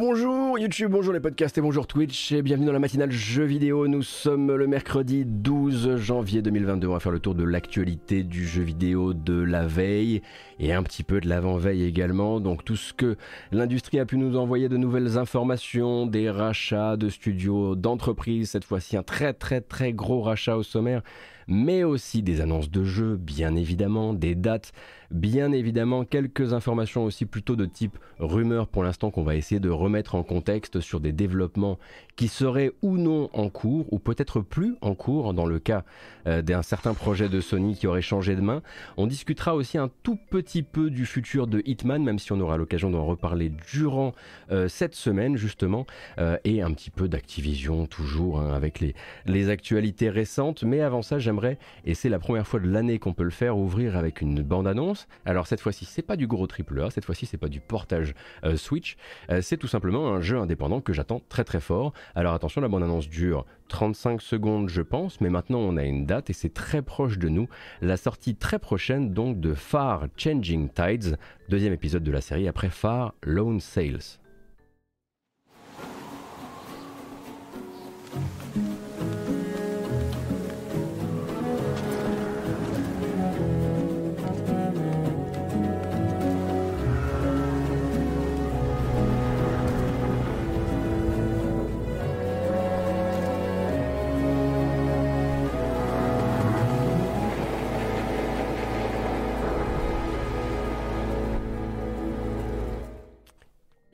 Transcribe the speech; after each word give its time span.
bonjour 0.00 0.58
YouTube, 0.58 0.92
bonjour 0.92 1.12
les 1.12 1.20
podcasts 1.20 1.58
et 1.58 1.60
bonjour 1.60 1.86
Twitch 1.86 2.32
et 2.32 2.40
bienvenue 2.40 2.64
dans 2.64 2.72
la 2.72 2.78
matinale 2.78 3.10
jeux 3.10 3.44
vidéo. 3.44 3.86
Nous 3.86 4.02
sommes 4.02 4.56
le 4.56 4.66
mercredi 4.66 5.26
12 5.26 5.96
janvier 5.96 6.40
2022. 6.40 6.88
On 6.88 6.94
va 6.94 7.00
faire 7.00 7.12
le 7.12 7.18
tour 7.18 7.34
de 7.34 7.44
l'actualité 7.44 8.22
du 8.22 8.46
jeu 8.46 8.62
vidéo 8.62 9.12
de 9.12 9.34
la 9.34 9.66
veille 9.66 10.22
et 10.58 10.72
un 10.72 10.82
petit 10.82 11.02
peu 11.02 11.20
de 11.20 11.28
l'avant-veille 11.28 11.84
également. 11.84 12.40
Donc 12.40 12.64
tout 12.64 12.76
ce 12.76 12.94
que 12.94 13.16
l'industrie 13.52 14.00
a 14.00 14.06
pu 14.06 14.16
nous 14.16 14.38
envoyer 14.38 14.70
de 14.70 14.78
nouvelles 14.78 15.18
informations, 15.18 16.06
des 16.06 16.30
rachats 16.30 16.96
de 16.96 17.10
studios, 17.10 17.76
d'entreprises. 17.76 18.48
Cette 18.48 18.64
fois-ci 18.64 18.96
un 18.96 19.02
très 19.02 19.34
très 19.34 19.60
très 19.60 19.92
gros 19.92 20.22
rachat 20.22 20.56
au 20.56 20.62
sommaire 20.62 21.02
mais 21.50 21.82
aussi 21.82 22.22
des 22.22 22.40
annonces 22.40 22.70
de 22.70 22.84
jeux, 22.84 23.16
bien 23.16 23.56
évidemment, 23.56 24.14
des 24.14 24.36
dates, 24.36 24.72
bien 25.10 25.52
évidemment, 25.52 26.04
quelques 26.04 26.52
informations 26.52 27.04
aussi 27.04 27.26
plutôt 27.26 27.56
de 27.56 27.66
type 27.66 27.98
rumeur 28.18 28.68
pour 28.68 28.82
l'instant 28.82 29.10
qu'on 29.10 29.22
va 29.22 29.36
essayer 29.36 29.60
de 29.60 29.70
remettre 29.70 30.14
en 30.14 30.22
contexte 30.22 30.80
sur 30.80 31.00
des 31.00 31.12
développements 31.12 31.78
qui 32.16 32.28
seraient 32.28 32.72
ou 32.82 32.98
non 32.98 33.30
en 33.32 33.48
cours, 33.48 33.90
ou 33.92 33.98
peut-être 33.98 34.40
plus 34.40 34.76
en 34.82 34.94
cours 34.94 35.32
dans 35.32 35.46
le 35.46 35.58
cas 35.58 35.84
euh, 36.26 36.42
d'un 36.42 36.62
certain 36.62 36.94
projet 36.94 37.28
de 37.28 37.40
Sony 37.40 37.74
qui 37.74 37.86
aurait 37.86 38.02
changé 38.02 38.36
de 38.36 38.40
main. 38.40 38.62
On 38.96 39.06
discutera 39.06 39.54
aussi 39.54 39.78
un 39.78 39.90
tout 40.02 40.18
petit 40.30 40.62
peu 40.62 40.90
du 40.90 41.06
futur 41.06 41.46
de 41.46 41.62
Hitman, 41.64 42.02
même 42.02 42.18
si 42.18 42.32
on 42.32 42.40
aura 42.40 42.56
l'occasion 42.56 42.90
d'en 42.90 43.04
reparler 43.04 43.50
durant 43.72 44.12
euh, 44.50 44.68
cette 44.68 44.94
semaine 44.94 45.36
justement, 45.36 45.86
euh, 46.18 46.36
et 46.44 46.62
un 46.62 46.72
petit 46.72 46.90
peu 46.90 47.08
d'Activision 47.08 47.86
toujours 47.86 48.40
hein, 48.40 48.52
avec 48.52 48.80
les, 48.80 48.94
les 49.26 49.48
actualités 49.48 50.10
récentes. 50.10 50.62
Mais 50.62 50.80
avant 50.80 51.02
ça, 51.02 51.18
j'aimerais 51.18 51.58
et 51.84 51.94
c'est 51.94 52.08
la 52.08 52.18
première 52.18 52.46
fois 52.46 52.60
de 52.60 52.68
l'année 52.68 52.98
qu'on 52.98 53.14
peut 53.14 53.24
le 53.24 53.30
faire, 53.30 53.56
ouvrir 53.56 53.96
avec 53.96 54.20
une 54.20 54.42
bande-annonce. 54.42 54.99
Alors 55.24 55.46
cette 55.46 55.60
fois-ci, 55.60 55.84
c'est 55.84 56.02
pas 56.02 56.16
du 56.16 56.26
gros 56.26 56.46
triple 56.46 56.80
A, 56.82 56.90
cette 56.90 57.04
fois-ci, 57.04 57.26
c'est 57.26 57.36
pas 57.36 57.48
du 57.48 57.60
portage 57.60 58.14
euh, 58.44 58.56
Switch, 58.56 58.96
euh, 59.30 59.42
c'est 59.42 59.56
tout 59.56 59.66
simplement 59.66 60.08
un 60.08 60.20
jeu 60.20 60.38
indépendant 60.38 60.80
que 60.80 60.92
j'attends 60.92 61.20
très 61.28 61.44
très 61.44 61.60
fort. 61.60 61.92
Alors 62.14 62.34
attention, 62.34 62.60
la 62.60 62.68
bande-annonce 62.68 63.08
dure 63.08 63.46
35 63.68 64.20
secondes, 64.20 64.68
je 64.68 64.82
pense, 64.82 65.20
mais 65.20 65.30
maintenant 65.30 65.58
on 65.58 65.76
a 65.76 65.84
une 65.84 66.06
date 66.06 66.30
et 66.30 66.32
c'est 66.32 66.52
très 66.54 66.82
proche 66.82 67.18
de 67.18 67.28
nous. 67.28 67.48
La 67.80 67.96
sortie 67.96 68.36
très 68.36 68.58
prochaine 68.58 69.12
donc 69.12 69.40
de 69.40 69.54
Far 69.54 70.06
Changing 70.16 70.68
Tides, 70.70 71.18
deuxième 71.48 71.72
épisode 71.72 72.02
de 72.02 72.12
la 72.12 72.20
série 72.20 72.48
après 72.48 72.70
Far 72.70 73.14
Lone 73.22 73.60
Sales. 73.60 74.20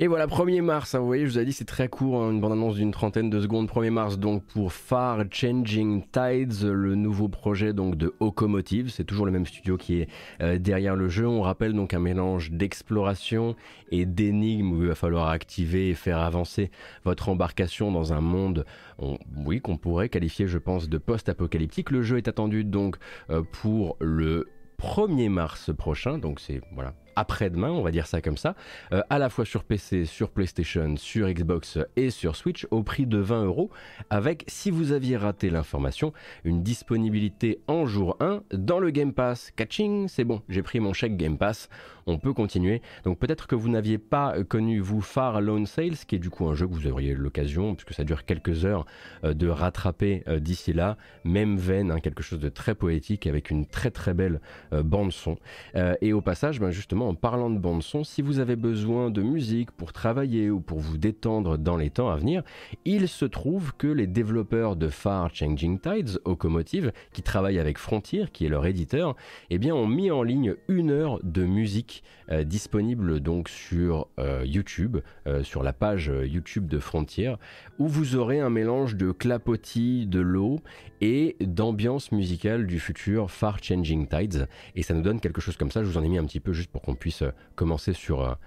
Et 0.06 0.08
voilà, 0.08 0.28
1er 0.28 0.62
mars, 0.62 0.94
hein, 0.94 1.00
vous 1.00 1.06
voyez, 1.06 1.26
je 1.26 1.32
vous 1.32 1.38
ai 1.40 1.44
dit 1.44 1.52
c'est 1.52 1.64
très 1.64 1.88
court, 1.88 2.22
hein, 2.22 2.30
une 2.30 2.40
bande-annonce 2.40 2.76
d'une 2.76 2.92
trentaine 2.92 3.28
de 3.28 3.40
secondes. 3.40 3.68
1er 3.68 3.90
mars 3.90 4.20
donc 4.20 4.44
pour 4.44 4.72
Far 4.72 5.24
Changing 5.32 6.04
Tides, 6.12 6.62
le 6.62 6.94
nouveau 6.94 7.26
projet 7.26 7.72
donc 7.72 7.96
de 7.96 8.14
Okomotive. 8.20 8.88
C'est 8.88 9.02
toujours 9.02 9.26
le 9.26 9.32
même 9.32 9.46
studio 9.46 9.76
qui 9.76 10.02
est 10.02 10.08
euh, 10.42 10.58
derrière 10.58 10.94
le 10.94 11.08
jeu. 11.08 11.26
On 11.26 11.42
rappelle 11.42 11.72
donc 11.72 11.92
un 11.92 11.98
mélange 11.98 12.52
d'exploration 12.52 13.56
et 13.90 14.06
d'énigmes 14.06 14.74
où 14.74 14.82
il 14.82 14.86
va 14.86 14.94
falloir 14.94 15.28
activer 15.28 15.88
et 15.88 15.94
faire 15.94 16.20
avancer 16.20 16.70
votre 17.02 17.28
embarcation 17.28 17.90
dans 17.90 18.12
un 18.12 18.20
monde, 18.20 18.64
oui, 19.44 19.60
qu'on 19.60 19.76
pourrait 19.76 20.08
qualifier, 20.08 20.46
je 20.46 20.58
pense, 20.58 20.88
de 20.88 20.98
post-apocalyptique. 20.98 21.90
Le 21.90 22.02
jeu 22.02 22.16
est 22.16 22.28
attendu 22.28 22.62
donc 22.62 22.94
euh, 23.30 23.42
pour 23.60 23.96
le 23.98 24.46
1er 24.80 25.30
mars 25.30 25.74
prochain, 25.76 26.18
donc 26.18 26.38
c'est 26.38 26.60
voilà 26.76 26.94
après-demain, 27.16 27.70
on 27.70 27.82
va 27.82 27.90
dire 27.90 28.06
ça 28.06 28.20
comme 28.20 28.36
ça, 28.36 28.54
euh, 28.92 29.02
à 29.10 29.18
la 29.18 29.28
fois 29.28 29.44
sur 29.44 29.64
PC, 29.64 30.04
sur 30.04 30.30
PlayStation, 30.30 30.96
sur 30.96 31.28
Xbox 31.28 31.78
et 31.96 32.10
sur 32.10 32.36
Switch 32.36 32.66
au 32.70 32.82
prix 32.82 33.06
de 33.06 33.18
20 33.18 33.44
euros, 33.44 33.70
avec, 34.10 34.44
si 34.46 34.70
vous 34.70 34.92
aviez 34.92 35.16
raté 35.16 35.50
l'information, 35.50 36.12
une 36.44 36.62
disponibilité 36.62 37.60
en 37.66 37.86
jour 37.86 38.16
1 38.20 38.42
dans 38.52 38.78
le 38.78 38.90
Game 38.90 39.12
Pass. 39.12 39.50
Catching, 39.56 40.08
c'est 40.08 40.24
bon, 40.24 40.42
j'ai 40.48 40.62
pris 40.62 40.80
mon 40.80 40.92
chèque 40.92 41.16
Game 41.16 41.38
Pass, 41.38 41.68
on 42.06 42.18
peut 42.18 42.32
continuer. 42.32 42.82
Donc 43.04 43.18
peut-être 43.18 43.46
que 43.46 43.54
vous 43.54 43.68
n'aviez 43.68 43.98
pas 43.98 44.42
connu, 44.44 44.80
vous, 44.80 45.00
Far 45.00 45.40
Lone 45.40 45.66
Sales, 45.66 45.96
qui 46.06 46.14
est 46.14 46.20
du 46.20 46.30
coup 46.30 46.46
un 46.46 46.54
jeu 46.54 46.66
que 46.66 46.72
vous 46.72 46.86
auriez 46.86 47.14
l'occasion, 47.14 47.74
puisque 47.74 47.94
ça 47.94 48.04
dure 48.04 48.24
quelques 48.24 48.64
heures, 48.64 48.86
euh, 49.24 49.34
de 49.34 49.48
rattraper 49.48 50.22
euh, 50.28 50.38
d'ici 50.38 50.72
là. 50.72 50.96
Même 51.24 51.56
veine, 51.56 51.90
hein, 51.90 52.00
quelque 52.00 52.22
chose 52.22 52.38
de 52.38 52.48
très 52.48 52.74
poétique, 52.74 53.26
avec 53.26 53.50
une 53.50 53.66
très 53.66 53.90
très 53.90 54.14
belle 54.14 54.40
bande 54.72 55.12
son. 55.12 55.36
et 56.00 56.12
au 56.12 56.20
passage, 56.20 56.60
ben, 56.60 56.70
justement, 56.70 57.08
en 57.08 57.14
parlant 57.14 57.50
de 57.50 57.58
bande 57.58 57.82
son, 57.82 58.04
si 58.04 58.22
vous 58.22 58.38
avez 58.38 58.56
besoin 58.56 59.10
de 59.10 59.22
musique 59.22 59.70
pour 59.72 59.92
travailler 59.92 60.50
ou 60.50 60.60
pour 60.60 60.78
vous 60.78 60.98
détendre 60.98 61.58
dans 61.58 61.76
les 61.76 61.90
temps 61.90 62.10
à 62.10 62.16
venir, 62.16 62.42
il 62.84 63.08
se 63.08 63.24
trouve 63.24 63.74
que 63.76 63.86
les 63.86 64.06
développeurs 64.06 64.76
de 64.76 64.88
Far 64.88 65.34
Changing 65.34 65.78
Tides, 65.78 66.20
Okomotive, 66.24 66.92
qui 67.12 67.22
travaillent 67.22 67.58
avec 67.58 67.78
Frontier, 67.78 68.26
qui 68.32 68.46
est 68.46 68.48
leur 68.48 68.66
éditeur, 68.66 69.16
eh 69.50 69.58
bien, 69.58 69.74
ont 69.74 69.86
mis 69.86 70.10
en 70.10 70.22
ligne 70.22 70.54
une 70.68 70.90
heure 70.90 71.18
de 71.22 71.44
musique 71.44 71.95
euh, 72.30 72.44
disponible 72.44 73.20
donc 73.20 73.48
sur 73.48 74.08
euh, 74.18 74.42
YouTube, 74.44 74.98
euh, 75.26 75.42
sur 75.42 75.62
la 75.62 75.72
page 75.72 76.10
YouTube 76.24 76.66
de 76.66 76.78
Frontier, 76.78 77.34
où 77.78 77.86
vous 77.86 78.16
aurez 78.16 78.40
un 78.40 78.50
mélange 78.50 78.96
de 78.96 79.12
clapotis, 79.12 80.06
de 80.06 80.20
l'eau 80.20 80.60
et 81.00 81.36
d'ambiance 81.40 82.12
musicale 82.12 82.66
du 82.66 82.80
futur 82.80 83.30
Far 83.30 83.62
Changing 83.62 84.06
Tides. 84.08 84.48
Et 84.74 84.82
ça 84.82 84.94
nous 84.94 85.02
donne 85.02 85.20
quelque 85.20 85.40
chose 85.40 85.56
comme 85.56 85.70
ça. 85.70 85.82
Je 85.82 85.88
vous 85.88 85.98
en 85.98 86.02
ai 86.02 86.08
mis 86.08 86.18
un 86.18 86.24
petit 86.24 86.40
peu 86.40 86.52
juste 86.52 86.70
pour 86.70 86.82
qu'on 86.82 86.94
puisse 86.94 87.22
commencer 87.54 87.92
sur 87.92 88.38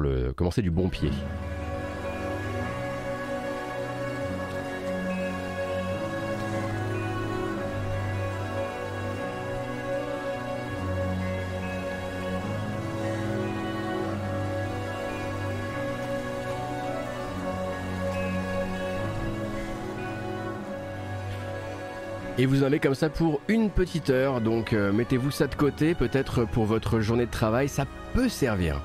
le 0.00 0.32
commencer 0.32 0.62
du 0.62 0.70
bon 0.70 0.88
pied. 0.88 1.10
Et 22.40 22.46
vous 22.46 22.62
en 22.62 22.66
avez 22.66 22.78
comme 22.78 22.94
ça 22.94 23.10
pour 23.10 23.40
une 23.48 23.68
petite 23.68 24.10
heure, 24.10 24.40
donc 24.40 24.72
euh, 24.72 24.92
mettez-vous 24.92 25.32
ça 25.32 25.48
de 25.48 25.56
côté, 25.56 25.96
peut-être 25.96 26.44
pour 26.44 26.66
votre 26.66 27.00
journée 27.00 27.26
de 27.26 27.30
travail, 27.32 27.68
ça 27.68 27.84
peut 28.14 28.28
servir. 28.28 28.80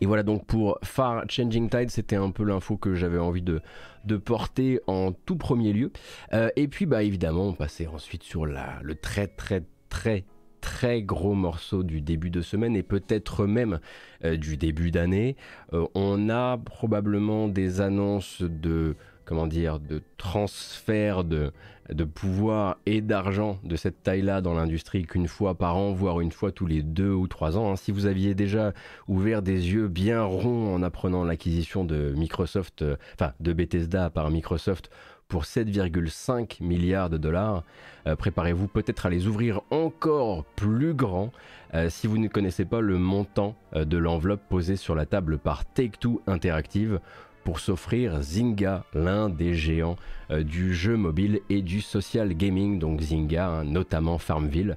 Et 0.00 0.06
voilà 0.06 0.24
donc 0.24 0.44
pour 0.44 0.80
Far 0.82 1.22
Changing 1.28 1.70
Tide, 1.70 1.90
c'était 1.90 2.16
un 2.16 2.32
peu 2.32 2.42
l'info 2.42 2.76
que 2.76 2.96
j'avais 2.96 3.18
envie 3.18 3.42
de, 3.42 3.60
de, 4.06 4.16
porter 4.16 4.80
en 4.88 5.12
tout 5.12 5.36
premier 5.36 5.72
lieu. 5.72 5.92
Euh, 6.32 6.50
et 6.56 6.66
puis 6.66 6.84
bah 6.84 7.04
évidemment 7.04 7.46
on 7.46 7.52
passait 7.52 7.86
ensuite 7.86 8.24
sur 8.24 8.44
la, 8.44 8.80
le 8.82 8.96
très 8.96 9.28
très 9.28 9.62
très 9.88 10.24
très 10.60 11.02
gros 11.02 11.34
morceau 11.34 11.82
du 11.82 12.00
début 12.00 12.30
de 12.30 12.42
semaine 12.42 12.76
et 12.76 12.82
peut-être 12.82 13.46
même 13.46 13.80
euh, 14.24 14.36
du 14.36 14.56
début 14.56 14.90
d'année. 14.90 15.36
Euh, 15.72 15.86
on 15.94 16.28
a 16.28 16.58
probablement 16.58 17.48
des 17.48 17.80
annonces 17.80 18.42
de 18.42 18.96
comment 19.24 19.46
dire 19.46 19.78
de 19.78 20.00
transfert 20.16 21.22
de, 21.22 21.52
de 21.92 22.04
pouvoir 22.04 22.78
et 22.86 23.02
d'argent 23.02 23.58
de 23.62 23.76
cette 23.76 24.02
taille-là 24.02 24.40
dans 24.40 24.54
l'industrie 24.54 25.04
qu'une 25.04 25.28
fois 25.28 25.54
par 25.54 25.76
an, 25.76 25.92
voire 25.92 26.20
une 26.20 26.32
fois 26.32 26.50
tous 26.50 26.64
les 26.64 26.82
deux 26.82 27.12
ou 27.12 27.28
trois 27.28 27.58
ans. 27.58 27.70
Hein. 27.70 27.76
Si 27.76 27.92
vous 27.92 28.06
aviez 28.06 28.34
déjà 28.34 28.72
ouvert 29.06 29.42
des 29.42 29.72
yeux 29.72 29.88
bien 29.88 30.22
ronds 30.22 30.74
en 30.74 30.82
apprenant 30.82 31.24
l'acquisition 31.24 31.84
de 31.84 32.14
Microsoft, 32.16 32.80
euh, 32.80 32.96
enfin 33.14 33.32
de 33.40 33.52
Bethesda 33.52 34.08
par 34.08 34.30
Microsoft 34.30 34.90
pour 35.28 35.44
7,5 35.44 36.62
milliards 36.62 37.10
de 37.10 37.18
dollars. 37.18 37.62
Euh, 38.06 38.16
préparez-vous 38.16 38.66
peut-être 38.66 39.06
à 39.06 39.10
les 39.10 39.26
ouvrir 39.26 39.60
encore 39.70 40.44
plus 40.56 40.94
grands 40.94 41.30
euh, 41.74 41.90
si 41.90 42.06
vous 42.06 42.16
ne 42.16 42.28
connaissez 42.28 42.64
pas 42.64 42.80
le 42.80 42.98
montant 42.98 43.54
euh, 43.74 43.84
de 43.84 43.98
l'enveloppe 43.98 44.40
posée 44.48 44.76
sur 44.76 44.94
la 44.94 45.04
table 45.04 45.38
par 45.38 45.66
Take-Two 45.66 46.22
Interactive 46.26 46.98
pour 47.44 47.60
s'offrir 47.60 48.20
Zynga, 48.20 48.84
l'un 48.94 49.30
des 49.30 49.54
géants 49.54 49.96
du 50.30 50.74
jeu 50.74 50.98
mobile 50.98 51.40
et 51.48 51.62
du 51.62 51.80
social 51.80 52.34
gaming, 52.34 52.78
donc 52.78 53.00
Zynga, 53.00 53.48
hein, 53.48 53.64
notamment 53.64 54.18
Farmville. 54.18 54.76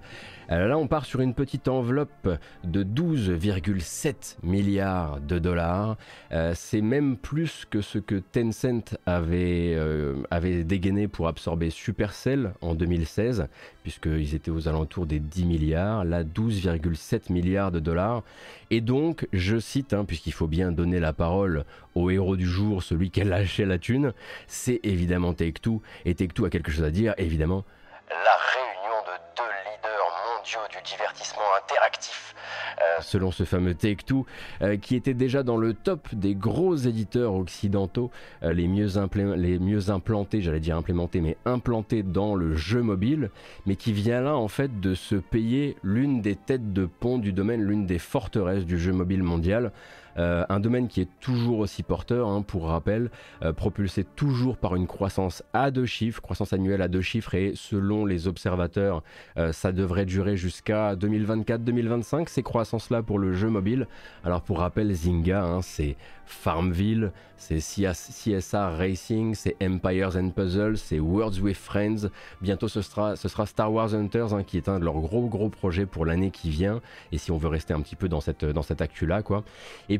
Là, 0.59 0.77
on 0.77 0.88
part 0.88 1.06
sur 1.06 1.21
une 1.21 1.33
petite 1.33 1.68
enveloppe 1.68 2.30
de 2.63 2.83
12,7 2.83 4.38
milliards 4.44 5.19
de 5.21 5.39
dollars. 5.39 5.98
c'est 6.53 6.81
même 6.81 7.18
plus 7.18 7.65
que 7.69 7.81
ce 7.81 7.98
que 8.00 8.15
Tencent 8.15 8.98
avait, 9.06 9.77
avait 10.30 10.63
dégainé 10.63 11.07
pour 11.07 11.27
absorber 11.27 11.69
Supercell 11.69 12.53
en 12.62 12.75
2016, 12.75 13.48
puisqu'ils 13.83 14.36
étaient 14.36 14.51
aux 14.51 14.68
alentours 14.68 15.06
des 15.06 15.19
10 15.19 15.45
milliards. 15.45 16.06
Là, 16.06 16.24
12,7 16.24 17.31
milliards 17.31 17.71
de 17.71 17.80
dollars. 17.80 18.24
Et 18.69 18.81
donc, 18.81 19.27
je 19.33 19.59
cite, 19.59 19.94
hein, 19.94 20.06
puisqu'il 20.06 20.33
faut 20.33 20.48
bien 20.48 20.71
donner 20.71 21.00
la 21.00 21.13
parole 21.13 21.65
au 21.95 22.09
héros 22.09 22.36
du 22.36 22.45
jour, 22.45 22.83
celui 22.83 23.09
qui 23.09 23.21
a 23.21 23.25
lâché 23.25 23.65
la 23.65 23.77
thune, 23.77 24.13
c'est 24.48 24.80
évidemment 24.83 25.33
Take-Two. 25.33 25.81
Et 26.06 26.15
Take-Two 26.15 26.45
a 26.45 26.50
quelque 26.50 26.71
chose 26.71 26.83
à 26.83 26.92
dire, 26.92 27.13
évidemment. 27.18 27.63
Du 30.43 30.57
divertissement 30.83 31.41
interactif 31.63 32.33
euh, 32.79 33.01
selon 33.01 33.31
ce 33.31 33.43
fameux 33.43 33.75
Take-Two, 33.75 34.25
euh, 34.61 34.77
qui 34.77 34.95
était 34.95 35.13
déjà 35.13 35.43
dans 35.43 35.57
le 35.57 35.73
top 35.73 36.07
des 36.13 36.33
gros 36.33 36.75
éditeurs 36.75 37.33
occidentaux, 37.35 38.09
euh, 38.43 38.53
les, 38.53 38.67
mieux 38.67 38.88
les 39.35 39.59
mieux 39.59 39.89
implantés, 39.89 40.41
j'allais 40.41 40.59
dire 40.59 40.77
implémentés, 40.77 41.21
mais 41.21 41.38
implantés 41.45 42.01
dans 42.01 42.35
le 42.35 42.55
jeu 42.55 42.81
mobile, 42.81 43.29
mais 43.65 43.75
qui 43.75 43.93
vient 43.93 44.21
là 44.21 44.35
en 44.35 44.47
fait 44.47 44.79
de 44.79 44.95
se 44.95 45.15
payer 45.15 45.77
l'une 45.83 46.21
des 46.21 46.35
têtes 46.35 46.73
de 46.73 46.85
pont 46.85 47.17
du 47.19 47.33
domaine, 47.33 47.61
l'une 47.61 47.85
des 47.85 47.99
forteresses 47.99 48.65
du 48.65 48.79
jeu 48.79 48.93
mobile 48.93 49.23
mondial. 49.23 49.71
Euh, 50.17 50.45
un 50.49 50.59
domaine 50.59 50.87
qui 50.87 51.01
est 51.01 51.09
toujours 51.19 51.59
aussi 51.59 51.83
porteur, 51.83 52.27
hein, 52.27 52.41
pour 52.41 52.67
rappel, 52.67 53.09
euh, 53.43 53.53
propulsé 53.53 54.03
toujours 54.03 54.57
par 54.57 54.75
une 54.75 54.87
croissance 54.87 55.43
à 55.53 55.71
deux 55.71 55.85
chiffres, 55.85 56.21
croissance 56.21 56.53
annuelle 56.53 56.81
à 56.81 56.87
deux 56.87 57.01
chiffres, 57.01 57.35
et 57.35 57.53
selon 57.55 58.05
les 58.05 58.27
observateurs, 58.27 59.03
euh, 59.37 59.51
ça 59.51 59.71
devrait 59.71 60.05
durer 60.05 60.37
jusqu'à 60.37 60.95
2024-2025, 60.95 62.27
ces 62.29 62.43
croissances-là 62.43 63.03
pour 63.03 63.19
le 63.19 63.33
jeu 63.33 63.49
mobile. 63.49 63.87
Alors 64.23 64.41
pour 64.41 64.59
rappel, 64.59 64.91
Zynga, 64.93 65.43
hein, 65.43 65.61
c'est 65.61 65.95
Farmville, 66.31 67.11
c'est 67.37 67.59
CSR 67.59 68.77
Racing, 68.77 69.35
c'est 69.35 69.55
Empires 69.61 70.15
and 70.15 70.29
Puzzles, 70.29 70.77
c'est 70.77 70.99
Words 70.99 71.39
with 71.41 71.57
Friends. 71.57 72.09
Bientôt 72.41 72.67
ce 72.67 72.81
sera, 72.81 73.15
Star 73.15 73.73
Wars 73.73 73.93
Hunters 73.93 74.33
hein, 74.33 74.43
qui 74.43 74.57
est 74.57 74.69
un 74.69 74.79
de 74.79 74.85
leurs 74.85 74.99
gros 74.99 75.27
gros 75.27 75.49
projets 75.49 75.85
pour 75.85 76.05
l'année 76.05 76.31
qui 76.31 76.49
vient. 76.49 76.81
Et 77.11 77.17
si 77.17 77.31
on 77.31 77.37
veut 77.37 77.49
rester 77.49 77.73
un 77.73 77.81
petit 77.81 77.95
peu 77.95 78.07
dans 78.07 78.21
cette, 78.21 78.45
dans 78.45 78.61
cette 78.61 78.81
actu-là, 78.81 79.23
quoi. 79.23 79.43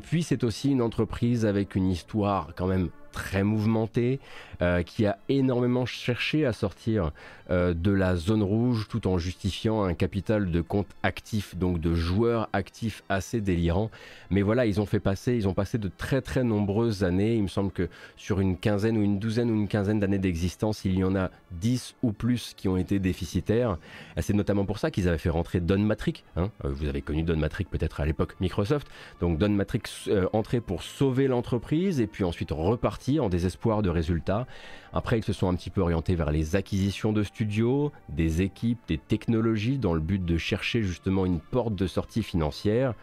Puis 0.02 0.22
c'est 0.22 0.44
aussi 0.44 0.70
une 0.70 0.82
entreprise 0.82 1.46
avec 1.46 1.74
une 1.74 1.90
histoire 1.90 2.50
quand 2.56 2.66
même 2.66 2.90
très 3.12 3.44
mouvementé, 3.44 4.18
euh, 4.60 4.82
qui 4.82 5.06
a 5.06 5.18
énormément 5.28 5.86
cherché 5.86 6.46
à 6.46 6.52
sortir 6.52 7.12
euh, 7.50 7.74
de 7.74 7.90
la 7.90 8.16
zone 8.16 8.42
rouge 8.42 8.86
tout 8.88 9.06
en 9.06 9.18
justifiant 9.18 9.84
un 9.84 9.94
capital 9.94 10.50
de 10.50 10.60
compte 10.60 10.86
actifs, 11.02 11.56
donc 11.56 11.80
de 11.80 11.94
joueurs 11.94 12.48
actifs 12.52 13.02
assez 13.08 13.40
délirant. 13.40 13.90
Mais 14.30 14.42
voilà, 14.42 14.64
ils 14.66 14.80
ont 14.80 14.86
fait 14.86 15.00
passer, 15.00 15.34
ils 15.34 15.48
ont 15.48 15.54
passé 15.54 15.78
de 15.78 15.90
très 15.96 16.20
très 16.22 16.44
nombreuses 16.44 17.04
années. 17.04 17.34
Il 17.36 17.42
me 17.42 17.48
semble 17.48 17.70
que 17.70 17.88
sur 18.16 18.40
une 18.40 18.56
quinzaine 18.56 18.96
ou 18.96 19.02
une 19.02 19.18
douzaine 19.18 19.50
ou 19.50 19.54
une 19.54 19.68
quinzaine 19.68 20.00
d'années 20.00 20.18
d'existence, 20.18 20.84
il 20.84 20.96
y 20.96 21.04
en 21.04 21.14
a 21.14 21.30
10 21.60 21.96
ou 22.02 22.12
plus 22.12 22.54
qui 22.56 22.68
ont 22.68 22.76
été 22.76 22.98
déficitaires. 22.98 23.78
C'est 24.20 24.34
notamment 24.34 24.64
pour 24.64 24.78
ça 24.78 24.90
qu'ils 24.90 25.08
avaient 25.08 25.18
fait 25.18 25.30
rentrer 25.30 25.60
Don 25.60 25.78
Matrix. 25.80 26.24
Hein. 26.36 26.50
Euh, 26.64 26.70
vous 26.70 26.88
avez 26.88 27.02
connu 27.02 27.22
Don 27.22 27.36
Matrix 27.36 27.66
peut-être 27.70 28.00
à 28.00 28.06
l'époque 28.06 28.36
Microsoft. 28.40 28.88
Donc 29.20 29.38
Don 29.38 29.50
Matrix 29.50 29.82
entré 30.32 30.60
pour 30.60 30.82
sauver 30.82 31.26
l'entreprise 31.26 32.00
et 32.00 32.06
puis 32.06 32.24
ensuite 32.24 32.50
repartir 32.52 33.01
en 33.20 33.28
désespoir 33.28 33.82
de 33.82 33.90
résultats. 33.90 34.46
Après, 34.92 35.18
ils 35.18 35.24
se 35.24 35.32
sont 35.32 35.48
un 35.48 35.54
petit 35.54 35.70
peu 35.70 35.80
orientés 35.80 36.14
vers 36.14 36.30
les 36.30 36.56
acquisitions 36.56 37.12
de 37.12 37.22
studios, 37.22 37.92
des 38.08 38.42
équipes, 38.42 38.80
des 38.88 38.98
technologies, 38.98 39.78
dans 39.78 39.94
le 39.94 40.00
but 40.00 40.24
de 40.24 40.36
chercher 40.36 40.82
justement 40.82 41.26
une 41.26 41.40
porte 41.40 41.74
de 41.74 41.86
sortie 41.86 42.22
financière. 42.22 42.94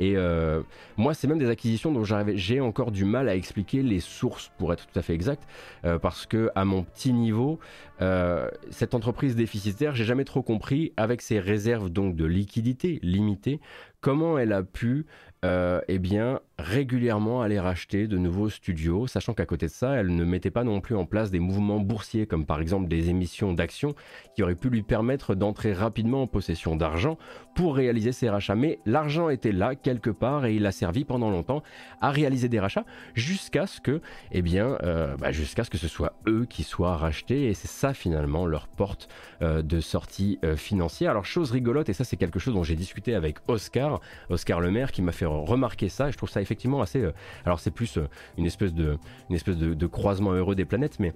Et 0.00 0.16
euh, 0.16 0.62
moi, 0.96 1.14
c'est 1.14 1.26
même 1.26 1.38
des 1.38 1.48
acquisitions 1.48 1.92
dont 1.92 2.04
j'ai 2.04 2.60
encore 2.60 2.90
du 2.90 3.04
mal 3.04 3.28
à 3.28 3.36
expliquer 3.36 3.82
les 3.82 4.00
sources, 4.00 4.50
pour 4.58 4.72
être 4.72 4.86
tout 4.86 4.98
à 4.98 5.02
fait 5.02 5.14
exact, 5.14 5.46
euh, 5.84 5.98
parce 5.98 6.26
que 6.26 6.50
à 6.54 6.64
mon 6.64 6.82
petit 6.82 7.12
niveau, 7.12 7.58
euh, 8.00 8.48
cette 8.70 8.94
entreprise 8.94 9.36
déficitaire, 9.36 9.94
j'ai 9.94 10.04
jamais 10.04 10.24
trop 10.24 10.42
compris, 10.42 10.92
avec 10.96 11.22
ses 11.22 11.38
réserves 11.38 11.90
donc 11.90 12.16
de 12.16 12.24
liquidité 12.24 12.98
limitées, 13.02 13.60
comment 14.00 14.38
elle 14.38 14.52
a 14.52 14.62
pu 14.62 15.06
eh 15.44 15.98
bien, 15.98 16.38
régulièrement 16.62 17.42
aller 17.42 17.58
racheter 17.60 18.06
de 18.06 18.16
nouveaux 18.16 18.48
studios, 18.48 19.06
sachant 19.06 19.34
qu'à 19.34 19.46
côté 19.46 19.66
de 19.66 19.72
ça, 19.72 19.94
elle 19.94 20.14
ne 20.14 20.24
mettait 20.24 20.50
pas 20.50 20.64
non 20.64 20.80
plus 20.80 20.96
en 20.96 21.04
place 21.04 21.30
des 21.30 21.40
mouvements 21.40 21.80
boursiers, 21.80 22.26
comme 22.26 22.46
par 22.46 22.60
exemple 22.60 22.88
des 22.88 23.10
émissions 23.10 23.52
d'actions, 23.52 23.94
qui 24.34 24.42
auraient 24.42 24.54
pu 24.54 24.70
lui 24.70 24.82
permettre 24.82 25.34
d'entrer 25.34 25.72
rapidement 25.72 26.22
en 26.22 26.26
possession 26.26 26.76
d'argent 26.76 27.18
pour 27.54 27.76
réaliser 27.76 28.12
ses 28.12 28.30
rachats. 28.30 28.54
Mais 28.54 28.78
l'argent 28.86 29.28
était 29.28 29.52
là 29.52 29.74
quelque 29.74 30.10
part 30.10 30.46
et 30.46 30.54
il 30.54 30.64
a 30.64 30.72
servi 30.72 31.04
pendant 31.04 31.30
longtemps 31.30 31.62
à 32.00 32.10
réaliser 32.10 32.48
des 32.48 32.60
rachats 32.60 32.84
jusqu'à 33.14 33.66
ce 33.66 33.80
que, 33.80 34.00
eh 34.30 34.42
bien, 34.42 34.78
euh, 34.82 35.16
bah, 35.16 35.32
jusqu'à 35.32 35.64
ce 35.64 35.70
que 35.70 35.78
ce 35.78 35.88
soit 35.88 36.14
eux 36.28 36.46
qui 36.48 36.62
soient 36.62 36.96
rachetés 36.96 37.46
et 37.46 37.54
c'est 37.54 37.68
ça 37.68 37.92
finalement 37.92 38.46
leur 38.46 38.68
porte 38.68 39.08
euh, 39.42 39.62
de 39.62 39.80
sortie 39.80 40.38
financière. 40.56 41.10
Alors 41.10 41.24
chose 41.24 41.50
rigolote 41.50 41.88
et 41.88 41.92
ça 41.92 42.04
c'est 42.04 42.16
quelque 42.16 42.38
chose 42.38 42.54
dont 42.54 42.62
j'ai 42.62 42.76
discuté 42.76 43.14
avec 43.14 43.38
Oscar, 43.48 44.00
Oscar 44.30 44.60
Lemaire, 44.60 44.92
qui 44.92 45.02
m'a 45.02 45.12
fait 45.12 45.26
remarquer 45.26 45.88
ça. 45.88 46.10
Je 46.10 46.16
trouve 46.16 46.30
ça 46.30 46.40
effectivement 46.40 46.51
assez. 46.82 47.02
Euh, 47.02 47.12
alors 47.44 47.60
c'est 47.60 47.70
plus 47.70 47.98
euh, 47.98 48.08
une 48.38 48.46
espèce 48.46 48.74
de, 48.74 48.98
une 49.28 49.36
espèce 49.36 49.56
de 49.56 49.86
croisement 49.86 50.32
heureux 50.32 50.54
des 50.54 50.64
planètes, 50.64 50.98
mais 50.98 51.12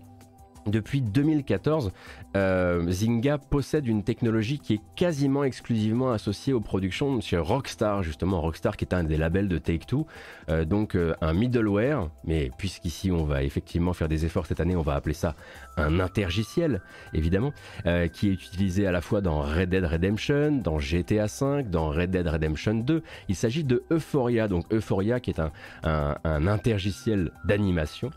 depuis 0.67 1.01
2014, 1.01 1.93
euh, 2.37 2.91
Zynga 2.91 3.39
possède 3.39 3.87
une 3.87 4.03
technologie 4.03 4.59
qui 4.59 4.75
est 4.75 4.81
quasiment 4.97 5.45
exclusivement 5.45 6.11
associée 6.11 6.53
aux 6.53 6.61
productions 6.61 7.21
chez 7.21 7.39
Rockstar, 7.39 8.03
justement 8.03 8.41
Rockstar 8.41 8.77
qui 8.77 8.85
est 8.85 8.93
un 8.93 9.05
des 9.05 9.17
labels 9.17 9.47
de 9.47 9.59
Take-Two, 9.59 10.07
donc 10.67 10.99
un 11.21 11.33
middleware, 11.33 12.11
mais 12.25 12.51
puisqu'ici 12.59 13.13
on 13.13 13.25
va 13.25 13.45
effectivement 13.45 13.93
faire 13.93 14.09
des 14.09 14.25
efforts 14.25 14.47
cette 14.47 14.59
année, 14.59 14.75
on 14.75 14.83
va 14.83 14.97
appeler 14.97 15.15
ça 15.15 15.37
un 15.77 16.01
intergiciel, 16.01 16.81
évidemment, 17.13 17.53
qui 18.13 18.29
est 18.29 18.33
utilisé 18.33 18.87
à 18.87 18.93
la 18.93 19.01
fois 19.01 19.21
dans 19.21 19.41
Red 19.41 19.71
Dead 19.71 19.85
Redemption, 19.85 20.53
dans 20.53 20.79
GTA 20.79 21.27
V, 21.27 21.63
dans 21.65 21.91
Red 21.91 22.11
Dead 22.11 22.27
Redemption 22.27 22.75
2. 22.75 23.03
Il 23.29 23.37
s'agit 23.37 23.65
de 23.65 23.85
Euphoria, 23.91 24.49
donc 24.49 24.65
Euphoria 24.73 25.21
qui 25.21 25.31
est 25.31 25.41
un, 25.41 25.53
un, 25.83 26.47
intergiciel 26.47 27.31
d'animation, 27.45 28.11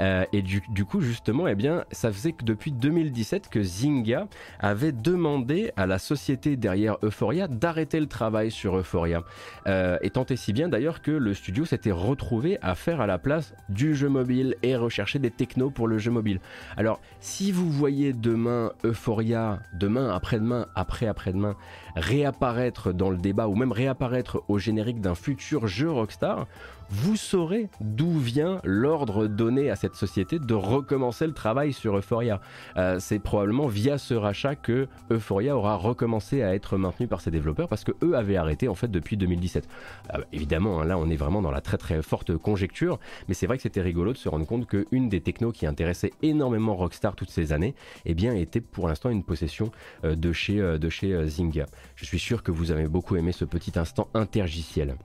et 0.00 0.42
du, 0.42 0.62
du, 0.70 0.84
coup 0.84 1.00
justement, 1.00 1.48
eh 1.48 1.54
bien, 1.54 1.84
ça 1.90 2.12
faisait 2.12 2.32
que 2.32 2.44
depuis 2.44 2.72
2017 2.72 3.48
que 3.48 3.62
Zynga 3.62 4.28
avait 4.60 4.92
demandé 4.92 5.72
à 5.76 5.86
la 5.86 5.98
société 5.98 6.56
derrière 6.56 6.96
Euphoria 7.02 7.48
d'arrêter 7.48 8.00
le 8.00 8.06
travail 8.06 8.50
sur 8.50 8.76
Euphoria. 8.76 9.22
Euh, 9.66 9.98
et 10.02 10.10
tant 10.10 10.24
et 10.26 10.36
si 10.36 10.52
bien 10.52 10.68
d'ailleurs 10.68 11.02
que 11.02 11.10
le 11.10 11.34
studio 11.34 11.64
s'était 11.64 11.92
retrouvé 11.92 12.58
à 12.62 12.74
faire 12.74 13.00
à 13.00 13.06
la 13.06 13.18
place 13.18 13.54
du 13.68 13.94
jeu 13.94 14.08
mobile 14.08 14.56
et 14.62 14.76
rechercher 14.76 15.18
des 15.18 15.30
technos 15.30 15.70
pour 15.70 15.88
le 15.88 15.98
jeu 15.98 16.10
mobile. 16.10 16.40
Alors, 16.76 17.00
si 17.20 17.50
vous 17.50 17.70
voyez 17.70 18.12
demain 18.12 18.72
Euphoria, 18.84 19.60
demain, 19.74 20.14
après-demain, 20.14 20.66
après-après-demain, 20.74 21.56
réapparaître 21.96 22.92
dans 22.92 23.10
le 23.10 23.16
débat 23.16 23.48
ou 23.48 23.54
même 23.54 23.72
réapparaître 23.72 24.42
au 24.48 24.58
générique 24.58 25.00
d'un 25.00 25.14
futur 25.14 25.66
jeu 25.66 25.90
Rockstar, 25.90 26.46
vous 26.88 27.16
saurez 27.16 27.68
d'où 27.80 28.18
vient 28.18 28.60
l'ordre 28.62 29.26
donné 29.26 29.70
à 29.70 29.76
cette 29.76 29.96
société 29.96 30.38
de 30.38 30.54
recommencer 30.54 31.26
le 31.26 31.32
travail 31.32 31.72
sur 31.72 31.96
Euphoria. 31.96 32.40
Euh, 32.76 32.98
c'est 33.00 33.18
probablement 33.18 33.66
via 33.66 33.98
ce 33.98 34.14
rachat 34.14 34.54
que 34.54 34.86
Euphoria 35.10 35.56
aura 35.56 35.74
recommencé 35.76 36.42
à 36.42 36.54
être 36.54 36.76
maintenu 36.76 37.08
par 37.08 37.20
ses 37.20 37.30
développeurs 37.30 37.68
parce 37.68 37.82
que 37.82 37.92
eux 38.02 38.14
avaient 38.14 38.36
arrêté 38.36 38.68
en 38.68 38.74
fait 38.74 38.88
depuis 38.88 39.16
2017. 39.16 39.68
Euh, 40.14 40.18
évidemment, 40.32 40.80
hein, 40.80 40.84
là 40.84 40.96
on 40.96 41.10
est 41.10 41.16
vraiment 41.16 41.42
dans 41.42 41.50
la 41.50 41.60
très 41.60 41.76
très 41.76 42.02
forte 42.02 42.36
conjecture, 42.36 43.00
mais 43.26 43.34
c'est 43.34 43.46
vrai 43.46 43.56
que 43.56 43.62
c'était 43.62 43.82
rigolo 43.82 44.12
de 44.12 44.18
se 44.18 44.28
rendre 44.28 44.46
compte 44.46 44.66
qu'une 44.66 45.08
des 45.08 45.20
technos 45.20 45.52
qui 45.52 45.66
intéressait 45.66 46.12
énormément 46.22 46.76
Rockstar 46.76 47.16
toutes 47.16 47.30
ces 47.30 47.52
années, 47.52 47.74
eh 48.04 48.14
bien 48.14 48.34
était 48.34 48.60
pour 48.60 48.86
l'instant 48.86 49.10
une 49.10 49.24
possession 49.24 49.72
euh, 50.04 50.14
de 50.14 50.32
chez, 50.32 50.56
de 50.56 50.88
chez 50.88 51.26
Zynga. 51.26 51.66
Je 51.94 52.04
suis 52.04 52.18
sûr 52.18 52.42
que 52.42 52.50
vous 52.50 52.70
avez 52.70 52.88
beaucoup 52.88 53.16
aimé 53.16 53.32
ce 53.32 53.44
petit 53.44 53.78
instant 53.78 54.08
intergiciel. 54.14 54.96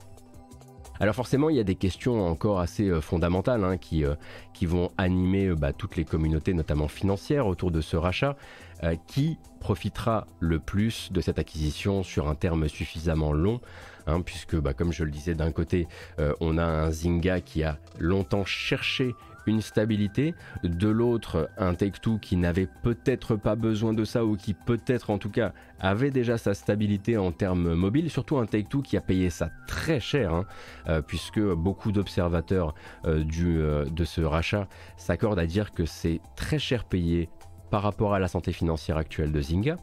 Alors 1.02 1.16
forcément, 1.16 1.50
il 1.50 1.56
y 1.56 1.60
a 1.60 1.64
des 1.64 1.74
questions 1.74 2.24
encore 2.28 2.60
assez 2.60 2.88
euh, 2.88 3.00
fondamentales 3.00 3.64
hein, 3.64 3.76
qui, 3.76 4.04
euh, 4.04 4.14
qui 4.54 4.66
vont 4.66 4.92
animer 4.98 5.46
euh, 5.46 5.56
bah, 5.56 5.72
toutes 5.72 5.96
les 5.96 6.04
communautés, 6.04 6.54
notamment 6.54 6.86
financières, 6.86 7.48
autour 7.48 7.72
de 7.72 7.80
ce 7.80 7.96
rachat. 7.96 8.36
qui 9.06 9.38
profitera 9.60 10.26
le 10.40 10.58
plus 10.58 11.12
de 11.12 11.20
cette 11.20 11.38
acquisition 11.38 12.02
sur 12.02 12.28
un 12.28 12.34
terme 12.34 12.68
suffisamment 12.68 13.32
long 13.32 13.60
hein, 14.08 14.20
puisque 14.20 14.56
bah, 14.56 14.74
comme 14.74 14.92
je 14.92 15.04
le 15.04 15.10
disais 15.12 15.36
d'un 15.36 15.52
côté 15.52 15.86
on 16.40 16.58
a 16.58 16.64
un 16.64 16.90
Zynga 16.90 17.40
qui 17.40 17.62
a 17.62 17.78
longtemps 18.00 18.44
cherché 18.44 19.14
une 19.46 19.60
stabilité, 19.60 20.34
de 20.62 20.88
l'autre 20.88 21.50
un 21.58 21.74
Take-Two 21.74 22.18
qui 22.18 22.36
n'avait 22.36 22.68
peut-être 22.82 23.36
pas 23.36 23.54
besoin 23.54 23.92
de 23.92 24.04
ça 24.04 24.24
ou 24.24 24.36
qui 24.36 24.54
peut-être 24.54 25.10
en 25.10 25.18
tout 25.18 25.30
cas 25.30 25.52
avait 25.80 26.10
déjà 26.10 26.38
sa 26.38 26.54
stabilité 26.54 27.16
en 27.16 27.32
termes 27.32 27.74
mobiles, 27.74 28.10
surtout 28.10 28.38
un 28.38 28.46
Take-Two 28.46 28.82
qui 28.82 28.96
a 28.96 29.00
payé 29.00 29.30
ça 29.30 29.50
très 29.66 30.00
cher, 30.00 30.32
hein, 30.32 30.46
euh, 30.88 31.02
puisque 31.02 31.40
beaucoup 31.40 31.92
d'observateurs 31.92 32.74
euh, 33.04 33.24
euh, 33.42 33.84
de 33.86 34.04
ce 34.04 34.20
rachat 34.20 34.68
s'accordent 34.96 35.38
à 35.38 35.46
dire 35.46 35.72
que 35.72 35.84
c'est 35.84 36.20
très 36.36 36.58
cher 36.58 36.84
payé 36.84 37.28
par 37.70 37.82
rapport 37.82 38.14
à 38.14 38.18
la 38.18 38.28
santé 38.28 38.52
financière 38.52 38.98
actuelle 38.98 39.32
de 39.32 39.40
Zynga, 39.40 39.76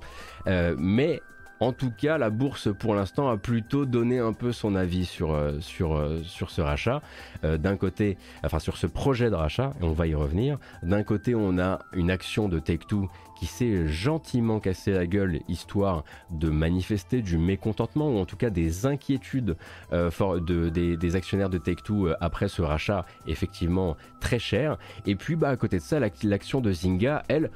mais 0.77 1.19
En 1.59 1.73
tout 1.73 1.91
cas, 1.91 2.17
la 2.17 2.29
bourse 2.29 2.69
pour 2.73 2.95
l'instant 2.95 3.29
a 3.29 3.35
plutôt 3.35 3.85
donné 3.85 4.19
un 4.19 4.31
peu 4.31 4.53
son 4.53 4.75
avis 4.75 5.05
sur, 5.05 5.33
euh, 5.33 5.59
sur, 5.59 5.97
euh, 5.97 6.21
sur 6.23 6.51
ce 6.51 6.61
rachat. 6.61 7.01
Euh, 7.43 7.57
d'un 7.57 7.75
côté, 7.75 8.17
enfin 8.45 8.59
sur 8.59 8.77
ce 8.77 8.87
projet 8.87 9.29
de 9.29 9.35
rachat, 9.35 9.73
et 9.81 9.83
on 9.83 9.91
va 9.91 10.07
y 10.07 10.15
revenir. 10.15 10.57
D'un 10.83 11.03
côté, 11.03 11.35
on 11.35 11.59
a 11.59 11.79
une 11.91 12.11
action 12.11 12.47
de 12.47 12.59
Take-Two 12.59 13.09
qui 13.37 13.45
s'est 13.45 13.87
gentiment 13.87 14.59
cassé 14.59 14.91
la 14.91 15.05
gueule 15.05 15.41
histoire 15.47 16.03
de 16.29 16.49
manifester 16.49 17.21
du 17.21 17.37
mécontentement 17.37 18.09
ou 18.09 18.17
en 18.17 18.25
tout 18.25 18.35
cas 18.35 18.49
des 18.49 18.85
inquiétudes 18.85 19.55
de, 19.93 20.69
des, 20.69 21.15
actionnaires 21.15 21.49
de 21.49 21.57
Take-Two 21.57 22.09
après 22.19 22.49
ce 22.49 22.61
rachat 22.61 23.05
effectivement 23.27 23.95
très 24.19 24.39
cher. 24.39 24.77
Et 25.05 25.15
puis 25.15 25.37
bah, 25.37 25.47
à 25.47 25.55
côté 25.55 25.77
de 25.77 25.81
ça, 25.81 26.01
l'action 26.23 26.59
de 26.59 26.73
Zynga, 26.73 27.23
elle, 27.29 27.49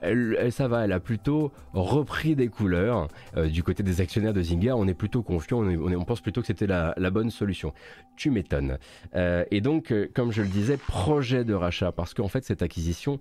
elle, 0.00 0.50
ça 0.50 0.68
va, 0.68 0.84
elle 0.84 0.92
a 0.92 1.00
plutôt 1.00 1.52
repris 1.72 2.36
des 2.36 2.48
couleurs. 2.48 3.08
Euh, 3.36 3.48
du 3.48 3.62
côté 3.62 3.82
des 3.82 4.00
actionnaires 4.00 4.34
de 4.34 4.42
Zynga, 4.42 4.76
on 4.76 4.86
est 4.86 4.94
plutôt 4.94 5.22
confiant, 5.22 5.62
on, 5.64 6.04
pense 6.04 6.20
plutôt 6.20 6.40
que 6.40 6.46
c'était 6.46 6.66
la, 6.66 6.94
bonne 7.10 7.30
solution. 7.30 7.72
Tu 8.16 8.30
m'étonnes. 8.30 8.78
Euh, 9.14 9.44
et 9.50 9.60
donc, 9.60 9.92
euh, 9.92 10.08
comme 10.14 10.32
je 10.32 10.42
le 10.42 10.48
disais, 10.48 10.76
projet 10.76 11.44
de 11.44 11.54
rachat, 11.54 11.92
parce 11.92 12.14
qu'en 12.14 12.28
fait, 12.28 12.44
cette 12.44 12.62
acquisition, 12.62 13.18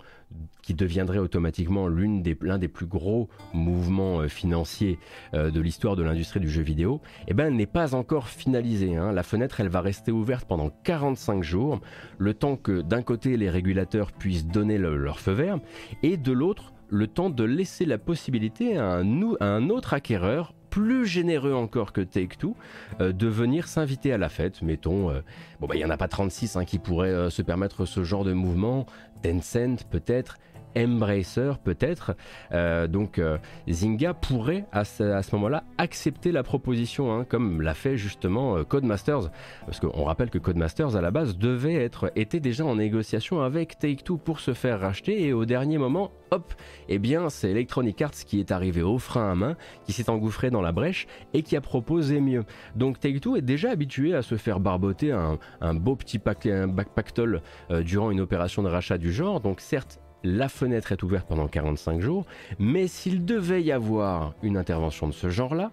qui 0.62 0.74
deviendrait 0.74 1.20
automatiquement 1.20 1.88
l'un 1.88 2.20
des, 2.20 2.36
des, 2.36 2.68
plus 2.68 2.88
gros 2.88 3.30
mouvements 3.54 4.28
financiers 4.28 5.00
de 5.34 5.62
l'histoire 5.62 5.96
de 5.96 6.04
l'industrie 6.04 6.40
du 6.40 6.50
jeu 6.50 6.64
vidéo, 6.64 7.00
eh 7.28 7.34
ben, 7.34 7.56
n'est 7.56 7.66
pas 7.68 7.94
encore 7.94 8.28
finalisée. 8.28 8.96
Hein. 8.96 9.12
La 9.12 9.24
fenêtre, 9.24 9.62
elle 9.62 9.70
va 9.70 9.82
rester 9.82 10.12
ouverte 10.12 10.48
pendant 10.48 10.72
45 10.84 11.44
jours, 11.44 11.80
le 12.18 12.34
temps 12.34 12.58
que 12.58 12.82
d'un 12.82 13.04
côté, 13.04 13.38
les 13.38 13.50
régulateurs 13.50 14.12
puissent 14.12 14.48
donner 14.48 14.78
leur 14.78 15.20
feu 15.20 15.34
vert, 15.34 15.60
et 16.04 16.18
de 16.18 16.32
l'autre, 16.32 16.74
le 16.90 17.08
temps 17.08 17.30
de 17.30 17.44
laisser 17.44 17.86
la 17.86 17.98
possibilité 17.98 18.78
à 18.78 18.96
un, 18.96 19.70
autre 19.70 19.94
acquéreur 19.94 20.54
plus 20.76 21.06
généreux 21.06 21.54
encore 21.54 21.94
que 21.94 22.02
Take-Two 22.02 22.54
euh, 23.00 23.14
de 23.14 23.28
venir 23.28 23.70
s'inviter 23.70 24.12
à 24.12 24.18
la 24.18 24.28
fête. 24.28 24.62
Mettons, 24.62 25.10
euh, 25.10 25.22
bon 25.62 25.68
bah 25.68 25.76
il 25.76 25.78
n'y 25.78 25.86
en 25.86 25.90
a 25.90 25.96
pas 25.96 26.10
36 26.10 26.58
hein, 26.58 26.66
qui 26.66 26.80
pourraient 26.80 27.08
euh, 27.08 27.30
se 27.30 27.42
permettre 27.42 27.86
ce 27.86 28.04
genre 28.04 28.26
de 28.26 28.34
mouvement. 28.34 28.86
Tencent 29.24 29.86
peut-être, 29.90 30.38
Embracer 30.78 31.54
peut-être. 31.64 32.16
Euh, 32.52 32.88
donc 32.88 33.20
euh, 33.20 33.38
Zynga 33.70 34.14
pourrait 34.14 34.66
à 34.72 34.84
ce, 34.84 35.36
moment-là 35.36 35.64
accepter 35.78 36.32
la 36.32 36.44
proposition, 36.44 37.14
hein, 37.14 37.26
comme 37.28 37.62
l'a 37.62 37.74
fait 37.74 37.98
justement 37.98 38.58
euh, 38.58 38.64
Codemasters, 38.64 39.32
parce 39.66 39.80
qu'on 39.80 40.04
rappelle 40.04 40.30
que 40.30 40.38
Codemasters 40.38 40.96
à 40.96 41.02
la 41.02 41.12
base 41.12 41.38
devait 41.38 41.76
être 41.76 42.12
était 42.16 42.40
déjà 42.40 42.66
en 42.66 42.76
négociation 42.76 43.42
avec 43.42 43.80
Take-Two 43.80 44.18
pour 44.18 44.40
se 44.40 44.54
faire 44.54 44.80
racheter 44.80 45.26
et 45.26 45.34
au 45.34 45.46
dernier 45.46 45.78
moment, 45.78 46.12
hop, 46.32 46.54
eh 46.90 47.00
bien 47.00 47.30
c'est 47.30 47.52
Electronic 47.52 48.02
Arts 48.02 48.12
qui 48.12 48.40
est 48.40 48.52
arrivé 48.52 48.82
au 48.82 48.98
frein 48.98 49.32
à 49.32 49.36
main, 49.36 49.56
qui 49.86 49.94
s'est 49.94 50.10
engouffré 50.10 50.50
dans 50.52 50.62
la 50.62 50.72
brèche 50.72 51.08
et 51.34 51.44
qui 51.44 51.56
a 51.56 51.62
proposé 51.62 52.22
mieux. 52.22 52.44
Donc 52.76 53.00
Take-Two 53.00 53.38
est 53.38 53.42
déjà 53.42 53.72
habitué 53.72 54.14
à 54.14 54.22
se 54.22 54.36
faire 54.36 54.60
barboter 54.60 55.12
un, 55.12 55.74
beau 55.76 55.96
petit 55.96 56.20
pack, 56.20 56.46
un 56.46 56.68
backpactol 56.68 57.42
durant 57.82 58.12
une 58.12 58.22
opération 58.22 58.64
de 58.64 58.70
rachat 58.70 58.98
du 58.98 59.12
genre. 59.12 59.42
Donc 59.42 59.62
certes, 59.62 60.00
la 60.24 60.50
fenêtre 60.50 60.92
est 60.92 61.04
ouverte 61.04 61.28
pendant 61.28 61.48
45 61.48 62.02
jours, 62.02 62.26
mais 62.60 62.88
s'il 62.88 63.26
devait 63.26 63.64
y 63.64 63.72
avoir 63.72 64.34
une 64.42 64.58
intervention 64.58 65.08
de 65.08 65.14
ce 65.14 65.30
genre-là, 65.30 65.72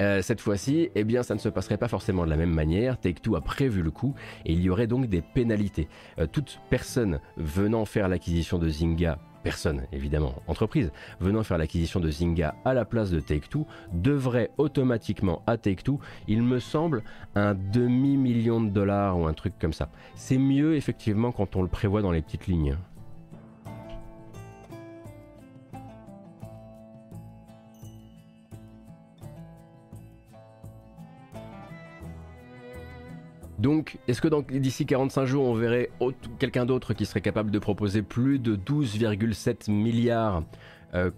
euh, 0.00 0.22
cette 0.22 0.40
fois-ci, 0.40 0.90
eh 0.94 1.04
bien, 1.04 1.22
ça 1.22 1.34
ne 1.34 1.38
se 1.38 1.48
passerait 1.48 1.76
pas 1.76 1.88
forcément 1.88 2.24
de 2.24 2.30
la 2.30 2.36
même 2.36 2.52
manière. 2.52 2.98
Take-Two 2.98 3.36
a 3.36 3.40
prévu 3.40 3.82
le 3.82 3.90
coup 3.90 4.14
et 4.44 4.52
il 4.52 4.60
y 4.60 4.68
aurait 4.68 4.86
donc 4.88 5.06
des 5.06 5.22
pénalités. 5.22 5.88
Euh, 6.18 6.26
toute 6.26 6.60
personne 6.68 7.20
venant 7.36 7.84
faire 7.84 8.08
l'acquisition 8.08 8.58
de 8.58 8.68
Zynga 8.68 9.18
personne 9.44 9.82
évidemment, 9.92 10.34
entreprise, 10.48 10.90
venant 11.20 11.44
faire 11.44 11.58
l'acquisition 11.58 12.00
de 12.00 12.10
Zynga 12.10 12.54
à 12.64 12.72
la 12.72 12.86
place 12.86 13.10
de 13.10 13.20
Take-Two, 13.20 13.66
devrait 13.92 14.50
automatiquement 14.56 15.42
à 15.46 15.58
Take-Two, 15.58 16.00
il 16.26 16.42
me 16.42 16.58
semble, 16.58 17.02
un 17.34 17.54
demi-million 17.54 18.62
de 18.62 18.70
dollars 18.70 19.18
ou 19.18 19.26
un 19.26 19.34
truc 19.34 19.52
comme 19.60 19.74
ça. 19.74 19.90
C'est 20.14 20.38
mieux 20.38 20.76
effectivement 20.76 21.30
quand 21.30 21.56
on 21.56 21.62
le 21.62 21.68
prévoit 21.68 22.00
dans 22.00 22.10
les 22.10 22.22
petites 22.22 22.46
lignes. 22.46 22.78
Donc, 33.64 33.96
est-ce 34.08 34.20
que 34.20 34.28
d'ici 34.58 34.84
45 34.84 35.24
jours, 35.24 35.46
on 35.46 35.54
verrait 35.54 35.88
quelqu'un 36.38 36.66
d'autre 36.66 36.92
qui 36.92 37.06
serait 37.06 37.22
capable 37.22 37.50
de 37.50 37.58
proposer 37.58 38.02
plus 38.02 38.38
de 38.38 38.56
12,7 38.56 39.70
milliards, 39.70 40.42
euh, 40.92 41.10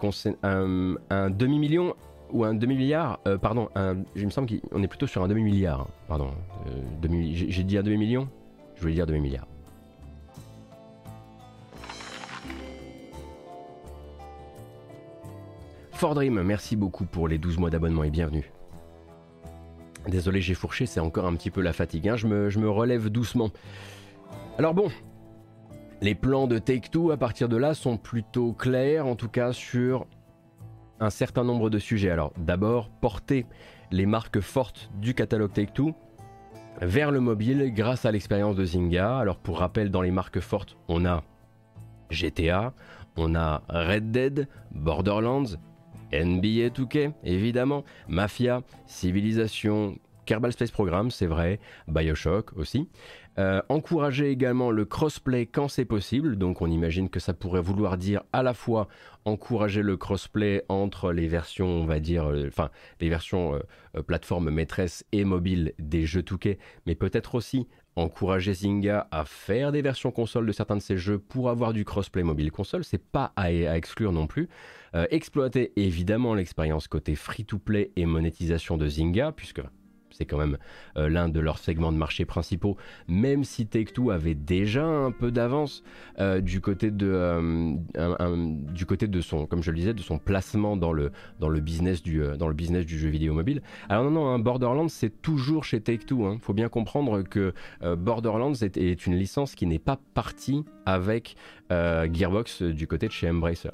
un, 0.44 1.30
demi-million 1.30 1.96
ou 2.30 2.44
un 2.44 2.54
demi-milliard 2.54 3.18
euh, 3.26 3.36
Pardon, 3.36 3.68
il 4.14 4.26
me 4.26 4.30
semble 4.30 4.48
qu'on 4.70 4.80
est 4.80 4.86
plutôt 4.86 5.08
sur 5.08 5.24
un 5.24 5.28
demi-milliard. 5.28 5.88
Pardon, 6.06 6.30
euh, 6.68 7.08
j'ai 7.32 7.64
dit 7.64 7.78
un 7.78 7.82
demi-million? 7.82 8.28
Je 8.76 8.80
voulais 8.80 8.94
dire 8.94 9.06
demi-milliard. 9.06 9.48
Ford 15.90 16.14
Dream, 16.14 16.40
merci 16.44 16.76
beaucoup 16.76 17.06
pour 17.06 17.26
les 17.26 17.38
12 17.38 17.58
mois 17.58 17.70
d'abonnement 17.70 18.04
et 18.04 18.10
bienvenue. 18.10 18.52
Désolé, 20.08 20.40
j'ai 20.40 20.54
fourché, 20.54 20.86
c'est 20.86 21.00
encore 21.00 21.26
un 21.26 21.34
petit 21.34 21.50
peu 21.50 21.60
la 21.60 21.72
fatigue. 21.72 22.08
Hein. 22.08 22.16
Je, 22.16 22.26
me, 22.28 22.68
relève 22.68 23.08
doucement. 23.08 23.50
Alors 24.58 24.72
bon, 24.72 24.88
les 26.00 26.14
plans 26.14 26.46
de 26.46 26.58
Take-Two 26.58 27.10
à 27.10 27.16
partir 27.16 27.48
de 27.48 27.56
là 27.56 27.75
sont 27.75 27.96
plutôt 27.96 28.52
clairs, 28.52 29.06
en 29.06 29.16
tout 29.16 29.28
cas 29.28 29.52
sur 29.52 30.06
un 31.00 31.10
certain 31.10 31.42
nombre 31.42 31.70
de 31.70 31.78
sujets. 31.78 32.10
Alors 32.10 32.32
d'abord, 32.38 32.88
porter 33.00 33.46
les 33.90 34.06
marques 34.06 34.40
fortes 34.40 34.90
du 35.00 35.14
catalogue 35.14 35.52
Take-Two 35.52 35.92
vers 36.80 37.10
le 37.10 37.20
mobile 37.20 37.72
grâce 37.75 38.04
à 38.04 38.12
l'expérience 38.12 38.54
de 38.54 38.64
Zynga. 38.64 39.18
Alors 39.18 39.38
pour 39.38 39.58
rappel, 39.58 39.90
dans 39.90 40.02
les 40.02 40.12
marques 40.12 40.40
fortes, 40.40 40.76
on 40.88 41.04
a 41.04 41.25
GTA, 42.10 42.72
on 43.16 43.34
a 43.34 43.62
Red 43.68 44.12
Dead, 44.12 44.48
Borderlands, 44.70 45.56
NBA 46.12 46.68
2K, 46.68 47.12
évidemment, 47.25 47.84
Mafia, 48.08 48.62
Civilisation, 48.86 49.98
Kerbal 50.26 50.52
Space 50.52 50.70
Program, 50.70 51.10
c'est 51.10 51.26
vrai, 51.26 51.60
Bioshock 51.88 52.56
aussi. 52.56 52.88
Euh, 53.38 53.60
encourager 53.68 54.30
également 54.30 54.70
le 54.70 54.86
crossplay 54.86 55.44
quand 55.44 55.68
c'est 55.68 55.84
possible, 55.84 56.36
donc 56.36 56.62
on 56.62 56.70
imagine 56.70 57.10
que 57.10 57.20
ça 57.20 57.34
pourrait 57.34 57.60
vouloir 57.60 57.98
dire 57.98 58.22
à 58.32 58.42
la 58.42 58.54
fois 58.54 58.88
encourager 59.26 59.82
le 59.82 59.98
crossplay 59.98 60.64
entre 60.70 61.12
les 61.12 61.28
versions, 61.28 61.68
on 61.68 61.84
va 61.84 62.00
dire, 62.00 62.25
euh, 62.25 62.46
enfin 62.48 62.70
les 62.98 63.10
versions 63.10 63.60
euh, 63.94 64.02
plateforme 64.02 64.50
maîtresse 64.50 65.04
et 65.12 65.25
mobile 65.25 65.75
des 65.78 66.06
jeux 66.06 66.22
Touquet, 66.22 66.58
mais 66.86 66.94
peut-être 66.94 67.34
aussi 67.34 67.68
encourager 67.96 68.52
Zynga 68.52 69.08
à 69.10 69.25
faire 69.25 69.72
des 69.72 69.82
versions 69.82 70.10
console 70.10 70.46
de 70.46 70.52
certains 70.52 70.76
de 70.76 70.82
ses 70.82 70.98
jeux 70.98 71.18
pour 71.18 71.50
avoir 71.50 71.72
du 71.72 71.84
crossplay 71.84 72.22
mobile 72.22 72.52
console, 72.52 72.84
c'est 72.84 73.02
pas 73.02 73.32
à, 73.36 73.50
exclure 73.50 74.12
non 74.12 74.26
plus. 74.26 74.48
Exploiter 75.10 75.72
évidemment 75.76 76.34
l'expérience 76.34 76.88
côté 76.88 77.14
free-to-play 77.14 77.90
et 77.96 78.06
monétisation 78.06 78.76
de 78.76 78.88
Zynga, 78.88 79.32
puisque 79.32 79.62
c'est 80.16 80.24
quand 80.24 80.38
même 80.38 80.56
euh, 80.96 81.08
l'un 81.08 81.28
de 81.28 81.40
leurs 81.40 81.58
segments 81.58 81.92
de 81.92 81.98
marché 81.98 82.24
principaux, 82.24 82.76
même 83.06 83.44
si 83.44 83.66
Take-Two 83.66 84.10
avait 84.10 84.34
déjà 84.34 84.84
un 84.84 85.10
peu 85.12 85.30
d'avance 85.30 85.82
euh, 86.18 86.40
du 86.40 86.60
côté 86.60 86.90
de 86.90 87.06
euh, 87.12 87.74
du 88.72 88.86
côté 88.86 89.08
de 89.08 89.20
son, 89.20 89.46
comme 89.46 89.62
je 89.62 89.70
disais, 89.72 89.94
de 89.94 90.00
son 90.00 90.18
placement 90.18 90.76
dans 90.76 90.92
le 90.92 91.12
dans 91.38 91.48
le 91.48 91.60
business 91.60 92.02
du 92.02 92.22
dans 92.38 92.48
le 92.48 92.54
business 92.54 92.86
du 92.86 92.98
jeu 92.98 93.08
vidéo 93.08 93.34
mobile. 93.34 93.62
Alors 93.88 94.04
non 94.04 94.10
non, 94.10 94.28
hein, 94.28 94.38
Borderlands 94.38 94.88
c'est 94.88 95.22
toujours 95.22 95.64
chez 95.64 95.80
Take-Two. 95.80 96.20
Il 96.20 96.26
hein. 96.26 96.38
faut 96.40 96.54
bien 96.54 96.68
comprendre 96.68 97.22
que 97.22 97.52
Borderlands 97.82 98.54
est, 98.54 99.06
une 99.06 99.16
licence 99.16 99.54
qui 99.54 99.66
n'est 99.66 99.78
pas 99.78 99.98
partie 100.14 100.64
avec 100.86 101.36
Gearbox 101.70 102.62
du 102.62 102.86
côté 102.86 103.06
de 103.06 103.12
chez 103.12 103.28
Embracer. 103.28 103.70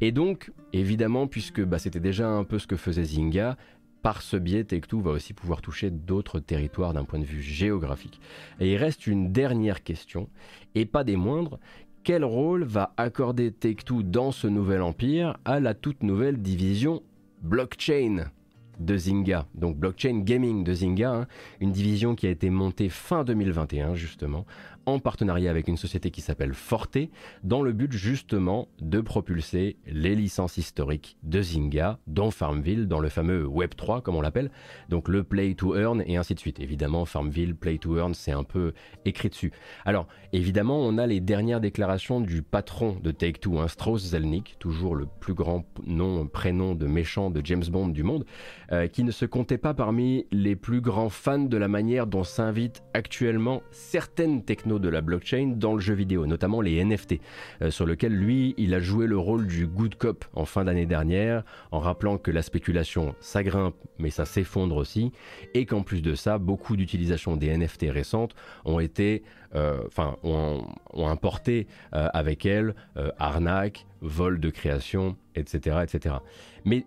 Et 0.00 0.12
donc, 0.12 0.50
évidemment, 0.72 1.26
puisque 1.26 1.62
bah, 1.62 1.78
c'était 1.78 2.00
déjà 2.00 2.28
un 2.28 2.44
peu 2.44 2.58
ce 2.58 2.66
que 2.66 2.76
faisait 2.76 3.04
Zynga, 3.04 3.56
par 4.02 4.22
ce 4.22 4.36
biais, 4.36 4.62
Take-Two 4.62 5.00
va 5.00 5.10
aussi 5.10 5.32
pouvoir 5.32 5.60
toucher 5.62 5.90
d'autres 5.90 6.38
territoires 6.38 6.92
d'un 6.92 7.04
point 7.04 7.18
de 7.18 7.24
vue 7.24 7.42
géographique. 7.42 8.20
Et 8.60 8.72
il 8.72 8.76
reste 8.76 9.06
une 9.06 9.32
dernière 9.32 9.82
question, 9.82 10.28
et 10.74 10.86
pas 10.86 11.02
des 11.02 11.16
moindres. 11.16 11.58
Quel 12.04 12.24
rôle 12.24 12.62
va 12.62 12.94
accorder 12.96 13.50
Take-Two 13.50 14.04
dans 14.04 14.30
ce 14.30 14.46
nouvel 14.46 14.82
empire 14.82 15.36
à 15.44 15.58
la 15.58 15.74
toute 15.74 16.04
nouvelle 16.04 16.40
division 16.40 17.02
blockchain 17.42 18.30
de 18.78 18.96
Zynga, 18.96 19.46
donc 19.54 19.76
blockchain 19.76 20.20
gaming 20.20 20.62
de 20.62 20.72
Zynga, 20.72 21.12
hein, 21.12 21.26
une 21.60 21.72
division 21.72 22.14
qui 22.14 22.26
a 22.26 22.30
été 22.30 22.50
montée 22.50 22.90
fin 22.90 23.24
2021 23.24 23.94
justement, 23.94 24.44
en 24.86 25.00
partenariat 25.00 25.50
avec 25.50 25.68
une 25.68 25.76
société 25.76 26.10
qui 26.10 26.20
s'appelle 26.20 26.54
Forte, 26.54 26.96
dans 27.42 27.62
le 27.62 27.72
but 27.72 27.92
justement 27.92 28.68
de 28.80 29.00
propulser 29.00 29.76
les 29.86 30.14
licences 30.14 30.56
historiques 30.56 31.18
de 31.22 31.42
Zynga 31.42 31.98
dans 32.06 32.30
Farmville, 32.30 32.86
dans 32.86 33.00
le 33.00 33.08
fameux 33.08 33.46
Web 33.46 33.74
3 33.76 34.00
comme 34.00 34.14
on 34.14 34.20
l'appelle, 34.20 34.50
donc 34.88 35.08
le 35.08 35.24
Play 35.24 35.54
to 35.54 35.76
Earn 35.76 36.02
et 36.06 36.16
ainsi 36.16 36.34
de 36.34 36.38
suite. 36.38 36.60
Évidemment, 36.60 37.04
Farmville, 37.04 37.54
Play 37.54 37.78
to 37.78 37.98
Earn, 37.98 38.14
c'est 38.14 38.32
un 38.32 38.44
peu 38.44 38.72
écrit 39.04 39.28
dessus. 39.28 39.52
Alors, 39.84 40.06
évidemment, 40.32 40.78
on 40.80 40.98
a 40.98 41.06
les 41.06 41.20
dernières 41.20 41.60
déclarations 41.60 42.20
du 42.20 42.42
patron 42.42 42.96
de 43.02 43.10
Take-Two, 43.10 43.58
hein, 43.58 43.68
Strauss 43.68 44.02
Zelnick, 44.02 44.56
toujours 44.58 44.94
le 44.94 45.06
plus 45.20 45.34
grand 45.34 45.64
nom, 45.84 46.26
prénom 46.26 46.74
de 46.74 46.86
méchant 46.86 47.30
de 47.30 47.40
James 47.44 47.64
Bond 47.68 47.88
du 47.88 48.02
monde, 48.02 48.24
euh, 48.72 48.86
qui 48.86 49.04
ne 49.04 49.10
se 49.10 49.24
comptait 49.24 49.58
pas 49.58 49.74
parmi 49.74 50.26
les 50.30 50.56
plus 50.56 50.80
grands 50.80 51.08
fans 51.08 51.38
de 51.38 51.56
la 51.56 51.68
manière 51.68 52.06
dont 52.06 52.24
s'invitent 52.24 52.82
actuellement 52.94 53.62
certaines 53.70 54.44
de 54.78 54.88
la 54.88 55.00
blockchain 55.00 55.54
dans 55.56 55.74
le 55.74 55.80
jeu 55.80 55.94
vidéo, 55.94 56.26
notamment 56.26 56.60
les 56.60 56.84
NFT, 56.84 57.20
euh, 57.62 57.70
sur 57.70 57.86
lequel 57.86 58.12
lui, 58.12 58.54
il 58.58 58.74
a 58.74 58.80
joué 58.80 59.06
le 59.06 59.18
rôle 59.18 59.46
du 59.46 59.66
good 59.66 59.94
cop 59.96 60.24
en 60.34 60.44
fin 60.44 60.64
d'année 60.64 60.86
dernière, 60.86 61.44
en 61.70 61.80
rappelant 61.80 62.18
que 62.18 62.30
la 62.30 62.42
spéculation, 62.42 63.14
ça 63.20 63.42
grimpe, 63.42 63.76
mais 63.98 64.10
ça 64.10 64.24
s'effondre 64.24 64.76
aussi, 64.76 65.12
et 65.54 65.66
qu'en 65.66 65.82
plus 65.82 66.02
de 66.02 66.14
ça, 66.14 66.38
beaucoup 66.38 66.76
d'utilisations 66.76 67.36
des 67.36 67.56
NFT 67.56 67.86
récentes 67.90 68.34
ont 68.64 68.80
été, 68.80 69.22
euh, 69.54 69.82
enfin, 69.86 70.16
ont, 70.22 70.64
importé 70.94 71.66
avec 71.92 72.46
elles 72.46 72.74
arnaque, 73.18 73.86
vol 74.00 74.40
de 74.40 74.50
création, 74.50 75.16
etc., 75.34 75.78
etc. 75.84 76.16
Mais 76.64 76.84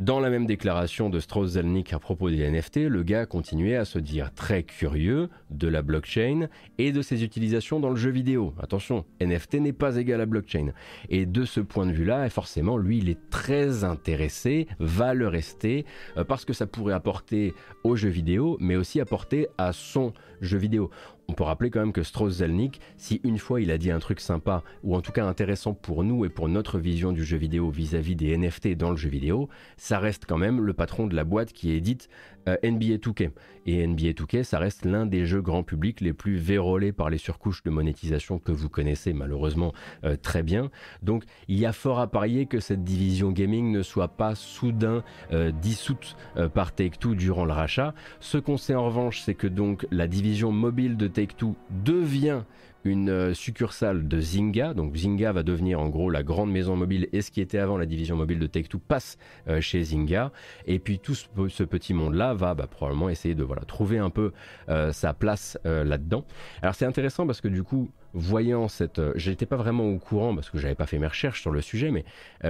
dans 0.00 0.20
la 0.20 0.30
même 0.30 0.46
déclaration 0.46 1.10
de 1.10 1.18
Strauss-Zelnick 1.18 1.92
à 1.92 1.98
propos 1.98 2.30
des 2.30 2.48
NFT, 2.48 2.88
le 2.88 3.02
gars 3.02 3.26
continuait 3.26 3.74
à 3.74 3.84
se 3.84 3.98
dire 3.98 4.32
très 4.32 4.62
curieux 4.62 5.28
de 5.50 5.66
la 5.66 5.82
blockchain 5.82 6.48
et 6.78 6.92
de 6.92 7.02
ses 7.02 7.24
utilisations 7.24 7.80
dans 7.80 7.90
le 7.90 7.96
jeu 7.96 8.10
vidéo. 8.10 8.54
Attention, 8.62 9.04
NFT 9.20 9.54
n'est 9.54 9.72
pas 9.72 9.96
égal 9.96 10.20
à 10.20 10.26
blockchain. 10.26 10.72
Et 11.08 11.26
de 11.26 11.44
ce 11.44 11.60
point 11.60 11.84
de 11.84 11.92
vue-là, 11.92 12.30
forcément, 12.30 12.76
lui, 12.76 12.98
il 12.98 13.08
est 13.08 13.28
très 13.30 13.82
intéressé, 13.82 14.68
va 14.78 15.14
le 15.14 15.26
rester, 15.26 15.84
euh, 16.16 16.22
parce 16.22 16.44
que 16.44 16.52
ça 16.52 16.68
pourrait 16.68 16.94
apporter 16.94 17.52
au 17.82 17.96
jeu 17.96 18.08
vidéo, 18.08 18.56
mais 18.60 18.76
aussi 18.76 19.00
apporter 19.00 19.48
à 19.58 19.72
son 19.72 20.12
jeu 20.40 20.58
vidéo. 20.58 20.90
On 21.30 21.34
peut 21.34 21.44
rappeler 21.44 21.68
quand 21.68 21.80
même 21.80 21.92
que 21.92 22.02
Strauss-Zelnick, 22.02 22.80
si 22.96 23.20
une 23.22 23.36
fois 23.36 23.60
il 23.60 23.70
a 23.70 23.76
dit 23.76 23.90
un 23.90 23.98
truc 23.98 24.18
sympa, 24.18 24.62
ou 24.82 24.96
en 24.96 25.02
tout 25.02 25.12
cas 25.12 25.26
intéressant 25.26 25.74
pour 25.74 26.02
nous 26.02 26.24
et 26.24 26.30
pour 26.30 26.48
notre 26.48 26.78
vision 26.78 27.12
du 27.12 27.22
jeu 27.22 27.36
vidéo 27.36 27.68
vis-à-vis 27.68 28.16
des 28.16 28.36
NFT 28.36 28.76
dans 28.78 28.90
le 28.90 28.96
jeu 28.96 29.10
vidéo, 29.10 29.50
ça 29.76 29.98
reste 29.98 30.24
quand 30.26 30.38
même 30.38 30.62
le 30.62 30.72
patron 30.72 31.06
de 31.06 31.14
la 31.14 31.24
boîte 31.24 31.52
qui 31.52 31.72
édite 31.72 32.08
euh, 32.48 32.56
NBA 32.62 32.96
2K. 32.96 33.30
Et 33.66 33.86
NBA 33.86 34.12
2K, 34.12 34.42
ça 34.44 34.58
reste 34.58 34.86
l'un 34.86 35.04
des 35.04 35.26
jeux 35.26 35.42
grand 35.42 35.62
public 35.62 36.00
les 36.00 36.14
plus 36.14 36.36
vérolés 36.36 36.92
par 36.92 37.10
les 37.10 37.18
surcouches 37.18 37.62
de 37.62 37.70
monétisation 37.70 38.38
que 38.38 38.52
vous 38.52 38.70
connaissez 38.70 39.12
malheureusement 39.12 39.74
euh, 40.04 40.16
très 40.16 40.42
bien. 40.42 40.70
Donc 41.02 41.24
il 41.48 41.58
y 41.58 41.66
a 41.66 41.72
fort 41.72 41.98
à 41.98 42.06
parier 42.06 42.46
que 42.46 42.60
cette 42.60 42.84
division 42.84 43.30
gaming 43.32 43.70
ne 43.70 43.82
soit 43.82 44.08
pas 44.08 44.34
soudain 44.34 45.04
euh, 45.32 45.50
dissoute 45.50 46.16
par 46.54 46.74
Take-Two 46.74 47.14
durant 47.14 47.44
le 47.44 47.52
rachat. 47.52 47.94
Ce 48.20 48.38
qu'on 48.38 48.56
sait 48.56 48.74
en 48.74 48.86
revanche, 48.86 49.20
c'est 49.20 49.34
que 49.34 49.46
donc 49.46 49.86
la 49.90 50.06
division 50.06 50.52
mobile 50.52 50.96
de 50.96 51.08
Take-Two 51.18 51.56
devient 51.84 52.44
une 52.84 53.10
euh, 53.10 53.34
succursale 53.34 54.08
de 54.08 54.20
Zynga. 54.20 54.74
Donc 54.74 54.94
Zynga 54.96 55.32
va 55.32 55.42
devenir 55.42 55.80
en 55.80 55.88
gros 55.88 56.10
la 56.10 56.22
grande 56.22 56.50
maison 56.50 56.76
mobile 56.76 57.08
et 57.12 57.22
ce 57.22 57.30
qui 57.30 57.40
était 57.40 57.58
avant 57.58 57.76
la 57.76 57.86
division 57.86 58.16
mobile 58.16 58.38
de 58.38 58.46
Take-Two 58.46 58.78
passe 58.78 59.18
euh, 59.48 59.60
chez 59.60 59.82
Zynga. 59.82 60.32
Et 60.66 60.78
puis 60.78 60.98
tout 60.98 61.14
ce, 61.14 61.64
petit 61.64 61.94
monde-là 61.94 62.34
va 62.34 62.54
bah, 62.54 62.66
probablement 62.66 63.08
essayer 63.08 63.34
de 63.34 63.42
voilà, 63.42 63.62
trouver 63.62 63.98
un 63.98 64.10
peu 64.10 64.32
euh, 64.68 64.92
sa 64.92 65.12
place 65.14 65.58
là-dedans. 65.64 66.24
Alors 66.62 66.74
c'est 66.74 66.86
intéressant 66.86 67.26
parce 67.26 67.40
que 67.40 67.48
du 67.48 67.62
coup, 67.62 67.90
voyant 68.14 68.68
cette, 68.68 69.00
j'étais 69.16 69.46
pas 69.46 69.56
vraiment 69.56 69.84
au 69.84 69.98
courant 69.98 70.34
parce 70.34 70.50
que 70.50 70.58
j'avais 70.58 70.74
pas 70.74 70.86
fait 70.86 70.98
mes 70.98 71.06
recherches 71.06 71.40
sur 71.40 71.50
le 71.50 71.60
sujet, 71.60 71.90
mais 71.90 72.04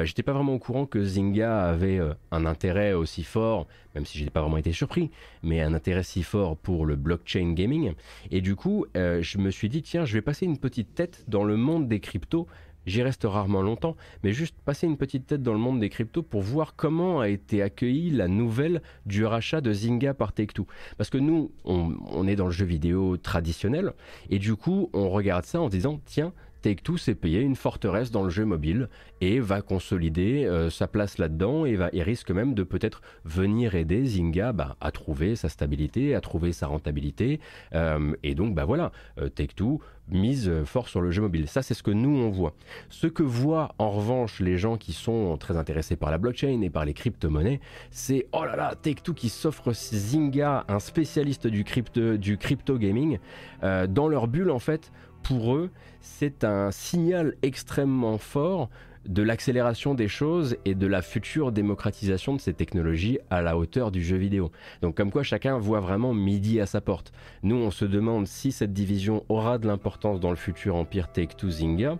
j'étais 0.05 0.23
pas 0.23 0.33
vraiment 0.33 0.55
au 0.55 0.59
courant 0.59 0.87
que 0.87 1.03
Zynga 1.03 1.65
avait 1.65 2.01
un 2.31 2.47
intérêt 2.47 2.93
aussi 2.93 3.25
fort, 3.25 3.67
même 3.95 4.07
si 4.07 4.19
j'ai 4.19 4.31
pas 4.31 4.41
vraiment 4.41 4.57
été 4.57 4.73
surpris, 4.73 5.11
mais 5.43 5.61
un 5.61 5.75
intérêt 5.75 6.03
si 6.03 6.23
fort 6.23 6.57
pour 6.57 6.87
le 6.87 6.97
blockchain 6.97 7.53
gaming. 7.53 7.95
Et 8.31 8.41
du 8.41 8.55
coup, 8.55 8.87
je 8.95 9.39
me 9.39 9.51
suis 9.51 9.69
dit 9.69 9.83
tiens, 9.83 10.05
je 10.05 10.15
vais 10.15 10.18
passer 10.23 10.47
une 10.47 10.59
petite 10.59 10.95
tête 10.95 11.25
dans 11.29 11.45
le 11.45 11.57
monde 11.57 11.89
des 11.89 12.01
cryptos 12.01 12.47
J'y 12.89 13.03
reste 13.03 13.25
rarement 13.25 13.61
longtemps, 13.61 13.97
mais 14.25 14.33
juste 14.33 14.57
passer 14.65 14.87
une 14.87 14.97
petite 14.97 15.27
tête 15.27 15.43
dans 15.43 15.53
le 15.53 15.59
monde 15.59 15.79
des 15.79 15.91
cryptos 15.91 16.23
pour 16.23 16.41
voir 16.41 16.75
comment 16.75 17.21
a 17.21 17.29
été 17.29 17.61
accueillie 17.61 18.09
la 18.09 18.29
nouvelle 18.29 18.81
du 19.05 19.27
rachat 19.27 19.61
de 19.61 19.71
Zynga 19.75 20.15
par 20.15 20.33
Take-Two. 20.33 20.67
Parce 20.97 21.11
que 21.11 21.19
nous, 21.19 21.53
on, 21.65 22.27
est 22.27 22.35
dans 22.35 22.47
le 22.47 22.51
jeu 22.51 22.65
vidéo 22.65 23.19
traditionnel, 23.19 23.93
et 24.31 24.39
du 24.39 24.57
coup, 24.57 24.89
on 24.95 25.11
regarde 25.11 25.45
ça 25.45 25.61
en 25.61 25.69
disant, 25.69 26.01
tiens, 26.07 26.33
Take-Two 26.63 26.97
s'est 26.97 27.15
payé 27.15 27.41
une 27.41 27.57
forteresse 27.57 28.11
dans 28.11 28.23
le 28.23 28.31
jeu 28.31 28.45
mobile 28.45 28.89
et 29.21 29.41
va 29.41 29.63
consolider 29.63 30.45
euh, 30.45 30.71
sa 30.71 30.89
place 30.89 31.19
là-dedans 31.19 31.65
et, 31.67 31.77
risque 32.03 32.31
même 32.31 32.55
de 32.55 32.63
peut-être 32.63 33.03
venir 33.25 33.75
aider 33.75 34.05
Zynga 34.05 34.53
bah, 34.53 34.77
à 34.81 34.91
trouver 34.91 35.37
sa 35.37 35.49
stabilité, 35.49 36.15
à 36.15 36.21
trouver 36.21 36.53
sa 36.53 36.67
rentabilité. 36.67 37.41
Euh, 37.75 38.15
et 38.23 38.35
donc, 38.35 38.55
bah 38.55 38.65
voilà, 38.65 38.93
euh, 39.19 39.29
Take-Two 39.29 39.81
mise 40.09 40.51
fort 40.65 40.89
sur 40.89 41.03
le 41.03 41.11
jeu 41.11 41.21
mobile. 41.21 41.49
Ça, 41.49 41.61
c'est 41.61 41.75
ce 41.75 41.83
que 41.83 41.91
nous, 41.91 42.09
on 42.09 42.31
voit. 42.31 42.55
Ce 42.89 43.07
que 43.07 43.23
voient 43.23 43.75
en 43.77 43.91
revanche 43.91 44.41
les 44.41 44.57
gens 44.57 44.79
qui 44.79 44.95
sont 44.95 45.37
très 45.37 45.59
intéressés 45.59 45.97
par 45.97 46.11
la 46.11 46.17
blockchain 46.17 46.63
et 46.63 46.71
par 46.71 46.87
les 46.87 46.95
crypto-monnaies, 46.95 47.61
c'est 47.91 48.27
oh 48.33 48.45
là 48.45 48.57
là, 48.57 48.75
Take-Two 48.75 49.13
qui 49.13 49.29
s'offre 49.29 49.73
Zynga, 49.73 50.65
un 50.69 50.79
spécialiste 50.79 51.47
du 51.47 51.63
crypto, 51.63 52.17
du 52.17 52.39
crypto 52.39 52.79
gaming, 52.79 53.19
dans 53.61 54.09
leur 54.09 54.29
bulle 54.29 54.51
en 54.51 54.59
fait 54.59 54.91
pour 55.23 55.55
eux, 55.55 55.71
c'est 56.01 56.45
un 56.45 56.71
signal 56.71 57.35
extrêmement 57.43 58.19
fort 58.19 58.69
de 59.07 59.23
l'accélération 59.23 59.95
des 59.95 60.09
choses 60.09 60.57
et 60.65 60.75
de 60.75 60.87
la 60.87 61.03
future 61.03 61.51
démocratisation 61.51 62.35
de 62.35 62.41
ces 62.41 62.53
technologies 62.53 63.19
à 63.31 63.41
la 63.41 63.57
hauteur 63.57 63.91
du 63.91 64.03
jeu 64.03 64.17
vidéo. 64.17 64.51
Donc 64.83 64.97
comme 64.97 65.11
quoi 65.11 65.23
chacun 65.23 65.59
voit 65.59 65.81
vraiment 65.81 66.13
midi 66.13 66.61
à 66.61 66.67
sa 66.67 66.81
porte. 66.81 67.13
Nous 67.43 67.57
on 67.57 67.71
se 67.71 67.85
demande 67.85 68.27
si 68.27 68.53
cette 68.53 68.73
division 68.73 69.25
aura 69.29 69.59
de 69.59 69.67
l'importance 69.67 70.21
dans 70.21 70.31
le 70.31 70.37
futur 70.37 70.77
empire 70.77 71.11
Take-Two 71.11 71.51
Zynga. 71.51 71.99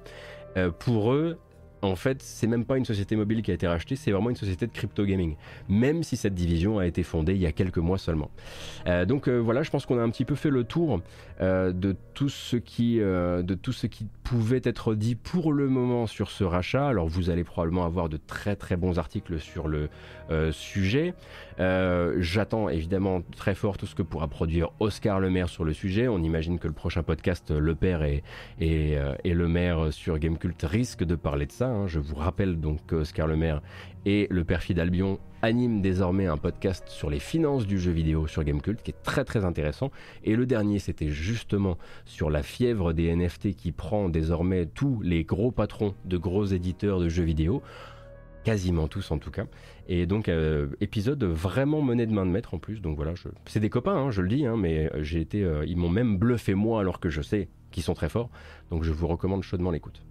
Euh, 0.57 0.71
pour 0.71 1.13
eux, 1.13 1.39
en 1.83 1.97
fait, 1.97 2.23
c'est 2.23 2.47
même 2.47 2.65
pas 2.65 2.77
une 2.77 2.85
société 2.85 3.17
mobile 3.17 3.43
qui 3.43 3.51
a 3.51 3.55
été 3.55 3.67
rachetée, 3.67 3.97
c'est 3.97 4.11
vraiment 4.11 4.31
une 4.31 4.37
société 4.37 4.67
de 4.67 4.73
crypto 4.73 5.05
gaming. 5.05 5.37
Même 5.69 6.03
si 6.03 6.17
cette 6.17 6.35
division 6.35 6.79
a 6.79 6.87
été 6.87 7.03
fondée 7.03 7.35
il 7.35 7.41
y 7.41 7.47
a 7.47 7.53
quelques 7.53 7.79
mois 7.79 7.99
seulement. 7.99 8.31
Euh, 8.87 9.05
donc 9.05 9.29
euh, 9.29 9.39
voilà, 9.39 9.63
je 9.63 9.71
pense 9.71 9.87
qu'on 9.87 9.99
a 9.99 10.03
un 10.03 10.11
petit 10.11 10.25
peu 10.25 10.35
fait 10.35 10.51
le 10.51 10.65
tour 10.65 11.01
euh, 11.41 11.73
de 11.73 11.97
tout 12.15 12.29
ce 12.29 12.57
qui, 12.57 13.01
pouvait 14.25 14.61
être 14.65 14.95
dit 14.95 15.15
pour 15.15 15.53
le 15.53 15.69
moment 15.69 16.07
sur 16.07 16.31
ce 16.31 16.45
rachat. 16.45 16.87
Alors 16.87 17.07
vous 17.07 17.31
allez 17.31 17.45
probablement 17.45 17.85
avoir 17.85 18.09
de 18.09 18.19
très 18.19 18.57
très 18.57 18.77
bons 18.77 18.99
articles 18.99 19.39
sur 19.39 19.69
le 19.69 19.89
sujet. 20.51 21.15
J'attends 21.59 22.69
évidemment 22.69 23.23
très 23.37 23.55
fort 23.55 23.79
tout 23.79 23.87
ce 23.87 23.95
que 23.95 24.03
pourra 24.03 24.29
produire 24.29 24.71
Oscar 24.81 25.21
Le 25.21 25.31
Maire 25.31 25.49
sur 25.49 25.65
le 25.65 25.73
sujet. 25.73 26.09
On 26.09 26.23
imagine 26.23 26.59
que 26.59 26.67
le 26.67 26.75
prochain 26.75 27.03
podcast 27.03 27.51
Le 27.51 27.75
Père 27.75 28.03
et 28.03 28.23
Le 28.61 29.49
Maire 29.49 29.93
sur 29.93 30.19
Gamecult 30.19 30.61
risque 30.63 31.05
de 31.05 31.15
parler 31.15 31.47
de 31.47 31.53
ça. 31.53 31.68
Hein. 31.69 31.87
Je 31.87 31.99
vous 31.99 32.15
rappelle 32.15 32.61
donc 32.61 32.85
que 32.87 32.97
Oscar 32.97 33.27
Lemaire 33.27 33.63
et 34.07 34.27
le 34.31 34.45
perfide 34.45 34.79
Albion 34.79 35.19
animent 35.43 35.81
désormais 35.81 36.27
un 36.27 36.37
podcast 36.37 36.89
sur 36.89 37.11
les 37.11 37.21
finances 37.21 37.67
du 37.67 37.79
jeu 37.79 37.93
vidéo 37.93 38.27
sur 38.27 38.43
Gamecult 38.45 38.83
qui 38.83 38.91
est 38.91 39.03
très 39.03 39.25
très 39.25 39.45
intéressant. 39.45 39.91
Et 40.25 40.37
le 40.37 40.47
dernier, 40.47 40.79
c'était 40.79 41.09
justement 41.09 41.79
sur 42.05 42.31
la 42.31 42.43
fièvre 42.43 42.93
des 42.93 43.15
NFT 43.15 43.55
qui 43.55 43.73
prend 43.73 44.09
désormais 44.09 44.67
tous 44.67 45.01
les 45.03 45.25
gros 45.25 45.51
patrons 45.51 45.95
de 46.05 46.17
gros 46.17 46.45
éditeurs 46.45 47.01
de 47.01 47.09
jeux 47.09 47.25
vidéo 47.25 47.63
quasiment 48.45 48.89
tous 48.89 49.11
en 49.11 49.19
tout 49.19 49.31
cas. 49.31 49.45
Et 49.89 50.07
donc 50.07 50.29
euh, 50.29 50.69
épisode 50.81 51.23
vraiment 51.25 51.83
mené 51.83 52.07
de 52.07 52.13
main 52.13 52.25
de 52.25 52.31
maître 52.31 52.55
en 52.55 52.59
plus. 52.59 52.81
Donc 52.81 52.97
voilà, 52.97 53.13
c'est 53.47 53.61
des 53.61 53.71
copains, 53.71 53.97
hein, 53.97 54.11
je 54.11 54.23
le 54.23 54.29
dis, 54.29 54.47
hein, 54.47 54.57
mais 54.57 54.91
j'ai 55.01 55.21
été, 55.21 55.45
euh, 55.45 55.65
ils 55.67 55.77
m'ont 55.77 55.91
même 55.91 56.19
bluffé 56.19 56.55
moi 56.55 56.81
alors 56.81 57.01
que 57.01 57.11
je 57.11 57.21
sais 57.21 57.49
qu'ils 57.71 57.83
sont 57.83 57.95
très 57.95 58.09
forts. 58.09 58.31
Donc 58.71 58.85
je 58.85 58.93
vous 58.93 59.07
recommande 59.07 59.43
chaudement 59.43 59.71
l'écoute. 59.71 60.03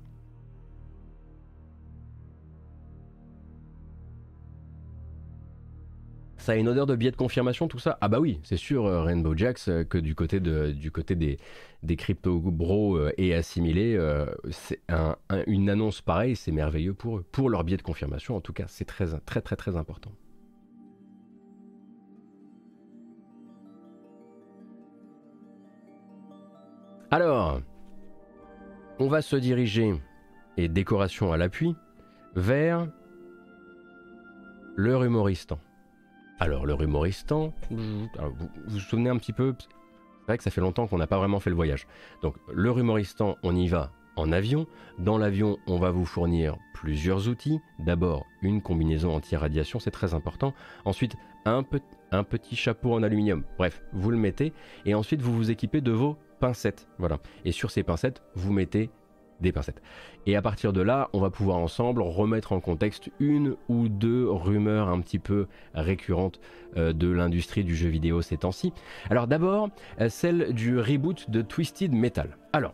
Ça 6.47 6.53
a 6.53 6.55
une 6.55 6.69
odeur 6.69 6.85
de 6.85 6.95
billet 6.95 7.11
de 7.11 7.17
confirmation, 7.17 7.67
tout 7.67 7.77
ça? 7.77 7.97
Ah 7.99 8.07
bah 8.07 8.21
oui, 8.21 8.39
c'est 8.41 8.55
sûr, 8.55 8.85
euh, 8.85 9.01
Rainbow 9.01 9.35
Jacks, 9.35 9.67
euh, 9.67 9.83
que 9.83 9.97
du 9.97 10.15
côté, 10.15 10.39
du 10.39 10.91
côté 10.91 11.13
des, 11.13 11.39
des 11.83 11.97
crypto 11.97 12.39
bros 12.39 12.95
euh, 12.95 13.11
et 13.17 13.35
assimilés, 13.35 13.99
c'est 14.51 14.79
une 15.45 15.69
annonce 15.69 15.99
pareille, 15.99 16.37
c'est 16.37 16.53
merveilleux 16.53 16.93
pour 16.93 17.17
eux. 17.17 17.25
Pour 17.33 17.49
leur 17.49 17.65
billet 17.65 17.75
de 17.75 17.81
confirmation, 17.81 18.37
en 18.37 18.39
tout 18.39 18.53
cas, 18.53 18.63
c'est 18.67 18.85
très 18.85 19.07
très 19.25 19.41
très 19.41 19.57
très 19.57 19.75
important. 19.75 20.13
Alors, 27.11 27.59
on 28.99 29.09
va 29.09 29.21
se 29.21 29.35
diriger, 29.35 29.93
et 30.55 30.69
décoration 30.69 31.33
à 31.33 31.37
l'appui, 31.37 31.75
vers 32.35 32.87
le 34.77 34.93
humoristan. 35.05 35.59
Alors, 36.39 36.65
le 36.65 36.75
humoristan, 36.81 37.53
vous, 37.71 38.07
vous 38.67 38.79
souvenez 38.79 39.09
un 39.09 39.17
petit 39.17 39.33
peu 39.33 39.55
C'est 39.59 40.27
vrai 40.27 40.37
que 40.37 40.43
ça 40.43 40.51
fait 40.51 40.61
longtemps 40.61 40.87
qu'on 40.87 40.99
n'a 40.99 41.07
pas 41.07 41.17
vraiment 41.17 41.39
fait 41.39 41.49
le 41.49 41.55
voyage. 41.55 41.87
Donc 42.21 42.35
le 42.51 42.69
rumoristan, 42.69 43.37
on 43.43 43.55
y 43.55 43.67
va 43.67 43.91
en 44.17 44.31
avion. 44.31 44.67
Dans 44.99 45.17
l'avion, 45.17 45.57
on 45.67 45.77
va 45.77 45.91
vous 45.91 46.05
fournir 46.05 46.57
plusieurs 46.73 47.27
outils. 47.27 47.59
D'abord, 47.79 48.25
une 48.41 48.61
combinaison 48.61 49.15
anti-radiation, 49.15 49.79
c'est 49.79 49.91
très 49.91 50.13
important. 50.13 50.53
Ensuite, 50.85 51.15
un, 51.45 51.63
un 52.11 52.23
petit 52.23 52.55
chapeau 52.55 52.93
en 52.93 53.03
aluminium. 53.03 53.43
Bref, 53.57 53.81
vous 53.93 54.11
le 54.11 54.17
mettez. 54.17 54.53
Et 54.85 54.93
ensuite, 54.93 55.21
vous 55.21 55.33
vous 55.33 55.49
équipez 55.49 55.81
de 55.81 55.91
vos 55.91 56.17
pincettes. 56.39 56.87
Voilà. 56.99 57.19
Et 57.45 57.51
sur 57.51 57.71
ces 57.71 57.83
pincettes, 57.83 58.21
vous 58.35 58.51
mettez 58.51 58.89
des 59.41 59.51
pincettes. 59.51 59.81
Et 60.25 60.35
à 60.35 60.41
partir 60.41 60.73
de 60.73 60.81
là, 60.81 61.09
on 61.13 61.19
va 61.19 61.29
pouvoir 61.29 61.57
ensemble 61.57 62.01
remettre 62.01 62.51
en 62.51 62.59
contexte 62.59 63.09
une 63.19 63.55
ou 63.69 63.87
deux 63.87 64.29
rumeurs 64.29 64.89
un 64.89 64.99
petit 64.99 65.19
peu 65.19 65.47
récurrentes 65.73 66.39
euh, 66.75 66.93
de 66.93 67.09
l'industrie 67.09 67.63
du 67.63 67.75
jeu 67.75 67.89
vidéo 67.89 68.21
ces 68.21 68.37
temps-ci. 68.37 68.73
Alors 69.09 69.27
d'abord, 69.27 69.69
euh, 70.01 70.09
celle 70.09 70.53
du 70.53 70.79
reboot 70.79 71.29
de 71.29 71.41
Twisted 71.41 71.93
Metal. 71.93 72.37
Alors, 72.53 72.73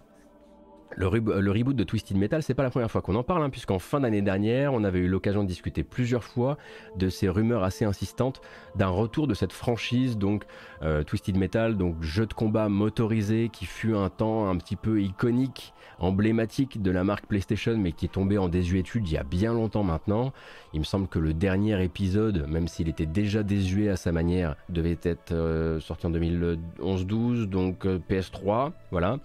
le, 0.96 1.08
reboot 1.08 1.76
de 1.76 1.84
Twisted 1.84 2.18
Metal, 2.18 2.44
c'est 2.44 2.54
pas 2.54 2.64
la 2.64 2.70
première 2.70 2.92
fois 2.92 3.02
qu'on 3.02 3.16
en 3.16 3.24
parle, 3.24 3.44
hein, 3.44 3.50
puisqu'en 3.50 3.80
fin 3.80 4.00
d'année 4.00 4.22
dernière, 4.22 4.74
on 4.74 4.84
avait 4.84 5.00
eu 5.00 5.08
l'occasion 5.08 5.44
de 5.44 5.48
discuter 5.48 5.84
plusieurs 5.84 6.24
fois 6.24 6.58
de 6.96 7.10
ces 7.10 7.30
rumeurs 7.30 7.64
assez 7.64 7.86
insistantes 7.86 8.42
d'un 8.76 8.88
retour 8.88 9.28
de 9.28 9.34
cette 9.34 9.54
franchise, 9.54 10.18
donc 10.18 10.44
euh, 10.82 11.04
Twisted 11.04 11.38
Metal, 11.38 11.78
donc 11.78 12.02
jeu 12.02 12.26
de 12.26 12.34
combat 12.34 12.70
motorisé 12.70 13.50
qui 13.50 13.66
fut 13.66 13.96
un 13.96 14.10
temps 14.10 14.50
un 14.50 14.58
petit 14.58 14.76
peu 14.76 15.02
iconique, 15.02 15.74
emblématique 16.00 16.82
de 16.82 16.92
la 16.92 17.04
marque 17.04 17.28
PlayStation, 17.28 17.78
mais 17.78 17.92
qui 17.92 18.06
est 18.06 18.10
tombé 18.10 18.38
en 18.38 18.50
désuétude 18.50 19.08
il 19.08 19.14
y 19.14 19.18
a 19.18 19.24
bien 19.24 19.54
longtemps 19.54 19.84
maintenant. 19.84 20.34
Il 20.74 20.80
me 20.80 20.86
semble 20.86 21.08
que 21.08 21.20
le 21.20 21.34
dernier 21.34 21.82
épisode, 21.84 22.46
même 22.48 22.68
s'il 22.68 22.90
était 22.90 23.06
déjà 23.06 23.44
désuet 23.44 23.90
à 23.90 23.96
sa 23.96 24.12
manière, 24.12 24.56
devait 24.70 25.00
être 25.04 25.32
euh, 25.32 25.80
sorti 25.80 26.08
en 26.08 26.12
2011-12, 26.12 27.46
donc 27.46 27.86
euh, 27.86 28.00
PS3, 28.10 28.72
voilà. 28.92 29.18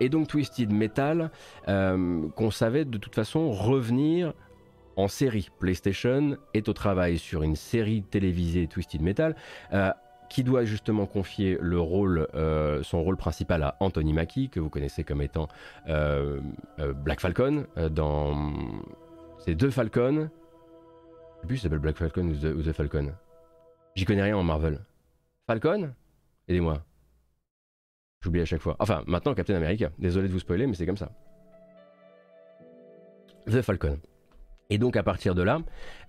et 0.00 0.08
donc 0.08 0.28
Twisted 0.28 0.72
Metal, 0.72 0.91
qu'on 0.96 2.50
savait 2.50 2.84
de 2.84 2.98
toute 2.98 3.14
façon 3.14 3.50
revenir 3.50 4.32
en 4.96 5.08
série. 5.08 5.48
PlayStation 5.58 6.36
est 6.54 6.68
au 6.68 6.72
travail 6.72 7.18
sur 7.18 7.42
une 7.42 7.56
série 7.56 8.02
télévisée 8.02 8.66
Twisted 8.66 9.02
Metal. 9.02 9.36
Euh, 9.72 9.90
qui 10.28 10.44
doit 10.44 10.64
justement 10.64 11.04
confier 11.04 11.58
le 11.60 11.78
rôle, 11.78 12.26
euh, 12.34 12.82
son 12.82 13.02
rôle 13.02 13.18
principal 13.18 13.62
à 13.62 13.76
Anthony 13.80 14.14
Mackie, 14.14 14.48
que 14.48 14.60
vous 14.60 14.70
connaissez 14.70 15.04
comme 15.04 15.20
étant 15.20 15.46
euh, 15.90 16.40
Black 17.04 17.20
Falcon, 17.20 17.66
dans 17.90 18.50
ces 19.40 19.54
deux 19.54 19.68
Falcons. 19.68 20.30
Je 20.30 21.40
sais 21.42 21.46
plus 21.46 21.58
s'appelle 21.58 21.80
Black 21.80 21.98
Falcon 21.98 22.30
ou 22.30 22.46
ou 22.46 22.62
The 22.62 22.72
Falcon. 22.72 23.12
J'y 23.94 24.06
connais 24.06 24.22
rien 24.22 24.38
en 24.38 24.42
Marvel. 24.42 24.80
Falcon? 25.46 25.90
Aidez-moi. 26.48 26.82
J'oublie 28.22 28.40
à 28.40 28.44
chaque 28.44 28.60
fois. 28.60 28.76
Enfin, 28.78 29.02
maintenant 29.06 29.34
Captain 29.34 29.54
America. 29.54 29.90
Désolé 29.98 30.28
de 30.28 30.32
vous 30.32 30.38
spoiler, 30.38 30.66
mais 30.66 30.74
c'est 30.74 30.86
comme 30.86 30.96
ça. 30.96 31.10
The 33.46 33.60
Falcon. 33.62 33.98
Et 34.70 34.78
donc 34.78 34.96
à 34.96 35.02
partir 35.02 35.34
de 35.34 35.42
là, 35.42 35.58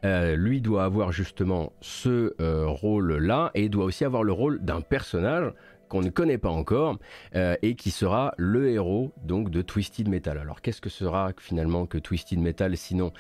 euh, 0.06 0.36
lui 0.38 0.62
doit 0.62 0.86
avoir 0.86 1.12
justement 1.12 1.74
ce 1.82 2.34
euh, 2.40 2.66
rôle-là 2.68 3.52
et 3.56 3.68
doit 3.68 3.84
aussi 3.84 4.06
avoir 4.06 4.24
le 4.24 4.32
rôle 4.32 4.64
d'un 4.64 4.80
personnage 4.80 5.52
qu'on 5.94 6.02
ne 6.02 6.10
connaît 6.10 6.40
pas 6.40 6.50
encore 6.50 6.98
euh, 7.36 7.56
et 7.62 7.76
qui 7.76 7.92
sera 7.92 8.34
le 8.38 8.72
héros 8.72 9.14
donc 9.22 9.52
de 9.52 9.62
Twisted 9.62 10.08
Metal. 10.10 10.40
Alors 10.40 10.62
qu'est-ce 10.62 10.82
que 10.82 10.90
sera 10.90 11.34
finalement 11.38 11.86
que 11.86 12.00
Twisted 12.00 12.40
Metal 12.40 12.76
sinon 12.76 13.14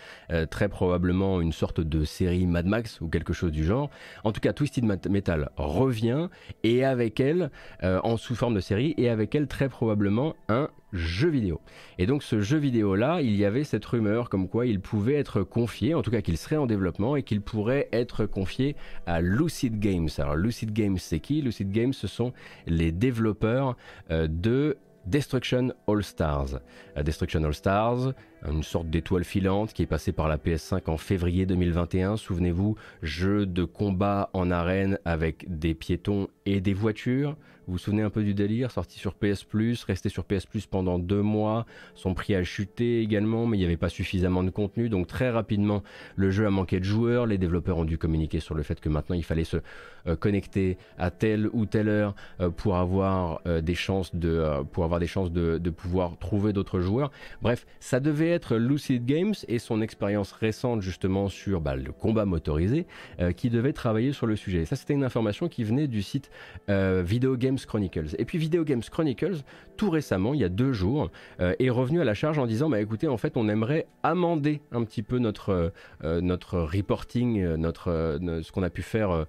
très 0.50 0.70
probablement 0.70 1.40
une 1.40 1.52
sorte 1.52 1.82
de 1.82 2.04
série 2.04 2.48
Mad 2.48 2.66
Max 2.66 3.00
ou 3.00 3.10
quelque 3.10 3.32
chose 3.32 3.52
du 3.52 3.64
genre? 3.64 3.92
En 4.24 4.32
tout 4.32 4.42
cas 4.42 4.54
Twisted 4.54 4.86
Metal 4.86 5.52
revient 5.56 6.30
et 6.64 6.84
avec 6.84 7.20
elle 7.20 7.52
en 7.82 8.18
sous 8.18 8.34
forme 8.34 8.56
de 8.56 8.60
série 8.60 8.96
et 8.98 9.10
avec 9.10 9.36
elle 9.36 9.48
très 9.48 9.70
probablement 9.70 10.36
un 10.50 10.70
jeu 10.94 11.30
vidéo. 11.30 11.60
Et 11.98 12.06
donc 12.06 12.24
ce 12.24 12.40
jeu 12.40 12.58
vidéo 12.58 12.96
là, 12.96 13.22
il 13.22 13.36
y 13.36 13.46
avait 13.46 13.64
cette 13.64 13.86
rumeur 13.86 14.30
comme 14.30 14.48
quoi 14.48 14.66
il 14.66 14.80
pouvait 14.80 15.16
être 15.16 15.44
confié, 15.44 15.94
en 15.94 16.02
tout 16.02 16.12
cas 16.12 16.22
qu'il 16.22 16.38
serait 16.38 16.58
en 16.58 16.66
développement 16.66 17.16
et 17.16 17.24
qu'il 17.24 17.42
pourrait 17.42 17.90
être 17.92 18.26
confié 18.26 18.76
à 19.06 19.20
Lucid 19.22 19.80
Games. 19.80 20.10
Alors 20.18 20.36
Lucid 20.36 20.72
Games 20.72 20.98
c'est 20.98 21.20
qui? 21.20 21.42
Lucid 21.42 21.72
Games 21.72 21.94
ce 21.94 22.08
sont 22.08 22.32
les 22.68 22.92
développeurs 22.92 23.76
euh, 24.12 24.28
de 24.28 24.78
Destruction 25.06 25.74
All 25.88 26.04
Stars. 26.04 26.60
Euh, 26.98 27.04
Destruction 27.04 27.44
All 27.44 27.54
Stars, 27.54 28.14
une 28.48 28.64
sorte 28.64 28.90
d'étoile 28.90 29.24
filante 29.24 29.74
qui 29.74 29.84
est 29.84 29.88
passée 29.88 30.12
par 30.12 30.28
la 30.28 30.38
PS5 30.38 30.90
en 30.90 30.98
février 30.98 31.46
2021. 31.46 32.18
Souvenez-vous, 32.18 32.76
jeu 33.02 33.46
de 33.46 33.64
combat 33.64 34.30
en 34.34 34.52
arène 34.52 35.00
avec 35.06 35.46
des 35.48 35.74
piétons 35.74 36.28
et 36.46 36.62
des 36.62 36.74
voitures. 36.74 37.36
Vous 37.65 37.73
vous 37.73 37.78
souvenez 37.78 38.02
un 38.02 38.10
peu 38.10 38.23
du 38.23 38.34
délire, 38.34 38.71
sorti 38.71 38.99
sur 38.99 39.13
PS 39.13 39.45
Plus, 39.45 39.84
resté 39.86 40.10
sur 40.10 40.26
PS 40.26 40.45
Plus 40.45 40.65
pendant 40.65 40.99
deux 40.99 41.21
mois. 41.21 41.65
Son 41.95 42.13
prix 42.13 42.36
a 42.36 42.43
chuté 42.43 42.99
également, 42.99 43.45
mais 43.45 43.58
il 43.58 43.62
n'y 43.62 43.65
avait 43.65 43.78
pas 43.78 43.89
suffisamment 43.89 44.43
de 44.43 44.49
contenu. 44.49 44.89
Donc 44.89 45.08
très 45.08 45.30
rapidement, 45.30 45.82
le 46.17 46.30
jeu 46.30 46.45
a 46.45 46.49
manqué 46.49 46.80
de 46.80 46.86
joueurs. 46.86 47.26
Les 47.26 47.38
développeurs 47.38 47.78
ont 47.78 47.86
dû 47.86 47.97
communiquer 47.97 48.41
sur 48.41 48.54
le 48.54 48.63
fait 48.63 48.82
que 48.82 48.89
maintenant 48.89 49.15
il 49.15 49.23
fallait 49.23 49.45
se 49.45 49.58
euh, 50.06 50.17
connecter 50.17 50.78
à 50.97 51.12
telle 51.12 51.49
ou 51.54 51.65
telle 51.65 51.88
heure 51.88 52.13
euh, 52.41 52.49
pour 52.49 52.76
avoir 52.76 53.39
euh, 53.47 53.62
des 53.62 53.76
chances 53.76 54.13
de 54.13 54.43
pour 54.73 54.84
avoir 54.84 54.99
des 54.99 55.08
chances 55.08 55.32
de, 55.32 55.58
de 55.58 55.69
pouvoir 55.69 56.17
trouver 56.17 56.52
d'autres 56.52 56.82
joueurs. 56.82 57.10
Bref, 57.41 57.65
ça 57.80 58.02
devait 58.02 58.30
être 58.30 58.58
Lucid 58.58 59.06
Games 59.06 59.34
et 59.47 59.60
son 59.60 59.82
expérience 59.82 60.34
récente 60.34 60.82
justement 60.82 61.30
sur 61.30 61.62
bah, 61.62 61.78
le 61.78 61.93
combat 61.93 62.26
motorisé 62.26 62.86
qui 63.38 63.49
devait 63.49 63.73
travailler 63.73 64.12
sur 64.12 64.28
le 64.28 64.36
sujet. 64.36 64.65
ça, 64.65 64.76
c'était 64.76 64.93
une 64.93 65.04
information 65.04 65.47
qui 65.47 65.63
venait 65.63 65.88
du 65.88 66.02
site 66.02 66.30
Video 66.67 67.38
Games 67.54 67.66
Chronicles. 67.68 68.16
Et 68.18 68.26
puis 68.26 68.38
Video 68.38 68.63
Games 68.63 68.82
Chronicles, 68.89 69.44
tout 69.78 69.89
récemment, 69.89 70.34
il 70.34 70.39
y 70.39 70.44
a 70.44 70.50
deux 70.50 70.74
jours, 70.74 71.12
euh, 71.39 71.54
est 71.60 71.70
revenu 71.70 72.02
à 72.02 72.04
la 72.04 72.13
charge 72.13 72.39
en 72.39 72.48
disant, 72.48 72.70
bah 72.70 72.82
écoutez, 72.82 73.08
en 73.08 73.18
fait, 73.18 73.38
on 73.38 73.48
aimerait 73.48 73.88
amender 74.02 74.62
un 74.72 74.84
petit 74.84 75.04
peu 75.04 75.20
notre, 75.20 75.72
euh, 76.04 76.22
notre 76.22 76.60
reporting, 76.60 77.39
euh, 77.42 77.58
notre, 77.58 78.20
ce 78.42 78.52
qu'on 78.52 78.63
a 78.63 78.70
pu 78.70 78.82
faire 78.82 79.26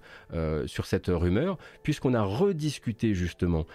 sur 0.65 0.85
cette 0.85 1.07
rumeur, 1.07 1.57
puisqu'on 1.83 2.13
a 2.13 2.23
rediscuté 2.23 3.13
justement 3.13 3.65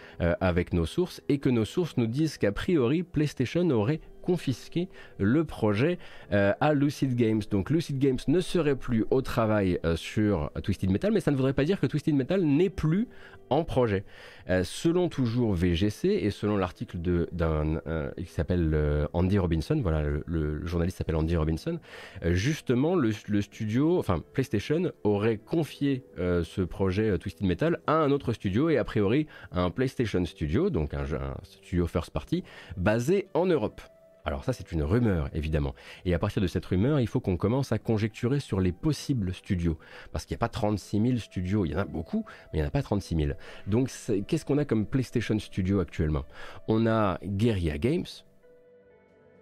avec 0.41 0.73
nos 0.73 0.87
sources 0.87 1.23
et 1.29 1.39
que 1.39 1.49
nos 1.49 1.65
sources 1.65 1.97
nous 1.97 2.07
disent 2.07 2.39
qu'a 2.39 2.53
priori, 2.53 3.03
PlayStation 3.03 3.69
aurait 3.71 4.01
confisqué 4.21 4.89
le 5.19 5.45
projet 5.45 5.99
à 6.31 6.75
Lucid 6.75 7.15
Games. 7.15 7.43
Donc 7.51 7.71
Lucid 7.71 7.99
Games 7.99 8.19
ne 8.29 8.41
serait 8.41 8.77
plus 8.77 9.05
au 9.11 9.23
travail 9.23 9.79
sur 9.97 10.51
Twisted 10.63 10.91
Metal, 10.91 11.13
mais 11.13 11.21
ça 11.21 11.31
ne 11.31 11.37
voudrait 11.37 11.53
pas 11.53 11.65
dire 11.65 11.81
que 11.81 11.87
Twisted 11.87 12.15
Metal 12.15 12.43
n'est 12.43 12.71
plus 12.71 13.09
en 13.51 13.65
projet. 13.65 14.05
Euh, 14.49 14.65
selon 14.65 15.09
toujours 15.09 15.55
VGC 15.55 16.09
et 16.09 16.31
selon 16.31 16.57
l'article 16.57 16.99
d'un 17.33 17.81
euh, 17.87 18.11
qui 18.17 18.27
s'appelle 18.27 18.71
euh, 18.73 19.07
Andy 19.13 19.39
Robinson, 19.39 19.79
voilà, 19.83 20.03
le, 20.25 20.67
journaliste 20.67 20.99
s'appelle 20.99 21.17
Andy 21.17 21.37
Robinson, 21.37 21.79
justement 22.25 22.95
le, 22.95 23.13
studio, 23.43 23.99
enfin 23.99 24.23
PlayStation 24.33 24.93
aurait 25.05 25.37
confié 25.37 26.05
ce 26.17 26.63
projet 26.63 27.19
Twisted 27.19 27.47
Metal 27.47 27.81
à 27.87 27.95
un 27.95 28.11
autre 28.11 28.33
studio 28.33 28.71
et 28.71 28.79
a 28.79 28.85
priori 28.85 29.27
à 29.51 29.63
un 29.63 29.71
PlayStation 29.71 30.25
Studio, 30.25 30.71
donc 30.71 30.95
un 30.95 31.05
studio 31.43 31.87
first 31.87 32.11
party, 32.11 32.45
basé 32.77 33.27
en 33.35 33.47
Europe. 33.47 33.81
Alors 34.25 34.45
ça 34.45 34.53
c'est 34.53 34.73
une 34.73 34.83
rumeur 34.83 35.29
évidemment. 35.33 35.75
Et 36.05 36.15
à 36.15 36.19
partir 36.19 36.43
de 36.43 36.47
cette 36.47 36.67
rumeur, 36.67 37.01
il 37.01 37.07
faut 37.07 37.21
qu'on 37.21 37.37
commence 37.37 37.73
à 37.73 37.79
conjecturer 37.79 38.41
sur 38.41 38.61
les 38.61 38.73
possibles 38.73 39.33
studios. 39.35 39.79
Parce 40.13 40.25
qu'il 40.25 40.35
n'y 40.35 40.39
a 40.39 40.45
pas 40.47 40.49
36 40.49 41.01
000 41.01 41.17
studios, 41.19 41.65
il 41.65 41.73
y 41.73 41.75
en 41.75 41.79
a 41.79 41.85
beaucoup, 41.85 42.25
mais 42.53 42.59
il 42.59 42.63
n'y 42.63 42.65
en 42.65 42.69
a 42.69 42.71
pas 42.71 42.83
36 42.83 43.17
000. 43.17 43.33
Donc 43.67 43.91
qu'est-ce 44.27 44.45
qu'on 44.45 44.59
a 44.59 44.65
comme 44.65 44.87
PlayStation 44.87 45.39
Studio 45.39 45.81
actuellement? 45.81 46.25
On 46.69 46.87
a 46.87 47.19
Guerrilla 47.25 47.79
Games, 47.79 48.07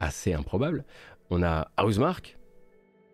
assez 0.00 0.32
improbable. 0.32 0.84
On 1.30 1.42
a 1.42 1.70
Housemark, 1.76 2.38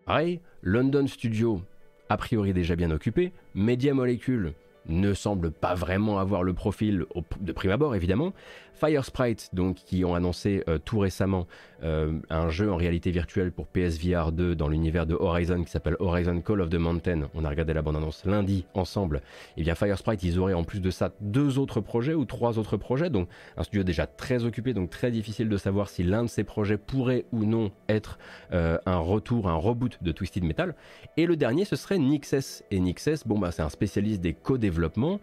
pareil. 0.05 0.39
London 0.61 1.07
Studio, 1.07 1.61
a 2.09 2.17
priori 2.17 2.53
déjà 2.53 2.75
bien 2.75 2.91
occupé. 2.91 3.33
Media 3.55 3.93
Molecule, 3.93 4.53
ne 4.87 5.13
semble 5.13 5.51
pas 5.51 5.73
vraiment 5.73 6.19
avoir 6.19 6.43
le 6.43 6.53
profil 6.53 7.05
de 7.41 7.51
prime 7.51 7.71
abord 7.71 7.95
évidemment. 7.95 8.33
Fire 8.75 9.05
Sprite, 9.05 9.49
donc, 9.53 9.77
qui 9.77 10.03
ont 10.03 10.15
annoncé 10.15 10.63
euh, 10.67 10.77
tout 10.77 10.99
récemment 10.99 11.47
euh, 11.83 12.19
un 12.29 12.49
jeu 12.49 12.71
en 12.71 12.75
réalité 12.75 13.09
virtuelle 13.09 13.51
pour 13.51 13.67
PSVR 13.67 14.31
2 14.31 14.55
dans 14.55 14.67
l'univers 14.67 15.05
de 15.05 15.15
Horizon 15.15 15.63
qui 15.63 15.71
s'appelle 15.71 15.95
Horizon 15.99 16.41
Call 16.41 16.61
of 16.61 16.69
the 16.69 16.75
Mountain. 16.75 17.29
On 17.33 17.45
a 17.45 17.49
regardé 17.49 17.73
la 17.73 17.81
bande-annonce 17.81 18.25
lundi 18.25 18.65
ensemble. 18.73 19.17
Et 19.17 19.61
eh 19.61 19.63
bien 19.63 19.75
Fire 19.75 19.97
Sprite, 19.97 20.23
ils 20.23 20.39
auraient 20.39 20.53
en 20.53 20.63
plus 20.63 20.81
de 20.81 20.91
ça 20.91 21.11
deux 21.21 21.57
autres 21.57 21.79
projets 21.79 22.13
ou 22.13 22.25
trois 22.25 22.59
autres 22.59 22.75
projets, 22.75 23.09
donc 23.09 23.29
un 23.55 23.63
studio 23.63 23.83
déjà 23.83 24.07
très 24.07 24.43
occupé, 24.43 24.73
donc 24.73 24.89
très 24.89 25.11
difficile 25.11 25.47
de 25.47 25.57
savoir 25.57 25.89
si 25.89 26.03
l'un 26.03 26.23
de 26.23 26.29
ces 26.29 26.43
projets 26.43 26.77
pourrait 26.77 27.25
ou 27.31 27.45
non 27.45 27.71
être 27.87 28.19
euh, 28.51 28.77
un 28.85 28.97
retour, 28.97 29.49
un 29.49 29.55
reboot 29.55 29.97
de 30.01 30.11
Twisted 30.11 30.43
Metal. 30.43 30.75
Et 31.15 31.25
le 31.25 31.37
dernier, 31.37 31.63
ce 31.63 31.75
serait 31.75 31.97
Nixes. 31.97 32.63
Et 32.71 32.79
Nixes, 32.79 33.25
bon 33.25 33.39
bah 33.39 33.51
c'est 33.51 33.61
un 33.61 33.69
spécialiste 33.69 34.21
des 34.21 34.33
co-développements 34.75 35.19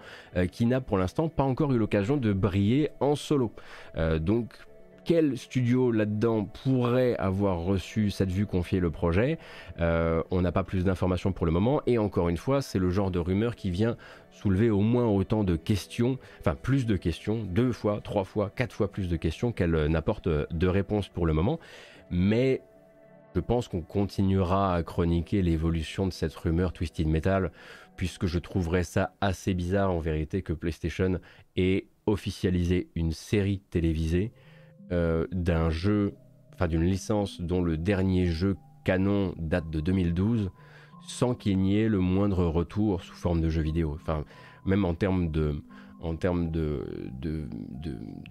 qui 0.50 0.66
n'a 0.66 0.80
pour 0.80 0.98
l'instant 0.98 1.28
pas 1.28 1.42
encore 1.42 1.72
eu 1.72 1.78
l'occasion 1.78 2.16
de 2.16 2.32
briller 2.32 2.90
en 3.00 3.14
solo. 3.14 3.52
Euh, 3.96 4.18
donc 4.18 4.48
quel 5.04 5.36
studio 5.36 5.90
là-dedans 5.90 6.44
pourrait 6.44 7.16
avoir 7.16 7.60
reçu 7.60 8.10
cette 8.10 8.30
vue 8.30 8.46
confier 8.46 8.80
le 8.80 8.90
projet? 8.90 9.38
Euh, 9.80 10.22
on 10.30 10.42
n'a 10.42 10.52
pas 10.52 10.62
plus 10.62 10.84
d'informations 10.84 11.32
pour 11.32 11.46
le 11.46 11.52
moment. 11.52 11.82
Et 11.86 11.98
encore 11.98 12.28
une 12.28 12.36
fois, 12.36 12.62
c'est 12.62 12.78
le 12.78 12.90
genre 12.90 13.10
de 13.10 13.18
rumeur 13.18 13.56
qui 13.56 13.70
vient 13.70 13.96
soulever 14.30 14.70
au 14.70 14.80
moins 14.80 15.06
autant 15.06 15.44
de 15.44 15.56
questions, 15.56 16.18
enfin 16.40 16.54
plus 16.54 16.86
de 16.86 16.96
questions, 16.96 17.42
deux 17.42 17.72
fois, 17.72 18.00
trois 18.02 18.24
fois, 18.24 18.50
quatre 18.54 18.72
fois 18.72 18.90
plus 18.90 19.08
de 19.08 19.16
questions 19.16 19.52
qu'elle 19.52 19.74
euh, 19.74 19.88
n'apporte 19.88 20.26
euh, 20.28 20.46
de 20.50 20.66
réponses 20.66 21.08
pour 21.08 21.26
le 21.26 21.32
moment. 21.32 21.58
Mais 22.10 22.62
je 23.34 23.40
pense 23.40 23.66
qu'on 23.68 23.80
continuera 23.80 24.74
à 24.74 24.82
chroniquer 24.82 25.42
l'évolution 25.42 26.06
de 26.06 26.12
cette 26.12 26.34
rumeur 26.34 26.72
Twisted 26.72 27.08
Metal, 27.08 27.50
puisque 27.96 28.26
je 28.26 28.38
trouverais 28.38 28.84
ça 28.84 29.14
assez 29.20 29.54
bizarre 29.54 29.90
en 29.90 30.00
vérité 30.00 30.42
que 30.42 30.52
PlayStation 30.52 31.20
ait 31.56 31.86
officialisé 32.06 32.88
une 32.94 33.12
série 33.12 33.60
télévisée 33.70 34.32
euh, 34.90 35.26
d'un 35.32 35.70
jeu, 35.70 36.14
enfin 36.52 36.68
d'une 36.68 36.84
licence 36.84 37.40
dont 37.40 37.62
le 37.62 37.76
dernier 37.76 38.26
jeu 38.26 38.56
canon 38.84 39.34
date 39.38 39.70
de 39.70 39.80
2012, 39.80 40.50
sans 41.06 41.34
qu'il 41.34 41.58
n'y 41.58 41.78
ait 41.78 41.88
le 41.88 41.98
moindre 41.98 42.44
retour 42.44 43.02
sous 43.02 43.14
forme 43.14 43.40
de 43.40 43.48
jeu 43.48 43.62
vidéo. 43.62 43.96
Enfin, 44.00 44.24
même 44.64 44.84
en 44.84 44.94
termes 44.94 45.30
de, 45.30 45.62
en 46.00 46.16
termes 46.16 46.50
de, 46.50 47.10
de, 47.20 47.48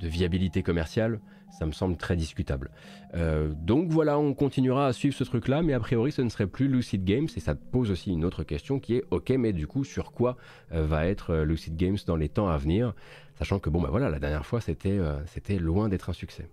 viabilité 0.02 0.64
commerciale, 0.64 1.20
ça 1.52 1.66
me 1.66 1.72
semble 1.72 1.98
très 1.98 2.16
discutable. 2.16 2.72
Euh, 3.14 3.54
donc 3.56 3.90
voilà, 3.90 4.18
on 4.18 4.34
continuera 4.34 4.88
à 4.88 4.94
suivre 4.94 5.16
ce 5.16 5.24
truc-là, 5.24 5.62
mais 5.62 5.74
a 5.74 5.80
priori 5.80 6.12
ce 6.12 6.22
ne 6.22 6.30
serait 6.30 6.48
plus 6.48 6.68
Lucid 6.68 7.04
Games, 7.04 7.28
et 7.36 7.40
ça 7.40 7.56
pose 7.56 7.92
aussi 7.92 8.12
une 8.12 8.26
autre 8.26 8.44
question 8.44 8.80
qui 8.80 8.96
est, 8.96 9.04
ok, 9.12 9.30
mais 9.32 9.54
du 9.54 9.68
coup, 9.68 9.84
sur 9.84 10.12
quoi 10.12 10.38
euh, 10.74 10.86
va 10.86 11.08
être 11.08 11.36
Lucid 11.36 11.76
Games 11.76 11.98
dans 12.06 12.16
les 12.16 12.30
temps 12.30 12.50
à 12.50 12.58
venir 12.58 12.94
Sachant 13.42 13.58
que 13.58 13.72
bon, 13.72 13.82
bah 13.82 13.90
voilà, 13.90 14.10
la 14.12 14.20
dernière 14.20 14.46
fois, 14.46 14.60
euh, 14.86 15.20
c'était 15.26 15.58
loin 15.58 15.90
d'être 15.90 16.12
un 16.12 16.14
succès. 16.14 16.48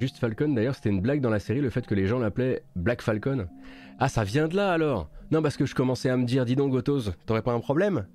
Juste 0.00 0.16
Falcon, 0.16 0.48
d'ailleurs, 0.48 0.74
c'était 0.74 0.88
une 0.88 1.02
blague 1.02 1.20
dans 1.20 1.28
la 1.28 1.40
série, 1.40 1.60
le 1.60 1.68
fait 1.68 1.86
que 1.86 1.94
les 1.94 2.06
gens 2.06 2.18
l'appelaient 2.18 2.62
Black 2.74 3.02
Falcon. 3.02 3.46
Ah, 3.98 4.08
ça 4.08 4.24
vient 4.24 4.48
de 4.48 4.56
là 4.56 4.72
alors 4.72 5.10
Non, 5.30 5.42
parce 5.42 5.58
que 5.58 5.66
je 5.66 5.74
commençais 5.74 6.08
à 6.08 6.16
me 6.16 6.24
dire, 6.24 6.46
dis 6.46 6.56
donc, 6.56 6.72
Gotos, 6.72 7.10
t'aurais 7.26 7.42
pas 7.42 7.52
un 7.52 7.60
problème? 7.60 8.06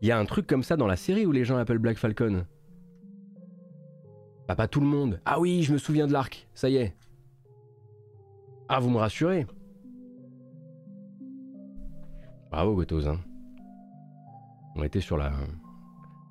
Il 0.00 0.06
y 0.06 0.12
a 0.12 0.18
un 0.18 0.24
truc 0.26 0.46
comme 0.46 0.62
ça 0.62 0.76
dans 0.76 0.86
la 0.86 0.94
série 0.94 1.26
où 1.26 1.32
les 1.32 1.44
gens 1.44 1.56
appellent 1.56 1.78
Black 1.78 1.98
Falcon. 1.98 2.46
pas 4.46 4.68
tout 4.68 4.78
le 4.78 4.86
monde. 4.86 5.20
Ah 5.24 5.40
oui, 5.40 5.64
je 5.64 5.72
me 5.72 5.78
souviens 5.78 6.06
de 6.06 6.12
l'arc, 6.12 6.46
ça 6.54 6.68
y 6.68 6.76
est. 6.76 6.94
Ah, 8.68 8.78
vous 8.78 8.90
me 8.90 8.98
rassurez. 8.98 9.46
Bravo 12.52 12.76
Gotos. 12.76 13.08
Hein. 13.08 13.18
On 14.76 14.84
était 14.84 15.00
sur 15.00 15.16
la, 15.16 15.32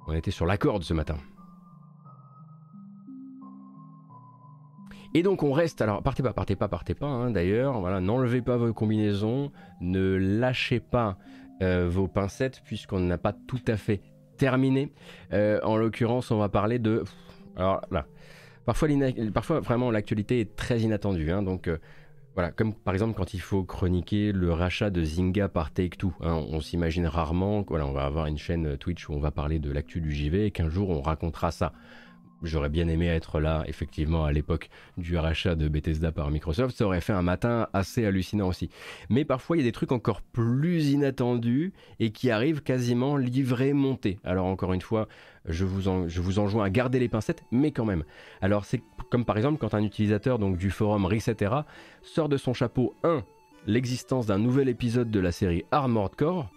on 0.08 0.13
était 0.13 0.32
sur 0.32 0.46
la 0.46 0.58
corde 0.58 0.84
ce 0.84 0.94
matin. 0.94 1.18
Et 5.15 5.21
donc 5.21 5.43
on 5.43 5.52
reste, 5.52 5.82
alors 5.82 6.02
partez 6.02 6.23
pas, 6.23 6.34
partez 6.34 6.56
pas, 6.56 6.67
partez 6.67 6.95
pas, 6.95 7.06
hein, 7.06 7.30
d'ailleurs, 7.30 7.80
voilà, 7.80 7.99
n'enlevez 7.99 8.41
pas 8.41 8.58
vos 8.58 8.73
combinaisons, 8.73 9.52
ne 9.80 10.15
lâchez 10.15 10.80
pas 10.80 11.17
euh, 11.62 11.88
vos 11.88 12.08
pincettes 12.08 12.62
puisqu'on 12.65 12.99
n'a 12.99 13.19
pas 13.19 13.34
tout 13.34 13.62
à 13.67 13.78
fait 13.78 14.02
terminé. 14.38 14.91
Euh, 15.32 15.60
en 15.63 15.78
l'occurrence, 15.78 16.32
on 16.32 16.38
va 16.38 16.49
parler 16.49 16.80
de... 16.80 17.04
Alors 17.56 17.82
là, 17.91 18.08
parfois, 18.65 18.89
parfois 19.34 19.60
vraiment 19.60 19.91
l'actualité 19.91 20.39
est 20.39 20.56
très 20.56 20.80
inattendue. 20.80 21.32
Hein, 21.32 21.43
donc 21.43 21.67
euh, 21.67 21.78
voilà, 22.34 22.52
comme 22.52 22.73
par 22.73 22.95
exemple 22.95 23.13
quand 23.15 23.36
il 23.36 23.39
faut 23.39 23.63
chroniquer 23.63 24.32
le 24.32 24.52
rachat 24.52 24.89
de 24.89 25.04
Zynga 25.04 25.47
par 25.47 25.71
Take-Two. 25.71 26.13
Hein, 26.21 26.43
on 26.49 26.60
s'imagine 26.60 27.06
rarement, 27.06 27.63
voilà, 27.67 27.86
va 27.86 28.06
avoir 28.06 28.26
une 28.26 28.39
chaîne 28.39 28.78
Twitch 28.78 29.08
où 29.08 29.13
on 29.13 29.19
va 29.19 29.30
parler 29.30 29.60
de 29.60 29.71
l'actu 29.71 30.02
du 30.02 30.12
JV 30.12 30.47
et 30.47 30.52
qu'un 30.52 30.69
jour 30.69 30.89
on 30.89 31.02
racontera 31.02 31.52
ça. 31.52 31.71
J'aurais 32.44 32.70
bien 32.70 32.88
aimé 32.90 33.08
être 33.08 33.40
là, 33.40 33.64
effectivement, 33.68 34.26
à 34.26 34.32
l'époque 34.32 34.70
du 34.98 35.18
rachat 35.18 35.56
de 35.56 35.68
Bethesda 35.70 36.12
par 36.12 36.30
Microsoft. 36.30 36.78
Ça 36.78 36.86
aurait 36.86 37.02
fait 37.02 37.14
un 37.14 37.22
matin 37.22 37.68
assez 37.74 38.06
hallucinant 38.06 38.50
aussi. 38.50 38.70
Mais 39.10 39.24
parfois, 39.24 39.56
il 39.56 39.62
y 39.62 39.64
a 39.64 39.66
des 39.66 39.72
trucs 39.72 39.94
encore 39.94 40.22
plus 40.22 40.90
inattendus 40.90 41.74
et 42.00 42.12
qui 42.12 42.30
arrivent 42.32 42.62
quasiment 42.62 43.16
livrés, 43.16 43.74
montés. 43.74 44.20
Alors, 44.24 44.46
encore 44.46 44.74
une 44.74 44.82
fois, 44.82 45.08
je 45.46 45.64
vous, 45.66 45.88
en, 45.88 46.08
je 46.08 46.22
vous 46.22 46.40
enjoins 46.40 46.66
à 46.66 46.70
garder 46.70 47.00
les 47.00 47.10
pincettes, 47.10 47.44
mais 47.52 47.72
quand 47.72 47.86
même. 47.86 48.04
Alors, 48.42 48.66
c'est 48.66 48.82
comme 49.10 49.26
par 49.26 49.38
exemple 49.38 49.58
quand 49.58 49.74
un 49.74 49.84
utilisateur 49.84 50.40
donc, 50.40 50.58
du 50.58 50.70
forum 50.70 51.06
Resetera 51.06 51.66
sort 52.02 52.30
de 52.30 52.38
son 52.38 52.54
chapeau 52.54 52.96
1 53.04 53.24
l'existence 53.66 54.26
d'un 54.26 54.40
nouvel 54.40 54.70
épisode 54.70 55.10
de 55.12 55.20
la 55.20 55.32
série 55.32 55.64
Armored 55.72 56.16
Core, 56.16 56.50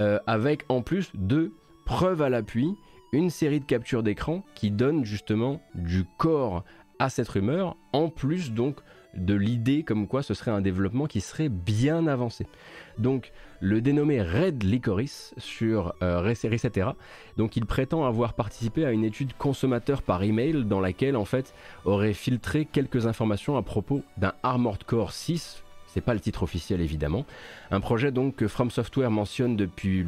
euh, 0.00 0.18
avec 0.26 0.64
en 0.68 0.82
plus 0.82 1.10
deux 1.14 1.52
preuves 1.84 2.22
à 2.22 2.28
l'appui 2.28 2.76
une 3.16 3.30
série 3.30 3.60
de 3.60 3.64
captures 3.64 4.02
d'écran 4.02 4.44
qui 4.54 4.70
donne 4.70 5.04
justement 5.04 5.60
du 5.74 6.04
corps 6.18 6.64
à 6.98 7.08
cette 7.08 7.28
rumeur, 7.28 7.76
en 7.92 8.08
plus 8.08 8.52
donc 8.52 8.76
de 9.14 9.34
l'idée 9.34 9.82
comme 9.82 10.06
quoi 10.06 10.22
ce 10.22 10.34
serait 10.34 10.50
un 10.50 10.60
développement 10.60 11.06
qui 11.06 11.20
serait 11.20 11.48
bien 11.48 12.06
avancé. 12.06 12.46
Donc 12.98 13.32
le 13.60 13.80
dénommé 13.80 14.20
Red 14.20 14.62
Licorice 14.62 15.34
sur 15.38 15.94
euh, 16.02 16.20
Resetera, 16.20 16.94
donc 17.38 17.56
il 17.56 17.64
prétend 17.64 18.04
avoir 18.04 18.34
participé 18.34 18.84
à 18.84 18.92
une 18.92 19.04
étude 19.04 19.32
consommateur 19.34 20.02
par 20.02 20.22
email 20.22 20.64
dans 20.64 20.80
laquelle 20.80 21.16
en 21.16 21.24
fait 21.24 21.54
aurait 21.86 22.12
filtré 22.12 22.66
quelques 22.66 23.06
informations 23.06 23.56
à 23.56 23.62
propos 23.62 24.02
d'un 24.18 24.34
Armored 24.42 24.84
Core 24.84 25.12
6, 25.12 25.62
c'est 25.86 26.02
pas 26.02 26.14
le 26.14 26.20
titre 26.20 26.42
officiel 26.42 26.82
évidemment, 26.82 27.24
un 27.70 27.80
projet 27.80 28.12
donc 28.12 28.36
que 28.36 28.48
From 28.48 28.70
Software 28.70 29.10
mentionne 29.10 29.56
depuis 29.56 30.06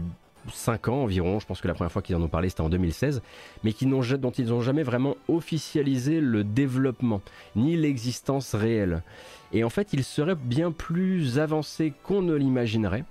5 0.53 0.89
ans 0.89 1.03
environ, 1.03 1.41
je 1.41 1.47
pense 1.47 1.61
que 1.61 1.69
la 1.69 1.75
première 1.75 1.93
fois 1.93 2.03
qu'ils 2.03 2.17
en 2.17 2.23
ont 2.23 2.29
parlé 2.29 2.49
c'était 2.49 2.63
en 2.63 2.69
2016, 2.69 3.23
mais 3.65 3.73
qui 3.73 3.87
dont 3.87 4.31
ils 4.31 4.47
n'ont 4.47 4.61
jamais 4.61 4.83
vraiment 4.83 5.17
officialisé 5.29 6.21
le 6.21 6.45
développement, 6.45 7.21
ni 7.57 7.77
l'existence 7.77 8.55
réelle. 8.55 9.03
Et 9.53 9.65
en 9.65 9.71
fait, 9.71 9.93
il 9.93 10.05
serait 10.05 10.35
bien 10.35 10.73
plus 10.73 11.39
avancé 11.39 11.93
qu'on 12.03 12.23
ne 12.23 12.35
l'imaginerait. 12.35 13.05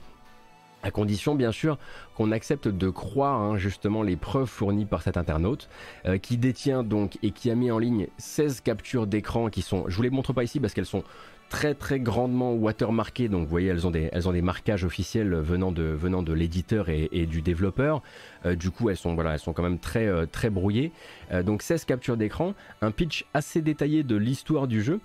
À 0.83 0.91
condition 0.91 1.33
bien 1.33 1.51
sûr 1.51 1.79
qu'on 2.15 2.31
accepte 2.31 2.67
de 2.67 2.89
croire 2.89 3.41
hein, 3.41 3.57
justement 3.57 4.03
les 4.03 4.15
preuves 4.15 4.47
fournies 4.47 4.85
par 4.85 5.01
cet 5.01 5.17
internaute 5.17 5.69
euh, 6.05 6.19
qui 6.19 6.37
détient 6.37 6.83
donc 6.83 7.17
et 7.23 7.31
qui 7.31 7.49
a 7.49 7.55
mis 7.55 7.71
en 7.71 7.79
ligne 7.79 8.07
16 8.19 8.61
captures 8.61 9.07
d'écran 9.07 9.49
qui 9.49 9.63
sont, 9.63 9.85
je 9.87 9.95
vous 9.95 10.03
les 10.03 10.11
montre 10.11 10.33
pas 10.33 10.43
ici 10.43 10.59
parce 10.59 10.75
qu'elles 10.75 10.85
sont 10.85 11.03
très 11.49 11.73
très 11.73 11.99
grandement 11.99 12.53
watermarkées. 12.53 13.29
Donc 13.29 13.43
vous 13.43 13.49
voyez, 13.49 13.69
elles 13.69 13.87
ont 13.87 13.91
des, 13.91 14.41
marquages 14.41 14.83
officiels 14.83 15.33
venant 15.35 15.71
de, 15.71 15.83
venant 15.83 16.23
de 16.23 16.33
l'éditeur 16.33 16.89
et, 16.89 17.25
du 17.25 17.41
développeur. 17.41 18.01
Euh, 18.45 18.55
du 18.55 18.69
coup, 18.71 18.89
elles 18.89 18.97
sont, 18.97 19.15
voilà, 19.15 19.33
elles 19.33 19.39
sont 19.39 19.53
quand 19.53 19.63
même 19.63 19.79
très, 19.79 20.07
euh, 20.07 20.25
très 20.25 20.49
brouillées. 20.49 20.91
Euh, 21.31 21.43
donc 21.43 21.61
16 21.61 21.85
captures 21.85 22.17
d'écran, 22.17 22.53
un 22.81 22.91
pitch 22.91 23.25
assez 23.33 23.61
détaillé 23.61 24.03
de 24.03 24.15
l'histoire 24.15 24.67
du 24.67 24.81
jeu, 24.81 24.99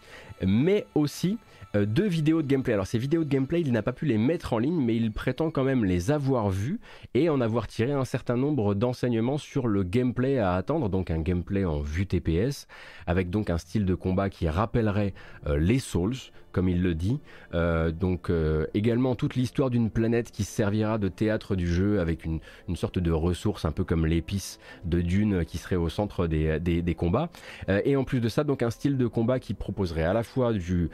mais 0.45 0.87
aussi 0.95 1.39
deux 1.75 2.07
vidéos 2.07 2.43
de 2.43 2.47
gameplay. 2.47 2.75
Alors 2.75 2.87
ces 2.87 2.99
vidéos 2.99 3.25
de 3.25 3.29
gameplay, 3.29 3.61
il 3.61 3.73
n'a 3.73 3.83
pas 3.83 3.93
pu 3.93 4.07
les 4.07 4.19
mettre 4.19 4.53
en 4.53 4.59
ligne, 4.59 4.81
mais 4.81 4.97
il 4.97 5.13
prétend 5.13 5.51
quand 5.51 5.65
même 5.65 5.85
les 5.85 6.11
avoir 6.11 6.51
vues 6.51 6.81
et 7.15 7.29
en 7.29 7.41
avoir 7.41 7.67
tiré 7.67 7.93
un 7.93 8.05
certain 8.05 8.37
nombre 8.37 8.75
d'enseignements 8.75 9.39
sur 9.39 9.67
le 9.67 9.83
gameplay 9.83 10.39
à 10.39 10.55
attendre. 10.55 10.89
Donc 10.89 11.11
un 11.11 11.21
gameplay 11.21 11.65
en 11.65 11.81
vue 11.81 12.07
TPS, 12.07 12.67
avec 13.07 13.31
donc 13.31 13.51
un 13.51 13.59
style 13.59 13.85
de 13.85 13.95
combat 13.95 14.29
qui 14.31 14.49
rappellerait 14.49 15.15
les 15.47 15.79
Souls, 15.79 16.17
comme 16.53 16.69
il 16.69 16.83
le 16.83 16.95
dit. 16.95 17.19
Euh, 17.55 17.91
donc 17.91 18.31
euh, 18.31 18.67
également 18.75 19.15
toute 19.15 19.35
l'histoire 19.35 19.71
d'une 19.71 19.91
planète 19.91 20.31
qui 20.31 20.45
servira 20.45 20.99
de 20.99 21.09
théâtre 21.09 21.57
du 21.57 21.67
jeu 21.67 22.01
avec 22.01 22.25
une, 22.25 22.41
sorte 22.75 22.99
de 22.99 23.11
ressource 23.11 23.65
un 23.65 23.73
peu 23.73 23.85
comme 23.85 24.07
l'épice 24.07 24.59
de 24.85 25.01
Dune 25.01 25.45
qui 25.45 25.59
serait 25.59 25.77
au 25.77 25.89
centre 25.89 26.27
des, 26.27 26.95
combats. 26.97 27.31
Euh, 27.69 27.81
et 27.85 27.97
en 27.97 28.05
plus 28.05 28.21
de 28.21 28.29
ça, 28.29 28.45
donc 28.45 28.63
un 28.63 28.71
style 28.71 28.97
de 28.97 29.07
combat 29.07 29.39
qui 29.39 29.55
proposerait 29.55 30.05
à 30.05 30.13
la 30.13 30.23
fois 30.23 30.53
du 30.53 30.91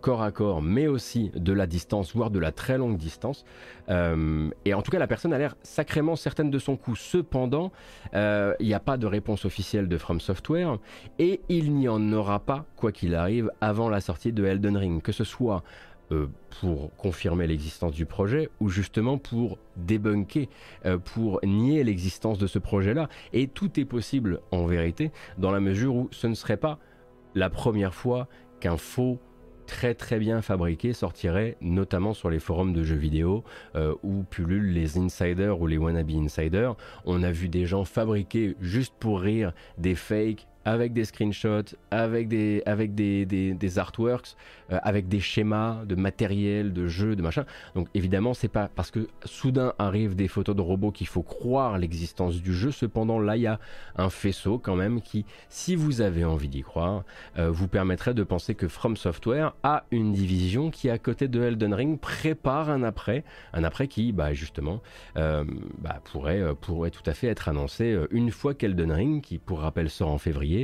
corps 0.00 0.22
à 0.22 0.30
corps 0.30 0.62
mais 0.62 0.86
aussi 0.86 1.30
de 1.34 1.52
la 1.52 1.66
distance, 1.66 2.14
voire 2.14 2.30
de 2.30 2.38
la 2.38 2.52
très 2.52 2.78
longue 2.78 2.96
distance. 2.96 3.44
et 3.88 4.74
en 4.74 4.82
tout 4.82 4.90
cas, 4.90 4.98
la 4.98 5.06
personne 5.06 5.32
a 5.32 5.38
l'air 5.38 5.56
sacrément 5.62 6.16
certaine 6.16 6.50
de 6.50 6.58
son 6.58 6.76
coup. 6.76 6.96
Cependant, 6.96 7.72
il 8.14 8.66
n'y 8.66 8.74
a 8.74 8.80
pas 8.80 8.96
de 8.96 9.06
réponse 9.06 9.44
officielle 9.44 9.88
de 9.88 9.98
From 9.98 10.20
Software 10.20 10.78
et 11.18 11.40
il 11.48 11.74
n'y 11.74 11.88
en 11.88 12.12
aura 12.12 12.40
pas, 12.40 12.66
quoi 12.76 12.92
qu'il 12.92 13.14
arrive, 13.14 13.50
avant 13.60 13.88
la 13.88 14.00
sortie 14.00 14.32
de 14.32 14.44
Elden 14.44 14.76
Ring 14.76 14.95
que 15.02 15.12
ce 15.12 15.24
soit 15.24 15.62
euh, 16.12 16.28
pour 16.60 16.94
confirmer 16.96 17.48
l'existence 17.48 17.92
du 17.92 18.06
projet 18.06 18.48
ou 18.60 18.68
justement 18.68 19.18
pour 19.18 19.58
débunker, 19.76 20.48
euh, 20.84 20.98
pour 20.98 21.40
nier 21.42 21.82
l'existence 21.82 22.38
de 22.38 22.46
ce 22.46 22.60
projet-là. 22.60 23.08
Et 23.32 23.48
tout 23.48 23.80
est 23.80 23.84
possible 23.84 24.40
en 24.52 24.66
vérité, 24.66 25.10
dans 25.36 25.50
la 25.50 25.58
mesure 25.58 25.96
où 25.96 26.08
ce 26.12 26.28
ne 26.28 26.34
serait 26.34 26.56
pas 26.56 26.78
la 27.34 27.50
première 27.50 27.92
fois 27.92 28.28
qu'un 28.60 28.76
faux 28.76 29.18
très 29.66 29.94
très 29.94 30.20
bien 30.20 30.42
fabriqué 30.42 30.92
sortirait 30.92 31.56
notamment 31.60 32.14
sur 32.14 32.30
les 32.30 32.38
forums 32.38 32.72
de 32.72 32.84
jeux 32.84 32.94
vidéo 32.94 33.42
euh, 33.74 33.94
où 34.04 34.22
pullulent 34.22 34.72
les 34.72 34.98
insiders 34.98 35.60
ou 35.60 35.66
les 35.66 35.76
wannabe 35.76 36.10
insiders. 36.10 36.76
On 37.04 37.24
a 37.24 37.32
vu 37.32 37.48
des 37.48 37.66
gens 37.66 37.84
fabriquer 37.84 38.56
juste 38.60 38.94
pour 39.00 39.20
rire 39.20 39.52
des 39.76 39.96
fakes 39.96 40.46
avec 40.66 40.92
des 40.92 41.04
screenshots, 41.04 41.76
avec 41.92 42.26
des, 42.26 42.60
avec 42.66 42.94
des, 42.94 43.24
des, 43.24 43.78
artworks, 43.78 44.36
euh, 44.72 44.78
avec 44.82 45.06
des 45.06 45.20
schémas 45.20 45.84
de 45.84 45.94
matériel, 45.94 46.72
de 46.72 46.88
jeux, 46.88 47.14
de 47.14 47.22
machin. 47.22 47.44
Donc 47.76 47.86
évidemment, 47.94 48.34
c'est 48.34 48.48
pas 48.48 48.68
parce 48.74 48.90
que 48.90 49.06
soudain 49.24 49.74
arrivent 49.78 50.16
des 50.16 50.26
photos 50.26 50.56
de 50.56 50.60
robots 50.60 50.90
qu'il 50.90 51.06
faut 51.06 51.22
croire 51.22 51.78
l'existence 51.78 52.42
du 52.42 52.52
jeu. 52.52 52.72
Cependant, 52.72 53.20
là, 53.20 53.36
il 53.36 53.42
y 53.42 53.46
a 53.46 53.60
un 53.94 54.10
faisceau 54.10 54.58
quand 54.58 54.74
même 54.74 55.00
qui, 55.02 55.24
si 55.48 55.76
vous 55.76 56.00
avez 56.00 56.24
envie 56.24 56.48
d'y 56.48 56.62
croire, 56.62 57.04
euh, 57.38 57.48
vous 57.48 57.68
permettrait 57.68 58.14
de 58.14 58.24
penser 58.24 58.56
que 58.56 58.66
From 58.66 58.96
Software 58.96 59.54
a 59.62 59.84
une 59.92 60.12
division 60.12 60.72
qui, 60.72 60.90
à 60.90 60.98
côté 60.98 61.28
de 61.28 61.40
Elden 61.40 61.74
Ring, 61.74 62.00
prépare 62.00 62.70
un 62.70 62.82
après, 62.82 63.22
un 63.52 63.62
après 63.62 63.86
qui, 63.86 64.10
bah, 64.10 64.32
justement, 64.32 64.82
euh, 65.16 65.44
bah, 65.78 66.00
pourrait, 66.02 66.42
pourrait 66.60 66.90
tout 66.90 67.08
à 67.08 67.14
fait 67.14 67.28
être 67.28 67.48
annoncé 67.48 67.96
une 68.10 68.32
fois 68.32 68.52
qu'Elden 68.54 68.90
Ring, 68.90 69.22
qui 69.22 69.38
pour 69.38 69.60
rappel 69.60 69.88
sort 69.90 70.08
en 70.08 70.18
février, 70.18 70.55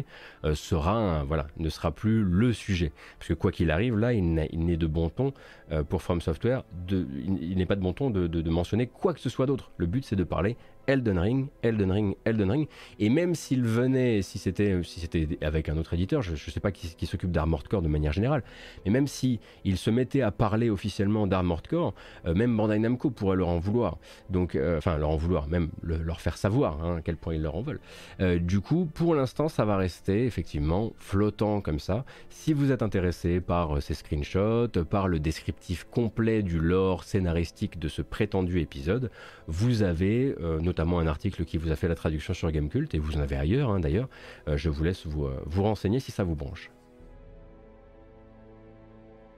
sera, 0.55 1.25
voilà, 1.25 1.47
ne 1.57 1.69
sera 1.69 1.91
plus 1.91 2.23
le 2.23 2.53
sujet. 2.53 2.93
Parce 3.19 3.29
que 3.29 3.35
quoi 3.35 3.53
qu'il 3.53 3.71
arrive 3.71 3.99
là, 3.99 4.13
il 4.13 4.35
n'est 4.35 4.77
de 4.77 4.87
bon 4.87 5.09
ton 5.09 5.33
euh, 5.71 5.83
pour 5.83 6.03
From 6.03 6.21
Software, 6.21 6.65
de, 6.87 7.07
il, 7.41 7.57
n'est 7.57 7.67
pas 7.67 7.77
de 7.77 7.81
bon 7.81 7.93
ton 7.93 8.11
de, 8.11 8.51
mentionner 8.51 8.87
quoi 8.87 9.15
que 9.15 9.21
ce 9.21 9.29
soit 9.29 9.47
d'autre. 9.47 9.71
Le 9.77 9.87
but, 9.87 10.05
c'est 10.05 10.17
de 10.17 10.25
parler 10.25 10.57
Elden 10.87 11.19
Ring, 11.19 11.49
Elden 11.63 11.91
Ring, 11.91 12.17
Elden 12.25 12.51
Ring. 12.51 12.69
Et 12.99 13.09
même 13.09 13.35
s'il 13.35 13.63
venait, 13.65 14.23
si 14.23 14.39
c'était 14.39 14.81
si 14.83 15.01
c'était 15.01 15.39
avec 15.41 15.69
un 15.69 15.77
autre 15.77 15.95
éditeur, 15.95 16.23
je 16.23 16.33
ne 16.33 16.37
sais 16.37 16.61
pas 16.61 16.73
qui, 16.73 17.07
s'occupe 17.07 17.31
d'Armored 17.31 17.69
Core 17.69 17.83
de 17.83 17.89
manière 17.89 18.13
générale, 18.13 18.43
mais 18.85 18.91
même 18.91 19.07
si 19.07 19.41
il 19.65 19.77
se 19.77 19.91
mettait 19.91 20.23
à 20.23 20.31
parler 20.31 20.71
officiellement 20.71 21.27
d'Armored 21.27 21.67
Core, 21.67 21.95
euh, 22.27 22.35
même 22.35 22.57
Bandai 22.57 22.79
Namco 22.79 23.11
pourrait 23.11 23.37
leur 23.37 23.49
en 23.49 23.59
vouloir. 23.59 23.99
Donc, 24.31 24.55
euh, 24.55 24.79
enfin 24.79 24.97
leur 24.99 25.11
en 25.11 25.17
vouloir, 25.17 25.49
même 25.49 25.71
leur 25.83 26.21
faire 26.21 26.37
savoir 26.37 26.83
hein, 26.85 26.97
à 26.99 27.01
quel 27.03 27.17
point 27.17 27.35
ils 27.35 27.43
leur 27.43 27.57
en 27.57 27.63
veulent. 27.63 27.81
Euh, 28.21 28.39
du 28.39 28.61
coup, 28.61 28.89
pour 28.93 29.15
l'instant, 29.15 29.49
ça 29.49 29.65
va 29.65 29.77
rester 29.77 30.25
effectivement 30.25 30.93
flottant 30.97 31.61
comme 31.61 31.79
ça. 31.79 32.05
Si 32.31 32.53
vous 32.53 32.73
êtes 32.73 32.83
intéressé 32.83 33.41
par 33.41 33.83
ces 33.83 33.95
screenshots, 33.95 34.69
par 34.89 35.09
le 35.09 35.21
descriptif 35.21 35.85
complet 35.91 36.43
du 36.43 36.59
lore 36.59 37.05
scénaristique 37.05 37.79
de 37.79 37.89
ce 37.89 38.03
prétendu 38.03 38.61
épisode, 38.61 39.11
vous 39.49 39.83
avez 39.83 40.35
notamment 40.73 41.01
un 41.01 41.07
article 41.07 41.45
qui 41.45 41.59
vous 41.59 41.71
a 41.71 41.77
fait 41.77 41.87
la 41.87 41.95
traduction 41.95 42.33
sur 42.33 42.51
Gamecult, 42.51 42.95
et 42.95 42.99
vous 42.99 43.17
en 43.19 43.21
avez 43.21 43.37
ailleurs 43.37 43.71
hein, 43.71 43.79
d'ailleurs. 43.79 44.09
Euh, 44.49 44.57
je 44.57 44.71
vous 44.71 44.83
laisse 44.83 45.07
vous, 45.07 45.27
euh, 45.27 45.43
vous 45.45 45.63
renseigner 45.63 46.01
si 46.01 46.11
ça 46.11 46.25
vous 46.25 46.35
branche. 46.35 46.71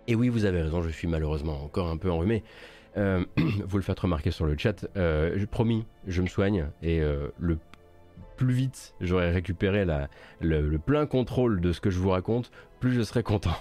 Et 0.06 0.14
oui, 0.14 0.28
vous 0.28 0.44
avez 0.44 0.62
raison, 0.62 0.80
je 0.80 0.90
suis 0.90 1.08
malheureusement 1.08 1.64
encore 1.64 1.88
un 1.88 1.96
peu 1.96 2.10
enrhumé. 2.10 2.44
Euh, 2.96 3.24
vous 3.66 3.76
le 3.78 3.82
faites 3.82 3.98
remarquer 3.98 4.30
sur 4.30 4.46
le 4.46 4.56
chat. 4.56 4.86
je, 4.94 5.44
promis, 5.46 5.86
je 6.06 6.22
me 6.22 6.28
soigne 6.28 6.68
et 6.82 7.00
le 7.00 7.58
plus 8.36 8.52
vite 8.52 8.94
j'aurai 9.00 9.30
récupéré 9.30 9.84
le, 10.40 10.76
plein 10.78 11.06
contrôle 11.06 11.60
de 11.60 11.72
ce 11.72 11.80
que 11.80 11.90
je 11.90 11.98
vous 11.98 12.10
raconte, 12.10 12.52
plus 12.78 12.92
je 12.92 13.02
serai 13.02 13.24
content. 13.24 13.56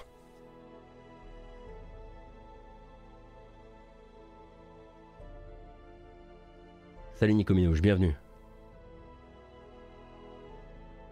Salut 7.24 7.36
Nico 7.36 7.54
Minouche, 7.54 7.80
bienvenue. 7.80 8.14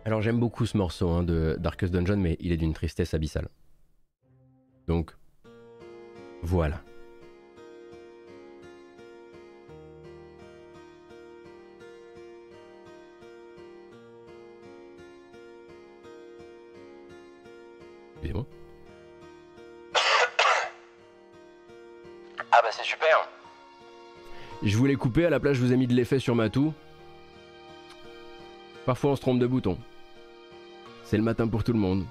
Alors 0.05 0.21
j'aime 0.21 0.39
beaucoup 0.39 0.67
ce 0.67 0.77
morceau 0.77 1.09
hein, 1.09 1.23
de 1.23 1.57
Darkest 1.59 1.91
Dungeon, 1.91 2.19
mais 2.19 2.37
il 2.39 2.53
est 2.53 2.59
d'une 2.59 2.75
tristesse 2.75 3.15
abyssale. 3.15 3.49
Donc, 4.89 5.17
voilà. 6.43 6.83
Excusez-moi. 18.17 18.45
Ah 22.51 22.61
bah 22.63 22.69
c'est 22.71 22.85
super 22.85 23.27
je 24.71 24.77
voulais 24.77 24.95
couper, 24.95 25.27
à 25.27 25.31
la 25.31 25.41
place 25.41 25.57
je 25.57 25.63
vous 25.63 25.73
ai 25.73 25.77
mis 25.77 25.87
de 25.87 25.95
l'effet 25.95 26.19
sur 26.19 26.35
ma 26.35 26.49
toux. 26.49 26.73
Parfois 28.87 29.13
on 29.13 29.17
se 29.17 29.21
trompe 29.21 29.39
de 29.39 29.47
bouton. 29.47 29.79
C'est 31.05 31.17
le 31.17 31.23
matin 31.23 31.47
pour 31.47 31.65
tout 31.65 31.73
le 31.73 31.79
monde. 31.79 32.05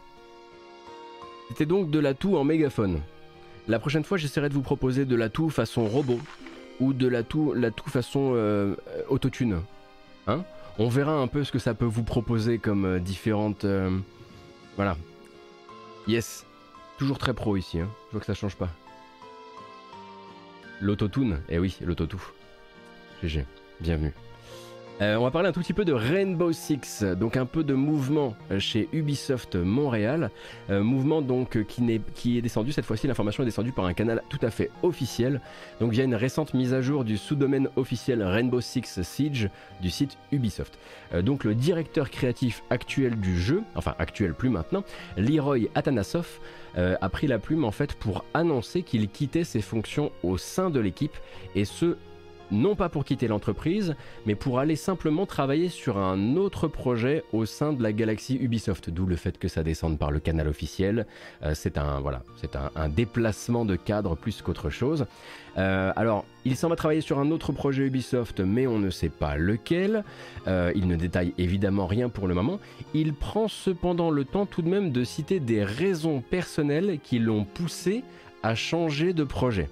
C'était 1.49 1.65
donc 1.65 1.89
de 1.89 1.99
la 1.99 2.13
toux 2.13 2.37
en 2.37 2.43
mégaphone. 2.43 3.01
La 3.67 3.79
prochaine 3.79 4.03
fois 4.03 4.17
j'essaierai 4.17 4.49
de 4.49 4.53
vous 4.53 4.61
proposer 4.61 5.05
de 5.05 5.15
la 5.15 5.29
toux 5.29 5.49
façon 5.49 5.85
robot 5.85 6.19
ou 6.79 6.93
de 6.93 7.07
la 7.07 7.23
toux, 7.23 7.53
la 7.53 7.71
toux 7.71 7.89
façon 7.89 8.33
euh, 8.35 8.75
autotune. 9.07 9.61
Hein? 10.27 10.43
On 10.79 10.89
verra 10.89 11.13
un 11.13 11.27
peu 11.27 11.43
ce 11.43 11.51
que 11.51 11.59
ça 11.59 11.73
peut 11.73 11.85
vous 11.85 12.03
proposer 12.03 12.57
comme 12.57 12.85
euh, 12.85 12.99
différentes... 12.99 13.65
Euh, 13.65 13.97
voilà. 14.75 14.97
Yes. 16.07 16.45
Toujours 16.97 17.17
très 17.17 17.33
pro 17.33 17.57
ici, 17.57 17.79
hein. 17.79 17.89
je 18.07 18.11
vois 18.11 18.19
que 18.19 18.25
ça 18.25 18.33
change 18.33 18.55
pas. 18.55 18.69
L'autotune, 20.79 21.41
eh 21.49 21.59
oui, 21.59 21.77
l'autotune. 21.81 22.19
Bienvenue. 23.79 24.13
Euh, 24.99 25.15
on 25.15 25.23
va 25.23 25.31
parler 25.31 25.49
un 25.49 25.51
tout 25.51 25.59
petit 25.59 25.73
peu 25.73 25.85
de 25.85 25.93
Rainbow 25.93 26.51
Six, 26.51 27.03
donc 27.03 27.37
un 27.37 27.45
peu 27.45 27.63
de 27.63 27.75
mouvement 27.75 28.35
euh, 28.51 28.59
chez 28.59 28.89
Ubisoft 28.93 29.55
Montréal. 29.55 30.31
Euh, 30.71 30.81
mouvement 30.83 31.21
donc 31.21 31.63
qui, 31.65 31.91
est, 31.91 32.01
qui 32.15 32.39
est 32.39 32.41
descendu, 32.41 32.71
cette 32.71 32.85
fois-ci 32.85 33.05
l'information 33.05 33.43
est 33.43 33.45
descendue 33.45 33.71
par 33.71 33.85
un 33.85 33.93
canal 33.93 34.23
tout 34.29 34.39
à 34.41 34.49
fait 34.49 34.71
officiel. 34.81 35.39
Donc 35.79 35.91
via 35.91 36.03
une 36.03 36.15
récente 36.15 36.55
mise 36.55 36.73
à 36.73 36.81
jour 36.81 37.03
du 37.03 37.17
sous-domaine 37.17 37.69
officiel 37.75 38.23
Rainbow 38.23 38.59
Six 38.59 39.01
Siege 39.03 39.49
du 39.81 39.91
site 39.91 40.17
Ubisoft. 40.31 40.79
donc 41.21 41.43
le 41.43 41.53
directeur 41.53 42.09
créatif 42.09 42.63
actuel 42.71 43.19
du 43.19 43.39
jeu, 43.39 43.61
enfin 43.75 43.93
actuel 43.99 44.33
plus 44.33 44.49
maintenant, 44.49 44.83
Leroy 45.17 45.69
Atanasov, 45.75 46.39
a 46.75 47.09
pris 47.09 47.27
la 47.27 47.37
plume 47.37 47.65
en 47.65 47.71
fait 47.71 47.93
pour 47.93 48.23
annoncer 48.33 48.81
qu'il 48.83 49.09
quittait 49.09 49.43
ses 49.43 49.61
fonctions 49.61 50.11
au 50.23 50.37
sein 50.37 50.69
de 50.69 50.79
l'équipe 50.79 51.15
et 51.55 51.65
ce 51.65 51.97
non 52.51 52.75
pas 52.75 52.89
pour 52.89 53.05
quitter 53.05 53.27
l'entreprise, 53.27 53.95
mais 54.25 54.35
pour 54.35 54.59
aller 54.59 54.75
simplement 54.75 55.25
travailler 55.25 55.69
sur 55.69 55.97
un 55.97 56.35
autre 56.35 56.67
projet 56.67 57.23
au 57.33 57.45
sein 57.45 57.73
de 57.73 57.81
la 57.81 57.93
galaxie 57.93 58.37
Ubisoft, 58.39 58.89
d'où 58.89 59.05
le 59.05 59.15
fait 59.15 59.37
que 59.37 59.47
ça 59.47 59.63
descende 59.63 59.97
par 59.97 60.11
le 60.11 60.19
canal 60.19 60.47
officiel. 60.47 61.05
Euh, 61.43 61.53
c'est 61.55 61.77
un, 61.77 61.99
voilà, 61.99 62.23
c'est 62.35 62.55
un, 62.55 62.89
déplacement 62.89 63.65
de 63.65 63.75
cadre 63.75 64.15
plus 64.15 64.41
qu'autre 64.41 64.69
chose. 64.69 65.05
Euh, 65.57 65.91
alors, 65.95 66.25
il 66.45 66.55
s'en 66.55 66.69
va 66.69 66.75
travailler 66.75 67.01
sur 67.01 67.19
un 67.19 67.31
autre 67.31 67.51
projet 67.51 67.83
Ubisoft, 67.83 68.39
mais 68.39 68.67
on 68.67 68.79
ne 68.79 68.89
sait 68.89 69.09
pas 69.09 69.37
lequel. 69.37 70.03
Euh, 70.47 70.71
il 70.75 70.87
ne 70.87 70.95
détaille 70.95 71.33
évidemment 71.37 71.87
rien 71.87 72.09
pour 72.09 72.27
le 72.27 72.33
moment. 72.33 72.59
Il 72.93 73.13
prend 73.13 73.47
cependant 73.47 74.11
le 74.11 74.25
temps 74.25 74.45
tout 74.45 74.61
de 74.61 74.69
même 74.69 74.91
de 74.91 75.03
citer 75.03 75.39
des 75.39 75.63
raisons 75.63 76.21
personnelles 76.21 76.99
qui 77.01 77.19
l'ont 77.19 77.45
poussé 77.45 78.03
à 78.43 78.55
changer 78.55 79.13
de 79.13 79.23
projet 79.23 79.69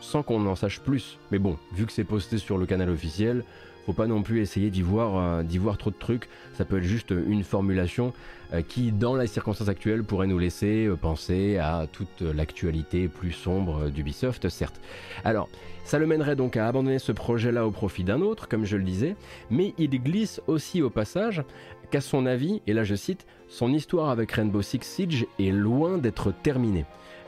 sans 0.00 0.22
qu'on 0.22 0.46
en 0.46 0.54
sache 0.54 0.80
plus. 0.80 1.18
Mais 1.30 1.38
bon, 1.38 1.56
vu 1.72 1.86
que 1.86 1.92
c'est 1.92 2.04
posté 2.04 2.38
sur 2.38 2.58
le 2.58 2.66
canal 2.66 2.90
officiel, 2.90 3.44
faut 3.86 3.92
pas 3.92 4.08
non 4.08 4.22
plus 4.22 4.40
essayer 4.40 4.70
d'y 4.70 4.82
voir, 4.82 5.16
euh, 5.16 5.74
trop 5.78 5.90
de 5.90 5.96
trucs. 5.96 6.28
Ça 6.54 6.64
peut 6.64 6.78
être 6.78 6.84
juste 6.84 7.10
une 7.12 7.44
formulation 7.44 8.12
euh, 8.52 8.62
qui, 8.62 8.90
dans 8.90 9.14
les 9.14 9.28
circonstances 9.28 9.68
actuelles, 9.68 10.02
pourrait 10.02 10.26
nous 10.26 10.40
laisser 10.40 10.86
euh, 10.86 10.96
penser 10.96 11.58
à 11.58 11.86
toute 11.90 12.20
l'actualité 12.20 13.06
plus 13.06 13.30
sombre 13.30 13.88
d'Ubisoft, 13.88 14.48
certes. 14.48 14.80
Alors, 15.24 15.48
ça 15.84 16.00
le 16.00 16.06
mènerait 16.06 16.34
donc 16.34 16.56
à 16.56 16.66
abandonner 16.66 16.98
ce 16.98 17.12
projet-là 17.12 17.64
au 17.64 17.70
profit 17.70 18.02
d'un 18.02 18.22
autre, 18.22 18.48
comme 18.48 18.64
je 18.64 18.76
le 18.76 18.82
disais, 18.82 19.14
mais 19.50 19.72
il 19.78 19.90
glisse 20.02 20.40
aussi 20.48 20.82
au 20.82 20.90
passage 20.90 21.44
qu'à 21.92 22.00
son 22.00 22.26
avis, 22.26 22.60
et 22.66 22.72
là 22.72 22.82
je 22.82 22.96
cite, 22.96 23.24
son 23.48 23.72
histoire 23.72 24.10
avec 24.10 24.32
Rainbow 24.32 24.62
Six 24.62 24.80
Siege 24.82 25.26
est 25.38 25.52
loin 25.52 25.98
d'être 25.98 26.32
terminée 26.42 26.86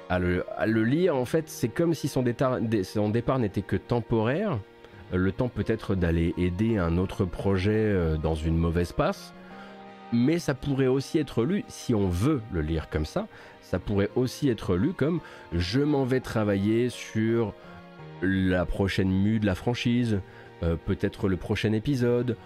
à 0.09 0.18
le, 0.18 0.85
lire, 0.85 1.16
en 1.16 1.25
fait, 1.25 1.49
c'est 1.49 1.68
comme 1.68 1.94
si 1.94 2.09
son, 2.09 2.23
départ, 2.23 2.59
n'était 2.61 3.62
que 3.62 3.77
temporaire. 3.77 4.59
Le 5.12 5.33
temps 5.33 5.49
peut-être 5.49 5.94
d'aller 5.94 6.35
aider 6.37 6.77
un 6.77 6.99
autre 6.99 7.25
projet 7.25 7.73
euh, 7.73 8.16
dans 8.16 8.35
une 8.35 8.57
mauvaise 8.57 8.92
passe. 8.92 9.35
Mais 10.12 10.38
ça 10.38 10.55
pourrait 10.55 10.87
aussi 10.87 11.18
être 11.18 11.44
lu, 11.44 11.64
si 11.68 11.94
on 11.94 12.09
veut 12.09 12.40
le 12.53 12.62
lire 12.62 12.88
comme 12.88 13.05
ça, 13.05 13.27
ça 13.61 13.79
pourrait 13.79 14.09
aussi 14.16 14.49
être 14.49 14.75
lu 14.75 14.94
comme 14.94 15.21
je 15.53 15.81
m'en 15.81 16.05
vais 16.05 16.21
travailler 16.21 16.88
sur 16.88 17.53
la 18.23 18.64
prochaine 18.64 19.11
mue 19.11 19.38
de 19.38 19.44
la 19.44 19.55
franchise, 19.55 20.21
euh, 20.62 20.77
peut-être 20.77 21.29
le 21.29 21.37
prochain 21.37 21.73
épisode, 21.73 22.37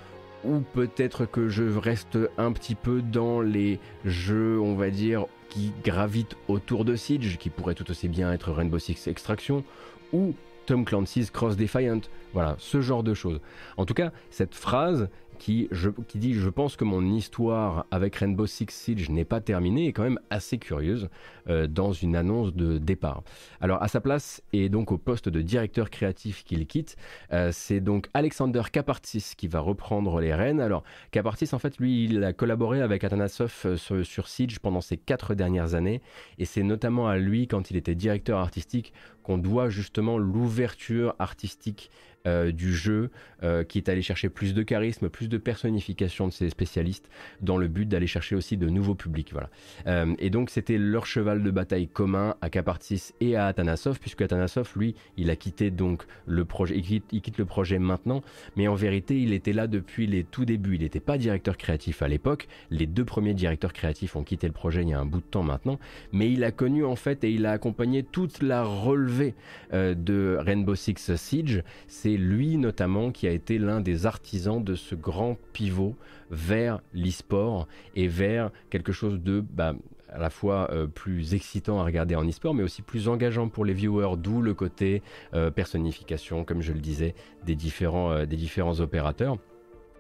ou 0.45 0.61
peut-être 0.61 1.25
que 1.25 1.49
je 1.49 1.63
reste 1.63 2.19
un 2.37 2.53
petit 2.53 2.75
peu 2.75 3.01
dans 3.01 3.41
les 3.41 3.79
jeux, 4.05 4.61
on 4.61 4.75
va 4.75 4.91
dire, 4.91 5.27
qui 5.53 5.73
gravitent 5.85 6.37
autour 6.49 6.87
de 6.87 6.97
Siege, 6.97 7.37
qui 7.39 7.51
pourrait 7.51 7.75
tout 7.75 7.91
aussi 7.91 8.09
bien 8.09 8.33
être 8.33 8.51
Rainbow 8.51 8.79
Six 8.79 9.07
Extraction, 9.07 9.65
ou 10.13 10.35
Tom 10.65 10.85
Clancy's 10.87 11.31
Cross 11.31 11.57
Defiant. 11.57 12.01
Voilà, 12.33 12.57
ce 12.59 12.81
genre 12.81 13.03
de 13.03 13.13
choses. 13.13 13.41
En 13.77 13.85
tout 13.85 13.93
cas, 13.93 14.13
cette 14.31 14.55
phrase 14.55 15.11
qui, 15.39 15.69
dit 16.15 16.35
Je 16.35 16.49
pense 16.49 16.77
que 16.77 16.85
mon 16.85 17.05
histoire 17.13 17.85
avec 17.91 18.17
Rainbow 18.17 18.47
Six 18.47 18.67
Siege 18.71 19.11
n'est 19.11 19.25
pas 19.25 19.41
terminée 19.41 19.89
est 19.89 19.93
quand 19.93 20.05
même 20.05 20.21
assez 20.31 20.57
curieuse 20.57 21.11
euh, 21.49 21.67
dans 21.67 21.93
une 21.93 22.17
annonce 22.17 22.55
de 22.55 22.79
départ. 22.79 23.23
Alors, 23.61 23.83
à 23.83 23.89
sa 23.89 24.01
place 24.01 24.43
et 24.53 24.69
donc 24.69 24.93
au 24.93 24.99
poste 24.99 25.29
de 25.29 25.41
directeur 25.41 25.91
créatif 25.91 26.45
qu'il 26.45 26.67
quitte, 26.67 26.97
euh, 27.33 27.51
c'est 27.53 27.81
donc 27.81 28.09
Alexander 28.15 28.63
Kapartis 28.71 29.33
qui 29.37 29.49
va 29.49 29.61
reprendre 29.61 30.21
les 30.21 30.35
rênes. 30.35 30.61
Alors, 30.61 30.83
Kapartis, 31.11 31.49
en 31.53 31.59
fait, 31.59 31.79
lui, 31.79 32.05
il 32.05 32.23
a 32.25 32.33
collaboré 32.33 32.81
avec 32.81 33.05
Atanasov 33.05 33.77
sur, 33.77 34.07
sur 34.07 34.29
Siege 34.29 34.61
pendant 34.61 34.81
ces 34.81 34.97
quatre 34.97 35.35
dernières 35.35 35.75
années 35.75 36.01
et 36.39 36.45
c'est 36.45 36.63
notamment 36.63 37.09
à 37.09 37.19
lui, 37.19 37.47
quand 37.47 37.71
il 37.71 37.77
était 37.77 37.95
directeur 37.95 38.39
artistique, 38.39 38.93
qu'on 39.23 39.39
doit 39.39 39.69
justement 39.69 40.19
l'ouverture 40.19 41.15
artistique 41.19 41.91
euh, 42.25 42.53
du 42.53 42.73
jeu 42.73 43.11
euh, 43.43 43.65
qui 43.65 43.79
est 43.79 43.89
allé 43.89 44.01
chercher 44.01 44.29
plus 44.29 44.55
de 44.55 44.63
charisme, 44.63 45.09
plus 45.09 45.29
de 45.29 45.39
personnification 45.39 46.29
de 46.29 46.33
ses 46.33 46.51
spécialistes 46.51 47.11
dans 47.41 47.57
le 47.57 47.67
but 47.67 47.89
d'aller 47.89 48.07
chercher 48.07 48.37
aussi 48.37 48.57
de 48.57 48.69
nouveaux 48.69 48.95
publics. 48.95 49.33
Voilà. 49.33 49.51
Euh, 49.89 50.15
et 50.21 50.31
donc 50.31 50.49
c'était 50.49 50.79
leur 50.79 51.05
cheval 51.05 51.32
de 51.41 51.51
bataille 51.51 51.89
commun 51.89 52.35
à 52.41 52.51
Kapartis 52.51 53.13
et 53.21 53.37
à 53.37 53.47
Atanasov, 53.47 53.99
puisque 54.01 54.23
Atanasov, 54.23 54.73
lui, 54.77 54.95
il 55.17 55.31
a 55.31 55.37
quitté 55.37 55.71
donc 55.71 56.03
le 56.27 56.45
projet, 56.45 56.77
il 56.77 56.83
quitte, 56.83 57.39
le 57.39 57.45
projet 57.45 57.79
maintenant, 57.79 58.23
mais 58.57 58.69
en 58.69 58.75
vérité, 58.75 59.21
il 59.21 59.33
était 59.33 59.53
là 59.53 59.67
depuis 59.67 60.07
les 60.07 60.25
tout 60.25 60.45
débuts. 60.45 60.75
Il 60.75 60.83
n'était 60.83 61.01
pas 61.01 61.19
directeur 61.19 61.57
créatif 61.57 62.03
à 62.03 62.09
l'époque. 62.09 62.49
Les 62.71 62.87
deux 62.87 63.05
premiers 63.05 63.35
directeurs 63.35 63.73
créatifs 63.73 64.17
ont 64.17 64.25
quitté 64.25 64.47
le 64.47 64.53
projet 64.53 64.83
il 64.83 64.89
y 64.89 64.93
a 64.93 65.01
un 65.01 65.07
bout 65.07 65.21
de 65.21 65.25
temps 65.25 65.43
maintenant, 65.43 65.79
mais 66.13 66.31
il 66.31 66.45
a 66.45 66.51
connu 66.51 66.85
en 66.85 66.97
fait 66.97 67.25
et 67.25 67.31
il 67.31 67.47
a 67.47 67.53
accompagné 67.53 68.03
toute 68.03 68.43
la 68.43 68.65
relevée 68.65 69.35
de 69.73 70.37
Rainbow 70.41 70.75
Six 70.75 71.15
Siege. 71.17 71.63
C'est 71.87 72.17
lui 72.17 72.57
notamment 72.57 73.13
qui 73.13 73.27
a 73.27 73.31
été 73.31 73.59
l'un 73.59 73.81
des 73.81 74.07
artisans 74.07 74.63
de 74.63 74.75
ce 74.75 74.95
grand 74.95 75.39
pivot 75.53 75.95
vers 76.31 76.81
l'e-sport 76.95 77.69
et 77.95 78.09
vers 78.09 78.51
quelque 78.71 78.93
chose 78.93 79.21
de 79.21 79.41
bah, 79.41 79.75
à 80.13 80.19
la 80.19 80.31
fois 80.31 80.69
euh, 80.71 80.87
plus 80.87 81.35
excitant 81.35 81.81
à 81.81 81.85
regarder 81.85 82.15
en 82.15 82.27
e-sport, 82.27 82.55
mais 82.55 82.63
aussi 82.63 82.83
plus 82.83 83.09
engageant 83.09 83.49
pour 83.49 83.65
les 83.65 83.73
viewers, 83.73 84.17
d'où 84.17 84.43
le 84.43 84.55
côté 84.55 85.03
euh, 85.35 85.51
personnification, 85.51 86.45
comme 86.45 86.63
je 86.63 86.73
le 86.73 86.81
disais, 86.81 87.15
des 87.45 87.55
différents, 87.55 88.13
euh, 88.13 88.27
des 88.27 88.37
différents 88.37 88.81
opérateurs. 88.81 89.39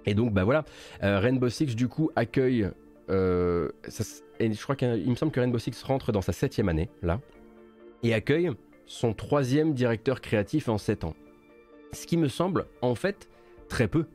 Et 0.04 0.14
donc, 0.14 0.32
bah 0.32 0.42
voilà, 0.42 0.64
Rainbow 1.00 1.48
Six 1.48 1.76
du 1.76 1.86
coup 1.86 2.10
accueille, 2.16 2.68
et 3.08 3.12
je 3.12 4.62
crois 4.62 4.74
qu'il 4.74 5.08
me 5.08 5.14
semble 5.14 5.30
que 5.30 5.38
Rainbow 5.38 5.60
Six 5.60 5.80
rentre 5.84 6.10
dans 6.10 6.22
sa 6.22 6.32
septième 6.32 6.68
année 6.68 6.90
là, 7.02 7.20
et 8.02 8.12
accueille 8.12 8.50
son 8.86 9.14
troisième 9.14 9.74
directeur 9.74 10.20
créatif 10.20 10.68
en 10.68 10.76
sept 10.76 11.04
ans. 11.04 11.14
Ce 11.92 12.04
qui 12.06 12.16
me 12.16 12.26
semble 12.26 12.66
en 12.80 12.96
fait 12.96 13.28
très 13.68 13.86
peu. 13.86 14.06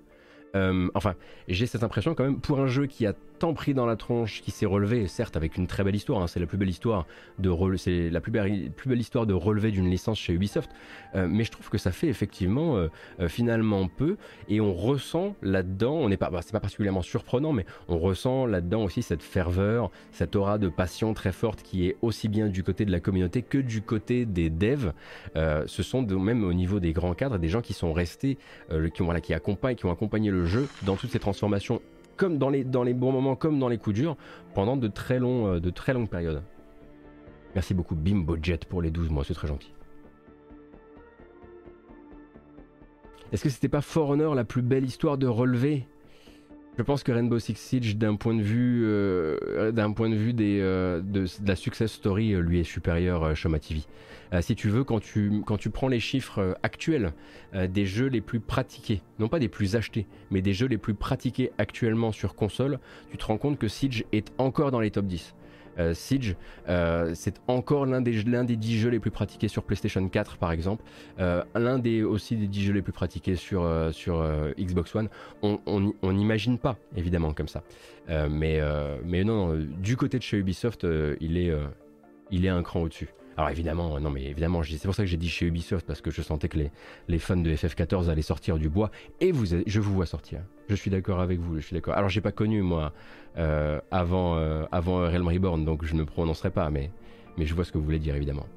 Euh, 0.56 0.90
enfin, 0.94 1.16
j'ai 1.48 1.66
cette 1.68 1.84
impression 1.84 2.16
quand 2.16 2.24
même 2.24 2.40
pour 2.40 2.60
un 2.60 2.68
jeu 2.68 2.86
qui 2.86 3.06
a 3.06 3.14
tant 3.38 3.54
pris 3.54 3.74
dans 3.74 3.86
la 3.86 3.96
tronche, 3.96 4.42
qui 4.42 4.52
s'est 4.52 4.66
relevé, 4.66 5.08
certes 5.08 5.36
avec 5.36 5.58
une 5.58 5.68
très 5.68 5.84
belle 5.84 5.96
histoire, 5.96 6.22
hein, 6.22 6.28
c'est 6.28 6.40
la 6.40 6.46
plus 6.46 6.58
belle 6.58 6.70
histoire 6.70 7.06
de 7.40 7.52
c'est 7.78 8.10
la 8.10 8.22
plus 8.22 8.32
belle, 8.32 8.72
plus 8.72 8.90
belle 8.90 9.00
histoire 9.00 9.26
de 9.26 9.34
relever 9.34 9.72
d'une 9.72 9.90
licence 9.90 10.20
chez 10.20 10.34
Ubisoft, 10.34 10.70
euh, 11.16 11.28
mais 11.30 11.44
je 11.44 11.52
trouve 11.52 11.70
que 11.70 11.78
ça 11.78 11.92
fait 11.92 12.08
effectivement 12.08 12.78
euh, 12.78 12.88
euh, 13.20 13.28
finalement 13.28 13.88
peu, 13.88 14.18
et 14.50 14.62
on 14.62 14.74
ressent 14.74 15.36
là-dedans, 15.42 15.94
on 15.94 16.10
n'est 16.10 16.18
pas, 16.18 16.30
bah, 16.30 16.40
c'est 16.42 16.52
pas 16.52 16.60
particulièrement 16.60 17.02
surprenant, 17.02 17.54
mais 17.54 17.66
on 17.88 17.98
ressent 17.98 18.46
là-dedans 18.46 18.84
aussi 18.84 19.02
cette 19.02 19.24
ferveur, 19.24 19.92
cette 20.12 20.36
aura 20.36 20.58
de 20.58 20.70
passion 20.70 21.14
très 21.14 21.32
forte 21.32 21.62
qui 21.62 21.88
est 21.88 21.98
aussi 22.02 22.28
bien 22.28 22.48
du 22.48 22.64
côté 22.64 22.86
de 22.86 22.92
la 22.92 23.00
communauté 23.00 23.42
que 23.42 23.58
du 23.58 23.82
côté 23.82 24.26
des 24.26 24.50
devs. 24.50 24.94
ce 25.36 25.84
sont 25.84 26.02
même 26.02 26.44
au 26.44 26.54
niveau 26.54 26.80
des 26.80 26.94
grands 26.94 27.14
cadres 27.14 27.38
des 27.38 27.50
gens 27.50 27.62
qui 27.62 27.74
sont 27.74 27.94
restés, 27.94 28.38
qui, 28.94 29.04
voilà, 29.04 29.22
qui 29.22 29.34
accompagnent, 29.34 29.76
qui 29.76 29.86
ont 29.86 29.92
accompagné 29.92 30.32
le 30.32 30.46
jeu 30.46 30.68
dans 30.84 30.96
toutes 30.96 31.12
ces 31.12 31.20
transformations 31.20 31.82
comme 32.18 32.38
dans 32.38 32.50
les, 32.50 32.64
bons 32.64 33.12
moments, 33.12 33.36
comme 33.36 33.60
dans 33.60 33.70
les 33.70 33.78
coups 33.78 33.96
durs, 33.96 34.18
pendant 34.54 34.76
de 34.76 34.88
très, 34.88 35.22
euh, 35.22 35.60
de 35.60 35.70
très 35.70 35.94
longues 35.94 36.10
périodes. 36.10 36.42
Merci 37.56 37.74
beaucoup 37.74 37.96
Bimbo 37.96 38.38
Jet 38.42 38.66
pour 38.66 38.82
les 38.82 38.92
12 38.92 39.10
mois, 39.10 39.24
c'est 39.24 39.34
très 39.34 39.48
gentil. 39.48 39.74
Est-ce 43.32 43.44
que 43.44 43.50
c'était 43.50 43.70
pas 43.70 43.82
For 43.82 44.10
Honor 44.10 44.36
la 44.36 44.44
plus 44.44 44.62
belle 44.62 44.86
histoire 44.86 45.18
de 45.18 45.28
relever 45.28 45.88
je 46.78 46.84
pense 46.84 47.02
que 47.02 47.12
Rainbow 47.12 47.40
Six 47.40 47.56
Siege, 47.56 47.98
d'un 47.98 48.16
point 48.16 48.36
de 48.36 48.42
vue, 48.42 48.84
euh, 48.86 49.38
euh, 49.44 51.02
de, 51.02 51.26
la 51.46 51.56
success 51.56 51.92
story, 51.92 52.34
euh, 52.34 52.40
lui 52.40 52.60
est 52.60 52.64
supérieur 52.64 53.24
à 53.24 53.34
Shoma 53.34 53.58
TV. 53.58 53.82
si 54.42 54.56
tu 54.56 54.70
veux, 54.70 54.84
quand 54.84 55.00
tu, 55.00 55.42
quand 55.46 55.58
tu 55.58 55.72
prends 55.72 55.88
les 55.88 56.00
chiffres 56.00 56.56
actuels 56.62 57.14
des 57.54 57.86
jeux 57.86 58.08
les 58.08 58.22
plus 58.22 58.40
pratiqués, 58.40 59.02
non 59.20 59.28
pas 59.28 59.40
des 59.40 59.48
plus 59.48 59.76
achetés, 59.76 60.06
mais 60.30 60.42
des 60.42 60.54
jeux 60.54 60.68
les 60.68 60.78
plus 60.78 60.94
pratiqués 60.94 61.52
actuellement 61.58 62.12
sur 62.12 62.36
console, 62.36 62.80
tu 63.10 63.18
te 63.18 63.26
rends 63.26 63.38
compte 63.38 63.58
que 63.58 63.68
Siege 63.68 64.06
est 64.12 64.32
encore 64.38 64.70
dans 64.70 64.82
les 64.82 64.92
top 64.92 65.08
10. 65.08 65.34
Euh, 65.80 65.94
Siege, 65.94 66.36
euh, 66.70 67.12
c'est 67.14 67.36
encore 67.48 67.86
l'un 67.86 68.02
des, 68.02 68.24
l'un 68.24 68.44
des 68.44 68.56
10 68.56 68.80
jeux 68.80 68.90
les 68.90 69.00
plus 69.00 69.12
pratiqués 69.12 69.48
sur 69.48 69.64
PlayStation 69.64 70.08
4 70.08 70.38
par 70.38 70.52
exemple, 70.52 70.84
euh, 71.20 71.44
l'un 71.56 71.80
des 71.80 72.04
aussi 72.04 72.36
des 72.36 72.48
10 72.48 72.66
jeux 72.66 72.74
les 72.74 72.82
plus 72.82 72.94
pratiqués 72.94 73.36
sur, 73.36 73.70
sur 73.92 74.26
Xbox 74.60 74.96
One. 74.96 75.10
On 75.42 76.12
n'imagine 76.12 76.58
pas 76.58 76.78
évidemment 76.96 77.34
comme 77.34 77.48
ça. 77.48 77.64
mais, 78.08 78.60
mais 79.06 79.24
non, 79.24 79.56
du 79.56 79.98
côté 79.98 80.18
de 80.18 80.24
chez 80.24 80.38
Ubisoft, 80.38 80.86
il, 81.20 81.38
est, 81.38 81.52
il 82.32 82.46
est 82.46 82.50
un 82.50 82.64
cran 82.64 82.82
au-dessus. 82.82 83.10
Alors 83.38 83.52
évidemment, 83.52 84.00
non 84.00 84.10
mais 84.10 84.26
évidemment, 84.26 84.64
c'est 84.64 84.82
pour 84.82 84.96
ça 84.96 85.04
que 85.04 85.08
j'ai 85.08 85.18
dit 85.18 85.30
chez 85.30 85.46
Ubisoft 85.46 85.86
parce 85.86 86.02
que 86.02 86.10
je 86.10 86.24
sentais 86.24 86.50
que 86.50 86.58
les, 86.58 86.72
les 87.08 87.20
fans 87.20 87.38
de 87.38 87.52
FF14 87.52 88.10
allaient 88.10 88.24
sortir 88.24 88.58
du 88.58 88.68
bois 88.68 88.90
et 89.22 89.32
vous, 89.32 89.46
je 89.46 89.80
vous 89.80 89.94
vois 89.94 90.08
sortir. 90.08 90.42
Je 90.70 90.76
suis 90.76 90.90
d'accord 90.90 91.20
avec 91.20 91.40
vous, 91.40 91.56
je 91.58 91.62
suis 91.62 91.76
d'accord. 91.76 91.94
Alors 91.94 92.10
j'ai 92.10 92.22
pas 92.22 92.32
connu 92.32 92.64
moi 92.64 92.94
euh, 93.38 93.80
avant, 93.92 94.38
euh, 94.38 94.66
avant 94.72 94.98
Realm 94.98 95.28
Reborn, 95.28 95.64
donc 95.64 95.86
je 95.86 95.94
ne 95.94 96.04
prononcerai 96.04 96.50
pas, 96.50 96.72
mais, 96.72 96.90
mais 97.38 97.46
je 97.46 97.54
vois 97.54 97.64
ce 97.66 97.72
que 97.72 97.78
vous 97.78 97.84
voulez 97.84 98.00
dire 98.00 98.16
évidemment. 98.16 98.48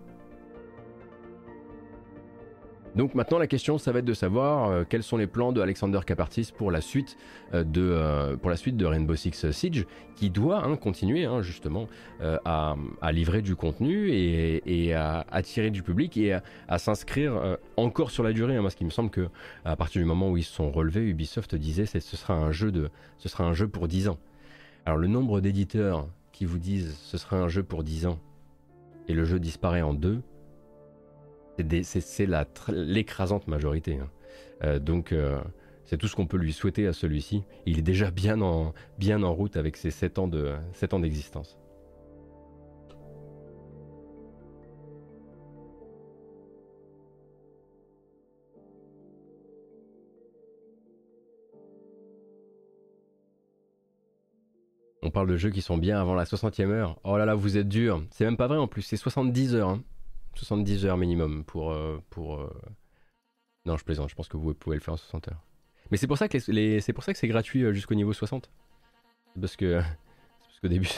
Donc 2.97 3.15
maintenant 3.15 3.39
la 3.39 3.47
question 3.47 3.79
ça 3.79 3.93
va 3.93 4.01
être 4.01 4.05
de 4.05 4.15
savoir 4.15 4.69
euh, 4.69 4.85
quels 4.89 5.05
sont 5.05 5.17
les 5.17 5.29
plans 5.29 5.53
de 5.53 5.61
Alexander 5.61 6.01
Kapartis 6.05 6.51
pour 6.57 6.73
la 6.73 6.81
suite 6.81 7.17
de 7.53 8.35
pour 8.43 8.51
la 8.51 8.57
suite 8.57 8.77
de 8.77 8.85
Rainbow 8.85 9.15
Six 9.15 9.53
Siege 9.53 9.87
qui 10.17 10.29
doit 10.29 10.65
hein, 10.65 10.75
continuer 10.75 11.25
hein, 11.25 11.41
justement 11.41 11.87
à, 12.21 12.75
livrer 13.13 13.43
du 13.43 13.55
contenu 13.55 14.11
et, 14.11 14.93
à 14.93 15.25
attirer 15.31 15.71
du 15.71 15.85
public 15.85 16.17
et 16.17 16.33
à, 16.69 16.79
s'inscrire 16.79 17.59
encore 17.77 18.11
sur 18.11 18.25
la 18.25 18.33
durée. 18.33 18.57
Hein, 18.57 18.63
parce 18.63 18.75
qu'il 18.75 18.87
me 18.87 18.91
semble 18.91 19.11
que 19.11 19.29
à 19.65 19.77
partir 19.77 20.01
du 20.03 20.07
moment 20.07 20.29
où 20.29 20.37
ils 20.37 20.43
se 20.43 20.53
sont 20.53 20.73
relevés, 20.73 21.03
Ubisoft 21.03 21.55
disait 21.55 21.85
que 21.85 22.01
ce 22.01 22.17
sera 22.17 22.35
un 22.35 22.51
jeu 22.51 22.73
de 22.73 22.91
ce 23.19 23.29
sera 23.29 23.45
un 23.45 23.53
jeu 23.53 23.69
pour 23.69 23.87
10 23.87 24.09
ans. 24.09 24.19
Alors 24.87 24.99
le 24.99 25.09
nombre 25.09 25.41
d'éditeurs 25.41 26.09
qui 26.33 26.45
vous 26.45 26.59
disent 26.59 26.97
ce 26.97 27.19
sera 27.19 27.37
un 27.37 27.49
jeu 27.49 27.63
pour 27.63 27.85
10 27.85 28.07
ans 28.07 28.19
et 29.09 29.15
le 29.15 29.25
jeu 29.25 29.39
disparaît 29.39 29.83
en 29.83 29.95
deux 29.95 30.23
c'est 31.83 32.27
l'écrasante 32.69 33.47
majorité. 33.47 33.99
Hein. 33.99 34.11
Euh, 34.65 34.79
donc 34.79 35.13
euh, 35.13 35.41
c'est 35.85 35.97
tout 35.97 36.09
ce 36.09 36.17
qu'on 36.17 36.27
peut 36.27 36.37
lui 36.37 36.53
souhaiter 36.53 36.87
à 36.87 36.93
celui-ci. 36.93 37.43
Il 37.67 37.79
est 37.79 37.83
déjà 37.83 38.11
bien 38.11 38.41
en, 38.41 38.73
bien 38.99 39.23
en 39.23 39.35
route 39.35 39.57
avec 39.57 39.77
ses 39.77 39.91
7 39.91 40.19
ans 40.19 40.29
d'existence. 40.29 41.59
On 55.11 55.13
parle 55.13 55.27
de 55.27 55.37
jeux 55.37 55.51
qui 55.51 55.61
sont 55.61 55.77
bien 55.77 56.01
avant 56.01 56.15
la 56.15 56.23
60e 56.23 56.71
heure. 56.71 57.01
Oh 57.03 57.19
là 57.19 57.25
là, 57.25 57.35
vous 57.35 57.59
êtes 57.59 57.69
dur. 57.69 58.01
C'est 58.13 58.25
même 58.25 58.37
pas 58.37 58.47
vrai 58.47 58.59
en 58.59 58.69
plus, 58.69 58.83
c'est 58.83 58.97
70 58.97 59.57
heures. 59.57 59.71
Hein. 59.71 59.83
70 60.37 60.87
heures 60.87 60.97
minimum 60.97 61.43
pour. 61.43 61.73
Euh, 61.73 62.01
pour 62.11 62.39
euh, 62.39 62.49
Non, 63.67 63.77
je 63.77 63.83
plaisante, 63.83 64.09
je 64.09 64.15
pense 64.15 64.29
que 64.29 64.37
vous 64.37 64.55
pouvez 64.55 64.77
le 64.77 64.81
faire 64.81 64.95
en 64.95 64.99
60 64.99 65.27
heures. 65.27 65.43
Mais 65.91 65.97
c'est 65.97 66.07
pour 66.07 66.17
ça 66.17 66.29
que 66.29 66.39
c'est 66.39 66.93
pour 66.93 67.03
ça 67.03 67.13
que 67.13 67.19
c'est 67.19 67.27
gratuit 67.27 67.65
euh, 67.65 67.73
jusqu'au 67.73 67.97
niveau 67.97 68.13
60. 68.13 68.53
Parce 69.41 69.57
que. 69.57 69.81
Parce 70.45 70.61
qu'au 70.63 70.69
début. 70.69 70.91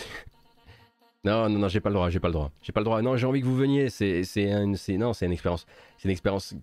non, 1.24 1.48
non, 1.48 1.60
non, 1.60 1.68
j'ai 1.68 1.80
pas 1.80 1.88
le 1.88 1.94
droit, 1.94 2.10
j'ai 2.10 2.20
pas 2.20 2.28
le 2.28 2.34
droit. 2.34 2.50
J'ai 2.60 2.72
pas 2.72 2.80
le 2.80 2.84
droit. 2.84 3.00
Non, 3.00 3.16
j'ai 3.16 3.26
envie 3.26 3.40
que 3.40 3.46
vous 3.46 3.56
veniez. 3.56 3.88
C'est, 3.88 4.24
une, 4.36 4.76
non, 4.98 5.14
c'est 5.14 5.24
une 5.24 5.32
expérience. 5.32 5.64
C'est 5.96 6.04
une 6.04 6.12
expérience 6.12 6.54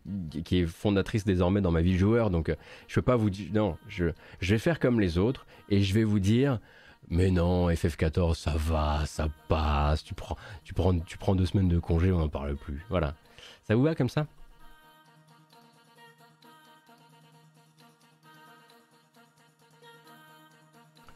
qui 0.46 0.60
est 0.60 0.68
fondatrice 0.68 1.26
désormais 1.26 1.62
dans 1.62 1.72
ma 1.72 1.82
vie 1.82 1.94
de 1.94 1.98
joueur. 1.98 2.30
Donc, 2.30 2.56
je 2.88 2.94
peux 2.94 3.02
pas 3.02 3.16
vous 3.16 3.32
dire. 3.32 3.50
Non, 3.54 3.76
je, 3.88 4.06
je 4.40 4.54
vais 4.54 4.60
faire 4.60 4.80
comme 4.80 5.00
les 5.00 5.18
autres 5.18 5.48
et 5.70 5.82
je 5.82 5.96
vais 5.96 6.04
vous 6.04 6.20
dire. 6.20 6.60
Mais 7.12 7.32
non, 7.32 7.70
FF14, 7.70 8.36
ça 8.36 8.54
va, 8.56 9.06
ça 9.06 9.28
passe. 9.48 10.04
Tu 10.04 10.14
prends, 10.14 10.38
tu 10.64 10.74
prends, 11.18 11.36
deux 11.36 11.46
semaines 11.46 11.68
de 11.68 11.80
congé, 11.80 12.12
on 12.12 12.20
n'en 12.20 12.30
parle 12.30 12.56
plus. 12.56 12.86
Voilà. 12.90 13.16
Ça 13.64 13.76
vous 13.76 13.84
va 13.84 13.96
comme 13.96 14.10
ça? 14.10 14.28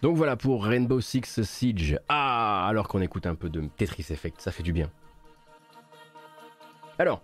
Donc 0.02 0.18
voilà 0.18 0.36
pour 0.36 0.66
Rainbow 0.66 1.00
Six 1.00 1.44
Siege. 1.44 1.98
Ah, 2.10 2.68
alors 2.68 2.90
qu'on 2.90 3.00
écoute 3.00 3.26
un 3.26 3.36
peu 3.36 3.50
de 3.50 3.62
Tetris 3.78 4.08
Effect, 4.10 4.42
ça 4.42 4.52
fait 4.52 4.64
du 4.64 4.74
bien. 4.74 4.90
Alors, 7.00 7.22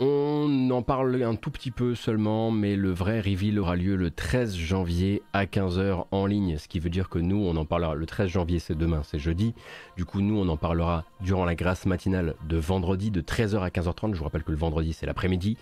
On 0.00 0.70
en 0.70 0.82
parle 0.82 1.22
un 1.22 1.36
tout 1.36 1.52
petit 1.52 1.70
peu 1.70 1.94
seulement, 1.94 2.50
mais 2.50 2.74
le 2.74 2.90
vrai 2.90 3.20
reveal 3.20 3.60
aura 3.60 3.76
lieu 3.76 3.94
le 3.94 4.10
13 4.10 4.56
janvier 4.56 5.22
à 5.32 5.44
15h 5.46 6.06
en 6.10 6.26
ligne, 6.26 6.58
ce 6.58 6.66
qui 6.66 6.80
veut 6.80 6.90
dire 6.90 7.08
que 7.08 7.20
nous, 7.20 7.36
on 7.36 7.54
en 7.56 7.64
parlera 7.64 7.94
le 7.94 8.04
13 8.04 8.28
janvier, 8.28 8.58
c'est 8.58 8.76
demain, 8.76 9.02
c'est 9.04 9.20
jeudi. 9.20 9.54
Du 9.96 10.04
coup, 10.04 10.20
nous, 10.20 10.36
on 10.36 10.48
en 10.48 10.56
parlera 10.56 11.04
durant 11.20 11.44
la 11.44 11.54
grâce 11.54 11.86
matinale 11.86 12.34
de 12.48 12.56
vendredi 12.56 13.12
de 13.12 13.20
13h 13.20 13.60
à 13.60 13.68
15h30. 13.68 14.14
Je 14.14 14.18
vous 14.18 14.24
rappelle 14.24 14.42
que 14.42 14.50
le 14.50 14.58
vendredi, 14.58 14.92
c'est 14.94 15.06
l'après-midi. 15.06 15.56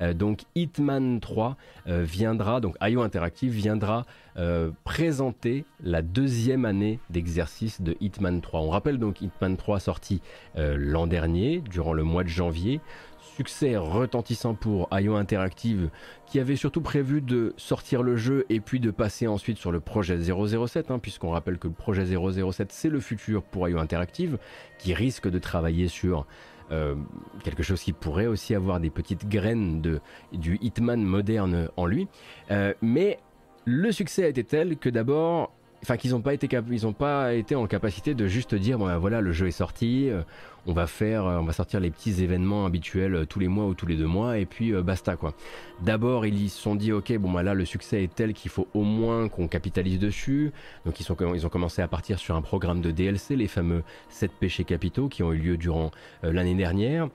Euh, 0.00 0.12
donc 0.14 0.42
Hitman 0.54 1.20
3 1.20 1.56
euh, 1.88 2.02
viendra, 2.02 2.60
donc 2.60 2.76
IO 2.82 3.02
Interactive 3.02 3.52
viendra 3.52 4.04
euh, 4.36 4.70
présenter 4.84 5.64
la 5.82 6.02
deuxième 6.02 6.64
année 6.64 7.00
d'exercice 7.10 7.80
de 7.80 7.96
Hitman 8.00 8.40
3. 8.40 8.60
On 8.60 8.70
rappelle 8.70 8.98
donc 8.98 9.22
Hitman 9.22 9.56
3 9.56 9.80
sorti 9.80 10.20
l'an 10.56 11.06
dernier, 11.06 11.60
durant 11.60 11.92
le 11.92 12.02
mois 12.02 12.24
de 12.24 12.28
janvier 12.28 12.80
succès 13.38 13.76
retentissant 13.76 14.54
pour 14.54 14.88
IO 14.90 15.14
Interactive 15.14 15.90
qui 16.26 16.40
avait 16.40 16.56
surtout 16.56 16.80
prévu 16.80 17.20
de 17.20 17.54
sortir 17.56 18.02
le 18.02 18.16
jeu 18.16 18.44
et 18.48 18.58
puis 18.58 18.80
de 18.80 18.90
passer 18.90 19.28
ensuite 19.28 19.58
sur 19.58 19.70
le 19.70 19.78
projet 19.78 20.18
007 20.18 20.90
hein, 20.90 20.98
puisqu'on 20.98 21.30
rappelle 21.30 21.56
que 21.56 21.68
le 21.68 21.72
projet 21.72 22.04
007 22.04 22.72
c'est 22.72 22.88
le 22.88 22.98
futur 22.98 23.44
pour 23.44 23.68
IO 23.68 23.78
Interactive 23.78 24.38
qui 24.78 24.92
risque 24.92 25.30
de 25.30 25.38
travailler 25.38 25.86
sur 25.86 26.26
euh, 26.72 26.96
quelque 27.44 27.62
chose 27.62 27.80
qui 27.80 27.92
pourrait 27.92 28.26
aussi 28.26 28.56
avoir 28.56 28.80
des 28.80 28.90
petites 28.90 29.28
graines 29.28 29.80
de, 29.82 30.00
du 30.32 30.58
Hitman 30.60 31.00
moderne 31.00 31.68
en 31.76 31.86
lui. 31.86 32.08
Euh, 32.50 32.74
mais 32.82 33.20
le 33.64 33.92
succès 33.92 34.24
a 34.24 34.28
été 34.28 34.42
tel 34.42 34.78
que 34.78 34.88
d'abord 34.88 35.52
enfin 35.82 35.96
qu'ils 35.96 36.10
n'ont 36.10 36.20
pas 36.20 36.34
été 36.34 36.48
ils 36.70 36.86
ont 36.86 36.92
pas 36.92 37.34
été 37.34 37.54
en 37.54 37.68
capacité 37.68 38.14
de 38.14 38.26
juste 38.26 38.56
dire 38.56 38.78
ben 38.78 38.98
voilà 38.98 39.20
le 39.20 39.30
jeu 39.30 39.46
est 39.46 39.52
sorti 39.52 40.10
euh, 40.10 40.22
on 40.68 40.72
va 40.72 40.86
faire 40.86 41.24
on 41.24 41.44
va 41.44 41.52
sortir 41.52 41.80
les 41.80 41.90
petits 41.90 42.22
événements 42.22 42.66
habituels 42.66 43.14
euh, 43.14 43.24
tous 43.24 43.40
les 43.40 43.48
mois 43.48 43.66
ou 43.66 43.74
tous 43.74 43.86
les 43.86 43.96
deux 43.96 44.06
mois 44.06 44.38
et 44.38 44.46
puis 44.46 44.72
euh, 44.72 44.82
basta 44.82 45.16
quoi. 45.16 45.34
D'abord 45.82 46.26
ils 46.26 46.50
se 46.50 46.60
sont 46.60 46.76
dit 46.76 46.92
ok 46.92 47.16
bon 47.18 47.32
ben 47.32 47.42
là 47.42 47.54
le 47.54 47.64
succès 47.64 48.04
est 48.04 48.14
tel 48.14 48.34
qu'il 48.34 48.50
faut 48.50 48.68
au 48.74 48.82
moins 48.82 49.28
qu'on 49.28 49.48
capitalise 49.48 49.98
dessus. 49.98 50.52
Donc 50.84 51.00
ils 51.00 51.06
ils 51.34 51.46
ont 51.46 51.48
commencé 51.48 51.82
à 51.82 51.88
partir 51.88 52.18
sur 52.18 52.36
un 52.36 52.42
programme 52.42 52.80
de 52.80 52.90
DLC 52.90 53.34
les 53.34 53.48
fameux 53.48 53.82
7 54.10 54.30
péchés 54.32 54.64
capitaux 54.64 55.08
qui 55.08 55.22
ont 55.22 55.32
eu 55.32 55.38
lieu 55.38 55.56
durant 55.56 55.90
l'année 56.22 56.54
dernière. 56.54 57.08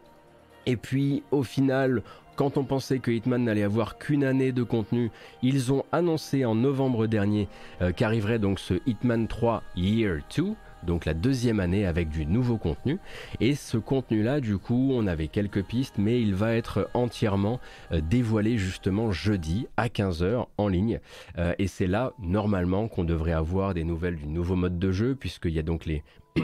Et 0.66 0.78
puis 0.78 1.24
au 1.32 1.44
final, 1.44 2.02
quand 2.36 2.58
on 2.58 2.64
pensait 2.64 3.00
que 3.00 3.12
Hitman 3.12 3.44
n'allait 3.44 3.64
avoir 3.64 3.98
qu'une 3.98 4.24
année 4.24 4.52
de 4.52 4.64
contenu, 4.64 5.12
ils 5.44 5.72
ont 5.72 5.86
annoncé 5.92 6.46
en 6.46 6.56
novembre 6.56 7.06
dernier 7.06 7.48
euh, 7.82 7.92
qu'arriverait 7.92 8.40
donc 8.40 8.60
ce 8.60 8.76
Hitman 8.88 9.28
3 9.28 9.62
Year 9.76 10.20
2, 10.36 10.54
donc 10.86 11.06
la 11.06 11.14
deuxième 11.14 11.60
année 11.60 11.86
avec 11.86 12.10
du 12.10 12.26
nouveau 12.26 12.58
contenu. 12.58 13.00
Et 13.40 13.56
ce 13.56 13.78
contenu-là, 13.78 14.40
du 14.40 14.58
coup, 14.58 14.92
on 14.94 15.08
avait 15.08 15.28
quelques 15.28 15.64
pistes, 15.64 15.96
mais 15.98 16.22
il 16.22 16.36
va 16.36 16.56
être 16.56 16.90
entièrement 16.94 17.60
euh, 17.92 18.02
dévoilé 18.02 18.58
justement 18.58 19.12
jeudi 19.12 19.68
à 19.78 19.88
15h 19.88 20.48
en 20.58 20.68
ligne. 20.68 21.00
Euh, 21.38 21.54
et 21.60 21.68
c'est 21.68 21.88
là, 21.88 22.14
normalement, 22.20 22.88
qu'on 22.88 23.04
devrait 23.04 23.34
avoir 23.34 23.74
des 23.74 23.84
nouvelles 23.84 24.18
du 24.18 24.28
nouveau 24.28 24.56
mode 24.56 24.80
de 24.80 24.92
jeu, 24.92 25.16
puisqu'il 25.16 25.54
y 25.54 25.60
a 25.60 25.64
donc 25.64 25.86
les... 25.86 26.04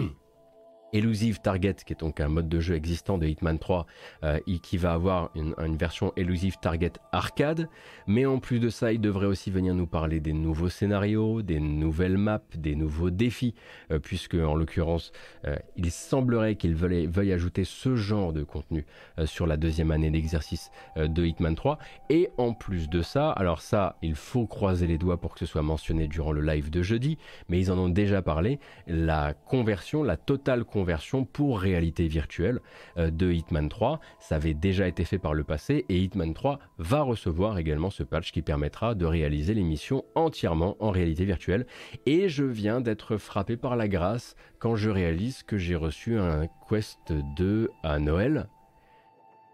Elusive 0.94 1.40
Target, 1.40 1.76
qui 1.86 1.94
est 1.94 2.00
donc 2.00 2.20
un 2.20 2.28
mode 2.28 2.50
de 2.50 2.60
jeu 2.60 2.76
existant 2.76 3.18
de 3.18 3.28
Hitman 3.28 3.60
3, 3.60 3.86
euh, 4.24 4.40
qui 4.62 4.78
va 4.78 4.94
avoir 4.94 5.32
une, 5.36 5.54
version 5.78 6.14
Elusive 6.16 6.58
Target 6.62 6.94
arcade. 7.12 7.70
Mais 8.08 8.26
en 8.26 8.40
plus 8.40 8.60
de 8.60 8.70
ça, 8.70 8.92
il 8.92 9.00
devrait 9.00 9.28
aussi 9.28 9.52
venir 9.52 9.76
nous 9.76 9.88
parler 9.88 10.20
des 10.20 10.34
nouveaux 10.34 10.70
scénarios, 10.70 11.42
des 11.42 11.60
nouvelles 11.60 12.18
maps, 12.18 12.42
des 12.56 12.76
nouveaux 12.76 13.12
défis, 13.12 13.54
euh, 13.92 14.00
puisque 14.00 14.34
en 14.36 14.56
l'occurrence, 14.56 15.12
euh, 15.46 15.56
il 15.76 15.92
semblerait 15.92 16.56
qu'il 16.56 16.76
veuille, 16.76 17.06
veuille, 17.06 17.34
ajouter 17.34 17.64
ce 17.64 17.96
genre 17.96 18.34
de 18.34 18.44
contenu 18.44 18.86
sur 19.26 19.46
la 19.46 19.58
deuxième 19.58 19.92
année 19.92 20.10
d'exercice 20.10 20.72
de 20.98 21.26
Hitman 21.26 21.56
3. 21.56 21.78
Et 22.10 22.30
en 22.38 22.54
plus 22.54 22.90
de 22.90 23.02
ça, 23.02 23.32
alors 23.32 23.62
ça, 23.62 23.98
il 24.02 24.16
faut 24.16 24.48
croiser 24.48 24.88
les 24.88 24.98
doigts 24.98 25.20
pour 25.20 25.34
que 25.34 25.40
ce 25.40 25.46
soit 25.46 25.62
mentionné 25.62 26.08
durant 26.08 26.32
le 26.32 26.42
live 26.42 26.70
de 26.70 26.82
jeudi, 26.82 27.18
mais 27.48 27.60
ils 27.60 27.72
en 27.72 27.78
ont 27.78 27.90
déjà 27.90 28.22
parlé, 28.22 28.60
la 28.88 29.34
conversion, 29.34 30.04
la 30.04 30.18
totale 30.18 30.64
conversion 30.64 30.79
version 30.84 31.26
pour 31.26 31.60
réalité 31.60 32.08
virtuelle 32.08 32.60
euh, 32.98 33.12
de 33.12 33.32
Hitman 33.32 33.70
3. 33.70 34.00
Ça 34.20 34.36
avait 34.36 34.54
déjà 34.54 34.88
été 34.88 35.06
fait 35.06 35.20
par 35.20 35.34
le 35.34 35.44
passé 35.44 35.86
et 35.90 35.98
Hitman 35.98 36.34
3 36.34 36.60
va 36.78 37.02
recevoir 37.02 37.58
également 37.58 37.90
ce 37.90 38.04
patch 38.04 38.32
qui 38.32 38.42
permettra 38.42 38.96
de 38.96 39.06
réaliser 39.06 39.54
l'émission 39.54 40.04
entièrement 40.16 40.76
en 40.80 40.92
réalité 40.92 41.26
virtuelle. 41.26 41.66
Et 42.06 42.30
je 42.30 42.44
viens 42.44 42.82
d'être 42.82 43.18
frappé 43.18 43.58
par 43.58 43.76
la 43.76 43.88
grâce 43.88 44.36
quand 44.60 44.76
je 44.76 44.90
réalise 44.90 45.44
que 45.44 45.58
j'ai 45.58 45.76
reçu 45.76 46.18
un 46.18 46.48
Quest 46.70 47.14
2 47.36 47.70
à 47.84 48.00
Noël 48.00 48.48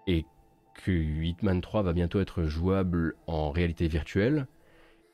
et 0.08 0.26
que 0.84 0.92
Hitman 0.92 1.62
3 1.62 1.84
va 1.84 1.94
bientôt 1.94 2.20
être 2.20 2.44
jouable 2.44 3.16
en 3.28 3.52
réalité 3.52 3.88
virtuelle 3.88 4.48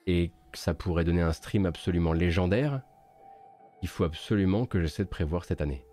et 0.08 0.32
que 0.52 0.58
ça 0.58 0.74
pourrait 0.74 1.04
donner 1.04 1.22
un 1.22 1.34
stream 1.34 1.66
absolument 1.66 2.14
légendaire, 2.14 2.82
il 3.82 3.88
faut 3.88 4.04
absolument 4.04 4.66
que 4.66 4.82
j'essaie 4.82 5.04
de 5.04 5.10
prévoir 5.10 5.46
cette 5.46 5.62
année 5.62 5.86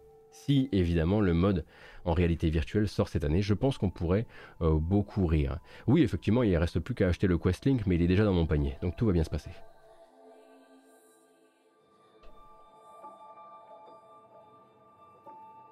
si 0.49 0.69
évidemment 0.73 1.21
le 1.21 1.35
mode 1.35 1.65
en 2.07 2.15
réalité 2.15 2.49
virtuelle 2.49 2.89
sort 2.89 3.09
cette 3.09 3.25
année, 3.25 3.43
je 3.43 3.53
pense 3.53 3.77
qu'on 3.77 3.91
pourrait 3.91 4.27
euh, 4.63 4.79
beaucoup 4.79 5.27
rire. 5.27 5.59
Oui, 5.87 6.03
effectivement, 6.03 6.43
il 6.43 6.53
ne 6.53 6.57
reste 6.57 6.81
plus 6.81 6.95
qu'à 6.95 7.09
acheter 7.09 7.27
le 7.27 7.37
Questlink, 7.37 7.87
mais 7.87 7.97
il 7.97 8.03
est 8.03 8.07
déjà 8.07 8.25
dans 8.25 8.33
mon 8.33 8.47
panier, 8.47 8.77
donc 8.81 8.97
tout 8.97 9.05
va 9.05 9.13
bien 9.13 9.25
se 9.25 9.31
passer. 9.31 9.51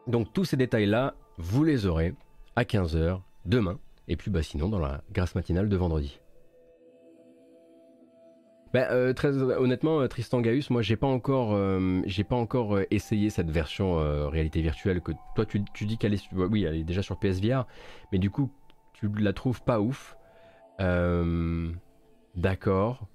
Donc 0.06 0.32
tous 0.34 0.44
ces 0.44 0.58
détails-là, 0.58 1.14
vous 1.38 1.64
les 1.64 1.86
aurez 1.86 2.14
à 2.54 2.64
15h 2.64 3.20
demain, 3.46 3.78
et 4.08 4.16
puis 4.16 4.30
bah, 4.30 4.42
sinon 4.42 4.68
dans 4.68 4.78
la 4.78 5.02
grâce 5.10 5.34
matinale 5.34 5.70
de 5.70 5.76
vendredi. 5.76 6.20
Bah, 8.76 8.88
euh, 8.90 9.14
très 9.14 9.34
honnêtement, 9.38 10.02
euh, 10.02 10.06
Tristan 10.06 10.42
Gaius, 10.42 10.68
moi 10.68 10.82
j'ai 10.82 10.96
pas 10.96 11.06
encore, 11.06 11.54
euh, 11.54 12.02
j'ai 12.04 12.24
pas 12.24 12.36
encore 12.36 12.78
essayé 12.90 13.30
cette 13.30 13.50
version 13.50 13.96
réalité 14.28 14.60
virtuelle 14.60 15.00
que 15.00 15.12
toi 15.34 15.46
tu, 15.46 15.86
dis 15.86 15.96
qu'elle 15.96 16.12
est, 16.12 16.22
oui, 16.34 16.64
elle 16.64 16.76
est 16.76 16.84
déjà 16.84 17.00
sur 17.00 17.16
PSVR, 17.18 17.66
mais 18.12 18.18
du 18.18 18.28
coup 18.28 18.52
tu 18.92 19.08
la 19.16 19.32
trouves 19.32 19.62
pas 19.62 19.80
ouf. 19.80 20.18
D'accord. 22.34 23.08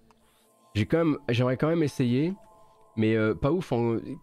J'ai 0.74 0.88
quand 0.88 0.98
même, 0.98 1.18
j'aimerais 1.30 1.58
quand 1.58 1.68
même 1.68 1.84
essayer, 1.84 2.34
mais 2.96 3.16
pas 3.36 3.52
ouf. 3.52 3.72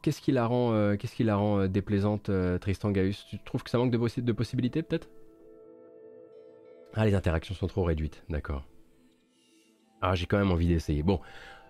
Qu'est-ce 0.03 0.21
qui 0.21 0.33
la 0.33 0.45
rend, 0.45 0.97
qu'est-ce 0.97 1.15
qui 1.15 1.23
la 1.23 1.37
rend 1.37 1.69
déplaisante, 1.69 2.33
Tristan 2.61 2.91
Gaius? 2.91 3.27
Tu 3.31 3.39
trouves 3.45 3.63
que 3.63 3.71
ça 3.71 3.79
manque 3.79 3.93
de, 3.93 4.21
de 4.21 4.33
possibilités 4.33 4.83
peut-être? 4.83 5.09
Ah, 6.95 7.07
les 7.07 7.15
interactions 7.15 7.55
sont 7.55 7.69
trop 7.69 7.85
réduites. 7.85 8.25
D'accord. 8.29 8.65
Ah, 10.01 10.15
j'ai 10.15 10.27
quand 10.27 10.39
même 10.39 10.53
envie 10.53 10.69
d'essayer. 10.69 11.03
Bon, 11.03 11.21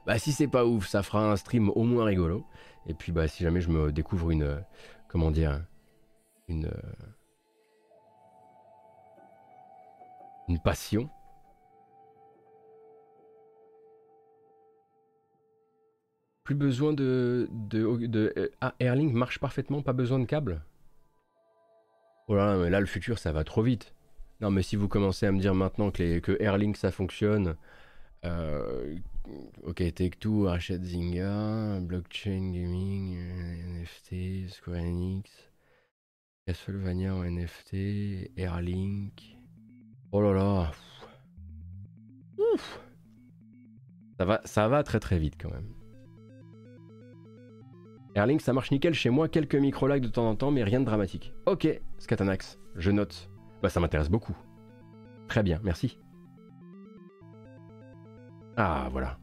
bah 0.06 0.18
si 0.18 0.32
c'est 0.32 0.48
pas 0.48 0.64
ouf, 0.66 0.86
ça 0.86 1.02
fera 1.02 1.30
un 1.30 1.36
stream 1.36 1.70
au 1.70 1.82
moins 1.84 2.04
rigolo. 2.04 2.44
Et 2.86 2.94
puis 2.94 3.12
bah 3.12 3.28
si 3.28 3.42
jamais 3.42 3.60
je 3.60 3.70
me 3.70 3.92
découvre 3.92 4.30
une, 4.30 4.42
euh, 4.42 4.60
comment 5.08 5.30
dire, 5.30 5.64
une, 6.48 6.66
euh, 6.66 6.92
une 10.48 10.58
passion. 10.60 11.08
Plus 16.44 16.54
besoin 16.54 16.94
de, 16.94 17.48
de, 17.52 18.06
de 18.06 18.32
euh, 18.38 18.48
ah, 18.62 18.74
Airlink 18.80 19.12
marche 19.12 19.38
parfaitement, 19.38 19.82
pas 19.82 19.92
besoin 19.92 20.18
de 20.18 20.24
câble. 20.24 20.62
Oh 22.28 22.34
là 22.34 22.46
là, 22.46 22.56
mais 22.56 22.70
là 22.70 22.80
le 22.80 22.86
futur 22.86 23.18
ça 23.18 23.32
va 23.32 23.44
trop 23.44 23.62
vite. 23.62 23.94
Non 24.40 24.50
mais 24.50 24.62
si 24.62 24.76
vous 24.76 24.88
commencez 24.88 25.26
à 25.26 25.32
me 25.32 25.40
dire 25.40 25.54
maintenant 25.54 25.90
que, 25.90 26.18
que 26.20 26.40
Airlink 26.40 26.76
ça 26.76 26.90
fonctionne, 26.90 27.56
euh, 28.24 28.96
ok, 29.62 29.76
Take-Two 29.94 30.44
rachète 30.44 30.82
Zynga, 30.82 31.80
Blockchain 31.80 32.52
Gaming, 32.52 33.18
NFT, 33.80 34.50
Square 34.50 34.78
Enix, 34.78 35.30
Castlevania 36.46 37.14
en 37.14 37.24
NFT, 37.24 38.30
Airlink. 38.36 39.36
Oh 40.12 40.22
là 40.22 40.32
là. 40.32 40.72
Ouf. 42.38 42.80
Ça 44.18 44.24
va, 44.24 44.40
ça 44.44 44.68
va 44.68 44.82
très 44.82 44.98
très 44.98 45.18
vite 45.18 45.34
quand 45.40 45.50
même. 45.50 45.74
Airlink, 48.14 48.40
ça 48.40 48.52
marche 48.52 48.70
nickel 48.72 48.94
chez 48.94 49.10
moi, 49.10 49.28
quelques 49.28 49.54
micro-lags 49.54 50.02
de 50.02 50.08
temps 50.08 50.28
en 50.28 50.34
temps, 50.34 50.50
mais 50.50 50.64
rien 50.64 50.80
de 50.80 50.84
dramatique. 50.84 51.34
Ok, 51.46 51.68
Scatanax, 51.98 52.58
je 52.74 52.90
note. 52.90 53.30
Bah 53.62 53.68
ça 53.68 53.78
m'intéresse 53.78 54.08
beaucoup. 54.08 54.36
Très 55.28 55.42
bien, 55.42 55.60
merci. 55.62 55.98
Ah, 58.60 58.88
voilà. 58.90 59.16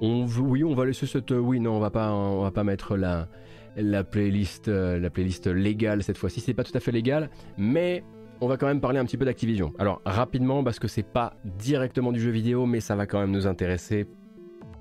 Oui, 0.00 0.62
on 0.62 0.74
va 0.74 0.84
laisser 0.84 1.06
cette. 1.06 1.32
Oui, 1.32 1.58
non, 1.58 1.72
on 1.72 1.80
va 1.80 1.90
pas, 1.90 2.12
on 2.12 2.42
va 2.42 2.52
pas 2.52 2.62
mettre 2.62 2.96
la, 2.96 3.28
la 3.76 4.04
playlist, 4.04 4.68
euh, 4.68 5.00
la 5.00 5.10
playlist 5.10 5.48
légale 5.48 6.04
cette 6.04 6.18
fois-ci. 6.18 6.40
C'est 6.40 6.54
pas 6.54 6.62
tout 6.62 6.76
à 6.76 6.80
fait 6.80 6.92
légal, 6.92 7.30
mais 7.56 8.04
on 8.40 8.46
va 8.46 8.56
quand 8.56 8.68
même 8.68 8.80
parler 8.80 9.00
un 9.00 9.04
petit 9.04 9.16
peu 9.16 9.24
d'Activision. 9.24 9.72
Alors 9.80 10.00
rapidement, 10.04 10.62
parce 10.62 10.78
que 10.78 10.86
c'est 10.86 11.02
pas 11.02 11.34
directement 11.44 12.12
du 12.12 12.20
jeu 12.20 12.30
vidéo, 12.30 12.64
mais 12.64 12.78
ça 12.78 12.94
va 12.94 13.06
quand 13.06 13.18
même 13.18 13.32
nous 13.32 13.48
intéresser 13.48 14.06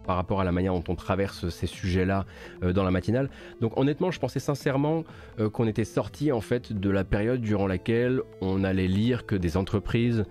par 0.06 0.18
rapport 0.18 0.40
à 0.40 0.44
la 0.44 0.52
manière 0.52 0.74
dont 0.74 0.84
on 0.88 0.96
traverse 0.96 1.50
ces 1.50 1.68
sujets-là 1.68 2.26
dans 2.62 2.86
la 2.86 2.92
matinale. 2.92 3.30
Donc 3.60 3.78
honnêtement, 3.78 4.10
je 4.10 4.20
pensais 4.20 4.40
sincèrement 4.40 5.04
qu'on 5.52 5.68
était 5.68 5.84
sorti 5.84 6.32
en 6.32 6.40
fait 6.40 6.72
de 6.72 6.90
la 6.90 7.04
période 7.04 7.42
durant 7.42 7.68
laquelle 7.68 8.22
on 8.40 8.64
allait 8.64 8.88
lire 8.88 9.26
que 9.26 9.36
des 9.36 9.58
entreprises 9.58 10.24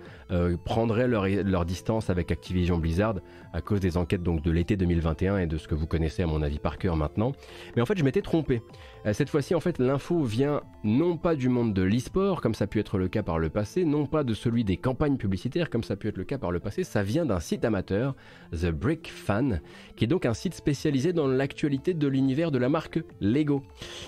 prendraient 0.64 1.09
leur, 1.09 1.27
leur, 1.27 1.64
distance 1.64 2.11
avec 2.11 2.31
Activision 2.31 2.79
Blizzard 2.79 3.16
à 3.53 3.61
cause 3.61 3.81
des 3.81 3.97
enquêtes 3.97 4.22
donc 4.22 4.43
de 4.43 4.51
l'été 4.51 4.77
2021 4.77 5.39
et 5.39 5.47
de 5.47 5.57
ce 5.57 5.68
que 5.68 5.74
vous 5.74 5.87
connaissez 5.87 6.22
à 6.22 6.27
mon 6.27 6.43
avis 6.43 6.59
par 6.59 6.79
cœur 6.79 6.97
maintenant. 6.97 7.33
Mais 7.74 7.83
en 7.83 7.87
fait, 7.87 7.97
je 7.97 8.05
m'étais 8.05 8.22
trompé. 8.22 8.62
Euh, 9.07 9.12
cette 9.12 9.31
fois-ci, 9.31 9.55
en 9.55 9.61
fait, 9.61 9.79
l'info 9.79 10.22
vient 10.24 10.62
non 10.85 11.16
pas 11.16 11.37
du 11.37 11.49
monde 11.49 11.72
de 11.72 11.83
l'e-sport, 11.83 12.41
comme 12.41 12.55
ça 12.55 12.64
a 12.64 12.66
pu 12.66 12.81
être 12.81 12.99
le 12.99 13.09
cas 13.09 13.22
par 13.22 13.39
le 13.39 13.51
passé, 13.51 13.85
non 13.85 14.07
pas 14.07 14.24
de 14.24 14.35
celui 14.35 14.64
des 14.64 14.77
campagnes 14.77 15.16
publicitaires, 15.16 15.70
comme 15.70 15.85
ça 15.85 15.95
a 15.95 15.97
pu 15.97 16.09
être 16.09 16.16
le 16.18 16.24
cas 16.24 16.39
par 16.39 16.51
le 16.51 16.61
passé, 16.61 16.85
ça 16.85 17.03
vient 17.03 17.24
d'un 17.24 17.41
site 17.41 17.64
amateur, 17.64 18.14
The 18.53 18.70
Brick 18.70 19.11
Fan, 19.11 19.61
qui 19.97 20.05
est 20.05 20.09
donc 20.09 20.27
un 20.27 20.35
site 20.35 20.55
spécialisé 20.55 21.12
dans 21.12 21.29
l'actualité 21.29 21.95
de 21.95 22.09
l'univers 22.09 22.51
de 22.51 22.59
la 22.59 22.68
marque 22.68 23.01
Lego. 23.20 23.62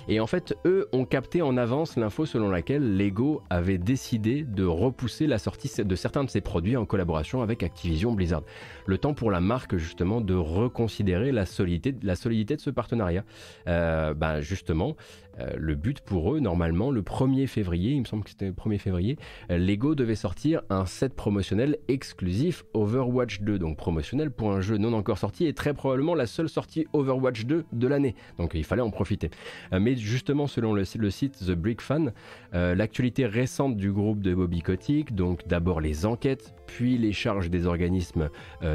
Et 0.09 0.21
en 0.21 0.27
fait, 0.27 0.55
eux 0.64 0.89
ont 0.93 1.05
capté 1.05 1.43
en 1.43 1.57
avance 1.57 1.97
l'info 1.97 2.27
selon 2.27 2.51
laquelle 2.51 2.97
Lego 2.97 3.43
avait 3.51 3.79
décidé 3.79 4.43
de 4.43 4.64
repousser 4.64 5.27
la 5.27 5.39
sortie 5.39 5.71
de 5.83 5.95
certains 5.95 6.08
de 6.09 6.31
ses 6.31 6.41
produits 6.41 6.77
en 6.77 6.87
collaboration 6.87 7.43
avec 7.43 7.63
Activision 7.63 8.13
Blizzard. 8.13 8.43
Le 8.87 8.99
temps 8.99 9.15
pour 9.15 9.31
la 9.31 9.41
marque 9.41 9.77
justement 9.77 10.21
de 10.21 10.35
reconsidérer 10.35 11.33
la 11.33 11.47
solidité, 11.47 11.95
la 12.03 12.17
solidité 12.17 12.57
de 12.57 12.61
ce 12.61 12.71
partenariat. 12.71 13.25
Euh, 13.69 14.15
ben 14.15 14.41
justement, 14.41 14.97
euh, 15.41 15.51
le 15.57 15.75
but 15.75 16.01
pour 16.01 16.35
eux, 16.35 16.41
normalement, 16.41 16.91
le 16.91 17.03
1er 17.03 17.47
février, 17.47 17.93
il 17.93 18.01
me 18.01 18.05
semble 18.07 18.25
que 18.25 18.31
c'était 18.31 18.47
le 18.47 18.53
1er 18.53 18.79
février, 18.79 19.19
euh, 19.51 19.59
Lego 19.59 19.95
devait 19.95 20.15
sortir 20.15 20.63
un 20.71 20.87
set 20.87 21.15
promotionnel 21.15 21.77
exclusif 21.89 22.65
Overwatch 22.75 23.43
2, 23.43 23.59
donc 23.59 23.77
promotionnel 23.77 24.31
pour 24.31 24.53
un 24.53 24.61
jeu 24.61 24.79
non 24.79 24.95
encore 24.95 25.19
sorti 25.19 25.47
et 25.47 25.53
très 25.53 25.75
probablement 25.75 26.15
la 26.15 26.27
seule 26.27 26.49
sortie 26.49 26.87
Overwatch 26.93 27.45
2 27.45 27.67
de 27.71 27.87
l'année. 27.87 28.15
Donc 28.39 28.53
il 28.55 28.65
fallait 28.65 28.83
en 28.83 28.91
profiter. 28.91 29.31
Mais 29.73 29.95
justement, 29.97 30.47
selon 30.47 30.73
le, 30.73 30.85
site 30.85 31.39
The 31.47 31.53
Brick 31.53 31.81
Fan, 31.81 32.13
l'actualité 32.53 33.27
récente 33.27 33.77
du 33.77 33.93
groupe 33.93 34.21
de 34.21 34.35
Bobby 34.35 34.63
Kotick, 34.63 35.15
donc 35.15 35.47
d'abord 35.47 35.81
les 35.81 35.97
enquêtes, 36.07 36.55
puis 36.66 36.99
les 36.99 37.12
charges 37.12 37.51
des 37.51 37.66
organismes 37.66 38.28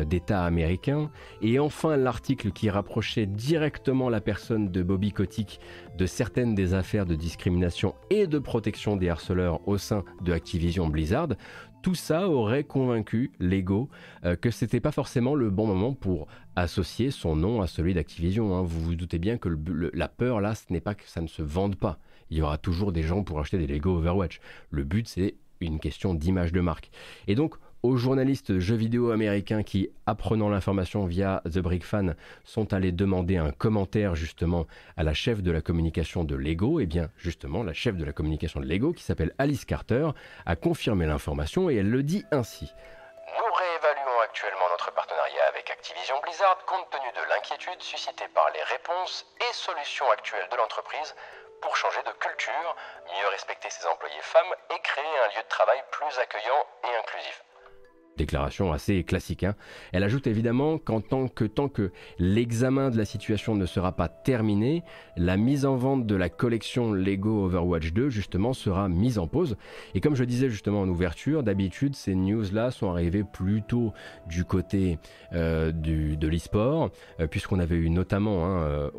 d'État 0.05 0.43
américains, 0.43 1.11
et 1.41 1.59
enfin 1.59 1.95
l'article 1.95 2.51
qui 2.51 2.69
rapprochait 2.69 3.25
directement 3.25 4.09
la 4.09 4.21
personne 4.21 4.69
de 4.69 4.83
Bobby 4.83 5.11
Kotick 5.11 5.59
de 5.97 6.05
certaines 6.05 6.55
des 6.55 6.73
affaires 6.73 7.05
de 7.05 7.15
discrimination 7.15 7.95
et 8.09 8.27
de 8.27 8.39
protection 8.39 8.95
des 8.95 9.09
harceleurs 9.09 9.67
au 9.67 9.77
sein 9.77 10.03
de 10.21 10.33
Activision 10.33 10.87
Blizzard, 10.87 11.29
tout 11.83 11.95
ça 11.95 12.29
aurait 12.29 12.63
convaincu 12.63 13.31
Lego 13.39 13.89
euh, 14.23 14.35
que 14.35 14.49
c'était 14.49 14.79
pas 14.79 14.91
forcément 14.91 15.35
le 15.35 15.49
bon 15.49 15.67
moment 15.67 15.93
pour 15.93 16.27
associer 16.55 17.11
son 17.11 17.35
nom 17.35 17.61
à 17.61 17.67
celui 17.67 17.93
d'Activision. 17.93 18.55
Hein. 18.55 18.63
Vous 18.63 18.81
vous 18.81 18.95
doutez 18.95 19.19
bien 19.19 19.37
que 19.37 19.49
la 19.93 20.07
peur 20.07 20.39
là, 20.39 20.55
ce 20.55 20.71
n'est 20.71 20.81
pas 20.81 20.95
que 20.95 21.07
ça 21.07 21.21
ne 21.21 21.27
se 21.27 21.41
vende 21.41 21.75
pas. 21.75 21.99
Il 22.29 22.37
y 22.37 22.41
aura 22.41 22.57
toujours 22.57 22.93
des 22.93 23.03
gens 23.03 23.23
pour 23.23 23.39
acheter 23.39 23.57
des 23.57 23.67
Lego 23.67 23.97
Overwatch. 23.97 24.39
Le 24.71 24.85
but, 24.85 25.07
c'est 25.07 25.35
une 25.65 25.79
question 25.79 26.13
d'image 26.13 26.51
de 26.51 26.61
marque. 26.61 26.89
Et 27.27 27.35
donc, 27.35 27.55
aux 27.83 27.97
journalistes 27.97 28.59
jeux 28.59 28.77
vidéo 28.77 29.11
américains 29.11 29.61
qui, 29.61 29.89
apprenant 30.05 30.49
l'information 30.49 31.05
via 31.05 31.41
The 31.45 31.59
Brick 31.59 31.83
Fan, 31.85 32.15
sont 32.45 32.73
allés 32.73 32.93
demander 32.93 33.35
un 33.35 33.51
commentaire 33.51 34.15
justement 34.15 34.67
à 34.95 35.03
la 35.03 35.13
chef 35.13 35.43
de 35.43 35.51
la 35.51 35.61
communication 35.61 36.23
de 36.23 36.35
Lego, 36.35 36.79
et 36.79 36.83
eh 36.83 36.85
bien 36.85 37.09
justement 37.17 37.61
la 37.61 37.73
chef 37.73 37.97
de 37.97 38.05
la 38.05 38.13
communication 38.13 38.61
de 38.61 38.65
Lego, 38.65 38.93
qui 38.93 39.03
s'appelle 39.03 39.35
Alice 39.37 39.65
Carter, 39.65 40.07
a 40.45 40.55
confirmé 40.55 41.05
l'information 41.05 41.69
et 41.69 41.75
elle 41.75 41.89
le 41.89 42.03
dit 42.03 42.23
ainsi. 42.31 42.71
Nous 43.27 43.53
réévaluons 43.53 44.19
actuellement 44.23 44.69
notre 44.71 44.93
partenariat 44.93 45.43
avec 45.49 45.69
Activision 45.69 46.15
Blizzard 46.23 46.63
compte 46.65 46.89
tenu 46.89 47.11
de 47.11 47.29
l'inquiétude 47.29 47.81
suscitée 47.81 48.31
par 48.33 48.49
les 48.53 48.63
réponses 48.63 49.25
et 49.41 49.53
solutions 49.53 50.09
actuelles 50.09 50.47
de 50.49 50.55
l'entreprise 50.55 51.13
pour 51.63 51.75
changer 51.77 52.03
de 52.03 52.11
culture, 52.19 52.75
mieux 53.07 53.29
respecter 53.31 53.69
ses 53.69 53.87
employés 53.87 54.21
femmes 54.21 54.53
et 54.69 54.79
créer 54.83 55.15
un 55.23 55.27
lieu 55.29 55.43
de 55.43 55.47
travail 55.47 55.79
plus 55.91 56.19
accueillant 56.19 56.61
et 56.83 56.99
inclusif. 56.99 57.41
Déclaration 58.17 58.73
assez 58.73 59.03
classique. 59.03 59.43
Hein. 59.43 59.55
Elle 59.91 60.03
ajoute 60.03 60.27
évidemment 60.27 60.77
qu'en 60.77 61.01
tant 61.01 61.27
que 61.27 61.45
tant 61.45 61.69
que 61.69 61.91
l'examen 62.19 62.91
de 62.91 62.97
la 62.97 63.05
situation 63.05 63.55
ne 63.55 63.65
sera 63.65 63.93
pas 63.93 64.07
terminé, 64.09 64.83
la 65.15 65.37
mise 65.37 65.65
en 65.65 65.77
vente 65.77 66.05
de 66.05 66.15
la 66.15 66.29
collection 66.29 66.91
Lego 66.91 67.45
Overwatch 67.45 67.93
2 67.93 68.09
justement 68.09 68.53
sera 68.53 68.89
mise 68.89 69.17
en 69.17 69.27
pause. 69.27 69.55
Et 69.95 70.01
comme 70.01 70.15
je 70.15 70.25
disais 70.25 70.49
justement 70.49 70.81
en 70.81 70.89
ouverture, 70.89 71.43
d'habitude 71.43 71.95
ces 71.95 72.13
news-là 72.13 72.71
sont 72.71 72.91
arrivées 72.91 73.23
plutôt 73.23 73.93
du 74.27 74.43
côté 74.43 74.99
euh, 75.31 75.71
du, 75.71 76.17
de 76.17 76.27
l'e-sport, 76.27 76.91
euh, 77.19 77.25
puisqu'on 77.25 77.59
avait 77.59 77.77
eu 77.77 77.89
notamment 77.89 78.45
hein, 78.45 78.63
euh, 78.67 78.91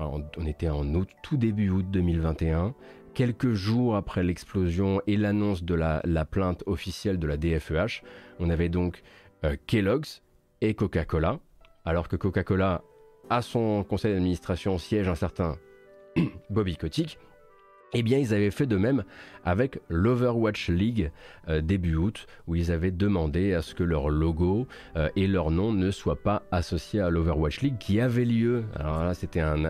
on 0.00 0.46
était 0.46 0.68
en 0.68 0.84
tout 1.22 1.36
début 1.36 1.70
août 1.70 1.86
2021 1.90 2.74
quelques 3.14 3.52
jours 3.52 3.96
après 3.96 4.22
l'explosion 4.22 5.00
et 5.06 5.16
l'annonce 5.16 5.62
de 5.62 5.74
la, 5.74 6.24
plainte 6.24 6.62
officielle 6.66 7.18
de 7.18 7.26
la 7.26 7.36
DFEH, 7.36 8.02
on 8.38 8.50
avait 8.50 8.68
donc 8.68 9.02
euh, 9.44 9.56
Kellogg's 9.66 10.22
et 10.60 10.74
Coca-Cola, 10.74 11.38
alors 11.84 12.08
que 12.08 12.16
Coca-Cola, 12.16 12.82
à 13.28 13.42
son 13.42 13.84
conseil 13.84 14.12
d'administration, 14.12 14.78
siège 14.78 15.08
un 15.08 15.14
certain 15.14 15.56
Bobby 16.50 16.76
Kotick, 16.76 17.18
eh 17.92 18.02
bien, 18.02 18.18
ils 18.18 18.34
avaient 18.34 18.50
fait 18.50 18.66
de 18.66 18.76
même 18.76 19.04
avec 19.44 19.80
l'Overwatch 19.88 20.68
League 20.68 21.10
euh, 21.48 21.60
début 21.60 21.96
août, 21.96 22.26
où 22.46 22.54
ils 22.54 22.70
avaient 22.70 22.90
demandé 22.90 23.54
à 23.54 23.62
ce 23.62 23.74
que 23.74 23.82
leur 23.82 24.10
logo 24.10 24.66
euh, 24.96 25.08
et 25.16 25.26
leur 25.26 25.50
nom 25.50 25.72
ne 25.72 25.90
soient 25.90 26.22
pas 26.22 26.42
associés 26.50 27.00
à 27.00 27.10
l'Overwatch 27.10 27.60
League 27.62 27.78
qui 27.78 28.00
avait 28.00 28.24
lieu. 28.24 28.64
Alors 28.78 29.02
là, 29.04 29.14
c'était 29.14 29.40
un, 29.40 29.64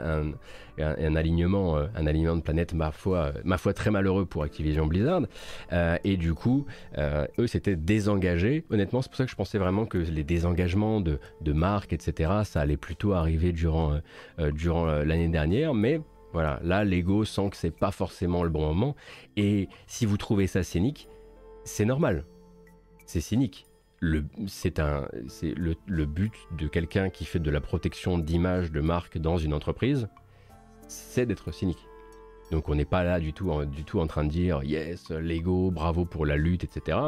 alignement, 1.16 1.77
euh, 1.77 1.87
un 1.97 2.07
alignement 2.07 2.37
de 2.37 2.43
planète, 2.43 2.75
ma 2.75 2.91
foi, 2.91 3.33
très 3.75 3.91
malheureux 3.91 4.27
pour 4.27 4.43
Activision 4.43 4.87
Blizzard. 4.87 5.23
et 6.05 6.16
du 6.16 6.35
coup, 6.35 6.66
eux 7.39 7.47
s'étaient 7.47 7.77
désengagés. 7.77 8.64
Honnêtement, 8.71 9.03
c'est 9.03 9.09
pour 9.09 9.16
ça 9.16 9.25
que 9.25 9.31
je 9.31 9.37
pensais 9.37 9.59
vraiment 9.59 9.87
que 9.87 9.99
les 9.99 10.25
désengagements 10.25 11.01
de, 11.01 11.18
de 11.41 11.53
marques, 11.53 11.93
etc., 11.93 12.31
ça 12.45 12.61
allait 12.61 12.77
plutôt 12.77 13.12
arriver 13.12 13.53
durant, 13.53 14.01
durant 14.53 14.87
l'année 14.87 15.29
dernière, 15.29 15.75
mais 15.75 16.01
voilà, 16.33 16.61
là, 16.62 16.85
l'ego 16.85 17.24
sent 17.24 17.51
que 17.51 17.57
c'est 17.57 17.76
pas 17.76 17.91
forcément 17.91 18.43
le 18.43 18.51
bon 18.51 18.66
moment. 18.66 18.97
Et 19.37 19.68
si 19.87 20.07
vous 20.07 20.16
trouvez 20.16 20.47
ça 20.47 20.62
cynique, 20.62 21.09
c'est 21.64 21.85
normal. 21.85 22.24
C'est 23.07 23.20
cynique. 23.20 23.66
Le, 23.99 24.24
c'est 24.47 24.78
un, 24.78 25.09
c'est 25.28 25.53
le, 25.55 25.74
le 25.87 26.07
but 26.07 26.33
de 26.57 26.68
quelqu'un 26.68 27.11
qui 27.11 27.24
fait 27.24 27.39
de 27.39 27.51
la 27.51 27.61
protection 27.61 28.16
d'image 28.16 28.72
de 28.72 28.81
marque 28.81 29.18
dans 29.18 29.37
une 29.37 29.53
entreprise, 29.53 30.09
c'est 30.89 31.26
d'être 31.26 31.53
cynique. 31.53 31.89
Donc 32.51 32.69
on 32.69 32.75
n'est 32.75 32.85
pas 32.85 33.05
là 33.05 33.21
du 33.21 33.33
tout, 33.33 33.51
en, 33.51 34.07
train 34.07 34.25
de 34.25 34.29
dire 34.29 34.63
yes, 34.65 35.11
Lego, 35.11 35.71
bravo 35.71 36.05
pour 36.05 36.27
la 36.27 36.37
lutte, 36.37 36.65
etc. 36.65 36.99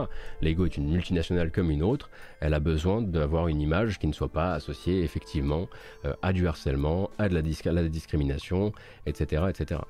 Lego 0.41 0.67
est 0.67 0.77
une 0.77 0.89
multinationale 0.89 1.51
comme 1.51 1.71
une 1.71 1.83
autre. 1.83 2.11
Elle 2.41 2.55
a 2.55 2.61
besoin 2.61 3.03
d'avoir 3.03 3.49
une 3.49 3.61
image 3.61 3.99
qui 3.99 4.07
ne 4.07 4.13
soit 4.13 4.29
pas 4.29 4.55
associée 4.55 5.03
effectivement 5.03 5.69
euh, 6.05 6.15
à 6.23 6.33
du 6.33 6.47
harcèlement, 6.47 7.11
à 7.19 7.29
de, 7.29 7.35
la 7.35 7.43
discrimination, 7.89 8.73
etc., 9.07 9.45
etc. 9.49 9.81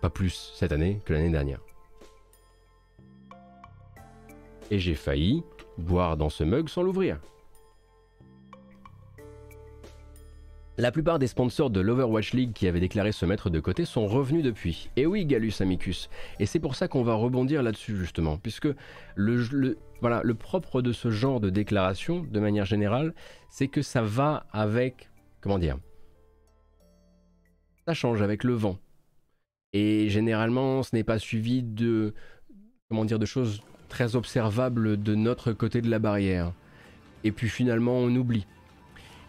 Pas 0.00 0.10
plus 0.10 0.52
cette 0.54 0.72
année 0.72 1.00
que 1.04 1.12
l'année 1.12 1.30
dernière. 1.30 1.60
Et 4.70 4.78
j'ai 4.78 4.94
failli 4.94 5.42
boire 5.76 6.16
dans 6.16 6.30
ce 6.30 6.44
mug 6.44 6.68
sans 6.68 6.82
l'ouvrir. 6.82 7.18
La 10.78 10.92
plupart 10.92 11.18
des 11.18 11.26
sponsors 11.26 11.68
de 11.68 11.80
l'Overwatch 11.80 12.32
League 12.32 12.52
qui 12.54 12.66
avaient 12.66 12.80
déclaré 12.80 13.12
se 13.12 13.26
mettre 13.26 13.50
de 13.50 13.60
côté 13.60 13.84
sont 13.84 14.06
revenus 14.06 14.42
depuis. 14.42 14.88
Et 14.96 15.04
oui, 15.04 15.26
Galus 15.26 15.52
Amicus. 15.60 16.08
Et 16.38 16.46
c'est 16.46 16.60
pour 16.60 16.74
ça 16.74 16.88
qu'on 16.88 17.02
va 17.02 17.14
rebondir 17.14 17.62
là-dessus 17.62 17.96
justement, 17.96 18.38
puisque 18.38 18.68
le, 19.14 19.76
voilà, 20.00 20.22
le 20.24 20.34
propre 20.34 20.80
de 20.80 20.92
ce 20.92 21.10
genre 21.10 21.40
de 21.40 21.50
déclaration, 21.50 22.24
de 22.30 22.40
manière 22.40 22.64
générale, 22.64 23.14
c'est 23.50 23.68
que 23.68 23.82
ça 23.82 24.00
va 24.00 24.46
avec, 24.52 25.10
comment 25.40 25.58
dire, 25.58 25.76
ça 27.86 27.92
change 27.92 28.22
avec 28.22 28.44
le 28.44 28.54
vent. 28.54 28.78
Et 29.72 30.08
généralement, 30.08 30.82
ce 30.82 30.94
n'est 30.94 31.04
pas 31.04 31.18
suivi 31.18 31.62
de, 31.62 32.14
comment 32.88 33.04
dire, 33.04 33.18
de 33.18 33.26
choses 33.26 33.60
très 33.88 34.16
observables 34.16 35.02
de 35.02 35.14
notre 35.14 35.52
côté 35.52 35.82
de 35.82 35.90
la 35.90 35.98
barrière. 35.98 36.52
Et 37.24 37.32
puis 37.32 37.48
finalement, 37.48 37.98
on 37.98 38.14
oublie. 38.16 38.46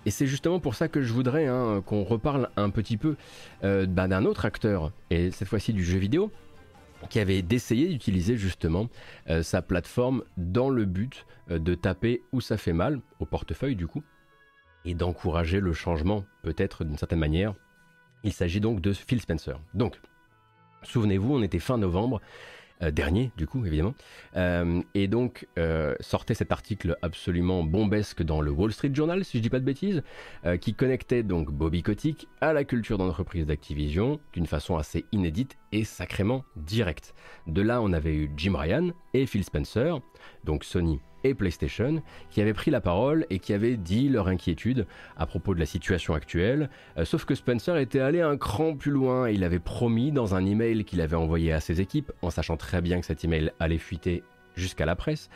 Et 0.06 0.12
c'est 0.12 0.28
justement 0.28 0.60
pour 0.60 0.76
ça 0.76 0.88
que 0.88 1.02
je 1.02 1.14
voudrais 1.14 1.48
hein, 1.48 1.84
qu'on 1.86 2.04
reparle 2.04 2.50
un 2.58 2.70
petit 2.70 2.98
peu 2.98 3.16
euh, 3.64 3.86
bah, 3.86 4.08
d'un 4.08 4.26
autre 4.26 4.46
acteur, 4.46 4.92
et 5.10 5.32
cette 5.32 5.48
fois-ci 5.48 5.74
du 5.74 5.84
jeu 5.84 6.00
vidéo, 6.00 6.32
qui 7.10 7.20
avait 7.20 7.42
d'essayer 7.42 7.88
d'utiliser 7.88 8.38
justement 8.38 8.88
euh, 9.30 9.44
sa 9.44 9.62
plateforme 9.62 10.24
dans 10.38 10.70
le 10.70 10.86
but 10.86 11.26
euh, 11.50 11.60
de 11.60 11.76
taper 11.76 12.22
où 12.32 12.42
ça 12.42 12.58
fait 12.58 12.74
mal, 12.74 13.02
au 13.20 13.26
portefeuille 13.26 13.76
du 13.76 13.88
coup, 13.88 14.04
et 14.86 14.96
d'encourager 14.96 15.60
le 15.60 15.74
changement, 15.74 16.26
peut-être 16.42 16.84
d'une 16.84 16.98
certaine 16.98 17.20
manière. 17.20 17.54
Il 18.24 18.34
s'agit 18.34 18.60
donc 18.60 18.82
de 18.82 18.94
Phil 18.94 19.22
Spencer. 19.22 19.60
Donc, 19.74 20.00
souvenez-vous, 20.84 21.36
on 21.36 21.44
était 21.44 21.60
fin 21.60 21.78
novembre, 21.78 22.22
dernier 22.92 23.32
du 23.38 23.48
coup 23.48 23.66
évidemment. 23.66 23.94
et 24.94 25.08
donc 25.08 25.48
sortait 26.00 26.34
cet 26.34 26.52
article 26.52 26.98
absolument 27.02 27.64
bombesque 27.64 28.24
dans 28.24 28.42
le 28.42 28.52
Wall 28.52 28.72
Street 28.72 28.92
Journal, 28.94 29.24
si 29.24 29.38
je 29.38 29.44
dis 29.44 29.50
pas 29.50 29.60
de 29.60 29.66
bêtises, 29.66 30.04
qui 30.60 30.74
connectait 30.74 31.24
donc 31.24 31.52
Bobby 31.52 31.84
Kotick 31.84 32.28
à 32.42 32.54
la 32.54 32.64
culture 32.64 32.98
d'entreprise 32.98 33.46
d'Activision 33.46 34.20
d'une 34.34 34.48
façon 34.48 34.78
assez 34.78 35.06
inédite 35.12 35.58
et 35.72 35.84
sacrément 35.84 36.44
directe. 36.56 37.14
De 37.48 37.62
là, 37.62 37.82
on 37.82 37.94
avait 37.94 38.16
eu 38.16 38.32
Jim 38.38 38.56
Ryan 38.56 38.92
et 39.14 39.26
Phil 39.26 39.44
Spencer, 39.44 40.00
donc 40.44 40.64
Sony 40.64 41.00
et 41.24 41.34
PlayStation, 41.34 42.02
qui 42.30 42.42
avaient 42.42 42.54
pris 42.54 42.72
la 42.72 42.82
parole 42.82 43.26
et 43.30 43.40
qui 43.40 43.54
avaient 43.54 43.78
dit 43.78 44.10
leur 44.10 44.28
inquiétude 44.28 44.86
à 45.18 45.26
propos 45.26 45.54
de 45.54 45.60
la 45.60 45.66
situation 45.66 46.14
actuelle. 46.14 46.70
Euh, 46.98 47.06
sauf 47.06 47.26
que 47.26 47.36
Spencer 47.36 47.78
était 47.78 48.00
allé 48.00 48.22
un 48.22 48.38
cran 48.38 48.76
plus 48.76 48.92
loin. 48.92 49.30
Il 49.30 49.44
avait 49.44 49.60
promis 49.60 50.12
dans 50.12 50.36
un 50.36 50.46
email 50.46 50.86
qu'il 50.86 51.02
avait 51.02 51.16
envoyé 51.16 51.54
à 51.54 51.60
ses 51.60 51.82
équipes, 51.82 52.12
en 52.22 52.30
sachant 52.30 52.58
très 52.58 52.82
bien 52.82 53.00
que 53.00 53.06
cet 53.06 53.24
email 53.24 53.52
allait 53.60 53.78
fuiter 53.78 54.24
jusqu'à 54.56 54.86
la 54.86 54.96
presse. 54.96 55.30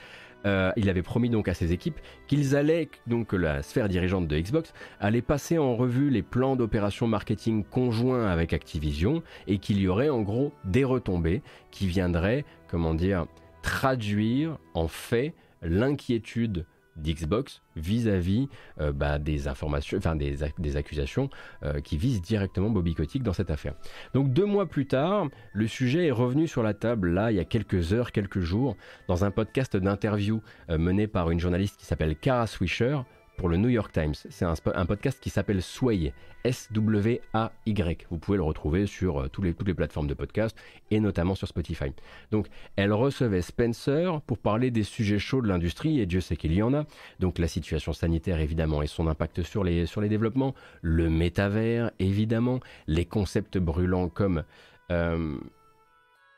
Euh, 0.45 0.71
il 0.75 0.89
avait 0.89 1.01
promis 1.01 1.29
donc 1.29 1.47
à 1.47 1.53
ses 1.53 1.73
équipes 1.73 1.99
qu'ils 2.27 2.55
allaient, 2.55 2.89
donc 3.07 3.33
la 3.33 3.63
sphère 3.63 3.89
dirigeante 3.89 4.27
de 4.27 4.39
Xbox, 4.39 4.73
allait 4.99 5.23
passer 5.23 5.57
en 5.57 5.75
revue 5.75 6.09
les 6.09 6.21
plans 6.21 6.55
d'opération 6.55 7.07
marketing 7.07 7.63
conjoints 7.63 8.27
avec 8.27 8.53
Activision 8.53 9.23
et 9.47 9.57
qu'il 9.57 9.79
y 9.79 9.87
aurait 9.87 10.09
en 10.09 10.21
gros 10.21 10.53
des 10.63 10.83
retombées 10.83 11.41
qui 11.71 11.87
viendraient, 11.87 12.45
comment 12.67 12.93
dire, 12.93 13.25
traduire 13.63 14.59
en 14.75 14.87
fait 14.87 15.33
l'inquiétude 15.65 16.65
d'Xbox 16.95 17.61
vis-à-vis 17.75 18.47
euh, 18.79 18.91
bah, 18.91 19.19
des 19.19 19.47
informations, 19.47 19.97
enfin 19.97 20.15
des, 20.15 20.43
accusations 20.77 21.29
euh, 21.63 21.81
qui 21.81 21.97
visent 21.97 22.21
directement 22.21 22.69
Bobby 22.69 22.95
Kotick 22.95 23.23
dans 23.23 23.33
cette 23.33 23.51
affaire. 23.51 23.73
Donc 24.13 24.31
deux 24.31 24.45
mois 24.45 24.65
plus 24.67 24.87
tard, 24.87 25.27
le 25.53 25.67
sujet 25.67 26.07
est 26.07 26.11
revenu 26.11 26.47
sur 26.47 26.63
la 26.63 26.73
table 26.73 27.09
là 27.09 27.31
il 27.31 27.37
y 27.37 27.39
a 27.39 27.45
quelques 27.45 27.93
heures, 27.93 28.11
quelques 28.11 28.39
jours, 28.39 28.75
dans 29.07 29.25
un 29.25 29.31
podcast 29.31 29.75
d'interview 29.75 30.41
euh, 30.69 30.77
mené 30.77 31.07
par 31.07 31.31
une 31.31 31.39
journaliste 31.39 31.77
qui 31.77 31.85
s'appelle 31.85 32.15
Kara 32.15 32.47
Swisher 32.47 32.99
pour 33.37 33.49
le 33.49 33.57
New 33.57 33.69
York 33.69 33.91
Times. 33.91 34.13
C'est 34.13 34.45
un, 34.45 34.85
podcast 34.85 35.19
qui 35.19 35.29
s'appelle 35.29 35.61
Sway, 35.61 36.13
S-W-A-Y. 36.43 38.07
Vous 38.09 38.17
pouvez 38.17 38.37
le 38.37 38.43
retrouver 38.43 38.85
sur 38.85 39.21
euh, 39.21 39.27
toutes 39.27 39.45
les 39.45 39.73
plateformes 39.73 40.07
de 40.07 40.13
podcast 40.13 40.57
et 40.91 40.99
notamment 40.99 41.35
sur 41.35 41.47
Spotify. 41.47 41.91
Donc, 42.31 42.47
elle 42.75 42.93
recevait 42.93 43.41
Spencer 43.41 44.21
pour 44.21 44.37
parler 44.37 44.71
des 44.71 44.83
sujets 44.83 45.19
chauds 45.19 45.41
de 45.41 45.47
l'industrie, 45.47 45.99
et 45.99 46.05
Dieu 46.05 46.21
sait 46.21 46.35
qu'il 46.35 46.53
y 46.53 46.61
en 46.61 46.73
a. 46.73 46.85
Donc, 47.19 47.39
la 47.39 47.47
situation 47.47 47.93
sanitaire, 47.93 48.39
évidemment, 48.39 48.81
et 48.81 48.87
son 48.87 49.07
impact 49.07 49.43
sur 49.43 49.63
les, 49.63 49.85
sur 49.85 50.01
les 50.01 50.09
développements, 50.09 50.53
le 50.81 51.09
métavers, 51.09 51.91
évidemment, 51.99 52.59
les 52.87 53.05
concepts 53.05 53.57
brûlants 53.57 54.09
comme. 54.09 54.43
Euh, 54.91 55.37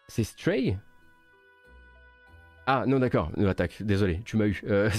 c'est 0.07 0.23
Stray 0.23 0.77
ah 2.69 2.83
non 2.85 2.99
d'accord, 2.99 3.31
attaque, 3.47 3.81
désolé, 3.81 4.19
tu 4.25 4.35
m'as 4.35 4.47
eu. 4.47 4.61
Euh, 4.67 4.89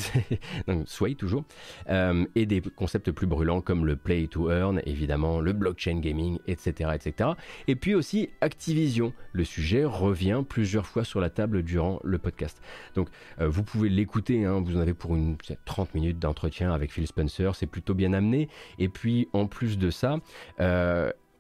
toujours. 1.19 1.45
Euh, 1.91 2.25
et 2.35 2.47
des 2.47 2.63
concepts 2.63 3.11
plus 3.11 3.27
brûlants 3.27 3.61
comme 3.61 3.85
le 3.85 3.95
play 3.95 4.27
to 4.27 4.51
earn, 4.51 4.81
évidemment, 4.87 5.41
le 5.41 5.53
blockchain 5.53 6.01
gaming, 6.01 6.39
etc. 6.47 6.93
etc. 6.95 7.33
Et 7.67 7.77
puis 7.77 7.95
aussi 7.95 8.31
Activision. 8.41 9.13
Le 9.33 9.45
sujet 9.45 9.85
revient 9.85 10.45
plusieurs 10.49 10.87
fois 10.87 11.05
sur 11.05 11.21
la 11.21 11.29
table 11.29 11.63
durant 11.63 12.01
le 12.05 12.17
podcast. 12.17 12.59
Donc 12.95 13.11
euh, 13.39 13.49
vous 13.49 13.63
pouvez 13.63 13.91
l'écouter, 13.91 14.47
hein, 14.47 14.63
vous 14.65 14.75
en 14.75 14.81
avez 14.81 14.95
pour 14.95 15.15
une 15.15 15.37
30 15.67 15.95
minutes 15.95 16.19
d'entretien 16.19 16.73
avec 16.73 16.91
Phil 16.91 17.07
Spencer, 17.07 17.55
c'est 17.55 17.67
plutôt 17.67 17.93
bien 17.93 18.15
amené. 18.15 18.49
Et 18.79 18.89
puis 18.89 19.29
en 19.35 19.47
plus 19.47 19.77
de 19.77 19.91
ça, 19.91 20.17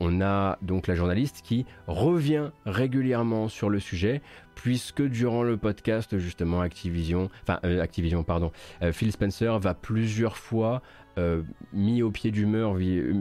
on 0.01 0.20
a 0.20 0.59
donc 0.62 0.86
la 0.86 0.94
journaliste 0.94 1.42
qui 1.44 1.66
revient 1.86 2.51
régulièrement 2.66 3.49
sur 3.49 3.68
le 3.68 3.80
sujet, 3.80 4.22
puisque 4.55 5.03
durant 5.03 5.42
le 5.42 5.57
podcast, 5.57 6.18
justement, 6.18 6.61
Activision, 6.61 7.30
enfin, 7.42 7.61
euh, 7.64 7.80
Activision, 7.80 8.22
pardon, 8.22 8.53
euh, 8.82 8.92
Phil 8.92 9.12
Spencer 9.12 9.59
va 9.59 9.74
plusieurs 9.74 10.36
fois 10.36 10.82
euh, 11.18 11.42
mis 11.72 12.03
au 12.03 12.11
pied 12.11 12.30
du 12.30 12.46
mur, 12.46 12.76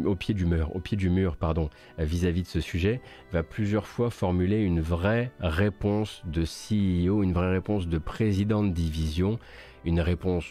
au 0.05 0.15
pied 0.15 0.34
du 0.34 0.45
mur, 0.45 0.75
au 0.75 0.80
pied 0.80 0.97
du 0.97 1.09
mur, 1.09 1.36
pardon, 1.36 1.69
vis-à-vis 1.97 2.43
de 2.43 2.47
ce 2.47 2.59
sujet, 2.59 3.01
va 3.32 3.43
plusieurs 3.43 3.88
fois 3.88 4.11
formuler 4.11 4.61
une 4.61 4.82
vraie 4.82 5.32
réponse 5.39 6.23
de 6.25 6.43
CEO, 6.43 7.23
une 7.23 7.34
vraie 7.34 7.51
réponse 7.51 7.88
de 7.88 7.97
président 7.97 8.63
de 8.63 8.69
division, 8.69 9.39
une 9.84 9.99
réponse 9.99 10.45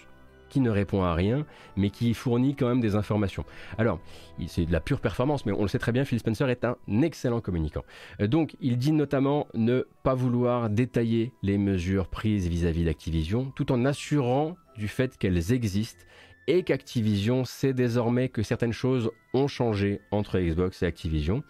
qui 0.57 0.63
ne 0.63 0.71
répond 0.71 1.03
à 1.03 1.15
rien, 1.15 1.45
mais 1.77 1.91
qui 1.91 2.15
fournit 2.15 2.57
quand 2.57 2.67
même 2.67 2.81
des 2.81 2.95
informations. 2.95 3.45
Alors, 3.77 4.01
c'est 4.47 4.65
de 4.65 4.73
la 4.73 4.81
pure 4.81 5.01
performance, 5.01 5.45
mais 5.45 5.53
on 5.53 5.61
le 5.61 5.69
sait 5.69 5.79
très 5.79 5.93
bien, 5.93 6.07
Phil 6.07 6.19
Spencer 6.19 6.49
est 6.49 6.65
un 6.65 6.79
excellent 7.03 7.43
communicant. 7.43 7.85
Euh, 8.23 8.27
donc, 8.27 8.57
il 8.63 8.79
dit 8.79 8.93
notamment 8.93 9.49
ne 9.53 9.87
pas 10.03 10.15
vouloir 10.15 10.71
détailler 10.71 11.35
les 11.43 11.59
mesures 11.59 12.09
prises 12.09 12.49
vis-à-vis 12.49 12.87
d'Activision, 12.87 13.53
tout 13.55 13.71
en 13.71 13.85
assurant 13.85 14.57
du 14.79 14.89
fait 14.89 15.19
qu'elles 15.19 15.53
existent 15.53 16.07
et 16.47 16.63
qu'Activision 16.63 17.45
sait 17.45 17.75
désormais 17.75 18.31
que 18.31 18.43
certaines 18.43 18.73
choses 18.73 19.11
ont 19.35 19.49
changé 19.49 20.01
entre 20.11 20.39
Xbox 20.39 20.83
et 20.83 20.87
Activision. 20.87 21.43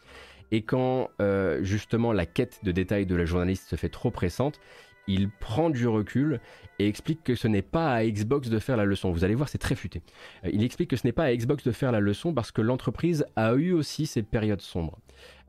Et 0.51 0.63
quand 0.63 1.11
euh, 1.21 1.63
justement 1.63 2.13
la 2.13 2.27
quête 2.27 2.59
de 2.65 2.73
détails 2.73 3.07
de 3.07 3.15
la 3.15 3.25
journaliste 3.25 3.69
se 3.69 3.77
fait 3.77 3.89
trop 3.89 4.11
pressante, 4.11 4.59
il 5.07 5.29
prend 5.31 5.71
du 5.71 5.87
recul 5.87 6.41
et 6.79 6.89
explique 6.89 7.23
que 7.25 7.35
ce 7.35 7.49
n'est 7.49 7.63
pas 7.63 7.95
à 7.95 8.05
Xbox 8.05 8.49
de 8.49 8.59
faire 8.59 8.77
la 8.77 8.85
leçon. 8.85 9.11
Vous 9.11 9.25
allez 9.25 9.35
voir, 9.35 9.49
c'est 9.49 9.59
très 9.59 9.75
futé. 9.75 10.03
Euh, 10.45 10.51
il 10.53 10.63
explique 10.63 10.91
que 10.91 10.97
ce 10.97 11.07
n'est 11.07 11.13
pas 11.13 11.25
à 11.25 11.35
Xbox 11.35 11.65
de 11.65 11.73
faire 11.73 11.93
la 11.93 12.01
leçon 12.01 12.35
parce 12.35 12.53
que 12.53 12.61
l'entreprise 12.61 13.27
a 13.37 13.55
eu 13.55 13.73
aussi 13.73 14.07
ses 14.07 14.23
périodes 14.23 14.61
sombres. 14.61 14.99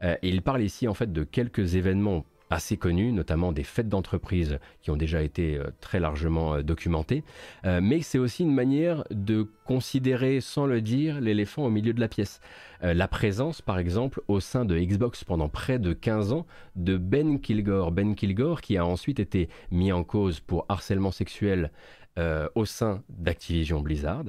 Euh, 0.04 0.16
il 0.22 0.42
parle 0.42 0.62
ici 0.62 0.88
en 0.88 0.94
fait 0.94 1.12
de 1.12 1.24
quelques 1.24 1.76
événements 1.76 2.26
assez 2.50 2.78
connus, 2.78 3.12
notamment 3.12 3.52
des 3.52 3.64
fêtes 3.64 3.90
d'entreprise 3.90 4.60
qui 4.82 4.92
ont 4.92 4.98
déjà 4.98 5.22
été 5.22 5.58
euh, 5.58 5.66
très 5.82 6.00
largement 6.00 6.56
euh, 6.56 6.62
documentées, 6.64 7.24
euh, 7.66 7.80
mais 7.82 8.02
c'est 8.02 8.18
aussi 8.18 8.44
une 8.44 8.54
manière 8.54 9.04
de 9.12 9.48
considérer 9.66 10.40
sans 10.40 10.66
le 10.66 10.82
dire 10.82 11.20
l'éléphant 11.20 11.66
au 11.66 11.70
milieu 11.70 11.94
de 11.94 12.00
la 12.00 12.08
pièce. 12.08 12.40
la 12.82 13.08
présence, 13.08 13.62
par 13.62 13.80
exemple, 13.80 14.22
au 14.28 14.40
sein 14.40 14.64
de 14.64 14.78
Xbox 14.78 15.26
pendant 15.26 15.50
près 15.50 15.78
de 15.78 15.92
15 15.92 16.32
ans 16.32 16.46
de 16.76 16.96
Ben 16.96 17.42
Kilgore. 17.42 17.92
Ben 17.92 18.16
Kilgore 18.16 18.62
qui 18.62 18.78
a 18.78 18.86
ensuite 18.86 19.20
été 19.20 19.50
mis 19.72 19.92
en 19.92 20.06
cause 20.06 20.40
pour 20.40 20.66
harcèlement 20.70 21.12
sexuel 21.12 21.72
euh, 22.18 22.48
au 22.56 22.66
sein 22.66 23.04
d'Activision 23.10 23.82
Blizzard, 23.82 24.26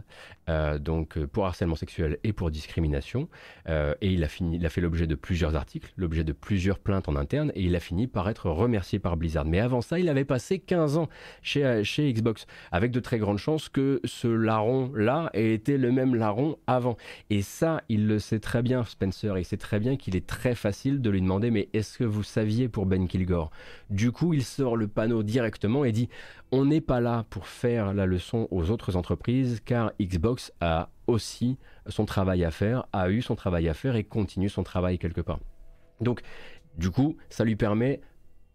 euh, 0.48 0.78
donc 0.78 1.16
euh, 1.16 1.26
pour 1.26 1.46
harcèlement 1.46 1.74
sexuel 1.74 2.18
et 2.22 2.32
pour 2.32 2.50
discrimination. 2.50 3.28
et 3.66 4.12
il 4.12 4.24
a, 4.24 4.28
fini, 4.28 4.56
il 4.56 4.66
a 4.66 4.68
fait 4.68 4.80
l'objet 4.80 5.06
de 5.06 5.14
plusieurs 5.14 5.56
articles, 5.56 5.92
l'objet 5.96 6.24
de 6.24 6.32
plusieurs 6.32 6.78
plaintes 6.78 7.08
en 7.08 7.16
interne, 7.16 7.52
et 7.54 7.62
il 7.62 7.74
a 7.76 7.80
fini 7.80 8.06
par 8.06 8.28
être 8.28 8.50
remercié 8.50 8.98
par 8.98 9.16
Blizzard. 9.16 9.44
Mais 9.44 9.60
avant 9.60 9.80
ça, 9.80 9.98
il 9.98 10.08
avait 10.08 10.24
passé 10.24 10.58
15 10.58 10.98
ans 10.98 11.08
chez, 11.42 11.82
chez 11.84 12.12
Xbox, 12.12 12.46
avec 12.72 12.90
de 12.90 13.00
très 13.00 13.18
grandes 13.18 13.38
chances 13.38 13.68
que 13.68 14.00
ce 14.04 14.28
larron-là 14.28 15.30
ait 15.32 15.54
été 15.54 15.78
le 15.78 15.92
même 15.92 16.14
larron 16.14 16.58
avant. 16.66 16.96
Et 17.30 17.42
ça, 17.42 17.82
il 17.88 18.06
le 18.06 18.18
sait 18.18 18.40
très 18.40 18.62
bien, 18.62 18.84
Spencer, 18.84 19.38
il 19.38 19.44
sait 19.44 19.56
très 19.56 19.80
bien 19.80 19.96
qu'il 19.96 20.16
est 20.16 20.26
très 20.26 20.54
facile 20.54 21.00
de 21.00 21.10
lui 21.10 21.20
demander, 21.20 21.50
mais 21.50 21.68
est-ce 21.72 21.98
que 21.98 22.04
vous 22.04 22.22
saviez 22.22 22.68
pour 22.68 22.86
Ben 22.86 23.06
Kilgore? 23.08 23.50
Du 23.90 24.12
coup, 24.12 24.34
il 24.34 24.44
sort 24.44 24.76
le 24.76 24.88
panneau 24.88 25.22
directement 25.22 25.84
et 25.84 25.92
dit, 25.92 26.08
on 26.50 26.64
n'est 26.64 26.80
pas 26.80 27.00
là 27.00 27.24
pour 27.30 27.46
faire 27.46 27.92
la 27.94 28.06
leçon 28.06 28.48
aux 28.50 28.70
autres 28.70 28.96
entreprises 28.96 29.60
car 29.64 29.92
Xbox 30.00 30.52
a 30.60 30.90
aussi 31.06 31.58
son 31.86 32.04
travail 32.04 32.44
à 32.44 32.50
faire, 32.50 32.86
a 32.92 33.10
eu 33.10 33.22
son 33.22 33.34
travail 33.34 33.68
à 33.68 33.74
faire 33.74 33.96
et 33.96 34.04
continue 34.04 34.48
son 34.48 34.62
travail 34.62 34.98
quelque 34.98 35.20
part. 35.20 35.40
Donc, 36.00 36.20
du 36.76 36.90
coup, 36.90 37.16
ça 37.28 37.44
lui 37.44 37.56
permet 37.56 38.00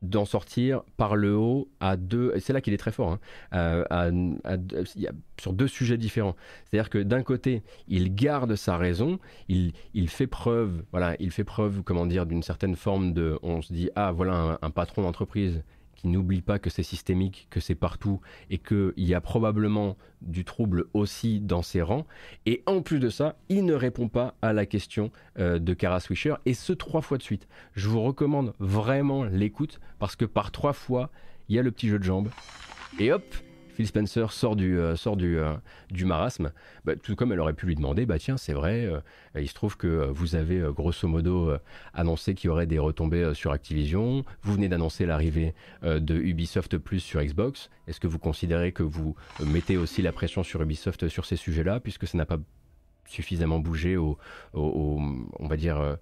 d'en 0.01 0.25
sortir 0.25 0.83
par 0.97 1.15
le 1.15 1.35
haut 1.35 1.69
à 1.79 1.95
deux. 1.95 2.33
C'est 2.39 2.51
là 2.51 2.61
qu'il 2.61 2.73
est 2.73 2.77
très 2.77 2.91
fort. 2.91 3.19
Hein, 3.53 4.35
sur 5.39 5.53
deux 5.53 5.67
sujets 5.67 5.97
différents. 5.97 6.35
C'est-à-dire 6.65 6.89
que 6.89 6.97
d'un 6.97 7.23
côté, 7.23 7.63
il 7.87 8.13
garde 8.13 8.55
sa 8.55 8.77
raison, 8.77 9.17
il, 9.47 9.71
il, 9.93 10.09
fait 10.09 10.27
preuve, 10.27 10.83
voilà, 10.91 11.15
il 11.19 11.31
fait 11.31 11.45
preuve, 11.45 11.83
comment 11.83 12.05
dire, 12.05 12.25
d'une 12.25 12.43
certaine 12.43 12.75
forme 12.75 13.13
de. 13.13 13.39
On 13.43 13.61
se 13.61 13.71
dit 13.71 13.89
ah 13.95 14.11
voilà 14.11 14.59
un 14.61 14.69
patron 14.71 15.03
d'entreprise 15.03 15.63
n'oublie 16.03 16.41
pas 16.41 16.59
que 16.59 16.69
c'est 16.69 16.83
systémique, 16.83 17.47
que 17.49 17.59
c'est 17.59 17.75
partout 17.75 18.19
et 18.49 18.57
qu'il 18.57 18.93
y 18.97 19.13
a 19.13 19.21
probablement 19.21 19.97
du 20.21 20.45
trouble 20.45 20.85
aussi 20.93 21.39
dans 21.39 21.61
ses 21.61 21.81
rangs. 21.81 22.05
Et 22.45 22.63
en 22.65 22.81
plus 22.81 22.99
de 22.99 23.09
ça, 23.09 23.35
il 23.49 23.65
ne 23.65 23.73
répond 23.73 24.07
pas 24.07 24.35
à 24.41 24.53
la 24.53 24.65
question 24.65 25.11
euh, 25.39 25.59
de 25.59 25.73
Kara 25.73 25.99
Swisher 25.99 26.35
et 26.45 26.53
ce 26.53 26.73
trois 26.73 27.01
fois 27.01 27.17
de 27.17 27.23
suite. 27.23 27.47
Je 27.73 27.89
vous 27.89 28.01
recommande 28.01 28.53
vraiment 28.59 29.23
l'écoute 29.23 29.79
parce 29.99 30.15
que 30.15 30.25
par 30.25 30.51
trois 30.51 30.73
fois, 30.73 31.09
il 31.49 31.55
y 31.55 31.59
a 31.59 31.61
le 31.61 31.71
petit 31.71 31.89
jeu 31.89 31.99
de 31.99 32.03
jambes. 32.03 32.29
Et 32.99 33.11
hop, 33.11 33.23
Phil 33.74 33.88
Spencer 33.88 34.32
sort 34.32 34.55
du, 34.55 34.78
euh, 34.78 34.95
sort 34.95 35.17
du, 35.17 35.38
euh, 35.38 35.53
du 35.89 36.05
marasme, 36.05 36.51
bah, 36.86 36.95
tout 36.95 37.15
comme 37.15 37.32
elle 37.32 37.39
aurait 37.39 37.53
pu 37.53 37.65
lui 37.65 37.76
demander, 37.76 38.05
bah 38.05 38.19
tiens 38.19 38.38
c'est 38.38 38.53
vrai, 38.53 38.86
euh, 38.86 38.99
il 39.36 39.47
se 39.47 39.53
trouve 39.53 39.78
que 39.78 40.07
vous 40.11 40.36
avez 40.36 40.61
grosso 40.74 41.07
modo 41.07 41.51
annoncé 41.93 42.36
qu'il 42.36 42.49
y 42.49 42.51
aurait 42.51 42.67
des 42.67 42.80
retombées 42.80 43.34
sur 43.34 43.51
Activision, 43.51 44.24
vous 44.43 44.53
venez 44.53 44.69
d'annoncer 44.69 45.05
l'arrivée 45.05 45.53
de 45.84 46.15
Ubisoft 46.15 46.78
Plus 46.78 46.99
sur 46.99 47.21
Xbox, 47.21 47.69
est-ce 47.88 47.99
que 47.99 48.07
vous 48.07 48.19
considérez 48.19 48.71
que 48.71 48.84
vous 48.84 49.15
mettez 49.43 49.78
aussi 49.78 50.01
la 50.01 50.11
pression 50.11 50.43
sur 50.43 50.61
Ubisoft 50.61 51.07
sur 51.07 51.26
ces 51.26 51.36
sujets-là, 51.36 51.80
puisque 51.80 52.07
ça 52.07 52.17
n'a 52.17 52.26
pas 52.26 52.38
suffisamment 53.05 53.59
bougé 53.59 53.97
au, 53.97 54.17
on 54.53 55.47
va 55.47 55.57
dire 55.57 55.97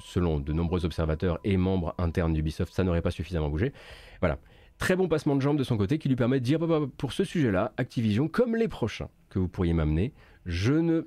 selon 0.00 0.38
de 0.38 0.52
nombreux 0.52 0.84
observateurs 0.84 1.38
et 1.44 1.56
membres 1.56 1.94
internes 1.98 2.32
d'Ubisoft, 2.32 2.74
ça 2.74 2.84
n'aurait 2.84 3.02
pas 3.02 3.10
suffisamment 3.10 3.48
bougé. 3.48 3.72
Voilà. 4.20 4.38
Très 4.78 4.94
bon 4.94 5.08
passement 5.08 5.36
de 5.36 5.40
jambes 5.40 5.56
de 5.56 5.64
son 5.64 5.76
côté 5.76 5.98
qui 5.98 6.08
lui 6.08 6.16
permet 6.16 6.38
de 6.38 6.44
dire 6.44 6.58
bah, 6.58 6.66
bah, 6.66 6.86
pour 6.98 7.12
ce 7.12 7.24
sujet-là, 7.24 7.72
Activision, 7.76 8.28
comme 8.28 8.56
les 8.56 8.68
prochains 8.68 9.08
que 9.30 9.38
vous 9.38 9.48
pourriez 9.48 9.72
m'amener, 9.72 10.12
je 10.44 10.74
ne. 10.74 11.02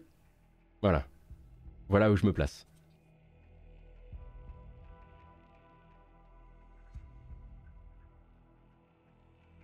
Voilà. 0.82 1.06
Voilà 1.88 2.12
où 2.12 2.16
je 2.16 2.26
me 2.26 2.34
place. 2.34 2.68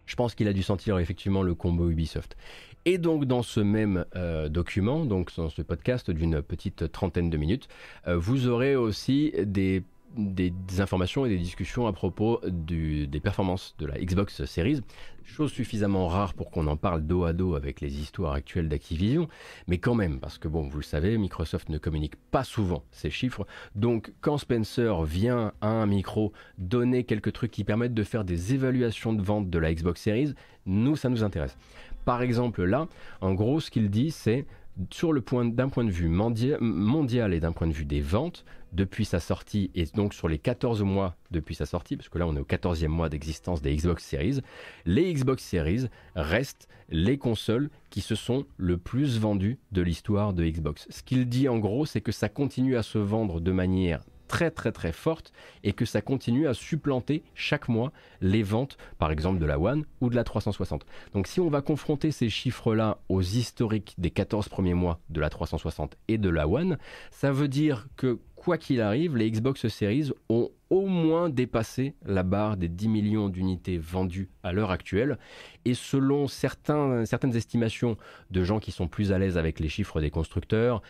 Je 0.06 0.16
pense 0.16 0.36
qu'il 0.36 0.48
a 0.48 0.54
dû 0.54 0.64
sentir 0.64 0.98
effectivement 1.00 1.42
le 1.42 1.56
combo 1.56 1.90
Ubisoft. 1.90 2.38
Et 2.86 2.98
donc 3.00 3.26
dans 3.26 3.42
ce 3.42 3.60
même 3.60 4.06
euh, 4.16 4.48
document, 4.48 5.04
donc 5.06 5.36
dans 5.36 5.50
ce 5.50 5.62
podcast 5.62 6.12
d'une 6.12 6.42
petite 6.42 6.92
trentaine 6.92 7.30
de 7.30 7.38
minutes, 7.38 7.68
euh, 8.08 8.16
vous 8.16 8.48
aurez 8.48 8.76
aussi 8.76 9.34
des 9.44 9.84
des, 10.18 10.54
informations 10.80 11.26
et 11.26 11.30
des 11.30 11.38
discussions 11.38 11.88
à 11.88 11.94
propos 11.94 12.40
des 12.46 13.20
performances 13.22 13.76
de 13.80 13.86
la 13.86 14.00
Xbox 14.00 14.46
Series, 14.46 14.82
chose 15.24 15.52
suffisamment 15.52 16.08
rare 16.08 16.34
pour 16.34 16.52
qu'on 16.52 16.68
en 16.68 16.78
parle 16.78 17.06
dos 17.06 17.24
à 17.24 17.34
dos 17.34 17.56
avec 17.56 17.82
les 17.82 18.00
histoires 18.00 18.34
actuelles 18.34 18.70
d'Activision, 18.70 19.28
mais 19.68 19.78
quand 19.78 19.96
même, 19.96 20.20
parce 20.20 20.38
que 20.38 20.48
bon, 20.48 20.68
vous 20.68 20.78
le 20.78 20.84
savez, 20.84 21.18
Microsoft 21.18 21.70
ne 21.70 21.78
communique 21.78 22.16
pas 22.32 22.44
souvent 22.44 22.84
ces 22.92 23.10
chiffres, 23.10 23.46
donc 23.74 24.14
quand 24.22 24.38
Spencer 24.38 25.04
vient 25.04 25.52
à 25.62 25.68
un 25.68 25.86
micro 25.86 26.32
donner 26.58 27.04
quelques 27.04 27.34
trucs 27.34 27.52
qui 27.52 27.64
permettent 27.64 27.94
de 27.94 28.04
faire 28.04 28.24
des 28.24 28.54
évaluations 28.54 29.14
de 29.14 29.22
vente 29.22 29.50
de 29.50 29.60
la 29.60 29.74
Xbox 29.74 30.02
Series, 30.02 30.34
nous, 30.66 30.96
ça 30.96 31.10
nous 31.10 31.24
intéresse. 31.24 31.58
Par 32.06 32.22
exemple, 32.22 32.64
là, 32.64 32.88
en 33.22 33.34
gros, 33.34 33.60
ce 33.60 33.72
qu'il 33.72 33.90
dit, 33.90 34.12
c'est 34.12 34.46
sur 34.92 35.14
le 35.14 35.22
point 35.22 35.46
d'un 35.46 35.70
point 35.70 35.84
de 35.84 35.92
vue 35.92 36.10
mondial 36.10 37.34
et 37.34 37.40
d'un 37.40 37.52
point 37.52 37.68
de 37.68 37.74
vue 37.74 37.86
des 37.86 38.02
ventes, 38.02 38.46
depuis 38.74 39.06
sa 39.06 39.20
sortie, 39.20 39.72
et 39.74 39.86
donc 39.86 40.14
sur 40.14 40.28
les 40.28 40.38
14 40.38 40.84
mois 40.84 41.16
depuis 41.32 41.56
sa 41.56 41.66
sortie, 41.66 41.96
parce 41.96 42.10
que 42.10 42.18
là 42.18 42.28
on 42.28 42.36
est 42.36 42.40
au 42.40 42.46
14e 42.46 42.88
mois 42.88 43.08
d'existence 43.08 43.62
des 43.62 43.74
Xbox 43.74 44.04
Series, 44.04 44.42
les 44.86 45.14
Xbox 45.14 45.44
Series 45.44 45.86
restent 46.16 46.68
les 46.90 47.18
consoles 47.18 47.70
qui 47.90 48.02
se 48.02 48.16
sont 48.16 48.46
le 48.58 48.78
plus 48.78 49.18
vendues 49.18 49.60
de 49.72 49.82
l'histoire 49.82 50.34
de 50.34 50.44
Xbox. 50.46 50.88
Ce 50.90 51.04
qu'il 51.04 51.28
dit 51.30 51.48
en 51.48 51.58
gros, 51.58 51.86
c'est 51.86 52.02
que 52.02 52.12
ça 52.12 52.28
continue 52.28 52.76
à 52.76 52.84
se 52.84 52.98
vendre 52.98 53.40
de 53.40 53.52
manière 53.52 54.04
très 54.28 54.52
très 54.52 54.72
très 54.72 54.92
forte 54.92 55.32
et 55.64 55.74
que 55.74 55.86
ça 55.86 56.02
continue 56.02 56.48
à 56.48 56.54
supplanter 56.54 57.24
chaque 57.34 57.70
mois 57.70 57.92
les 58.22 58.44
ventes 58.44 58.78
par 58.98 59.12
exemple 59.12 59.40
de 59.40 59.46
la 59.46 59.60
One 59.60 59.86
ou 60.02 60.10
de 60.10 60.16
la 60.16 60.24
360. 60.24 60.86
Donc 61.14 61.28
si 61.28 61.40
on 61.40 61.50
va 61.50 61.62
confronter 61.62 62.12
ces 62.12 62.30
chiffres-là 62.30 63.00
aux 63.10 63.22
historiques 63.22 63.96
des 63.98 64.12
14 64.12 64.50
premiers 64.50 64.74
mois 64.74 65.00
de 65.10 65.22
la 65.22 65.30
360 65.30 65.96
et 66.08 66.18
de 66.18 66.30
la 66.30 66.48
One, 66.48 66.78
ça 67.12 67.32
veut 67.32 67.48
dire 67.48 67.88
que 67.96 68.20
quoi 68.36 68.58
qu'il 68.58 68.80
arrive, 68.82 69.18
les 69.18 69.32
Xbox 69.32 69.68
Series 69.68 70.12
ont 70.30 70.52
au 70.70 70.86
moins 70.86 71.30
dépassé 71.30 71.96
la 72.06 72.22
barre 72.24 72.58
des 72.58 72.68
10 72.68 72.88
millions 72.90 73.30
d'unités 73.30 73.78
vendues 73.78 74.30
à 74.44 74.52
l'heure 74.52 74.72
actuelle. 74.72 75.18
Et 75.66 75.74
selon 75.74 76.28
certaines 76.28 77.36
estimations 77.36 77.98
de 78.30 78.44
gens 78.44 78.60
qui 78.60 78.72
sont 78.72 78.88
plus 78.88 79.12
à 79.12 79.18
l'aise 79.18 79.38
avec 79.38 79.60
les 79.60 79.70
chiffres 79.70 80.00
des 80.00 80.12
constructeurs, 80.12 80.84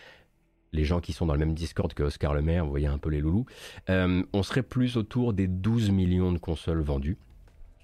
les 0.75 0.85
gens 0.85 0.99
qui 0.99 1.13
sont 1.13 1.25
dans 1.25 1.33
le 1.33 1.39
même 1.39 1.53
Discord 1.53 1.93
que 1.93 2.03
Oscar 2.03 2.33
Le 2.33 2.41
Maire, 2.41 2.65
vous 2.65 2.69
voyez 2.69 2.87
un 2.87 2.97
peu 2.97 3.09
les 3.09 3.21
loulous, 3.21 3.45
euh, 3.89 4.23
on 4.33 4.43
serait 4.43 4.63
plus 4.63 4.97
autour 4.97 5.33
des 5.33 5.47
12 5.47 5.89
millions 5.89 6.31
de 6.31 6.37
consoles 6.37 6.81
vendues. 6.81 7.17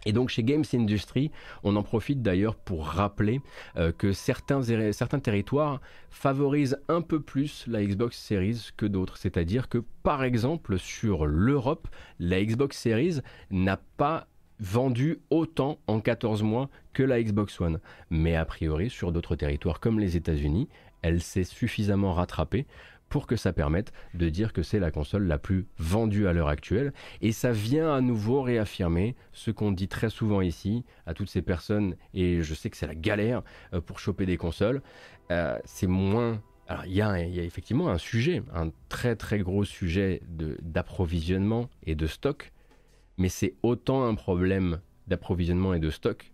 Et 0.05 0.13
donc 0.13 0.29
chez 0.29 0.43
Games 0.43 0.63
Industry, 0.73 1.31
on 1.63 1.75
en 1.75 1.83
profite 1.83 2.21
d'ailleurs 2.23 2.55
pour 2.55 2.87
rappeler 2.87 3.41
euh, 3.77 3.91
que 3.91 4.13
certains, 4.13 4.63
certains 4.93 5.19
territoires 5.19 5.79
favorisent 6.09 6.79
un 6.87 7.01
peu 7.01 7.19
plus 7.19 7.65
la 7.67 7.83
Xbox 7.83 8.17
Series 8.17 8.69
que 8.77 8.87
d'autres. 8.87 9.17
C'est-à-dire 9.17 9.69
que 9.69 9.83
par 10.01 10.23
exemple 10.23 10.79
sur 10.79 11.27
l'Europe, 11.27 11.87
la 12.19 12.43
Xbox 12.43 12.77
Series 12.77 13.19
n'a 13.51 13.77
pas 13.97 14.27
vendu 14.59 15.19
autant 15.29 15.79
en 15.87 15.99
14 15.99 16.43
mois 16.43 16.69
que 16.93 17.03
la 17.03 17.21
Xbox 17.21 17.59
One. 17.61 17.79
Mais 18.09 18.35
a 18.35 18.45
priori 18.45 18.89
sur 18.89 19.11
d'autres 19.11 19.35
territoires 19.35 19.79
comme 19.79 19.99
les 19.99 20.17
États-Unis, 20.17 20.67
elle 21.01 21.21
s'est 21.21 21.43
suffisamment 21.43 22.13
rattrapée 22.13 22.65
pour 23.11 23.27
que 23.27 23.35
ça 23.35 23.51
permette 23.51 23.91
de 24.13 24.29
dire 24.29 24.53
que 24.53 24.63
c'est 24.63 24.79
la 24.79 24.89
console 24.89 25.27
la 25.27 25.37
plus 25.37 25.67
vendue 25.77 26.27
à 26.27 26.33
l'heure 26.33 26.47
actuelle. 26.47 26.93
Et 27.19 27.33
ça 27.33 27.51
vient 27.51 27.93
à 27.93 27.99
nouveau 27.99 28.41
réaffirmer 28.41 29.15
ce 29.33 29.51
qu'on 29.51 29.73
dit 29.73 29.89
très 29.89 30.09
souvent 30.09 30.39
ici 30.41 30.85
à 31.05 31.13
toutes 31.13 31.29
ces 31.29 31.41
personnes, 31.41 31.97
et 32.13 32.41
je 32.41 32.53
sais 32.53 32.69
que 32.69 32.77
c'est 32.77 32.87
la 32.87 32.95
galère 32.95 33.43
euh, 33.73 33.81
pour 33.81 33.99
choper 33.99 34.25
des 34.25 34.37
consoles. 34.37 34.81
Euh, 35.29 35.59
c'est 35.65 35.87
moins... 35.87 36.41
Alors 36.67 36.85
il 36.85 36.93
y, 36.93 37.01
a, 37.01 37.19
effectivement 37.19 37.89
un 37.89 37.97
sujet, 37.97 38.43
un 38.53 38.71
très 38.87 39.17
très 39.17 39.39
gros 39.39 39.65
sujet 39.65 40.21
d'approvisionnement 40.29 41.69
et 41.83 41.95
de 41.95 42.07
stock, 42.07 42.53
mais 43.17 43.27
c'est 43.27 43.55
autant 43.61 44.05
un 44.05 44.15
problème 44.15 44.79
d'approvisionnement 45.07 45.73
et 45.73 45.79
de 45.79 45.89
stock 45.89 46.31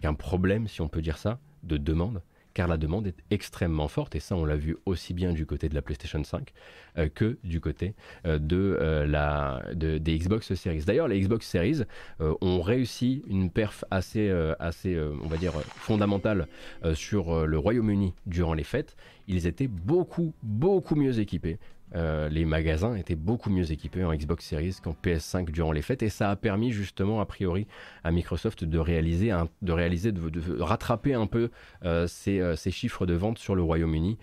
qu'un 0.00 0.14
problème, 0.14 0.66
si 0.66 0.80
on 0.80 0.88
peut 0.88 1.00
dire 1.00 1.16
ça, 1.16 1.38
de 1.62 1.76
demande 1.76 2.22
car 2.58 2.66
la 2.66 2.76
demande 2.76 3.06
est 3.06 3.22
extrêmement 3.30 3.86
forte, 3.86 4.16
et 4.16 4.18
ça 4.18 4.34
on 4.34 4.44
l'a 4.44 4.56
vu 4.56 4.76
aussi 4.84 5.14
bien 5.14 5.32
du 5.32 5.46
côté 5.46 5.68
de 5.68 5.76
la 5.76 5.80
PlayStation 5.80 6.24
5 6.24 6.52
euh, 6.98 7.08
que 7.08 7.38
du 7.44 7.60
côté 7.60 7.94
euh, 8.26 8.40
de, 8.40 8.76
euh, 8.80 9.06
la, 9.06 9.62
des 9.76 10.18
Xbox 10.18 10.52
Series. 10.54 10.82
D'ailleurs, 10.84 11.06
les 11.06 11.20
Xbox 11.20 11.46
Series 11.46 11.82
ont 12.18 12.60
réussi 12.60 13.22
une 13.28 13.50
perf 13.50 13.84
assez, 13.92 14.28
assez 14.58 14.98
on 15.22 15.28
va 15.28 15.36
dire, 15.36 15.52
fondamentale 15.52 16.48
sur 16.94 17.46
le 17.46 17.58
Royaume-Uni 17.58 18.14
durant 18.26 18.54
les 18.54 18.64
fêtes. 18.64 18.96
Ils 19.28 19.46
étaient 19.46 19.68
beaucoup, 19.68 20.34
beaucoup 20.42 20.96
mieux 20.96 21.20
équipés 21.20 21.58
euh, 21.94 22.28
les 22.28 22.44
magasins 22.44 22.94
étaient 22.94 23.14
beaucoup 23.14 23.50
mieux 23.50 23.72
équipés 23.72 24.04
en 24.04 24.14
Xbox 24.14 24.44
Series 24.44 24.76
qu'en 24.82 24.94
PS5 25.02 25.50
durant 25.50 25.72
les 25.72 25.82
fêtes 25.82 26.02
et 26.02 26.10
ça 26.10 26.30
a 26.30 26.36
permis 26.36 26.70
justement 26.70 27.20
a 27.20 27.26
priori 27.26 27.66
à 28.04 28.10
Microsoft 28.10 28.64
de 28.64 28.78
réaliser, 28.78 29.34
de, 29.62 29.72
réaliser 29.72 30.12
de, 30.12 30.60
rattraper 30.60 31.14
un 31.14 31.26
peu 31.26 31.50
euh, 31.84 32.06
euh, 32.28 32.56
ces, 32.56 32.70
chiffres 32.70 33.06
de 33.06 33.14
vente 33.14 33.38
sur 33.38 33.54
le 33.54 33.62
Royaume-Uni 33.62 34.18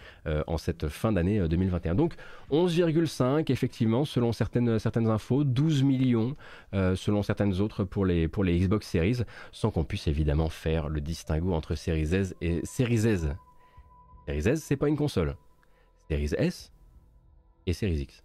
en 0.48 0.58
cette 0.58 0.88
fin 0.88 1.12
d'année 1.12 1.48
2021. 1.48 1.96
Donc 1.96 2.14
11,5 2.52 3.52
effectivement 3.52 4.06
selon 4.06 4.32
certaines, 4.32 4.70
infos, 5.10 5.44
12 5.44 5.84
millions 5.84 6.36
selon 6.74 7.24
certaines 7.24 7.60
autres 7.62 7.84
pour 7.84 8.06
les, 8.06 8.28
pour 8.28 8.44
les 8.44 8.60
Xbox 8.60 8.88
Series 8.88 9.22
sans 9.52 9.72
qu'on 9.72 9.84
puisse 9.84 10.08
évidemment 10.08 10.50
faire 10.50 10.90
le 10.90 11.02
distinguo 11.02 11.54
entre 11.54 11.76
Series 11.76 12.14
S 12.14 12.36
et 12.42 12.62
Series 12.64 13.08
S. 13.08 13.28
Series 14.28 14.48
S 14.48 14.64
c'est 14.64 14.78
pas 14.78 14.88
une 14.88 14.98
console. 14.98 15.36
Series 16.10 16.34
S 16.38 16.72
et 17.66 17.74
Series 17.74 18.02
X. 18.02 18.25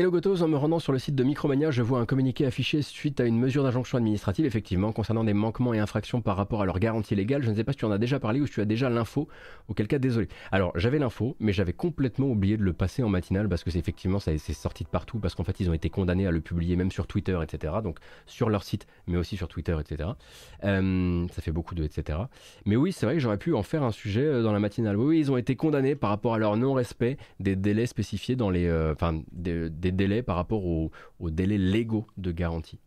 Hello 0.00 0.10
Gotos, 0.10 0.40
en 0.40 0.48
me 0.48 0.56
rendant 0.56 0.78
sur 0.78 0.94
le 0.94 0.98
site 0.98 1.14
de 1.14 1.22
Micromania, 1.22 1.70
je 1.70 1.82
vois 1.82 2.00
un 2.00 2.06
communiqué 2.06 2.46
affiché 2.46 2.80
suite 2.80 3.20
à 3.20 3.26
une 3.26 3.38
mesure 3.38 3.64
d'injonction 3.64 3.98
administrative, 3.98 4.46
effectivement, 4.46 4.92
concernant 4.92 5.24
des 5.24 5.34
manquements 5.34 5.74
et 5.74 5.78
infractions 5.78 6.22
par 6.22 6.38
rapport 6.38 6.62
à 6.62 6.64
leur 6.64 6.78
garantie 6.78 7.14
légale. 7.14 7.42
Je 7.42 7.50
ne 7.50 7.54
sais 7.54 7.64
pas 7.64 7.72
si 7.72 7.78
tu 7.80 7.84
en 7.84 7.90
as 7.90 7.98
déjà 7.98 8.18
parlé 8.18 8.40
ou 8.40 8.46
si 8.46 8.54
tu 8.54 8.62
as 8.62 8.64
déjà 8.64 8.88
l'info, 8.88 9.28
auquel 9.68 9.88
cas 9.88 9.98
désolé. 9.98 10.28
Alors 10.52 10.72
j'avais 10.74 10.98
l'info, 10.98 11.36
mais 11.38 11.52
j'avais 11.52 11.74
complètement 11.74 12.28
oublié 12.28 12.56
de 12.56 12.62
le 12.62 12.72
passer 12.72 13.02
en 13.02 13.10
matinale 13.10 13.50
parce 13.50 13.62
que 13.62 13.70
c'est 13.70 13.78
effectivement 13.78 14.20
ça 14.20 14.38
s'est 14.38 14.54
sorti 14.54 14.84
de 14.84 14.88
partout, 14.88 15.18
parce 15.18 15.34
qu'en 15.34 15.44
fait 15.44 15.60
ils 15.60 15.68
ont 15.68 15.74
été 15.74 15.90
condamnés 15.90 16.26
à 16.26 16.30
le 16.30 16.40
publier 16.40 16.76
même 16.76 16.90
sur 16.90 17.06
Twitter, 17.06 17.38
etc. 17.42 17.74
Donc 17.84 17.98
sur 18.24 18.48
leur 18.48 18.62
site, 18.62 18.86
mais 19.06 19.18
aussi 19.18 19.36
sur 19.36 19.48
Twitter, 19.48 19.76
etc. 19.78 20.08
Euh, 20.64 21.26
ça 21.30 21.42
fait 21.42 21.52
beaucoup 21.52 21.74
de 21.74 21.84
etc. 21.84 22.20
Mais 22.64 22.76
oui, 22.76 22.92
c'est 22.92 23.04
vrai 23.04 23.16
que 23.16 23.20
j'aurais 23.20 23.36
pu 23.36 23.52
en 23.52 23.62
faire 23.62 23.82
un 23.82 23.92
sujet 23.92 24.24
euh, 24.24 24.42
dans 24.42 24.54
la 24.54 24.60
matinale. 24.60 24.96
Oui, 24.96 25.18
ils 25.18 25.30
ont 25.30 25.36
été 25.36 25.56
condamnés 25.56 25.94
par 25.94 26.08
rapport 26.08 26.32
à 26.32 26.38
leur 26.38 26.56
non-respect 26.56 27.18
des 27.38 27.54
délais 27.54 27.84
spécifiés 27.84 28.34
dans 28.34 28.48
les... 28.48 28.66
Euh, 28.66 28.94
enfin, 28.94 29.20
des 29.32 29.89
délais 29.92 30.22
par 30.22 30.36
rapport 30.36 30.64
aux, 30.66 30.90
délais 31.20 31.58
légaux 31.58 32.06
de 32.16 32.32
garantie. 32.32 32.78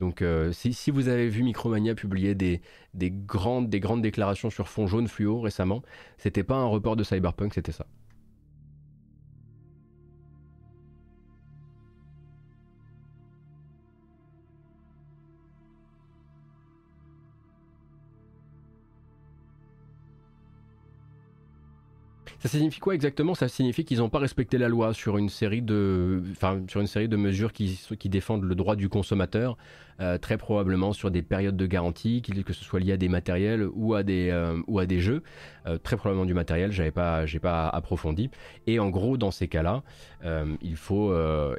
Donc 0.00 0.22
euh, 0.22 0.52
si, 0.52 0.90
vous 0.90 1.08
avez 1.08 1.28
vu 1.28 1.42
Micromania 1.42 1.94
publier 1.94 2.34
des, 2.34 2.60
grandes, 2.94 3.70
des 3.70 3.80
grandes 3.80 4.02
déclarations 4.02 4.50
sur 4.50 4.68
fond 4.68 4.86
jaune 4.86 5.08
fluo 5.08 5.40
récemment, 5.40 5.82
c'était 6.18 6.42
pas 6.42 6.56
un 6.56 6.66
report 6.66 6.96
de 6.96 7.04
Cyberpunk, 7.04 7.54
c'était 7.54 7.72
ça. 7.72 7.86
Ça 22.44 22.50
signifie 22.50 22.78
quoi 22.78 22.94
exactement? 22.94 23.34
Ça 23.34 23.48
signifie 23.48 23.86
qu'ils 23.86 24.00
n'ont 24.00 24.10
pas 24.10 24.18
respecté 24.18 24.58
la 24.58 24.68
loi 24.68 24.92
sur 24.92 25.16
une 25.16 25.30
série 25.30 25.62
de, 25.62 26.22
enfin, 26.32 26.60
sur 26.68 26.82
une 26.82 26.86
série 26.86 27.08
de 27.08 27.16
mesures 27.16 27.54
qui, 27.54 27.78
défendent 28.10 28.44
le 28.44 28.54
droit 28.54 28.76
du 28.76 28.90
consommateur, 28.90 29.56
euh, 29.98 30.18
très 30.18 30.36
probablement 30.36 30.92
sur 30.92 31.10
des 31.10 31.22
périodes 31.22 31.56
de 31.56 31.64
garantie, 31.64 32.20
que 32.20 32.52
ce 32.52 32.62
soit 32.62 32.80
lié 32.80 32.92
à 32.92 32.96
des 32.98 33.08
matériels 33.08 33.66
ou 33.72 33.94
à 33.94 34.02
des, 34.02 34.28
euh, 34.28 34.60
ou 34.66 34.78
à 34.78 34.84
des 34.84 35.00
jeux, 35.00 35.22
euh, 35.66 35.78
très 35.78 35.96
probablement 35.96 36.26
du 36.26 36.34
matériel, 36.34 36.70
j'avais 36.70 36.90
pas, 36.90 37.24
j'ai 37.24 37.38
pas 37.38 37.66
approfondi. 37.66 38.28
Et 38.66 38.78
en 38.78 38.90
gros, 38.90 39.16
dans 39.16 39.30
ces 39.30 39.48
cas-là, 39.48 39.82
il 40.60 40.76
faut, 40.76 41.14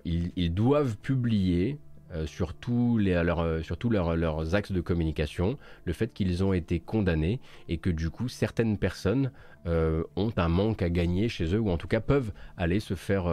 ils, 0.06 0.32
ils, 0.36 0.54
doivent 0.54 0.98
publier 0.98 1.80
sur 2.26 2.54
tous, 2.54 2.98
les, 2.98 3.14
leurs 3.24 4.56
axes 4.56 4.72
de 4.72 4.82
communication, 4.82 5.58
le 5.86 5.94
fait 5.94 6.14
qu'ils 6.14 6.44
ont 6.44 6.54
été 6.54 6.80
condamnés 6.80 7.40
et 7.68 7.78
que 7.78 7.90
du 7.90 8.10
coup 8.10 8.28
certaines 8.28 8.78
personnes 8.78 9.32
ont 9.66 10.34
un 10.38 10.48
manque 10.48 10.82
à 10.82 10.90
gagner 10.90 11.28
chez 11.28 11.56
eux 11.56 11.60
ou 11.60 11.70
en 11.70 11.78
tout 11.78 11.88
cas 11.88 12.00
peuvent 12.00 12.32
aller 12.58 12.80
se 12.80 12.94
faire 12.94 13.26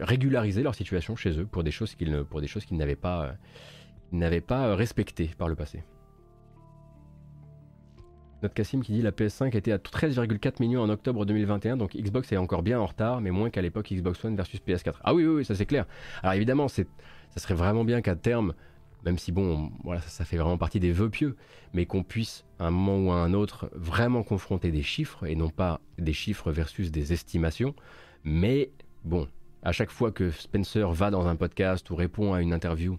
régulariser 0.00 0.62
leur 0.62 0.74
situation 0.74 1.16
chez 1.16 1.38
eux 1.38 1.46
pour 1.46 1.62
des 1.62 1.70
choses 1.70 1.94
qu'ils 1.94 2.10
n'avaient 2.72 2.96
pas, 2.96 3.36
respectées 4.74 5.30
par 5.38 5.48
le 5.48 5.54
passé. 5.54 5.82
Notre 8.42 8.54
Cassim 8.54 8.82
qui 8.82 8.92
dit 8.92 9.02
la 9.02 9.12
PS5 9.12 9.56
était 9.56 9.72
à 9.72 9.78
13,4 9.78 10.60
millions 10.60 10.82
en 10.82 10.90
octobre 10.90 11.24
2021, 11.24 11.78
donc 11.78 11.96
Xbox 11.96 12.30
est 12.32 12.36
encore 12.36 12.62
bien 12.62 12.78
en 12.78 12.86
retard, 12.86 13.22
mais 13.22 13.30
moins 13.30 13.48
qu'à 13.48 13.62
l'époque 13.62 13.88
Xbox 13.90 14.22
One 14.24 14.36
versus 14.36 14.60
PS4. 14.60 14.96
Ah 15.02 15.14
oui, 15.14 15.24
oui, 15.24 15.44
ça 15.44 15.54
c'est 15.54 15.64
clair. 15.64 15.86
Alors 16.22 16.34
évidemment, 16.34 16.68
ça 17.36 17.42
serait 17.42 17.54
vraiment 17.54 17.84
bien 17.84 18.00
qu'à 18.00 18.16
terme, 18.16 18.54
même 19.04 19.18
si 19.18 19.30
bon, 19.30 19.70
voilà, 19.84 20.00
ça, 20.00 20.24
fait 20.24 20.38
vraiment 20.38 20.58
partie 20.58 20.80
des 20.80 20.90
vœux 20.90 21.10
pieux, 21.10 21.36
mais 21.74 21.84
qu'on 21.86 22.02
puisse 22.02 22.44
à 22.58 22.66
un 22.66 22.70
moment 22.70 22.98
ou 22.98 23.12
à 23.12 23.16
un 23.16 23.34
autre 23.34 23.70
vraiment 23.74 24.22
confronter 24.22 24.70
des 24.70 24.82
chiffres 24.82 25.26
et 25.26 25.36
non 25.36 25.50
pas 25.50 25.80
des 25.98 26.14
chiffres 26.14 26.50
versus 26.50 26.90
des 26.90 27.12
estimations. 27.12 27.74
Mais 28.24 28.70
bon, 29.04 29.28
à 29.62 29.72
chaque 29.72 29.90
fois 29.90 30.12
que 30.12 30.30
Spencer 30.30 30.90
va 30.90 31.10
dans 31.10 31.26
un 31.26 31.36
podcast 31.36 31.88
ou 31.90 31.94
répond 31.94 32.32
à 32.32 32.40
une 32.40 32.52
interview 32.52 32.98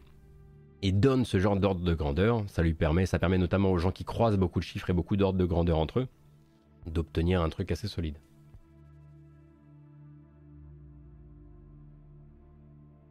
et 0.84 0.92
donne 0.92 1.26
ce 1.26 1.40
genre 1.40 1.58
d'ordre 1.58 1.84
de 1.84 1.94
grandeur. 1.96 2.44
Ça 2.48 2.62
lui 2.62 2.76
permet, 2.76 3.08
ça 3.08 3.20
permet 3.20 3.40
notamment 3.40 3.72
aux 3.72 3.80
gens 3.80 3.92
qui 3.92 4.04
croisent 4.04 4.38
beaucoup 4.38 4.60
de 4.60 4.66
chiffres 4.66 4.90
et 4.90 4.94
beaucoup 4.94 5.18
d'ordres 5.18 5.40
de 5.40 5.46
grandeur 5.46 5.80
entre 5.80 6.02
eux, 6.02 6.08
d'obtenir 6.86 7.42
un 7.42 7.50
truc 7.50 7.72
assez 7.72 7.88
solide. 7.88 8.18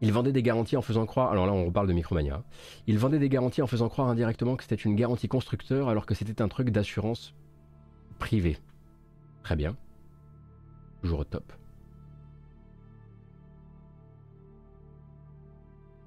Il 0.02 0.12
vendait 0.12 0.32
des 0.32 0.42
garanties 0.42 0.76
en 0.76 0.82
faisant 0.82 1.06
croire, 1.06 1.32
alors 1.32 1.46
là 1.46 1.52
on 1.52 1.64
reparle 1.66 1.88
de 1.88 1.92
Micromania, 1.92 2.42
il 2.86 2.98
vendait 2.98 3.18
des 3.18 3.28
garanties 3.28 3.62
en 3.62 3.66
faisant 3.66 3.88
croire 3.88 4.08
indirectement 4.08 4.56
que 4.56 4.62
c'était 4.62 4.74
une 4.74 4.94
garantie 4.94 5.28
constructeur 5.28 5.88
alors 5.88 6.04
que 6.04 6.14
c'était 6.14 6.42
un 6.42 6.48
truc 6.48 6.70
d'assurance 6.70 7.34
privée. 8.18 8.58
Très 9.42 9.56
bien. 9.56 9.76
Toujours 11.02 11.20
au 11.20 11.24
top. 11.24 11.52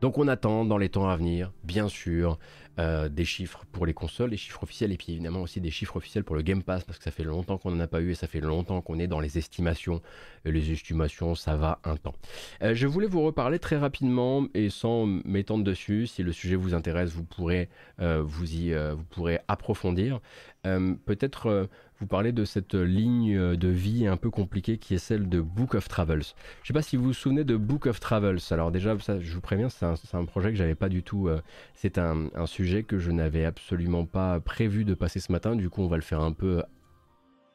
Donc 0.02 0.18
on 0.18 0.28
attend 0.28 0.66
dans 0.66 0.78
les 0.78 0.89
temps 0.89 1.10
à 1.10 1.16
venir, 1.16 1.52
bien 1.64 1.89
sûr, 1.89 2.38
euh, 2.80 3.10
des 3.10 3.26
chiffres 3.26 3.66
pour 3.74 3.86
les 3.86 3.93
consoles, 3.93 4.30
des 4.30 4.38
chiffres 4.38 4.64
officiels, 4.64 4.93
et 4.93 4.97
puis 4.97 5.12
évidemment 5.12 5.41
aussi 5.41 5.60
des 5.60 5.72
chiffres 5.72 5.97
officiels 5.97 6.24
pour 6.24 6.38
le 6.38 6.41
Game 6.41 6.64
Pass, 6.64 6.86
parce 6.86 6.97
que 6.97 7.04
ça 7.04 7.12
fait 7.12 7.26
longtemps 7.26 7.58
qu'on 7.58 7.72
n'en 7.72 7.80
a 7.82 7.88
pas 7.88 8.00
eu, 8.00 8.12
et 8.12 8.16
ça 8.16 8.26
fait 8.26 8.39
longtemps 8.39 8.80
qu'on 8.82 9.00
est 9.00 9.08
dans 9.08 9.20
les 9.20 9.38
estimations. 9.38 10.02
Et 10.45 10.52
les 10.54 10.72
estimations, 10.72 11.36
ça 11.36 11.58
va 11.58 11.80
un 11.84 11.97
temps. 11.97 12.16
Euh, 12.64 12.74
je 12.76 12.88
voulais 12.88 13.08
vous 13.08 13.22
reparler 13.22 13.60
très 13.60 13.76
rapidement, 13.76 14.47
et 14.54 14.70
sans 14.70 15.06
m'étendre 15.06 15.66
dessus, 15.66 16.08
si 16.08 16.24
le 16.24 16.32
sujet 16.32 16.56
vous 16.56 16.74
intéresse, 16.74 17.10
vous 17.10 17.26
pourrez, 17.26 17.68
euh, 18.00 18.22
vous 18.24 18.54
y, 18.54 18.74
vous 18.74 19.04
pourrez 19.10 19.39
approfondir. 19.50 20.22
Peut-être 20.64 21.70
vous 22.00 22.08
parlez 22.08 22.32
de 22.32 22.45
cette 22.45 22.76
ligne 22.76 23.56
de 23.56 23.68
vie 23.68 24.08
un 24.08 24.16
peu 24.16 24.30
compliquée 24.30 24.78
qui 24.78 24.95
est 24.95 25.00
celle 25.00 25.28
de 25.28 25.41
Book 25.41 25.76
of 25.76 25.88
Travels. 25.89 26.24
Je 26.24 26.64
ne 26.64 26.68
sais 26.68 26.74
pas 26.74 26.82
si 26.82 26.95
vous 26.95 27.06
vous 27.06 27.14
souvenez 27.14 27.43
de 27.43 27.58
Book 27.58 27.88
of 27.88 28.00
Travels. 28.00 28.39
Alors 28.52 28.72
déjà, 28.72 28.97
ça, 29.00 29.20
je 29.20 29.34
vous 29.34 29.41
préviens, 29.41 29.68
c'est 29.70 29.86
un, 29.86 30.26
projet 30.26 30.50
que 30.50 30.56
j'avais 30.56 30.76
pas 30.76 30.89
du 30.89 31.04
tout. 31.04 31.28
Euh, 31.28 31.41
c'est 31.76 31.97
un, 31.97 32.30
sujet 32.45 32.84
que 32.84 33.00
je 33.00 33.12
n'avais 33.12 33.43
absolument 33.43 34.06
pas 34.06 34.39
prévu 34.39 34.86
de 34.86 34.93
passer 34.93 35.20
ce 35.20 35.32
matin. 35.32 35.56
Du 35.56 35.70
coup, 35.70 35.82
on 35.82 35.88
va 35.88 35.97
le 35.97 36.02
faire 36.02 36.22
un 36.22 36.32
peu 36.32 36.64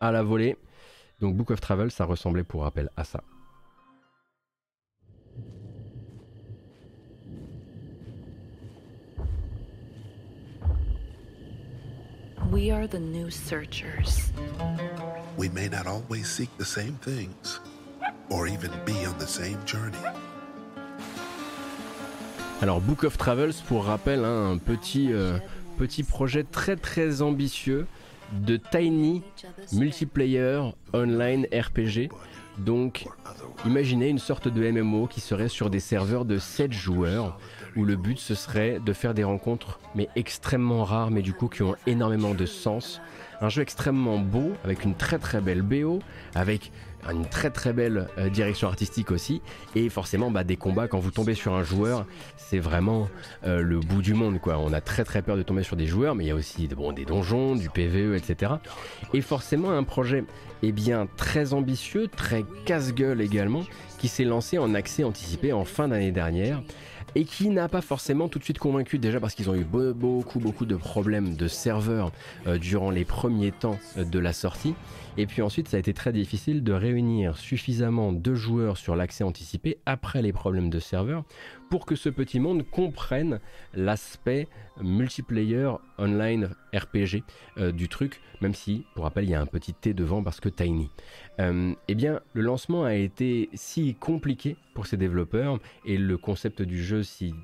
à 0.00 0.12
la 0.12 0.22
volée. 0.22 0.56
Donc 1.20 1.36
Book 1.36 1.50
of 1.50 1.60
Travels, 1.60 1.90
ça 1.90 2.04
ressemblait 2.04 2.44
pour 2.44 2.62
rappel 2.62 2.90
à 2.96 3.04
ça. 3.04 3.24
We 12.54 12.70
are 12.70 12.86
the 12.86 13.00
new 13.00 13.30
searchers. 13.30 14.30
We 15.36 15.48
may 15.48 15.68
not 15.68 15.88
always 15.88 16.28
seek 16.28 16.48
the 16.56 16.64
same 16.64 16.96
things, 17.02 17.60
or 18.30 18.46
even 18.46 18.70
be 18.86 18.92
on 19.06 19.18
the 19.18 19.26
same 19.26 19.58
journey. 19.66 19.98
Alors 22.62 22.80
Book 22.80 23.02
of 23.02 23.18
Travels, 23.18 23.54
pour 23.66 23.86
rappel, 23.86 24.24
hein, 24.24 24.52
un 24.52 24.58
petit, 24.58 25.12
euh, 25.12 25.36
petit 25.78 26.04
projet 26.04 26.44
très 26.44 26.76
très 26.76 27.22
ambitieux 27.22 27.88
de 28.32 28.56
Tiny 28.56 29.24
Multiplayer 29.72 30.60
Online 30.92 31.48
RPG. 31.52 32.08
Donc 32.58 33.08
imaginez 33.66 34.10
une 34.10 34.20
sorte 34.20 34.46
de 34.46 34.70
MMO 34.70 35.08
qui 35.08 35.20
serait 35.20 35.48
sur 35.48 35.70
des 35.70 35.80
serveurs 35.80 36.24
de 36.24 36.38
7 36.38 36.72
joueurs 36.72 37.36
où 37.76 37.84
le 37.84 37.96
but 37.96 38.18
ce 38.18 38.34
serait 38.34 38.80
de 38.84 38.92
faire 38.92 39.14
des 39.14 39.24
rencontres 39.24 39.80
mais 39.94 40.08
extrêmement 40.16 40.84
rares 40.84 41.10
mais 41.10 41.22
du 41.22 41.32
coup 41.32 41.48
qui 41.48 41.62
ont 41.62 41.76
énormément 41.86 42.34
de 42.34 42.46
sens. 42.46 43.00
Un 43.40 43.48
jeu 43.48 43.62
extrêmement 43.62 44.18
beau 44.18 44.52
avec 44.64 44.84
une 44.84 44.94
très 44.94 45.18
très 45.18 45.40
belle 45.40 45.62
BO, 45.62 45.98
avec 46.34 46.70
une 47.10 47.26
très 47.26 47.50
très 47.50 47.72
belle 47.72 48.08
euh, 48.16 48.30
direction 48.30 48.68
artistique 48.68 49.10
aussi. 49.10 49.42
Et 49.74 49.88
forcément 49.88 50.30
bah, 50.30 50.44
des 50.44 50.56
combats 50.56 50.88
quand 50.88 50.98
vous 50.98 51.10
tombez 51.10 51.34
sur 51.34 51.54
un 51.54 51.62
joueur 51.62 52.06
c'est 52.36 52.58
vraiment 52.58 53.08
euh, 53.44 53.60
le 53.60 53.80
bout 53.80 54.02
du 54.02 54.14
monde 54.14 54.40
quoi. 54.40 54.58
On 54.58 54.72
a 54.72 54.80
très 54.80 55.04
très 55.04 55.22
peur 55.22 55.36
de 55.36 55.42
tomber 55.42 55.62
sur 55.62 55.76
des 55.76 55.86
joueurs 55.86 56.14
mais 56.14 56.24
il 56.24 56.28
y 56.28 56.30
a 56.30 56.34
aussi 56.34 56.68
bon, 56.68 56.92
des 56.92 57.04
donjons 57.04 57.56
du 57.56 57.68
PVE 57.68 58.14
etc 58.14 58.52
et 59.12 59.20
forcément 59.20 59.70
un 59.70 59.84
projet 59.84 60.24
eh 60.62 60.72
bien 60.72 61.08
très 61.16 61.52
ambitieux 61.52 62.08
très 62.08 62.44
casse-gueule 62.64 63.20
également 63.20 63.62
qui 63.98 64.08
s'est 64.08 64.24
lancé 64.24 64.58
en 64.58 64.74
accès 64.74 65.04
anticipé 65.04 65.52
en 65.52 65.64
fin 65.64 65.88
d'année 65.88 66.12
dernière 66.12 66.62
et 67.14 67.24
qui 67.24 67.48
n'a 67.48 67.68
pas 67.68 67.80
forcément 67.80 68.28
tout 68.28 68.38
de 68.38 68.44
suite 68.44 68.58
convaincu, 68.58 68.98
déjà 68.98 69.20
parce 69.20 69.34
qu'ils 69.34 69.50
ont 69.50 69.54
eu 69.54 69.64
beaucoup 69.64 70.40
beaucoup 70.40 70.66
de 70.66 70.76
problèmes 70.76 71.36
de 71.36 71.48
serveurs 71.48 72.12
euh, 72.46 72.58
durant 72.58 72.90
les 72.90 73.04
premiers 73.04 73.52
temps 73.52 73.78
euh, 73.96 74.04
de 74.04 74.18
la 74.18 74.32
sortie, 74.32 74.74
et 75.16 75.26
puis 75.26 75.42
ensuite 75.42 75.68
ça 75.68 75.76
a 75.76 75.80
été 75.80 75.94
très 75.94 76.12
difficile 76.12 76.62
de 76.62 76.72
réunir 76.72 77.36
suffisamment 77.36 78.12
de 78.12 78.34
joueurs 78.34 78.76
sur 78.76 78.96
l'accès 78.96 79.24
anticipé 79.24 79.78
après 79.86 80.22
les 80.22 80.32
problèmes 80.32 80.70
de 80.70 80.78
serveurs 80.78 81.24
pour 81.70 81.86
que 81.86 81.96
ce 81.96 82.08
petit 82.08 82.40
monde 82.40 82.64
comprenne 82.70 83.40
l'aspect 83.74 84.48
multiplayer 84.80 85.72
online 85.98 86.50
RPG 86.74 87.22
euh, 87.58 87.72
du 87.72 87.88
truc, 87.88 88.20
même 88.40 88.54
si, 88.54 88.84
pour 88.94 89.04
rappel, 89.04 89.24
il 89.24 89.30
y 89.30 89.34
a 89.34 89.40
un 89.40 89.46
petit 89.46 89.74
T 89.74 89.94
devant 89.94 90.22
parce 90.22 90.40
que 90.40 90.48
Tiny. 90.48 90.90
Euh, 91.40 91.74
eh 91.88 91.94
bien, 91.94 92.20
le 92.32 92.42
lancement 92.42 92.84
a 92.84 92.94
été 92.94 93.50
si 93.54 93.94
compliqué 93.94 94.56
pour 94.74 94.86
ces 94.86 94.96
développeurs 94.96 95.58
et 95.84 95.96
le 95.96 96.16
concept 96.16 96.62
du 96.62 96.82
jeu 96.82 97.02
si 97.02 97.34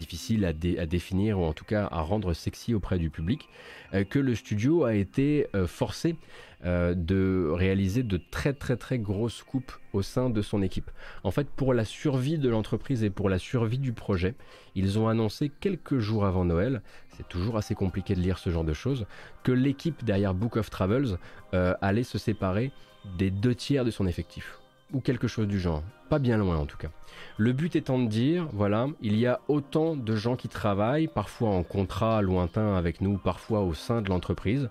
difficile 0.00 0.44
à, 0.44 0.52
définir 0.52 1.40
ou 1.40 1.44
en 1.44 1.54
tout 1.54 1.64
cas 1.64 1.88
à 1.90 2.02
rendre 2.02 2.34
sexy 2.34 2.74
auprès 2.74 2.98
du 2.98 3.08
public, 3.08 3.48
euh, 3.94 4.04
que 4.04 4.18
le 4.18 4.34
studio 4.34 4.84
a 4.84 4.94
été 4.94 5.46
forcé 5.66 6.16
euh, 6.64 6.94
de 6.94 7.50
réaliser 7.52 8.02
de 8.02 8.18
très 8.30 8.54
très 8.54 8.76
très 8.76 8.98
grosses 8.98 9.42
coupes 9.42 9.72
au 9.92 10.00
sein 10.00 10.30
de 10.30 10.40
son 10.40 10.62
équipe. 10.62 10.90
En 11.22 11.30
fait, 11.30 11.48
pour 11.48 11.74
la 11.74 11.84
survie 11.84 12.38
de 12.38 12.48
l'entreprise 12.48 13.04
et 13.04 13.10
pour 13.10 13.28
la 13.28 13.38
survie 13.38 13.78
du 13.78 13.92
projet, 13.92 14.34
ils 14.74 14.98
ont 14.98 15.06
annoncé 15.08 15.50
quelques 15.60 15.98
jours 15.98 16.24
avant 16.24 16.46
Noël, 16.46 16.80
c'est 17.16 17.28
toujours 17.28 17.58
assez 17.58 17.74
compliqué 17.74 18.14
de 18.14 18.20
lire 18.20 18.38
ce 18.38 18.50
genre 18.50 18.64
de 18.64 18.72
choses, 18.72 19.06
que 19.42 19.52
l'équipe 19.52 20.02
derrière 20.04 20.32
Book 20.32 20.56
of 20.56 20.70
Travels 20.70 21.18
euh, 21.52 21.74
allait 21.82 22.04
se 22.04 22.18
séparer 22.18 22.72
des 23.18 23.30
deux 23.30 23.54
tiers 23.54 23.84
de 23.84 23.90
son 23.90 24.06
effectif 24.06 24.58
ou 24.92 25.00
quelque 25.00 25.28
chose 25.28 25.48
du 25.48 25.58
genre. 25.58 25.82
Pas 26.08 26.18
bien 26.18 26.36
loin 26.38 26.56
en 26.56 26.66
tout 26.66 26.76
cas. 26.76 26.88
Le 27.36 27.52
but 27.52 27.76
étant 27.76 27.98
de 27.98 28.08
dire, 28.08 28.46
voilà, 28.52 28.86
il 29.02 29.16
y 29.16 29.26
a 29.26 29.40
autant 29.48 29.96
de 29.96 30.16
gens 30.16 30.36
qui 30.36 30.48
travaillent, 30.48 31.08
parfois 31.08 31.50
en 31.50 31.62
contrat 31.62 32.22
lointain 32.22 32.76
avec 32.76 33.00
nous, 33.00 33.18
parfois 33.18 33.60
au 33.60 33.74
sein 33.74 34.02
de 34.02 34.08
l'entreprise, 34.08 34.70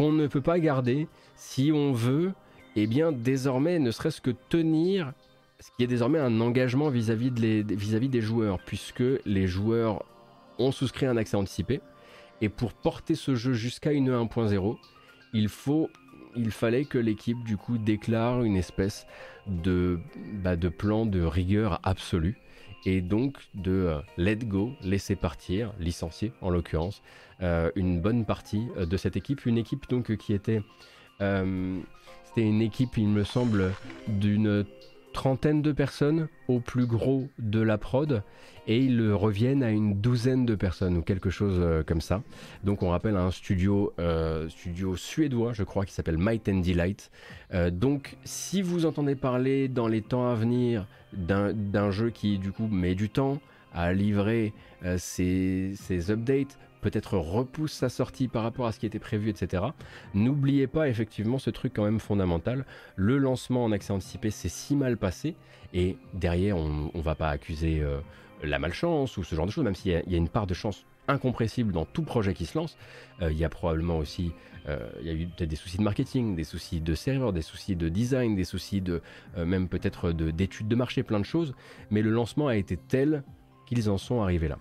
qu'on 0.00 0.12
ne 0.12 0.28
peut 0.28 0.40
pas 0.40 0.58
garder 0.58 1.08
si 1.36 1.72
on 1.74 1.92
veut, 1.92 2.32
eh 2.74 2.86
bien 2.86 3.12
désormais 3.12 3.78
ne 3.78 3.90
serait-ce 3.90 4.22
que 4.22 4.30
tenir 4.48 5.12
ce 5.58 5.68
qui 5.76 5.84
est 5.84 5.86
désormais 5.86 6.18
un 6.18 6.40
engagement 6.40 6.88
vis-à-vis 6.88 7.30
des 7.30 8.20
joueurs, 8.22 8.60
puisque 8.64 9.04
les 9.26 9.46
joueurs 9.46 10.02
ont 10.58 10.72
souscrit 10.72 11.04
un 11.04 11.18
accès 11.18 11.36
anticipé, 11.36 11.82
et 12.40 12.48
pour 12.48 12.72
porter 12.72 13.14
ce 13.14 13.34
jeu 13.34 13.52
jusqu'à 13.52 13.92
une 13.92 14.10
1.0, 14.10 14.78
il 15.34 15.48
faut 15.50 15.90
il 16.34 16.50
fallait 16.50 16.86
que 16.86 16.96
l'équipe 16.96 17.44
du 17.44 17.58
coup 17.58 17.76
déclare 17.76 18.42
une 18.42 18.56
espèce 18.56 19.06
de, 19.46 19.98
bah, 20.32 20.56
de 20.56 20.70
plan 20.70 21.04
de 21.04 21.20
rigueur 21.20 21.78
absolue 21.82 22.38
et 22.84 23.00
donc 23.00 23.36
de 23.54 23.70
euh, 23.70 24.00
let 24.16 24.36
go, 24.36 24.72
laisser 24.82 25.16
partir, 25.16 25.72
licencier 25.78 26.32
en 26.40 26.50
l'occurrence, 26.50 27.02
euh, 27.42 27.70
une 27.74 28.00
bonne 28.00 28.24
partie 28.24 28.68
euh, 28.76 28.86
de 28.86 28.96
cette 28.96 29.16
équipe. 29.16 29.46
Une 29.46 29.58
équipe 29.58 29.88
donc 29.88 30.16
qui 30.16 30.32
était. 30.32 30.62
C'était 31.18 32.46
une 32.46 32.62
équipe, 32.62 32.96
il 32.96 33.08
me 33.08 33.24
semble, 33.24 33.74
d'une 34.06 34.64
trentaine 35.12 35.62
de 35.62 35.72
personnes 35.72 36.28
au 36.48 36.60
plus 36.60 36.86
gros 36.86 37.28
de 37.38 37.60
la 37.60 37.78
prod 37.78 38.22
et 38.66 38.78
ils 38.78 39.12
reviennent 39.12 39.62
à 39.62 39.70
une 39.70 40.00
douzaine 40.00 40.46
de 40.46 40.54
personnes 40.54 40.96
ou 40.96 41.02
quelque 41.02 41.30
chose 41.30 41.84
comme 41.86 42.00
ça. 42.00 42.22
Donc 42.62 42.82
on 42.82 42.90
rappelle 42.90 43.16
un 43.16 43.30
studio, 43.30 43.92
studio 44.48 44.96
suédois, 44.96 45.52
je 45.52 45.64
crois, 45.64 45.84
qui 45.84 45.92
s'appelle 45.92 46.18
Might 46.18 46.48
and 46.48 46.60
Delight. 46.60 47.10
donc 47.72 48.16
si 48.24 48.62
vous 48.62 48.86
entendez 48.86 49.16
parler 49.16 49.68
dans 49.68 49.88
les 49.88 50.02
temps 50.02 50.28
à 50.28 50.34
venir 50.34 50.86
d'un 51.12 51.90
jeu 51.90 52.10
qui 52.10 52.38
du 52.38 52.52
coup 52.52 52.68
met 52.68 52.94
du 52.94 53.08
temps 53.08 53.40
à 53.72 53.92
livrer 53.92 54.52
ses, 54.96 55.74
updates, 56.10 56.58
peut-être 56.80 57.16
repousse 57.16 57.72
sa 57.72 57.88
sortie 57.88 58.28
par 58.28 58.42
rapport 58.42 58.66
à 58.66 58.72
ce 58.72 58.78
qui 58.78 58.86
était 58.86 58.98
prévu, 58.98 59.30
etc. 59.30 59.64
N'oubliez 60.14 60.66
pas 60.66 60.88
effectivement 60.88 61.38
ce 61.38 61.50
truc 61.50 61.72
quand 61.74 61.84
même 61.84 62.00
fondamental. 62.00 62.64
Le 62.96 63.18
lancement 63.18 63.64
en 63.64 63.72
accès 63.72 63.92
anticipé 63.92 64.30
s'est 64.30 64.48
si 64.48 64.76
mal 64.76 64.96
passé 64.96 65.36
et 65.72 65.96
derrière 66.14 66.56
on 66.56 66.90
ne 66.94 67.02
va 67.02 67.14
pas 67.14 67.28
accuser 67.28 67.82
la 68.42 68.58
malchance 68.58 69.16
ou 69.16 69.24
ce 69.24 69.34
genre 69.34 69.46
de 69.46 69.50
choses, 69.50 69.64
même 69.64 69.74
s'il 69.74 69.92
y, 69.92 70.14
a 70.14 70.18
une 70.18 70.28
part 70.28 70.46
de 70.46 70.54
chance 70.54 70.84
incompressible 71.08 71.72
dans 71.72 71.84
tout 71.84 72.02
projet 72.02 72.34
qui 72.34 72.46
se 72.46 72.58
lance. 72.58 72.76
il 73.20 73.36
y 73.36 73.44
a 73.44 73.48
probablement 73.48 73.98
aussi 73.98 74.32
euh, 74.68 74.78
y 75.02 75.46
des 75.46 75.56
soucis 75.56 75.78
de 75.78 75.82
marketing, 75.82 76.36
des 76.36 76.44
soucis 76.44 76.80
de 76.80 76.94
serveur, 76.94 77.32
des 77.32 77.42
soucis 77.42 77.76
de 77.76 77.88
design, 77.88 78.34
des 78.36 78.44
soucis 78.44 78.82
euh, 78.88 79.00
même 79.44 79.68
peut-être 79.68 80.12
d'études 80.12 80.68
de, 80.68 80.76
marché, 80.76 81.02
plein 81.02 81.18
de 81.18 81.24
choses. 81.24 81.54
Mais 81.90 82.02
le 82.02 82.10
lancement 82.10 82.48
a 82.48 82.56
été 82.56 82.76
tel 82.76 83.22
qu'ils 83.66 83.88
en 83.88 83.98
sont 83.98 84.20
arrivés 84.20 84.48
là. 84.48 84.58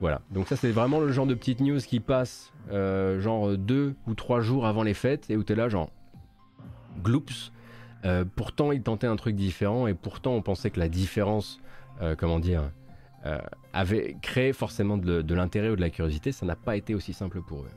Voilà, 0.00 0.20
donc 0.30 0.46
ça 0.46 0.56
c'est 0.56 0.70
vraiment 0.70 1.00
le 1.00 1.10
genre 1.10 1.26
de 1.26 1.34
petite 1.34 1.60
news 1.60 1.80
qui 1.80 1.98
passe 1.98 2.52
euh, 2.70 3.20
genre 3.20 3.56
deux 3.56 3.94
ou 4.06 4.14
trois 4.14 4.40
jours 4.40 4.66
avant 4.66 4.84
les 4.84 4.94
fêtes 4.94 5.28
et 5.28 5.36
où 5.36 5.42
tu 5.42 5.52
es 5.52 5.56
là 5.56 5.68
genre 5.68 5.90
gloops. 7.02 7.52
pourtant 8.36 8.70
ils 8.70 8.82
tentaient 8.82 9.08
un 9.08 9.16
truc 9.16 9.34
différent 9.34 9.86
et 9.86 9.94
pourtant 9.94 10.32
on 10.32 10.42
pensait 10.42 10.70
que 10.70 10.80
la 10.80 10.88
différence, 10.88 11.60
comment 12.16 12.38
dire, 12.38 12.70
avait 13.72 14.16
créé 14.22 14.52
forcément 14.52 14.96
de 14.96 15.34
l'intérêt 15.34 15.70
ou 15.70 15.76
de 15.76 15.80
la 15.80 15.90
curiosité. 15.90 16.32
Ça 16.32 16.46
n'a 16.46 16.56
pas 16.56 16.76
été 16.76 16.94
aussi 16.94 17.12
simple 17.12 17.40
pour 17.42 17.62
eux. 17.62 17.70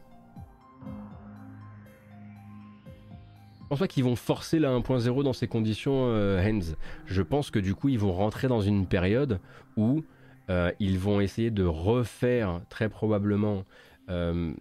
pense 3.71 3.79
pas 3.79 3.87
qu'ils 3.87 4.03
vont 4.03 4.17
forcer 4.17 4.59
la 4.59 4.69
1.0 4.77 5.23
dans 5.23 5.31
ces 5.31 5.47
conditions, 5.47 6.07
euh, 6.07 6.45
Hens. 6.45 6.75
Je 7.05 7.21
pense 7.21 7.51
que 7.51 7.59
du 7.59 7.73
coup, 7.73 7.87
ils 7.87 7.97
vont 7.97 8.11
rentrer 8.11 8.49
dans 8.49 8.59
une 8.59 8.85
période 8.85 9.39
où 9.77 10.03
euh, 10.51 10.71
ils 10.79 10.99
vont 10.99 11.21
essayer 11.21 11.49
de 11.49 11.63
refaire 11.63 12.61
très 12.69 12.89
probablement 12.89 13.63
euh, 14.09 14.53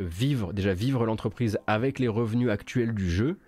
vivre, 0.00 0.54
déjà 0.54 0.72
vivre 0.72 1.04
l'entreprise 1.04 1.58
avec 1.66 1.98
les 1.98 2.08
revenus 2.08 2.48
actuels 2.48 2.94
du 2.94 3.10
jeu 3.10 3.38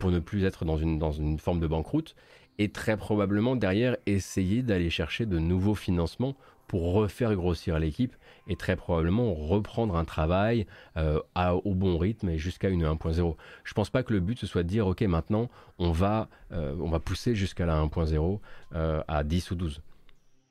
pour 0.00 0.10
ne 0.10 0.18
plus 0.18 0.44
être 0.44 0.64
dans 0.64 0.76
une, 0.76 0.98
dans 0.98 1.12
une 1.12 1.38
forme 1.38 1.60
de 1.60 1.68
banqueroute 1.68 2.16
et 2.58 2.70
très 2.70 2.96
probablement 2.96 3.54
derrière 3.54 3.96
essayer 4.06 4.62
d'aller 4.62 4.90
chercher 4.90 5.24
de 5.24 5.38
nouveaux 5.38 5.76
financements 5.76 6.34
pour 6.66 6.92
refaire 6.92 7.34
grossir 7.34 7.78
l'équipe 7.78 8.14
et 8.46 8.56
très 8.56 8.76
probablement 8.76 9.34
reprendre 9.34 9.96
un 9.96 10.04
travail 10.04 10.66
euh, 10.96 11.20
au 11.64 11.74
bon 11.74 11.98
rythme 11.98 12.28
et 12.28 12.38
jusqu'à 12.38 12.68
une 12.68 12.84
1.0. 12.84 13.36
Je 13.64 13.74
pense 13.74 13.90
pas 13.90 14.02
que 14.02 14.12
le 14.12 14.20
but 14.20 14.38
ce 14.38 14.46
soit 14.46 14.62
de 14.62 14.68
dire 14.68 14.86
ok 14.86 15.02
maintenant 15.02 15.48
on 15.78 15.90
va, 15.90 16.28
euh, 16.52 16.76
on 16.80 16.90
va 16.90 17.00
pousser 17.00 17.34
jusqu'à 17.34 17.66
la 17.66 17.80
1.0 17.80 18.40
euh, 18.74 19.02
à 19.08 19.24
10 19.24 19.50
ou 19.50 19.54
12. 19.54 19.82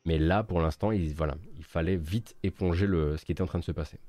Mais 0.08 0.18
là 0.18 0.41
pour 0.41 0.60
l'instant 0.60 0.91
il, 0.91 1.14
voilà, 1.14 1.36
il 1.58 1.64
fallait 1.64 1.97
vite 1.97 2.36
éponger 2.41 2.88
le, 2.88 3.16
ce 3.18 3.26
qui 3.26 3.32
était 3.32 3.43
en 3.43 3.47
train 3.47 3.60
de 3.60 3.64
se 3.64 3.72
passer. 3.72 3.99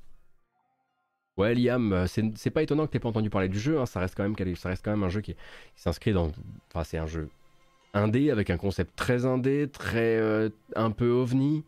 Ouais 1.37 1.55
Liam, 1.55 2.07
c'est 2.09 2.51
pas 2.51 2.63
étonnant 2.63 2.87
que 2.87 2.93
tu 2.93 2.99
pas 2.99 3.11
entendu 3.11 3.29
parler 3.29 3.49
du 3.49 3.61
jeu, 3.61 3.79
hein. 3.79 3.87
ça, 3.87 4.01
reste 4.01 4.17
quand 4.17 4.25
même, 4.25 4.57
ça 4.57 4.71
reste 4.71 4.85
quand 4.85 4.91
même 4.91 5.05
un 5.05 5.11
jeu 5.11 5.21
qui, 5.21 5.37
s'inscrit 5.77 6.13
dans... 6.13 6.33
Enfin 6.71 6.85
c'est 6.85 6.99
un 6.99 7.07
jeu 7.07 7.29
indé 7.95 8.31
avec 8.31 8.49
un 8.51 8.57
concept 8.57 8.97
très 8.97 9.27
indé, 9.27 9.69
très 9.71 10.51
un 10.75 10.91
peu 10.91 11.11
ovni. 11.11 11.65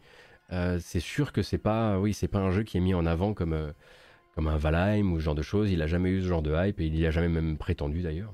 Euh, 0.52 0.78
c'est 0.80 1.00
sûr 1.00 1.32
que 1.32 1.42
c'est 1.42 1.58
pas, 1.58 1.98
oui, 1.98 2.12
c'est 2.12 2.28
pas 2.28 2.38
un 2.38 2.50
jeu 2.50 2.62
qui 2.62 2.76
est 2.76 2.80
mis 2.80 2.94
en 2.94 3.06
avant 3.06 3.34
comme, 3.34 3.52
euh, 3.52 3.70
comme 4.34 4.48
un 4.48 4.56
Valheim 4.56 5.12
ou 5.12 5.20
ce 5.20 5.24
genre 5.24 5.34
de 5.34 5.42
choses. 5.42 5.70
Il 5.70 5.82
a 5.82 5.86
jamais 5.86 6.10
eu 6.10 6.22
ce 6.22 6.26
genre 6.26 6.42
de 6.42 6.52
hype 6.54 6.80
et 6.80 6.86
il 6.86 6.98
y 6.98 7.06
a 7.06 7.10
jamais 7.10 7.28
même 7.28 7.56
prétendu 7.56 8.02
d'ailleurs. 8.02 8.32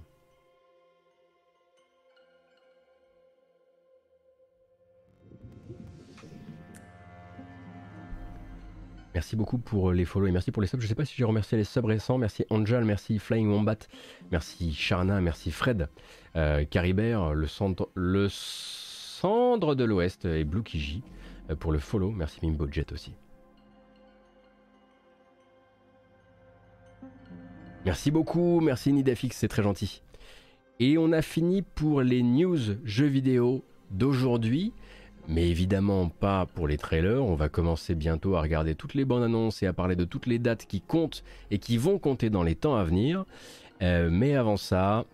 Merci 9.17 9.35
beaucoup 9.35 9.57
pour 9.57 9.93
les 9.93 10.05
follow 10.05 10.27
et 10.27 10.31
merci 10.31 10.51
pour 10.51 10.61
les 10.61 10.69
subs. 10.69 10.79
Je 10.79 10.87
sais 10.87 10.95
pas 10.95 11.07
si 11.07 11.15
j'ai 11.17 11.25
remercié 11.25 11.57
les 11.57 11.65
subs 11.65 11.87
récents. 11.87 12.19
Merci 12.19 12.45
Angel, 12.51 12.85
merci 12.85 13.19
Flying 13.19 13.49
Wombat, 13.49 13.79
merci 14.31 14.75
Sharna, 14.75 15.23
merci 15.23 15.51
Fred, 15.51 15.89
euh, 16.37 16.67
Caribert, 16.67 17.33
le 17.33 17.47
cendre 17.49 17.89
de 19.75 19.85
l'Ouest 19.85 20.27
et 20.27 20.45
Blue 20.45 20.63
Kiji. 20.63 21.03
Euh, 21.51 21.57
pour 21.57 21.73
le 21.73 21.79
follow. 21.79 22.11
Merci 22.11 22.41
Mimbojet 22.43 22.93
aussi. 22.93 23.15
Merci 27.87 28.11
beaucoup, 28.11 28.61
merci 28.61 28.93
Nidafix, 28.93 29.35
c'est 29.35 29.49
très 29.49 29.63
gentil. 29.63 30.03
Et 30.79 30.99
on 30.99 31.11
a 31.13 31.23
fini 31.23 31.63
pour 31.63 32.03
les 32.03 32.23
news 32.23 32.59
jeux 32.85 33.07
vidéo 33.07 33.65
d'aujourd'hui, 33.91 34.75
mais 35.29 35.49
évidemment 35.49 36.09
pas 36.09 36.47
pour 36.47 36.69
les 36.69 36.77
trailers. 36.77 37.25
On 37.25 37.35
va 37.35 37.49
commencer 37.49 37.95
bientôt 37.95 38.37
à 38.37 38.43
regarder 38.43 38.75
toutes 38.75 38.95
les 38.95 39.05
bandes 39.05 39.23
annonces 39.23 39.63
et 39.63 39.67
à 39.67 39.73
parler 39.73 39.97
de 39.97 40.05
toutes 40.05 40.27
les 40.27 40.39
dates 40.39 40.67
qui 40.67 40.81
comptent 40.81 41.25
et 41.51 41.59
qui 41.59 41.77
vont 41.77 41.99
compter 41.99 42.31
dans 42.31 42.43
les 42.43 42.55
temps 42.55 42.77
à 42.77 42.85
venir. 42.85 43.25
Euh, 43.83 44.09
mais 44.11 44.37
avant 44.37 44.57
ça, 44.57 45.05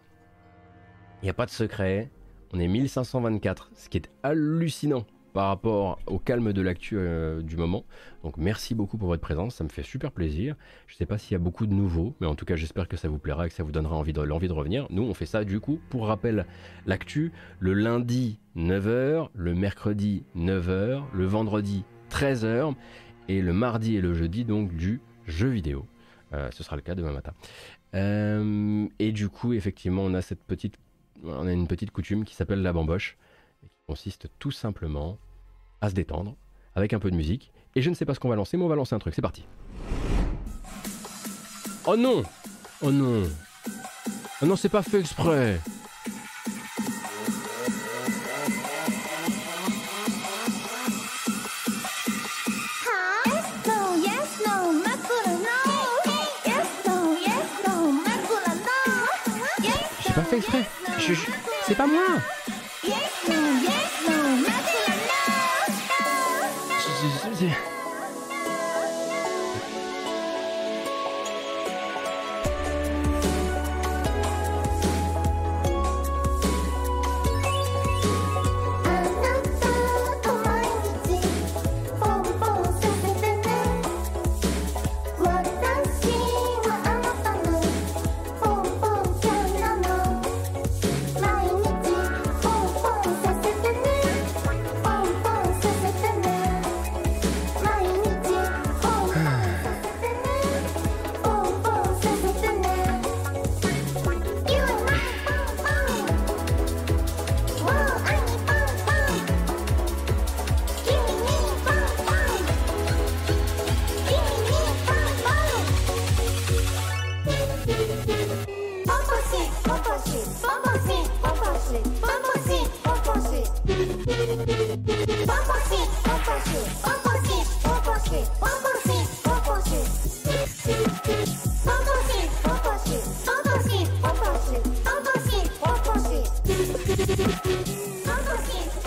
il 1.22 1.26
n'y 1.26 1.30
a 1.30 1.34
pas 1.34 1.46
de 1.46 1.50
secret. 1.50 2.10
On 2.52 2.60
est 2.60 2.68
1524, 2.68 3.70
ce 3.74 3.88
qui 3.88 3.98
est 3.98 4.10
hallucinant 4.22 5.06
par 5.32 5.48
rapport 5.48 5.98
au 6.06 6.18
calme 6.18 6.52
de 6.52 6.62
l'actu 6.62 6.96
euh, 6.98 7.42
du 7.42 7.56
moment. 7.56 7.84
Donc 8.22 8.36
merci 8.36 8.74
beaucoup 8.74 8.98
pour 8.98 9.08
votre 9.08 9.22
présence, 9.22 9.56
ça 9.56 9.64
me 9.64 9.68
fait 9.68 9.82
super 9.82 10.12
plaisir. 10.12 10.54
Je 10.86 10.94
ne 10.94 10.98
sais 10.98 11.06
pas 11.06 11.18
s'il 11.18 11.32
y 11.32 11.34
a 11.34 11.38
beaucoup 11.38 11.66
de 11.66 11.72
nouveaux, 11.72 12.14
mais 12.20 12.26
en 12.26 12.34
tout 12.34 12.44
cas 12.44 12.56
j'espère 12.56 12.88
que 12.88 12.96
ça 12.96 13.08
vous 13.08 13.18
plaira 13.18 13.46
et 13.46 13.48
que 13.48 13.54
ça 13.54 13.62
vous 13.62 13.72
donnera 13.72 13.96
envie 13.96 14.12
de, 14.12 14.20
l'envie 14.20 14.48
de 14.48 14.52
revenir. 14.52 14.86
Nous 14.90 15.02
on 15.02 15.14
fait 15.14 15.26
ça 15.26 15.44
du 15.44 15.60
coup, 15.60 15.80
pour 15.90 16.06
rappel, 16.06 16.46
l'actu, 16.86 17.32
le 17.58 17.72
lundi 17.74 18.38
9h, 18.56 19.28
le 19.34 19.54
mercredi 19.54 20.24
9h, 20.36 21.02
le 21.12 21.24
vendredi 21.24 21.84
13h, 22.10 22.74
et 23.28 23.40
le 23.40 23.52
mardi 23.52 23.96
et 23.96 24.00
le 24.00 24.14
jeudi 24.14 24.44
donc 24.44 24.74
du 24.76 25.00
jeu 25.26 25.48
vidéo. 25.48 25.86
Euh, 26.34 26.48
ce 26.52 26.62
sera 26.62 26.76
le 26.76 26.82
cas 26.82 26.94
demain 26.94 27.12
matin. 27.12 27.32
Euh, 27.94 28.86
et 28.98 29.12
du 29.12 29.28
coup 29.28 29.52
effectivement 29.52 30.02
on 30.02 30.14
a 30.14 30.22
cette 30.22 30.42
petite, 30.42 30.76
on 31.24 31.46
a 31.46 31.52
une 31.52 31.66
petite 31.66 31.90
coutume 31.90 32.24
qui 32.24 32.34
s'appelle 32.34 32.62
la 32.62 32.72
bamboche 32.72 33.18
consiste 33.86 34.28
tout 34.38 34.50
simplement 34.50 35.18
à 35.80 35.90
se 35.90 35.94
détendre 35.94 36.34
avec 36.74 36.92
un 36.92 36.98
peu 36.98 37.10
de 37.10 37.16
musique. 37.16 37.52
Et 37.74 37.82
je 37.82 37.90
ne 37.90 37.94
sais 37.94 38.04
pas 38.04 38.14
ce 38.14 38.20
qu'on 38.20 38.28
va 38.28 38.36
lancer, 38.36 38.56
mais 38.56 38.64
on 38.64 38.68
va 38.68 38.76
lancer 38.76 38.94
un 38.94 38.98
truc. 38.98 39.14
C'est 39.14 39.22
parti. 39.22 39.44
Oh 41.86 41.96
non 41.96 42.22
Oh 42.80 42.90
non 42.90 43.24
Oh 44.40 44.46
non, 44.46 44.56
c'est 44.56 44.68
pas 44.68 44.82
fait 44.82 45.00
exprès 45.00 45.60
J'ai 60.04 60.12
pas 60.14 60.22
fait 60.24 60.36
exprès. 60.36 60.64
C'est 61.66 61.74
pas 61.74 61.86
moi. 61.86 62.04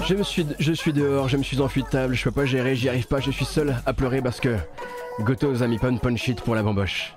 Je 0.08 0.14
me 0.14 0.22
suis, 0.22 0.46
je 0.60 0.72
suis 0.72 0.94
dehors, 0.94 1.28
je 1.28 1.36
me 1.36 1.42
suis 1.42 1.60
enfui 1.60 1.82
de 1.82 1.88
table, 1.88 2.14
je 2.14 2.24
peux 2.24 2.32
pas 2.32 2.46
gérer, 2.46 2.76
j'y 2.76 2.90
arrive 2.90 3.08
pas, 3.08 3.20
je 3.20 3.32
suis 3.32 3.44
seul 3.44 3.76
à 3.88 3.94
pleurer 3.94 4.22
parce 4.22 4.40
que 4.40 4.56
Gotos 5.22 5.64
a 5.64 5.68
mis 5.68 5.80
pun 5.80 5.98
pun 5.98 6.16
shit 6.16 6.42
pour 6.42 6.54
la 6.54 6.62
bamboche. 6.62 7.16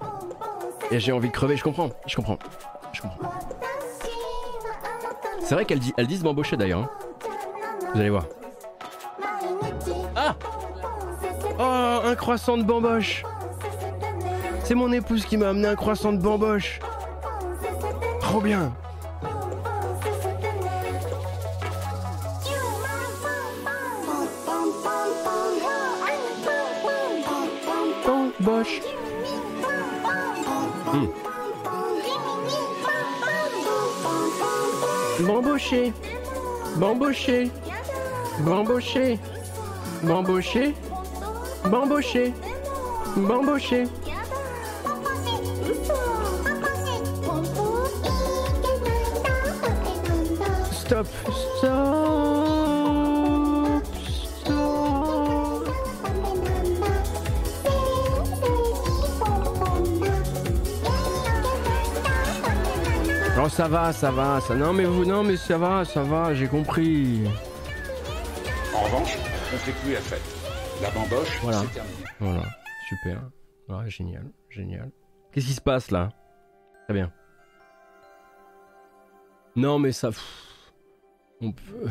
Et 0.91 0.99
j'ai 0.99 1.13
envie 1.13 1.29
de 1.29 1.35
crever, 1.35 1.57
je 1.59 1.63
comprends, 1.63 1.91
je 2.07 2.17
comprends, 2.17 2.39
je 2.95 3.03
comprends. 3.03 3.31
C'est 5.43 5.55
vrai 5.55 5.67
qu'elle 5.67 5.81
dit, 5.81 5.93
elles 5.99 6.07
disent 6.07 6.23
bambocher 6.23 6.57
d'ailleurs. 6.57 6.81
Hein. 6.81 6.91
Vous 7.93 8.01
allez 8.01 8.11
voir. 8.11 8.25
Un 12.09 12.15
croissant 12.15 12.57
de 12.57 12.63
bamboche. 12.63 13.23
C'est 14.65 14.75
mon 14.75 14.91
épouse 14.93 15.27
qui 15.27 15.37
m'a 15.37 15.51
amené 15.51 15.69
un 15.69 15.75
croissant 15.75 16.11
de 16.11 16.17
bamboche. 16.17 16.81
Trop 18.21 18.41
bien. 18.41 18.73
Bamboche. 28.07 28.81
Bamboché. 35.21 35.93
Bamboché. 36.77 37.51
Bamboché. 38.41 39.19
Bamboché 40.03 40.75
Bamboché 41.71 42.33
Bamboché 43.17 43.87
Stop 50.73 51.07
Stop 51.59 51.87
Stop 54.41 55.29
Oh 63.41 63.49
ça 63.49 63.69
va, 63.69 63.93
ça 63.93 64.11
va, 64.11 64.41
ça. 64.41 64.55
Non 64.55 64.73
mais 64.73 64.85
vous, 64.85 65.05
non 65.05 65.23
mais 65.23 65.37
ça 65.37 65.57
va, 65.57 65.85
ça 65.85 66.03
va, 66.03 66.35
j'ai 66.35 66.49
compris. 66.49 67.21
En 68.75 68.83
revanche, 68.83 69.17
on 69.55 69.57
fait 69.59 69.73
plus 69.73 69.93
la 69.93 70.01
fête. 70.01 70.38
La 70.83 70.91
bamboche, 70.91 71.41
Voilà. 71.43 71.59
c'est 71.63 71.75
terminé. 71.75 71.97
Voilà, 72.21 72.43
super. 72.89 73.31
Ouais, 73.69 73.91
génial, 73.91 74.25
génial. 74.49 74.91
Qu'est-ce 75.33 75.47
qui 75.47 75.53
se 75.53 75.61
passe 75.61 75.91
là? 75.91 76.11
Très 76.85 76.95
bien. 76.95 77.13
Non, 79.57 79.79
mais 79.79 79.93
ça. 79.93 80.09
pff, 80.11 80.73
On 81.41 81.53
peut. 81.53 81.89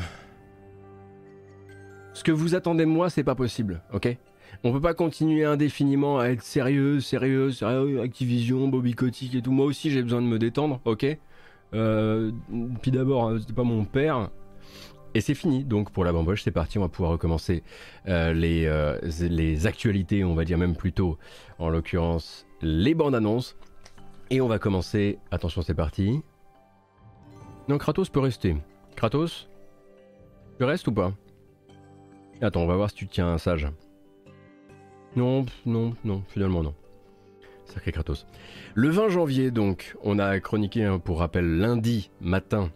Ce 2.13 2.23
que 2.23 2.31
vous 2.31 2.55
attendez 2.55 2.85
de 2.85 2.89
moi, 2.89 3.09
c'est 3.09 3.23
pas 3.23 3.35
possible, 3.35 3.81
ok? 3.93 4.17
On 4.63 4.71
peut 4.71 4.81
pas 4.81 4.93
continuer 4.95 5.43
indéfiniment 5.45 6.19
à 6.19 6.29
être 6.29 6.41
sérieux, 6.41 6.99
sérieux, 6.99 7.51
sérieux, 7.51 8.01
Activision, 8.01 8.67
Bobby 8.69 8.93
Kotick 8.93 9.35
et 9.35 9.41
tout. 9.41 9.51
Moi 9.51 9.65
aussi, 9.65 9.91
j'ai 9.91 10.01
besoin 10.01 10.21
de 10.21 10.27
me 10.27 10.39
détendre, 10.39 10.79
ok? 10.85 11.05
Euh, 11.73 12.31
Puis 12.81 12.91
d'abord, 12.91 13.29
hein, 13.29 13.37
c'était 13.39 13.53
pas 13.53 13.63
mon 13.63 13.85
père. 13.85 14.31
Et 15.17 15.21
c'est 15.21 15.33
fini, 15.33 15.63
donc 15.63 15.89
pour 15.89 16.05
la 16.05 16.13
bamboche, 16.13 16.43
c'est 16.43 16.51
parti, 16.51 16.77
on 16.77 16.81
va 16.81 16.89
pouvoir 16.89 17.09
recommencer 17.09 17.63
euh, 18.07 18.33
les, 18.33 18.67
euh, 18.67 18.99
les 19.19 19.65
actualités, 19.65 20.23
on 20.23 20.35
va 20.35 20.45
dire 20.45 20.59
même 20.59 20.75
plutôt, 20.75 21.17
en 21.57 21.69
l'occurrence, 21.69 22.45
les 22.61 22.93
bandes 22.93 23.15
annonces. 23.15 23.57
Et 24.29 24.41
on 24.41 24.47
va 24.47 24.59
commencer, 24.59 25.17
attention 25.31 25.63
c'est 25.63 25.73
parti. 25.73 26.21
Non, 27.67 27.79
Kratos 27.79 28.09
peut 28.11 28.19
rester. 28.19 28.57
Kratos 28.95 29.49
Tu 30.59 30.63
restes 30.65 30.87
ou 30.87 30.91
pas? 30.91 31.11
Attends, 32.39 32.61
on 32.61 32.67
va 32.67 32.75
voir 32.75 32.91
si 32.91 32.97
tu 32.97 33.07
tiens 33.07 33.29
un 33.29 33.39
sage. 33.39 33.67
Non, 35.15 35.47
non, 35.65 35.95
non, 36.05 36.21
finalement 36.27 36.61
non. 36.61 36.75
Sacré 37.65 37.91
Kratos. 37.91 38.27
Le 38.75 38.89
20 38.89 39.09
janvier, 39.09 39.49
donc, 39.49 39.95
on 40.03 40.19
a 40.19 40.39
chroniqué, 40.39 40.83
hein, 40.83 40.99
pour 40.99 41.17
rappel, 41.17 41.57
lundi 41.57 42.11
matin, 42.21 42.69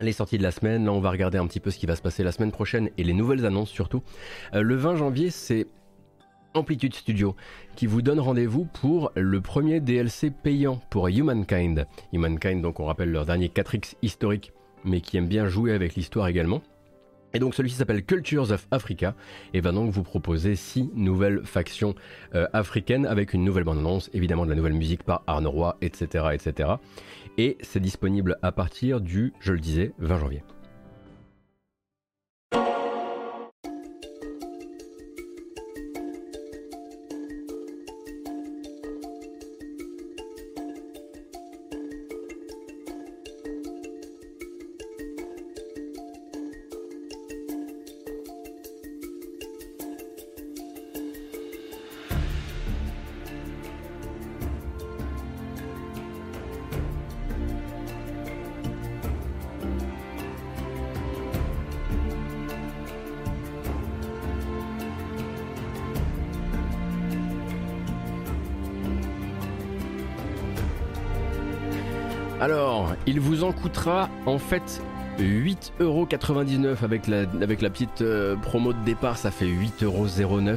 les 0.00 0.12
sorties 0.12 0.38
de 0.38 0.42
la 0.42 0.50
semaine. 0.50 0.84
Là, 0.84 0.92
on 0.92 1.00
va 1.00 1.10
regarder 1.10 1.38
un 1.38 1.46
petit 1.46 1.60
peu 1.60 1.70
ce 1.70 1.78
qui 1.78 1.86
va 1.86 1.96
se 1.96 2.02
passer 2.02 2.22
la 2.22 2.32
semaine 2.32 2.52
prochaine 2.52 2.90
et 2.98 3.04
les 3.04 3.12
nouvelles 3.12 3.44
annonces 3.46 3.70
surtout. 3.70 4.02
Euh, 4.54 4.62
le 4.62 4.76
20 4.76 4.96
janvier, 4.96 5.30
c'est 5.30 5.66
Amplitude 6.54 6.94
Studio 6.94 7.36
qui 7.76 7.86
vous 7.86 8.02
donne 8.02 8.20
rendez-vous 8.20 8.64
pour 8.64 9.12
le 9.14 9.40
premier 9.40 9.80
DLC 9.80 10.30
payant 10.30 10.80
pour 10.90 11.08
Humankind. 11.08 11.86
Humankind, 12.12 12.62
donc 12.62 12.80
on 12.80 12.86
rappelle 12.86 13.10
leur 13.10 13.26
dernier 13.26 13.48
4X 13.48 13.94
historique, 14.02 14.52
mais 14.84 15.00
qui 15.00 15.16
aime 15.16 15.28
bien 15.28 15.46
jouer 15.48 15.72
avec 15.72 15.94
l'histoire 15.94 16.26
également. 16.28 16.62
Et 17.34 17.38
donc 17.40 17.54
celui-ci 17.54 17.76
s'appelle 17.76 18.04
Cultures 18.04 18.50
of 18.50 18.66
Africa 18.70 19.14
et 19.52 19.60
va 19.60 19.70
donc 19.70 19.90
vous 19.90 20.02
proposer 20.02 20.56
six 20.56 20.90
nouvelles 20.94 21.42
factions 21.44 21.94
euh, 22.34 22.46
africaines 22.54 23.04
avec 23.04 23.34
une 23.34 23.44
nouvelle 23.44 23.64
bande-annonce, 23.64 24.08
évidemment 24.14 24.44
de 24.44 24.50
la 24.50 24.56
nouvelle 24.56 24.72
musique 24.72 25.02
par 25.02 25.22
Arnaud 25.26 25.50
Roy, 25.50 25.76
etc. 25.82 26.24
etc. 26.32 26.70
Et 27.38 27.56
c'est 27.60 27.80
disponible 27.80 28.36
à 28.42 28.50
partir 28.50 29.00
du, 29.00 29.32
je 29.38 29.52
le 29.52 29.60
disais, 29.60 29.92
20 29.98 30.18
janvier. 30.18 30.42
Alors, 72.48 72.94
il 73.06 73.20
vous 73.20 73.44
en 73.44 73.52
coûtera 73.52 74.08
en 74.24 74.38
fait 74.38 74.80
8,99€ 75.18 76.82
avec 76.82 77.06
la, 77.06 77.26
petite 77.68 78.00
euh, 78.00 78.36
promo 78.36 78.72
de 78.72 78.82
départ, 78.86 79.18
ça 79.18 79.30
fait 79.30 79.44
8,09€ 79.44 80.56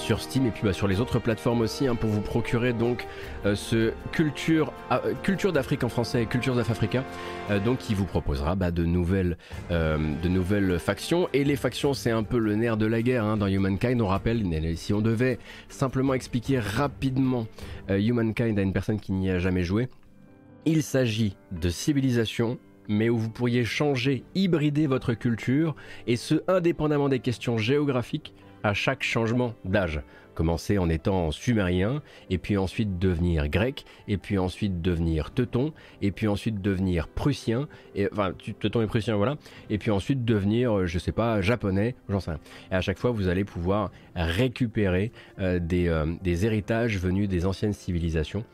sur 0.00 0.20
Steam 0.20 0.46
et 0.46 0.50
puis 0.50 0.62
bah, 0.64 0.72
sur 0.72 0.88
les 0.88 1.00
autres 1.00 1.20
plateformes 1.20 1.60
aussi 1.60 1.86
hein, 1.86 1.94
pour 1.94 2.10
vous 2.10 2.20
procurer 2.20 2.72
donc 2.72 3.06
euh, 3.46 3.54
ce 3.54 3.92
culture, 4.12 4.72
euh, 4.90 5.14
culture 5.22 5.52
d'Afrique 5.52 5.84
en 5.84 5.88
français, 5.88 6.26
Cultures 6.26 6.56
of 6.56 6.68
Africa, 6.68 7.04
euh, 7.50 7.60
donc 7.60 7.78
qui 7.78 7.94
vous 7.94 8.06
proposera 8.06 8.56
bah, 8.56 8.72
de, 8.72 8.84
nouvelles, 8.84 9.36
factions. 10.80 11.28
Et 11.32 11.44
les 11.44 11.56
factions, 11.56 11.94
c'est 11.94 12.10
un 12.10 12.24
peu 12.24 12.38
le 12.38 12.56
nerf 12.56 12.76
de 12.76 12.86
la 12.86 13.02
guerre 13.02 13.24
hein, 13.24 13.36
dans 13.36 13.46
Humankind. 13.46 14.00
On 14.00 14.08
rappelle, 14.08 14.42
si 14.74 14.92
on 14.92 15.00
devait 15.00 15.38
simplement 15.68 16.14
expliquer 16.14 16.58
rapidement 16.58 17.46
Humankind 17.88 18.58
à 18.58 18.62
une 18.62 18.72
personne 18.72 18.98
qui 18.98 19.12
n'y 19.12 19.30
a 19.30 19.38
jamais 19.38 19.62
joué, 19.62 19.88
il 20.66 20.82
s'agit 20.82 21.36
de 21.52 21.68
civilisation, 21.68 22.58
mais 22.88 23.08
où 23.08 23.16
vous 23.16 23.30
pourriez 23.30 23.64
changer, 23.64 24.24
hybrider 24.34 24.86
votre 24.86 25.14
culture, 25.14 25.74
et 26.06 26.16
ce 26.16 26.42
indépendamment 26.48 27.08
des 27.08 27.20
questions 27.20 27.56
géographiques 27.56 28.34
à 28.62 28.74
chaque 28.74 29.02
changement 29.02 29.54
d'âge. 29.64 30.02
Commencer 30.34 30.78
en 30.78 30.88
étant 30.88 31.30
sumérien, 31.32 32.02
et 32.30 32.38
puis 32.38 32.56
ensuite 32.56 32.98
devenir 32.98 33.48
grec, 33.48 33.84
et 34.06 34.16
puis 34.16 34.38
ensuite 34.38 34.80
devenir 34.80 35.32
teuton, 35.32 35.72
et 36.02 36.12
puis 36.12 36.28
ensuite 36.28 36.62
devenir 36.62 37.08
prussien, 37.08 37.68
et, 37.94 38.08
enfin 38.12 38.32
teuton 38.58 38.82
et 38.82 38.86
prussien 38.86 39.16
voilà, 39.16 39.36
et 39.70 39.78
puis 39.78 39.90
ensuite 39.90 40.24
devenir, 40.24 40.78
euh, 40.78 40.86
je 40.86 40.98
sais 40.98 41.12
pas, 41.12 41.40
japonais, 41.40 41.94
j'en 42.08 42.20
sais 42.20 42.32
rien. 42.32 42.40
Et 42.70 42.74
à 42.74 42.80
chaque 42.80 42.98
fois 42.98 43.10
vous 43.10 43.28
allez 43.28 43.44
pouvoir 43.44 43.90
récupérer 44.14 45.12
euh, 45.40 45.58
euh, 45.72 46.14
des 46.22 46.46
héritages 46.46 46.98
venus 46.98 47.28
des 47.28 47.44
anciennes 47.44 47.72
civilisations 47.72 48.44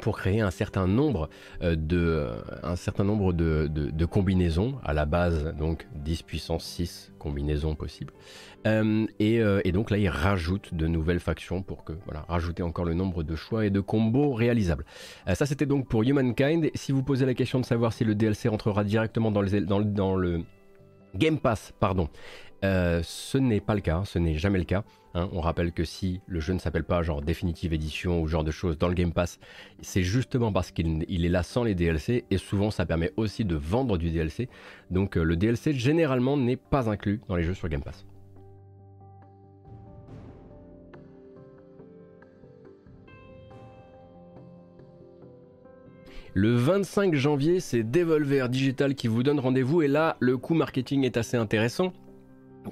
pour 0.00 0.18
créer 0.18 0.40
un 0.40 0.50
certain 0.50 0.86
nombre 0.86 1.28
euh, 1.62 1.76
de, 1.76 1.98
euh, 1.98 3.66
de, 3.68 4.04
combinaisons, 4.04 4.78
à 4.84 4.92
la 4.92 5.04
base 5.04 5.54
donc 5.58 5.86
10 5.94 6.22
puissance 6.22 6.64
6 6.64 7.12
combinaisons 7.18 7.74
possibles. 7.74 8.12
Euh, 8.66 9.06
et, 9.18 9.72
donc 9.72 9.90
là, 9.90 9.98
il 9.98 10.08
rajoute 10.08 10.74
de 10.74 10.86
nouvelles 10.86 11.20
factions 11.20 11.62
pour 11.62 11.84
que, 11.84 11.92
voilà, 12.04 12.24
rajouter 12.28 12.62
encore 12.62 12.84
le 12.84 12.94
nombre 12.94 13.22
de 13.22 13.36
choix 13.36 13.66
et 13.66 13.70
de 13.70 13.80
combos 13.80 14.32
réalisables. 14.32 14.84
Ça, 15.34 15.46
c'était 15.46 15.66
donc 15.66 15.88
pour 15.88 16.02
Humankind. 16.02 16.70
Si 16.74 16.92
vous 16.92 17.02
posez 17.02 17.26
la 17.26 17.34
question 17.34 17.60
de 17.60 17.64
savoir 17.64 17.92
si 17.92 18.04
le 18.04 18.14
DLC 18.14 18.48
rentrera 18.48 18.84
directement 18.84 19.30
dans, 19.30 19.42
dans, 19.42 20.16
le- 20.16 20.42
Game 21.14 21.38
Pass, 21.38 21.72
pardon, 21.80 22.08
ce 22.62 23.38
n'est 23.38 23.60
pas 23.60 23.74
le 23.74 23.80
cas, 23.80 24.02
ce 24.04 24.18
n'est 24.18 24.38
jamais 24.38 24.58
le 24.58 24.64
cas. 24.64 24.84
Hein. 25.14 25.28
On 25.32 25.40
rappelle 25.40 25.72
que 25.72 25.84
si 25.84 26.20
le 26.26 26.40
jeu 26.40 26.52
ne 26.52 26.58
s'appelle 26.58 26.84
pas 26.84 27.02
genre 27.02 27.22
définitive 27.22 27.72
édition 27.72 28.20
ou 28.20 28.26
genre 28.26 28.44
de 28.44 28.50
choses 28.50 28.78
dans 28.78 28.88
le 28.88 28.94
Game 28.94 29.12
Pass, 29.12 29.38
c'est 29.80 30.02
justement 30.02 30.52
parce 30.52 30.70
qu'il 30.70 31.24
est 31.24 31.28
là 31.28 31.42
sans 31.42 31.64
les 31.64 31.74
DLC 31.74 32.24
et 32.30 32.38
souvent 32.38 32.70
ça 32.70 32.86
permet 32.86 33.12
aussi 33.16 33.44
de 33.44 33.56
vendre 33.56 33.98
du 33.98 34.10
DLC. 34.10 34.48
Donc 34.90 35.16
euh, 35.16 35.22
le 35.22 35.36
DLC 35.36 35.72
généralement 35.72 36.36
n'est 36.36 36.56
pas 36.56 36.88
inclus 36.88 37.20
dans 37.28 37.36
les 37.36 37.42
jeux 37.42 37.54
sur 37.54 37.68
Game 37.68 37.82
Pass. 37.82 38.06
Le 46.32 46.54
25 46.54 47.16
janvier, 47.16 47.58
c'est 47.58 47.82
Devolver 47.82 48.48
Digital 48.48 48.94
qui 48.94 49.08
vous 49.08 49.24
donne 49.24 49.40
rendez-vous 49.40 49.82
et 49.82 49.88
là, 49.88 50.16
le 50.20 50.38
coût 50.38 50.54
marketing 50.54 51.02
est 51.02 51.16
assez 51.16 51.36
intéressant 51.36 51.92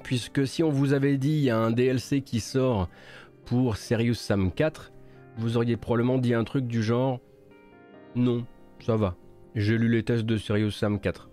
puisque 0.03 0.47
si 0.47 0.63
on 0.63 0.69
vous 0.69 0.93
avait 0.93 1.17
dit 1.17 1.31
il 1.31 1.43
y 1.43 1.49
a 1.49 1.57
un 1.57 1.71
DLC 1.71 2.21
qui 2.21 2.39
sort 2.39 2.89
pour 3.45 3.77
Serious 3.77 4.13
Sam 4.13 4.51
4, 4.51 4.91
vous 5.37 5.57
auriez 5.57 5.77
probablement 5.77 6.17
dit 6.17 6.33
un 6.33 6.43
truc 6.43 6.67
du 6.67 6.83
genre 6.83 7.19
non, 8.15 8.45
ça 8.79 8.95
va. 8.95 9.15
J'ai 9.55 9.77
lu 9.77 9.87
les 9.87 10.03
tests 10.03 10.25
de 10.25 10.37
Serious 10.37 10.71
Sam 10.71 10.99
4. 10.99 11.29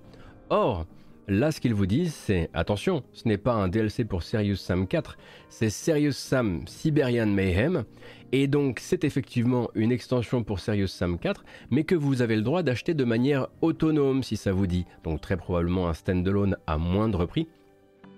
Or, 0.50 0.86
Là, 1.28 1.50
ce 1.50 1.60
qu'ils 1.60 1.74
vous 1.74 1.86
disent, 1.86 2.14
c'est 2.14 2.50
attention, 2.54 3.02
ce 3.12 3.26
n'est 3.26 3.36
pas 3.36 3.54
un 3.54 3.66
DLC 3.66 4.04
pour 4.04 4.22
Serious 4.22 4.54
Sam 4.54 4.86
4, 4.86 5.18
c'est 5.48 5.70
Serious 5.70 6.12
Sam 6.12 6.62
Siberian 6.68 7.26
Mayhem, 7.26 7.84
et 8.30 8.46
donc 8.46 8.78
c'est 8.80 9.02
effectivement 9.02 9.68
une 9.74 9.90
extension 9.90 10.44
pour 10.44 10.60
Serious 10.60 10.86
Sam 10.86 11.18
4, 11.18 11.44
mais 11.70 11.82
que 11.82 11.96
vous 11.96 12.22
avez 12.22 12.36
le 12.36 12.42
droit 12.42 12.62
d'acheter 12.62 12.94
de 12.94 13.02
manière 13.02 13.48
autonome 13.60 14.22
si 14.22 14.36
ça 14.36 14.52
vous 14.52 14.68
dit, 14.68 14.86
donc 15.02 15.20
très 15.20 15.36
probablement 15.36 15.88
un 15.88 15.94
standalone 15.94 16.56
à 16.68 16.78
moindre 16.78 17.26
prix 17.26 17.48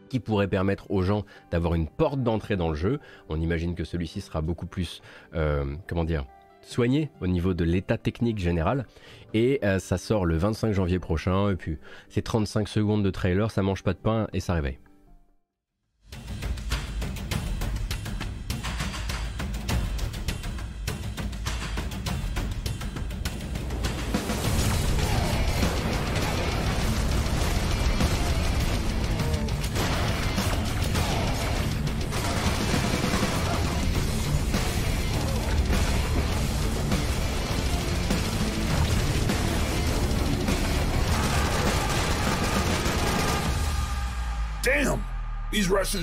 qui 0.09 0.21
pourrait 0.21 0.49
permettre 0.49 0.91
aux 0.91 1.03
gens 1.03 1.25
d'avoir 1.51 1.75
une 1.75 1.89
porte 1.89 2.23
d'entrée 2.23 2.57
dans 2.57 2.69
le 2.69 2.75
jeu. 2.75 3.01
On 3.29 3.41
imagine 3.41 3.75
que 3.75 3.85
celui-ci 3.85 4.21
sera 4.21 4.41
beaucoup 4.41 4.67
plus, 4.67 5.03
euh, 5.35 5.65
comment 5.87 6.05
dire, 6.05 6.25
soigné 6.63 7.11
au 7.21 7.27
niveau 7.27 7.55
de 7.55 7.65
l'état 7.65 7.99
technique 7.99 8.39
général. 8.39 8.87
Et 9.35 9.61
euh, 9.65 9.79
ça 9.79 9.99
sort 9.99 10.27
le 10.27 10.37
25 10.37 10.73
janvier 10.73 10.99
prochain. 10.99 11.51
Et 11.51 11.57
puis, 11.57 11.79
c'est 12.09 12.23
35 12.23 12.69
secondes 12.69 13.05
de 13.05 13.11
trailer, 13.11 13.51
ça 13.51 13.63
mange 13.63 13.83
pas 13.83 13.93
de 13.93 13.99
pain 13.99 14.29
et 14.33 14.41
ça 14.41 14.55
réveille. 14.55 14.79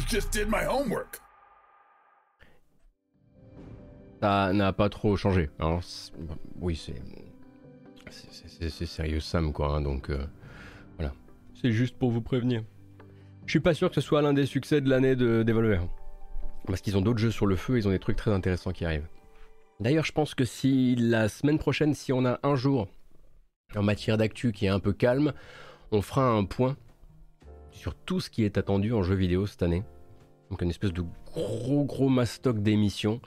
Just 0.07 0.31
did 0.31 0.47
my 0.49 0.65
homework. 0.67 1.19
Ça 4.21 4.53
n'a 4.53 4.73
pas 4.73 4.89
trop 4.89 5.15
changé. 5.15 5.49
Alors, 5.59 5.81
oui, 6.59 6.75
c'est. 6.75 7.01
C'est 8.69 8.85
sérieux 8.85 9.19
Sam, 9.19 9.51
quoi. 9.51 9.75
Hein, 9.75 9.81
donc, 9.81 10.09
euh, 10.09 10.25
voilà. 10.97 11.13
C'est 11.61 11.71
juste 11.71 11.97
pour 11.97 12.11
vous 12.11 12.21
prévenir. 12.21 12.63
Je 13.45 13.51
suis 13.51 13.59
pas 13.59 13.73
sûr 13.73 13.89
que 13.89 13.95
ce 13.95 14.01
soit 14.01 14.21
l'un 14.21 14.33
des 14.33 14.45
succès 14.45 14.81
de 14.81 14.89
l'année 14.89 15.15
de 15.15 15.43
Devolver. 15.43 15.81
Parce 16.65 16.81
qu'ils 16.81 16.97
ont 16.97 17.01
d'autres 17.01 17.19
jeux 17.19 17.31
sur 17.31 17.45
le 17.45 17.55
feu, 17.55 17.77
ils 17.77 17.87
ont 17.87 17.91
des 17.91 17.99
trucs 17.99 18.15
très 18.15 18.31
intéressants 18.31 18.71
qui 18.71 18.85
arrivent. 18.85 19.07
D'ailleurs, 19.79 20.05
je 20.05 20.13
pense 20.13 20.33
que 20.33 20.45
si 20.45 20.95
la 20.95 21.27
semaine 21.27 21.59
prochaine, 21.59 21.93
si 21.93 22.13
on 22.13 22.25
a 22.25 22.39
un 22.43 22.55
jour 22.55 22.87
en 23.75 23.83
matière 23.83 24.17
d'actu 24.17 24.51
qui 24.51 24.65
est 24.65 24.69
un 24.69 24.79
peu 24.79 24.93
calme, 24.93 25.33
on 25.91 26.01
fera 26.01 26.27
un 26.27 26.45
point 26.45 26.77
sur 27.75 27.93
tout 27.93 28.19
ce 28.19 28.29
qui 28.29 28.43
est 28.43 28.57
attendu 28.57 28.93
en 28.93 29.03
jeu 29.03 29.15
vidéo 29.15 29.45
cette 29.45 29.63
année. 29.63 29.83
Donc 30.49 30.61
une 30.61 30.69
espèce 30.69 30.93
de 30.93 31.03
gros 31.33 31.83
gros 31.83 32.09
mastoc 32.09 32.61
d'émissions 32.61 33.19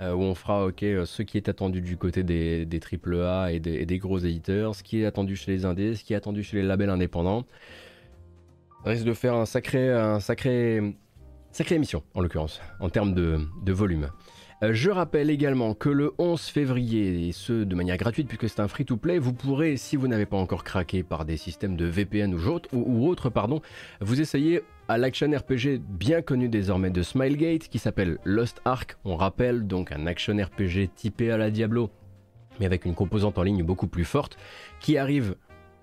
euh, 0.00 0.12
où 0.14 0.20
on 0.20 0.34
fera 0.34 0.66
ok 0.66 0.82
euh, 0.82 1.06
ce 1.06 1.22
qui 1.22 1.36
est 1.36 1.48
attendu 1.48 1.80
du 1.80 1.96
côté 1.96 2.22
des, 2.22 2.66
des 2.66 2.80
AAA 2.80 3.52
et 3.52 3.60
des, 3.60 3.98
gros 3.98 4.18
éditeurs, 4.18 4.74
ce 4.74 4.82
qui 4.82 5.02
est 5.02 5.06
attendu 5.06 5.36
chez 5.36 5.52
les 5.52 5.64
indés, 5.64 5.94
ce 5.94 6.02
qui 6.04 6.14
est 6.14 6.16
attendu 6.16 6.42
chez 6.42 6.56
les 6.56 6.62
labels 6.62 6.90
indépendants. 6.90 7.44
Ça 8.84 8.90
risque 8.90 9.04
de 9.04 9.14
faire 9.14 9.34
un 9.34 9.46
sacré, 9.46 9.92
un 9.92 10.18
sacré, 10.18 10.96
sacré 11.52 11.76
émission 11.76 12.02
en 12.14 12.20
l'occurrence 12.20 12.60
en 12.80 12.90
termes 12.90 13.14
de 13.14 13.72
volume. 13.72 14.08
Euh, 14.62 14.72
je 14.72 14.90
rappelle 14.90 15.28
également 15.28 15.74
que 15.74 15.88
le 15.88 16.12
11 16.18 16.40
février, 16.40 17.28
et 17.28 17.32
ce 17.32 17.64
de 17.64 17.74
manière 17.74 17.96
gratuite 17.96 18.28
puisque 18.28 18.48
c'est 18.48 18.60
un 18.60 18.68
free-to-play, 18.68 19.18
vous 19.18 19.32
pourrez, 19.32 19.76
si 19.76 19.96
vous 19.96 20.06
n'avez 20.06 20.26
pas 20.26 20.36
encore 20.36 20.62
craqué 20.62 21.02
par 21.02 21.24
des 21.24 21.36
systèmes 21.36 21.76
de 21.76 21.86
VPN 21.86 22.34
ou, 22.34 23.06
autres, 23.06 23.32
vous 24.00 24.20
essayez 24.20 24.62
à 24.88 24.98
l'action 24.98 25.30
RPG 25.30 25.80
bien 25.80 26.22
connu 26.22 26.48
désormais 26.48 26.90
de 26.90 27.02
Smilegate 27.02 27.68
qui 27.68 27.78
s'appelle 27.78 28.18
Lost 28.24 28.60
Ark. 28.64 28.96
On 29.04 29.16
rappelle 29.16 29.66
donc 29.66 29.90
un 29.90 30.06
action 30.06 30.36
RPG 30.36 30.90
typé 30.94 31.30
à 31.30 31.36
la 31.36 31.50
Diablo 31.50 31.90
mais 32.60 32.66
avec 32.66 32.84
une 32.84 32.94
composante 32.94 33.38
en 33.38 33.42
ligne 33.42 33.62
beaucoup 33.62 33.86
plus 33.86 34.04
forte, 34.04 34.36
qui 34.80 34.98
arrive 34.98 35.36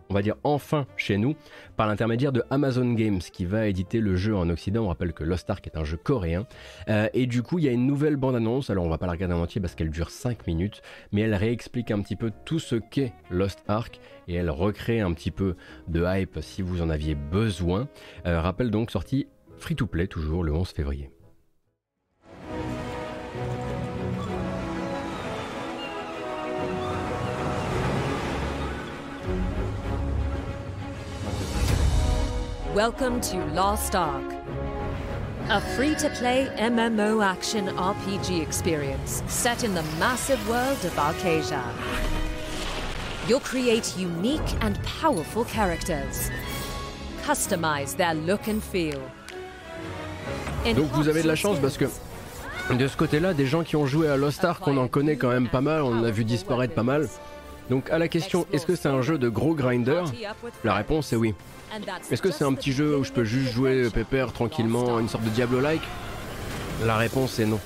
on 0.10 0.14
va 0.14 0.22
dire 0.22 0.36
enfin 0.44 0.88
chez 0.98 1.18
nous, 1.18 1.36
par 1.78 1.88
l'intermédiaire 1.88 2.32
de 2.32 2.44
Amazon 2.50 2.94
Games 2.94 3.20
qui 3.20 3.46
va 3.46 3.68
éditer 3.68 4.00
le 4.00 4.16
jeu 4.16 4.36
en 4.36 4.50
Occident. 4.50 4.86
On 4.86 4.88
rappelle 4.88 5.14
que 5.14 5.24
Lost 5.24 5.50
Ark 5.50 5.66
est 5.68 5.78
un 5.78 5.84
jeu 5.84 5.98
coréen. 5.98 6.46
Euh, 6.90 7.08
et 7.14 7.28
du 7.28 7.44
coup, 7.44 7.60
il 7.60 7.66
y 7.66 7.68
a 7.68 7.72
une 7.72 7.86
nouvelle 7.86 8.16
bande-annonce. 8.16 8.70
Alors, 8.70 8.86
on 8.86 8.90
va 8.90 8.98
pas 8.98 9.06
la 9.06 9.14
regarder 9.14 9.36
en 9.36 9.42
entier 9.42 9.62
parce 9.62 9.76
qu'elle 9.76 9.92
dure 9.92 10.10
5 10.10 10.48
minutes, 10.48 10.82
mais 11.12 11.22
elle 11.22 11.36
réexplique 11.36 11.92
un 11.92 12.02
petit 12.02 12.16
peu 12.16 12.32
tout 12.46 12.60
ce 12.60 12.76
qu'est 12.76 13.14
Lost 13.30 13.64
Ark 13.68 14.00
et 14.28 14.36
elle 14.36 14.50
recrée 14.50 15.00
un 15.00 15.14
petit 15.14 15.32
peu 15.32 15.56
de 15.88 16.04
hype 16.06 16.40
si 16.42 16.62
vous 16.62 16.82
en 16.82 16.90
aviez 16.90 17.16
besoin. 17.16 17.88
Euh, 18.26 18.42
rappel 18.42 18.72
donc 18.72 18.92
sorti 18.92 19.28
free 19.58 19.76
to 19.76 19.86
play 19.86 20.08
toujours 20.08 20.44
le 20.44 20.54
11 20.54 20.70
février. 20.70 21.10
Welcome 32.86 33.20
to 33.32 33.38
Lost 33.48 33.94
Ark, 33.94 34.24
a 35.50 35.60
free 35.76 35.96
to 35.96 36.10
play 36.12 36.48
MMO 36.56 37.22
action 37.22 37.68
RPG 37.68 38.42
experience 38.42 39.22
set 39.28 39.66
in 39.66 39.74
the 39.74 39.84
massive 40.00 40.40
world 40.48 40.86
of 40.86 40.94
Arcasia. 40.94 41.62
You'll 43.28 43.42
create 43.42 43.98
unique 43.98 44.50
and 44.62 44.82
powerful 45.02 45.44
characters, 45.44 46.32
customize 47.24 47.98
their 47.98 48.14
look 48.14 48.48
and 48.48 48.64
feel. 48.64 49.02
Donc 50.74 50.90
vous 50.94 51.10
avez 51.10 51.22
de 51.22 51.28
la 51.28 51.36
chance 51.36 51.60
parce 51.60 51.78
que 51.78 51.90
de 52.74 52.88
ce 52.88 52.96
côté-là, 52.96 53.34
des 53.34 53.46
gens 53.46 53.64
qui 53.64 53.76
ont 53.76 53.88
joué 53.88 54.08
à 54.08 54.16
Lost 54.16 54.46
Ark, 54.46 54.66
on 54.68 54.78
en 54.78 54.88
connaît 54.88 55.18
quand 55.18 55.32
même 55.32 55.50
pas 55.50 55.60
mal, 55.60 55.82
on 55.82 56.00
en 56.00 56.04
a 56.06 56.12
vu 56.12 56.24
disparaître 56.24 56.76
pas 56.76 56.84
mal. 56.84 57.10
Donc 57.70 57.90
à 57.92 57.98
la 57.98 58.08
question, 58.08 58.46
est-ce 58.52 58.66
que 58.66 58.76
c'est 58.76 58.90
un 58.90 59.02
jeu 59.02 59.18
de 59.18 59.30
gros 59.30 59.54
grinder? 59.54 60.04
La 60.64 60.74
réponse 60.74 61.14
est 61.14 61.16
oui. 61.16 61.34
Est-ce 62.12 62.22
que 62.22 62.32
c'est 62.32 62.44
un 62.44 62.54
petit 62.54 62.72
jeu 62.72 62.98
où 62.98 63.04
je 63.04 63.12
peux 63.12 63.24
juste 63.24 63.52
jouer 63.54 63.90
pépère 63.90 64.34
tranquillement, 64.34 65.00
une 65.00 65.08
sorte 65.08 65.24
de 65.24 65.30
Diablo-like? 65.30 65.84
La 66.86 66.98
réponse 66.98 67.40
est 67.40 67.46
non. 67.46 67.60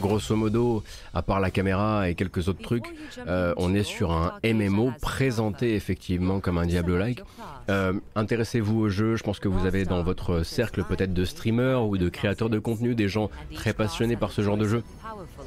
Grosso 0.00 0.34
modo, 0.34 0.82
à 1.12 1.22
part 1.22 1.40
la 1.40 1.50
caméra 1.50 2.08
et 2.08 2.14
quelques 2.14 2.48
autres 2.48 2.62
trucs, 2.62 2.86
euh, 3.28 3.54
on 3.56 3.74
est 3.74 3.84
sur 3.84 4.10
un 4.10 4.32
MMO 4.44 4.92
présenté 5.00 5.74
effectivement 5.74 6.40
comme 6.40 6.58
un 6.58 6.66
Diablo-like. 6.66 7.22
Euh, 7.70 7.92
intéressez-vous 8.16 8.80
au 8.80 8.88
jeu, 8.88 9.16
je 9.16 9.22
pense 9.22 9.38
que 9.38 9.48
vous 9.48 9.66
avez 9.66 9.84
dans 9.84 10.02
votre 10.02 10.42
cercle 10.42 10.82
peut-être 10.84 11.14
de 11.14 11.24
streamers 11.24 11.86
ou 11.86 11.96
de 11.96 12.08
créateurs 12.08 12.50
de 12.50 12.58
contenu 12.58 12.94
des 12.94 13.08
gens 13.08 13.30
très 13.54 13.72
passionnés 13.72 14.16
par 14.16 14.32
ce 14.32 14.42
genre 14.42 14.56
de 14.56 14.66
jeu 14.66 14.82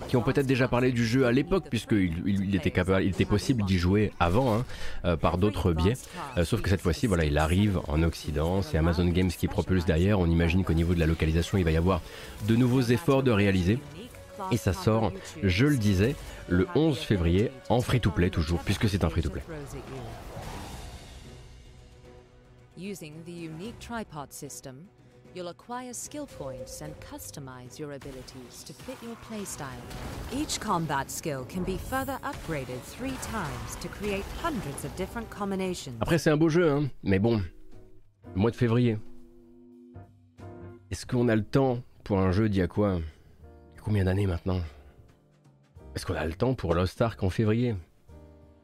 qui 0.07 0.15
ont 0.15 0.21
peut-être 0.21 0.45
déjà 0.45 0.67
parlé 0.67 0.91
du 0.91 1.05
jeu 1.05 1.25
à 1.25 1.31
l'époque, 1.31 1.65
puisqu'il 1.69 2.13
il 2.25 2.55
était, 2.55 3.25
possible 3.25 3.63
d'y 3.63 3.77
jouer 3.77 4.11
avant, 4.19 4.55
hein, 4.55 4.65
euh, 5.05 5.17
par 5.17 5.37
d'autres 5.37 5.73
biais. 5.73 5.95
Sauf 6.43 6.61
que 6.61 6.69
cette 6.69 6.81
fois-ci, 6.81 7.07
voilà, 7.07 7.25
il 7.25 7.37
arrive 7.37 7.79
en 7.87 8.01
Occident, 8.03 8.61
c'est 8.61 8.77
Amazon 8.77 9.05
Games 9.07 9.29
qui 9.29 9.47
propulse 9.47 9.85
derrière. 9.85 10.19
On 10.19 10.27
imagine 10.27 10.63
qu'au 10.63 10.73
niveau 10.73 10.93
de 10.93 10.99
la 10.99 11.05
localisation, 11.05 11.57
il 11.57 11.65
va 11.65 11.71
y 11.71 11.77
avoir 11.77 12.01
de 12.47 12.55
nouveaux 12.55 12.81
efforts 12.81 13.23
de 13.23 13.31
réaliser. 13.31 13.79
Et 14.51 14.57
ça 14.57 14.73
sort, 14.73 15.11
je 15.43 15.65
le 15.65 15.77
disais, 15.77 16.15
le 16.47 16.67
11 16.75 16.97
février 16.97 17.51
en 17.69 17.81
free-to-play 17.81 18.29
toujours, 18.29 18.59
puisque 18.59 18.89
c'est 18.89 19.03
un 19.03 19.09
free-to-play. 19.09 19.41
Using 22.77 23.13
the 23.25 23.31
unique 23.31 23.79
tripod 23.79 24.31
system, 24.31 24.85
You'll 25.37 25.49
acquire 25.49 25.93
skill 25.93 26.25
points 26.25 26.81
and 26.81 26.93
customize 26.99 27.77
your 27.77 27.91
abilities 27.91 28.63
to 28.65 28.73
fit 28.73 28.97
your 29.03 29.15
playstyle. 29.29 29.83
Each 30.33 30.59
combat 30.59 31.11
skill 31.11 31.45
can 31.47 31.63
be 31.63 31.77
further 31.77 32.17
upgraded 32.23 32.81
three 32.81 33.13
times 33.21 33.75
to 33.81 33.87
create 33.87 34.23
hundreds 34.41 34.83
of 34.83 34.95
different 34.95 35.29
combinations. 35.29 35.93
Après, 36.01 36.17
c'est 36.17 36.31
un 36.31 36.37
beau 36.37 36.49
jeu, 36.49 36.71
hein, 36.71 36.89
mais 37.03 37.19
bon, 37.19 37.43
mois 38.35 38.49
de 38.49 38.55
février. 38.55 38.97
Est-ce 40.89 41.05
qu'on 41.05 41.27
a 41.27 41.35
le 41.35 41.43
temps 41.43 41.83
pour 42.03 42.17
un 42.17 42.31
jeu 42.31 42.49
d'il 42.49 42.59
y 42.59 42.63
a 42.63 42.67
quoi 42.67 42.99
Combien 43.87 44.03
d'années 44.03 44.27
maintenant 44.27 44.59
Est-ce 45.95 46.05
qu'on 46.05 46.15
a 46.15 46.25
le 46.25 46.33
temps 46.33 46.53
pour 46.55 46.73
Lost 46.73 47.01
Ark 47.01 47.23
en 47.23 47.29
février 47.29 47.73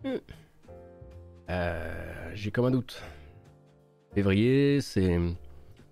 hmm. 0.03 0.17
euh, 1.49 2.31
J'ai 2.33 2.51
comme 2.51 2.65
un 2.65 2.71
doute. 2.71 3.01
Février, 4.13 4.81
c'est 4.81 5.17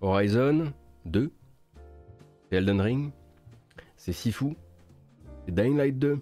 Horizon 0.02 0.74
2, 1.06 1.32
c'est 2.50 2.56
Elden 2.58 2.82
Ring, 2.82 3.10
c'est 3.96 4.12
Sifu, 4.12 4.54
c'est 5.46 5.54
Dying 5.54 5.78
Light 5.78 5.98
2. 5.98 6.20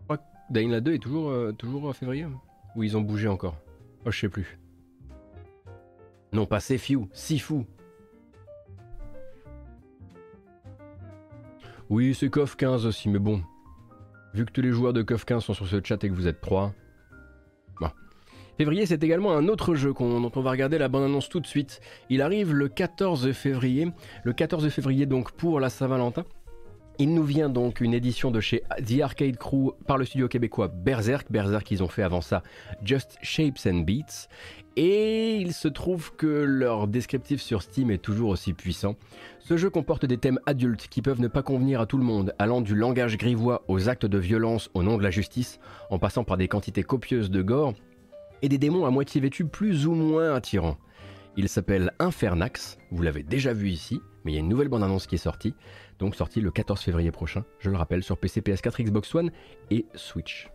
Je 0.00 0.04
crois 0.04 0.18
que 0.18 0.24
Dying 0.50 0.72
Light 0.72 0.84
2 0.84 0.92
est 0.92 0.98
toujours, 0.98 1.30
euh, 1.30 1.52
toujours 1.52 1.86
en 1.86 1.94
février 1.94 2.26
Ou 2.76 2.82
ils 2.82 2.98
ont 2.98 3.00
bougé 3.00 3.28
encore 3.28 3.56
Oh, 4.04 4.10
je 4.10 4.20
sais 4.20 4.28
plus. 4.28 4.58
Non, 6.34 6.44
pas 6.44 6.60
Sifu, 6.60 6.98
Sifu. 7.14 7.64
Oui, 11.90 12.14
c'est 12.14 12.30
KOF 12.30 12.56
15 12.56 12.86
aussi, 12.86 13.08
mais 13.08 13.18
bon. 13.18 13.42
Vu 14.32 14.46
que 14.46 14.52
tous 14.52 14.62
les 14.62 14.70
joueurs 14.70 14.92
de 14.92 15.02
KOF 15.02 15.24
15 15.24 15.44
sont 15.44 15.54
sur 15.54 15.66
ce 15.66 15.80
chat 15.84 16.02
et 16.02 16.08
que 16.08 16.14
vous 16.14 16.26
êtes 16.26 16.40
3. 16.40 16.72
Bon. 17.80 17.88
Février, 18.56 18.86
c'est 18.86 19.02
également 19.04 19.32
un 19.36 19.48
autre 19.48 19.74
jeu 19.74 19.92
dont 19.92 20.32
on 20.34 20.40
va 20.40 20.50
regarder 20.50 20.78
la 20.78 20.88
bande-annonce 20.88 21.28
tout 21.28 21.40
de 21.40 21.46
suite. 21.46 21.80
Il 22.08 22.22
arrive 22.22 22.52
le 22.52 22.68
14 22.68 23.32
février. 23.32 23.88
Le 24.24 24.32
14 24.32 24.68
février, 24.70 25.06
donc, 25.06 25.32
pour 25.32 25.60
la 25.60 25.68
Saint-Valentin. 25.68 26.24
Il 27.00 27.12
nous 27.12 27.24
vient 27.24 27.48
donc 27.48 27.80
une 27.80 27.92
édition 27.92 28.30
de 28.30 28.38
chez 28.38 28.62
The 28.86 29.00
Arcade 29.02 29.36
Crew 29.36 29.72
par 29.84 29.98
le 29.98 30.04
studio 30.04 30.28
québécois 30.28 30.68
Berserk. 30.68 31.26
Berserk, 31.28 31.68
ils 31.72 31.82
ont 31.82 31.88
fait 31.88 32.04
avant 32.04 32.20
ça 32.20 32.44
Just 32.84 33.18
Shapes 33.20 33.66
and 33.66 33.80
Beats. 33.80 34.28
Et 34.76 35.34
il 35.38 35.52
se 35.54 35.66
trouve 35.66 36.14
que 36.14 36.26
leur 36.26 36.86
descriptif 36.86 37.42
sur 37.42 37.62
Steam 37.62 37.90
est 37.90 37.98
toujours 37.98 38.28
aussi 38.30 38.52
puissant. 38.52 38.94
Ce 39.40 39.56
jeu 39.56 39.70
comporte 39.70 40.06
des 40.06 40.18
thèmes 40.18 40.38
adultes 40.46 40.86
qui 40.86 41.02
peuvent 41.02 41.20
ne 41.20 41.26
pas 41.26 41.42
convenir 41.42 41.80
à 41.80 41.86
tout 41.86 41.98
le 41.98 42.04
monde, 42.04 42.32
allant 42.38 42.60
du 42.60 42.76
langage 42.76 43.18
grivois 43.18 43.64
aux 43.66 43.88
actes 43.88 44.06
de 44.06 44.18
violence 44.18 44.70
au 44.74 44.84
nom 44.84 44.96
de 44.96 45.02
la 45.02 45.10
justice, 45.10 45.58
en 45.90 45.98
passant 45.98 46.22
par 46.22 46.36
des 46.36 46.46
quantités 46.46 46.84
copieuses 46.84 47.30
de 47.30 47.42
gore 47.42 47.74
et 48.42 48.48
des 48.48 48.58
démons 48.58 48.86
à 48.86 48.90
moitié 48.90 49.20
vêtus 49.20 49.46
plus 49.46 49.88
ou 49.88 49.94
moins 49.94 50.32
attirants. 50.32 50.78
Il 51.36 51.48
s'appelle 51.48 51.92
Infernax, 51.98 52.78
vous 52.92 53.02
l'avez 53.02 53.24
déjà 53.24 53.52
vu 53.52 53.68
ici, 53.68 54.00
mais 54.24 54.30
il 54.30 54.34
y 54.36 54.38
a 54.38 54.40
une 54.40 54.48
nouvelle 54.48 54.68
bande-annonce 54.68 55.08
qui 55.08 55.16
est 55.16 55.18
sortie 55.18 55.54
donc 55.98 56.14
sorti 56.16 56.40
le 56.40 56.50
14 56.50 56.80
février 56.80 57.10
prochain, 57.10 57.44
je 57.58 57.70
le 57.70 57.76
rappelle, 57.76 58.02
sur 58.02 58.18
PC, 58.18 58.40
PS4, 58.40 58.84
Xbox 58.84 59.14
One 59.14 59.30
et 59.70 59.86
Switch. 59.94 60.48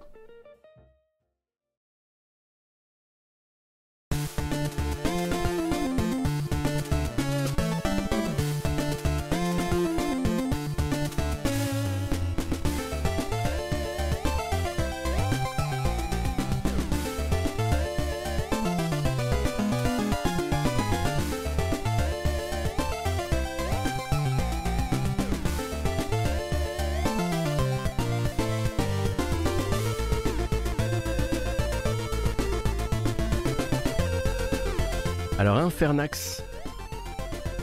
Alors 35.39 35.55
Infernax, 35.55 36.43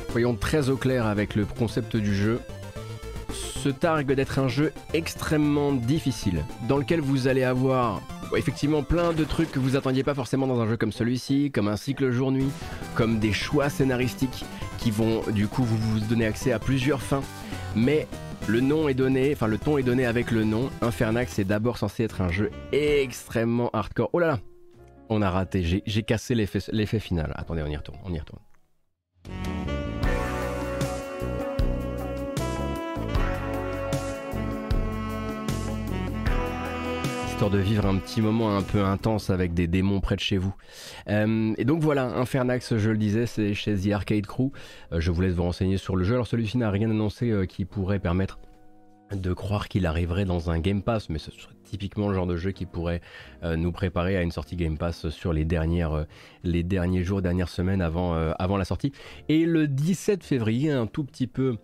voyons 0.09 0.35
très 0.35 0.71
au 0.71 0.79
clair 0.79 1.05
avec 1.05 1.35
le 1.35 1.45
concept 1.45 1.95
du 1.95 2.17
jeu, 2.17 2.41
se 3.31 3.69
targue 3.69 4.13
d'être 4.13 4.39
un 4.39 4.49
jeu 4.49 4.73
extrêmement 4.95 5.73
difficile, 5.73 6.43
dans 6.71 6.79
lequel 6.79 7.03
vous 7.03 7.29
allez 7.29 7.45
avoir 7.45 8.01
effectivement 8.35 8.83
plein 8.83 9.13
de 9.13 9.25
trucs 9.25 9.53
que 9.53 9.59
vous 9.59 9.77
attendiez 9.77 10.03
pas 10.05 10.15
forcément 10.15 10.47
dans 10.47 10.59
un 10.59 10.67
jeu 10.67 10.79
comme 10.79 10.91
celui-ci, 10.91 11.51
comme 11.51 11.69
un 11.69 11.77
cycle 11.77 12.11
jour-nuit, 12.13 12.49
comme 12.95 13.19
des 13.19 13.35
choix 13.35 13.69
scénaristiques 13.69 14.47
qui 14.79 14.91
vont 14.91 15.21
du 15.31 15.47
coup 15.47 15.63
vous, 15.63 15.77
vous 15.77 16.01
donner 16.01 16.25
accès 16.25 16.53
à 16.53 16.59
plusieurs 16.59 17.03
fins. 17.03 17.23
Mais 17.75 18.09
le 18.47 18.63
nom 18.63 18.89
est 18.89 18.95
donné, 18.95 19.35
enfin 19.35 19.49
le 19.49 19.59
ton 19.59 19.77
est 19.77 19.83
donné 19.83 20.07
avec 20.07 20.31
le 20.31 20.45
nom. 20.45 20.71
Infernax 20.81 21.39
est 21.39 21.45
d'abord 21.45 21.77
censé 21.77 22.05
être 22.05 22.23
un 22.23 22.31
jeu 22.31 22.51
extrêmement 22.73 23.69
hardcore. 23.75 24.09
Oh 24.15 24.19
là 24.19 24.29
là 24.29 24.39
on 25.09 25.23
a 25.23 25.31
raté, 25.31 25.83
j'ai 25.85 26.03
cassé 26.03 26.35
l'effet 26.35 27.01
final. 27.01 27.33
Attendez, 27.37 27.63
on 27.63 27.69
y 27.69 27.77
retourne, 27.77 27.99
on 28.05 28.13
y 28.13 28.19
retourne. 28.19 28.41
histoire 37.37 37.51
de 37.51 37.59
vivre 37.59 37.85
un 37.85 37.99
petit 37.99 38.23
moment 38.23 38.57
un 38.57 38.63
peu 38.63 38.83
intense 38.83 39.29
avec 39.29 39.53
des 39.53 39.67
démons 39.67 40.01
près 40.01 40.17
de 40.17 40.21
chez 40.21 40.39
vous. 40.39 40.55
Euh, 41.11 41.53
et 41.59 41.67
donc 41.67 41.83
voilà, 41.83 42.05
Infernax, 42.17 42.79
je 42.79 42.89
le 42.89 42.97
disais, 42.97 43.27
c'est 43.27 43.53
chez 43.53 43.77
The 43.77 43.93
Arcade 43.93 44.25
Crew. 44.25 44.53
Euh, 44.93 45.01
je 45.01 45.11
vous 45.11 45.21
laisse 45.21 45.35
vous 45.35 45.43
renseigner 45.43 45.77
sur 45.77 45.97
le 45.97 46.05
jeu. 46.05 46.15
Alors 46.15 46.27
celui-ci 46.27 46.57
n'a 46.57 46.71
rien 46.71 46.91
annoncé 46.91 47.31
euh, 47.31 47.45
qui 47.45 47.67
pourrait 47.67 47.99
permettre 47.99 48.39
de 49.13 49.33
croire 49.33 49.69
qu'il 49.69 49.87
arriverait 49.87 50.25
dans 50.25 50.51
un 50.51 50.59
Game 50.59 50.83
Pass, 50.83 51.09
mais 51.09 51.19
ce 51.19 51.31
serait 51.31 51.55
typiquement 51.65 52.09
le 52.09 52.15
genre 52.15 52.27
de 52.27 52.37
jeu 52.37 52.53
qui 52.53 52.67
pourrait 52.67 53.01
euh, 53.43 53.57
nous 53.57 53.73
préparer 53.73 54.17
à 54.17 54.23
une 54.23 54.31
sortie 54.31 54.57
Game 54.57 54.79
Pass 54.79 55.09
sur 55.11 55.33
les, 55.33 55.45
dernières, 55.45 55.93
euh, 55.93 56.05
les 56.43 56.63
derniers 56.63 57.05
jours, 57.05 57.23
dernières 57.23 57.49
semaines 57.49 57.83
avant, 57.83 58.15
euh, 58.15 58.33
avant 58.39 58.57
la 58.57 58.65
sortie. 58.65 58.93
Et 59.29 59.45
le 59.47 59.69
17 59.69 60.25
février, 60.25 60.71
un 60.71 60.87
tout 60.87 61.05
petit 61.05 61.27
peu 61.27 61.57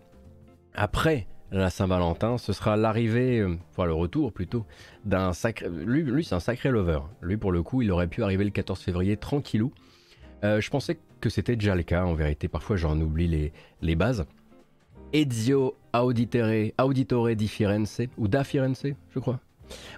après 0.73 1.27
la 1.51 1.69
Saint-Valentin, 1.69 2.37
ce 2.37 2.51
sera 2.51 2.77
l'arrivée, 2.77 3.45
enfin 3.71 3.85
le 3.85 3.93
retour 3.93 4.33
plutôt, 4.33 4.65
d'un 5.05 5.33
sacré... 5.33 5.69
Lui, 5.69 6.01
lui 6.01 6.23
c'est 6.23 6.33
un 6.33 6.39
sacré 6.39 6.71
lover. 6.71 7.01
Lui 7.21 7.37
pour 7.37 7.51
le 7.51 7.61
coup, 7.61 7.81
il 7.83 7.91
aurait 7.91 8.07
pu 8.07 8.23
arriver 8.23 8.43
le 8.43 8.49
14 8.49 8.79
février 8.79 9.17
tranquillou. 9.17 9.71
je 10.41 10.69
pensais 10.71 10.97
que 11.21 11.29
c'était 11.29 11.55
déjà 11.55 11.75
le 11.75 11.83
cas, 11.83 12.05
en 12.05 12.15
vérité 12.15 12.47
parfois 12.47 12.75
j'en 12.75 12.99
oublie 12.99 13.27
les, 13.27 13.53
les 13.83 13.95
bases. 13.95 14.25
Ezio 15.13 15.75
Auditore, 15.93 16.73
Auditore 16.77 17.35
di 17.35 17.47
Firenze, 17.47 18.09
ou 18.17 18.27
da 18.27 18.43
Firenze, 18.43 18.95
je 19.13 19.19
crois. 19.19 19.39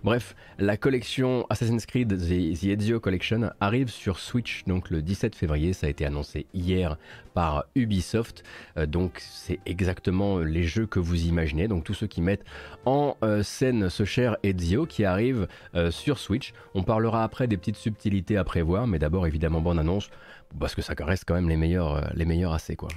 Bref, 0.03 0.35
la 0.59 0.77
collection 0.77 1.45
Assassin's 1.49 1.85
Creed 1.85 2.09
The, 2.09 2.65
Ezio 2.65 2.99
Collection 2.99 3.51
arrive 3.59 3.89
sur 3.89 4.19
Switch 4.19 4.63
donc 4.65 4.89
le 4.89 5.01
17 5.01 5.35
février. 5.35 5.73
Ça 5.73 5.87
a 5.87 5.89
été 5.89 6.05
annoncé 6.05 6.45
hier 6.53 6.97
par 7.33 7.65
Ubisoft. 7.75 8.43
Euh, 8.77 8.85
donc 8.85 9.19
c'est 9.19 9.59
exactement 9.65 10.39
les 10.39 10.63
jeux 10.63 10.85
que 10.85 10.99
vous 10.99 11.25
imaginez. 11.25 11.67
Donc 11.67 11.83
tous 11.83 11.93
ceux 11.93 12.07
qui 12.07 12.21
mettent 12.21 12.45
en 12.85 13.17
euh, 13.23 13.43
scène 13.43 13.89
ce 13.89 14.05
cher 14.05 14.37
Ezio 14.43 14.85
qui 14.85 15.05
arrive 15.05 15.47
euh, 15.75 15.91
sur 15.91 16.19
Switch. 16.19 16.53
On 16.73 16.83
parlera 16.83 17.23
après 17.23 17.47
des 17.47 17.57
petites 17.57 17.77
subtilités 17.77 18.37
à 18.37 18.43
prévoir, 18.43 18.87
mais 18.87 18.99
d'abord 18.99 19.27
évidemment 19.27 19.61
bonne 19.61 19.79
annonce 19.79 20.09
parce 20.59 20.75
que 20.75 20.81
ça 20.81 20.93
reste 20.99 21.25
quand 21.25 21.35
même 21.35 21.49
les 21.49 21.57
meilleurs, 21.57 22.11
les 22.13 22.25
meilleurs 22.25 22.53
assez 22.53 22.75
quoi. 22.75 22.89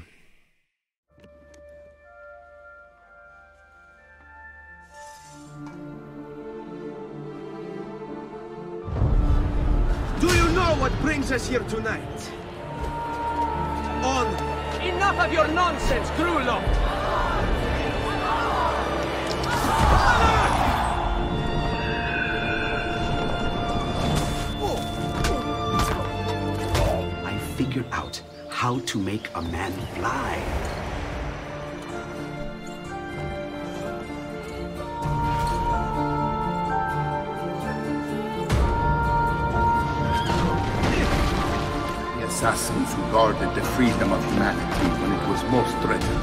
What 10.78 10.92
brings 11.00 11.32
us 11.32 11.48
here 11.48 11.60
tonight. 11.60 12.30
On. 14.05 14.26
Enough 14.80 15.18
of 15.18 15.32
your 15.32 15.48
nonsense, 15.48 16.09
Grullo! 16.10 16.62
I 27.24 27.38
figured 27.56 27.86
out 27.90 28.20
how 28.48 28.78
to 28.78 28.98
make 28.98 29.28
a 29.34 29.42
man 29.42 29.72
fly. 29.96 30.88
Assassins 42.39 42.94
who 42.94 43.02
guarded 43.10 43.52
the 43.56 43.65
freedom 43.74 44.12
of 44.12 44.24
humanity 44.27 44.86
when 45.02 45.10
it 45.10 45.28
was 45.28 45.43
most 45.51 45.74
threatened. 45.82 46.23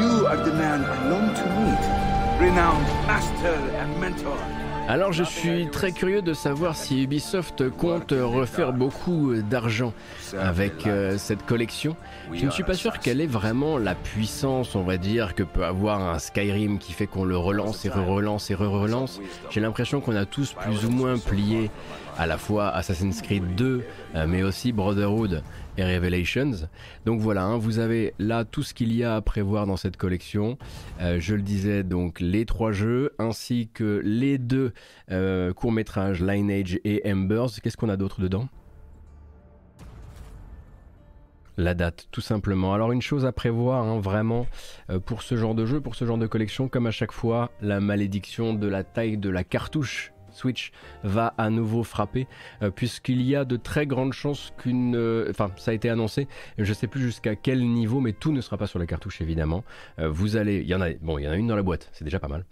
You 0.00 0.26
are 0.26 0.42
the 0.42 0.54
man 0.54 0.86
I 0.86 1.10
long 1.10 1.34
to 1.34 1.46
meet, 1.60 2.40
renowned 2.40 2.86
master 3.06 3.56
and 3.76 4.00
mentor. 4.00 4.59
Alors 4.90 5.12
je 5.12 5.22
suis 5.22 5.68
très 5.68 5.92
curieux 5.92 6.20
de 6.20 6.32
savoir 6.32 6.74
si 6.74 7.04
Ubisoft 7.04 7.70
compte 7.70 8.10
refaire 8.10 8.72
beaucoup 8.72 9.36
d'argent 9.36 9.94
avec 10.36 10.84
euh, 10.84 11.16
cette 11.16 11.46
collection. 11.46 11.94
Je 12.32 12.44
ne 12.44 12.50
suis 12.50 12.64
pas 12.64 12.74
sûr 12.74 12.98
qu'elle 12.98 13.20
ait 13.20 13.28
vraiment 13.28 13.78
la 13.78 13.94
puissance, 13.94 14.74
on 14.74 14.82
va 14.82 14.96
dire, 14.96 15.36
que 15.36 15.44
peut 15.44 15.64
avoir 15.64 16.00
un 16.00 16.18
Skyrim 16.18 16.80
qui 16.80 16.92
fait 16.92 17.06
qu'on 17.06 17.22
le 17.22 17.36
relance 17.36 17.84
et 17.84 17.88
re-relance 17.88 18.50
et 18.50 18.56
re-relance. 18.56 19.20
J'ai 19.50 19.60
l'impression 19.60 20.00
qu'on 20.00 20.16
a 20.16 20.24
tous 20.24 20.54
plus 20.54 20.84
ou 20.84 20.90
moins 20.90 21.18
plié 21.18 21.70
à 22.18 22.26
la 22.26 22.36
fois 22.36 22.70
Assassin's 22.70 23.22
Creed 23.22 23.54
2, 23.54 23.84
euh, 24.16 24.26
mais 24.26 24.42
aussi 24.42 24.72
Brotherhood 24.72 25.44
et 25.76 25.84
Revelations. 25.84 26.68
Donc 27.04 27.20
voilà, 27.20 27.44
hein, 27.44 27.58
vous 27.58 27.78
avez 27.78 28.14
là 28.18 28.44
tout 28.44 28.62
ce 28.62 28.74
qu'il 28.74 28.92
y 28.92 29.04
a 29.04 29.16
à 29.16 29.20
prévoir 29.20 29.66
dans 29.66 29.76
cette 29.76 29.96
collection. 29.96 30.58
Euh, 31.00 31.18
je 31.20 31.34
le 31.34 31.42
disais, 31.42 31.82
donc 31.82 32.20
les 32.20 32.44
trois 32.44 32.72
jeux 32.72 33.12
ainsi 33.18 33.68
que 33.72 34.00
les 34.04 34.38
deux 34.38 34.72
euh, 35.10 35.52
courts-métrages 35.52 36.22
Lineage 36.22 36.78
et 36.84 37.02
Embers. 37.10 37.50
Qu'est-ce 37.62 37.76
qu'on 37.76 37.88
a 37.88 37.96
d'autre 37.96 38.20
dedans? 38.20 38.48
La 41.56 41.74
date, 41.74 42.08
tout 42.10 42.22
simplement. 42.22 42.72
Alors 42.72 42.90
une 42.90 43.02
chose 43.02 43.26
à 43.26 43.32
prévoir, 43.32 43.84
hein, 43.84 44.00
vraiment, 44.00 44.46
euh, 44.88 44.98
pour 44.98 45.22
ce 45.22 45.36
genre 45.36 45.54
de 45.54 45.66
jeu, 45.66 45.80
pour 45.80 45.94
ce 45.94 46.06
genre 46.06 46.16
de 46.16 46.26
collection, 46.26 46.68
comme 46.68 46.86
à 46.86 46.90
chaque 46.90 47.12
fois, 47.12 47.50
la 47.60 47.80
malédiction 47.80 48.54
de 48.54 48.66
la 48.66 48.82
taille 48.82 49.18
de 49.18 49.28
la 49.28 49.44
cartouche 49.44 50.12
Switch 50.40 50.72
va 51.04 51.34
à 51.38 51.50
nouveau 51.50 51.84
frapper, 51.84 52.26
euh, 52.62 52.70
puisqu'il 52.70 53.22
y 53.22 53.36
a 53.36 53.44
de 53.44 53.56
très 53.56 53.86
grandes 53.86 54.12
chances 54.12 54.52
qu'une... 54.58 54.96
Euh, 54.96 55.28
enfin, 55.30 55.50
ça 55.56 55.70
a 55.70 55.74
été 55.74 55.90
annoncé, 55.90 56.28
je 56.58 56.68
ne 56.68 56.74
sais 56.74 56.86
plus 56.86 57.02
jusqu'à 57.02 57.36
quel 57.36 57.60
niveau, 57.66 58.00
mais 58.00 58.12
tout 58.12 58.32
ne 58.32 58.40
sera 58.40 58.56
pas 58.56 58.66
sur 58.66 58.78
la 58.78 58.86
cartouche, 58.86 59.20
évidemment. 59.20 59.64
vous 59.98 60.36
allez... 60.36 60.62
Y 60.62 60.74
en 60.74 60.80
a... 60.80 60.90
Bon, 60.94 61.18
il 61.18 61.24
y 61.24 61.28
en 61.28 61.32
a 61.32 61.36
une 61.36 61.46
dans 61.46 61.56
la 61.56 61.62
boîte, 61.62 61.90
c'est 61.92 62.04
déjà 62.04 62.18
pas 62.18 62.28
mal. 62.28 62.44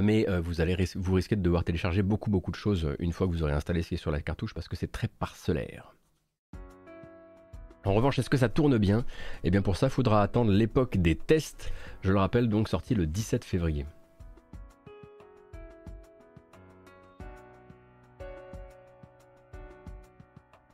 Mais 0.00 0.26
vous 0.40 0.60
allez 0.60 0.76
vous 0.94 1.14
risquez 1.14 1.36
de 1.36 1.42
devoir 1.42 1.64
télécharger 1.64 2.02
beaucoup 2.02 2.30
beaucoup 2.30 2.50
de 2.50 2.56
choses 2.56 2.88
une 2.98 3.12
fois 3.12 3.26
que 3.26 3.32
vous 3.32 3.42
aurez 3.42 3.52
installé 3.52 3.82
ce 3.82 3.88
qui 3.88 3.94
est 3.94 3.98
sur 3.98 4.12
la 4.12 4.20
cartouche 4.20 4.54
parce 4.54 4.68
que 4.68 4.76
c'est 4.76 4.90
très 4.90 5.08
parcellaire. 5.08 5.94
En 7.84 7.94
revanche, 7.94 8.18
est-ce 8.18 8.30
que 8.30 8.36
ça 8.36 8.48
tourne 8.48 8.78
bien? 8.78 9.04
Eh 9.42 9.50
bien 9.50 9.60
pour 9.60 9.76
ça, 9.76 9.88
il 9.88 9.90
faudra 9.90 10.22
attendre 10.22 10.52
l'époque 10.52 10.98
des 10.98 11.16
tests. 11.16 11.72
Je 12.02 12.12
le 12.12 12.18
rappelle, 12.18 12.48
donc 12.48 12.68
sorti 12.68 12.94
le 12.94 13.06
17 13.06 13.44
février. 13.44 13.84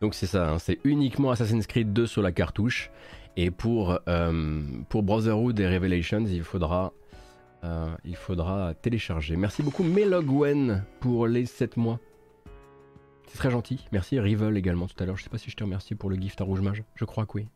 Donc 0.00 0.14
c'est 0.14 0.26
ça, 0.26 0.50
hein, 0.50 0.58
c'est 0.58 0.78
uniquement 0.84 1.30
Assassin's 1.30 1.66
Creed 1.66 1.92
2 1.92 2.06
sur 2.06 2.22
la 2.22 2.32
cartouche. 2.32 2.90
Et 3.36 3.50
pour, 3.50 4.00
euh, 4.08 4.62
pour 4.88 5.02
Brotherhood 5.02 5.58
et 5.60 5.68
Revelations, 5.68 6.24
il 6.26 6.42
faudra, 6.42 6.92
euh, 7.64 7.88
il 8.04 8.16
faudra 8.16 8.74
télécharger. 8.74 9.36
Merci 9.36 9.62
beaucoup 9.62 9.84
Melogwen 9.84 10.84
pour 11.00 11.26
les 11.26 11.46
7 11.46 11.76
mois. 11.76 12.00
C'est 13.28 13.38
très 13.38 13.50
gentil. 13.50 13.86
Merci 13.92 14.18
Rival 14.18 14.56
également 14.56 14.86
tout 14.86 15.00
à 15.02 15.06
l'heure. 15.06 15.16
Je 15.16 15.22
sais 15.22 15.30
pas 15.30 15.38
si 15.38 15.50
je 15.50 15.56
te 15.56 15.62
remercie 15.62 15.94
pour 15.94 16.10
le 16.10 16.16
gift 16.16 16.40
à 16.40 16.44
Rouge 16.44 16.60
Mage. 16.60 16.82
Je 16.94 17.04
crois 17.04 17.26
que 17.26 17.32
oui. 17.34 17.46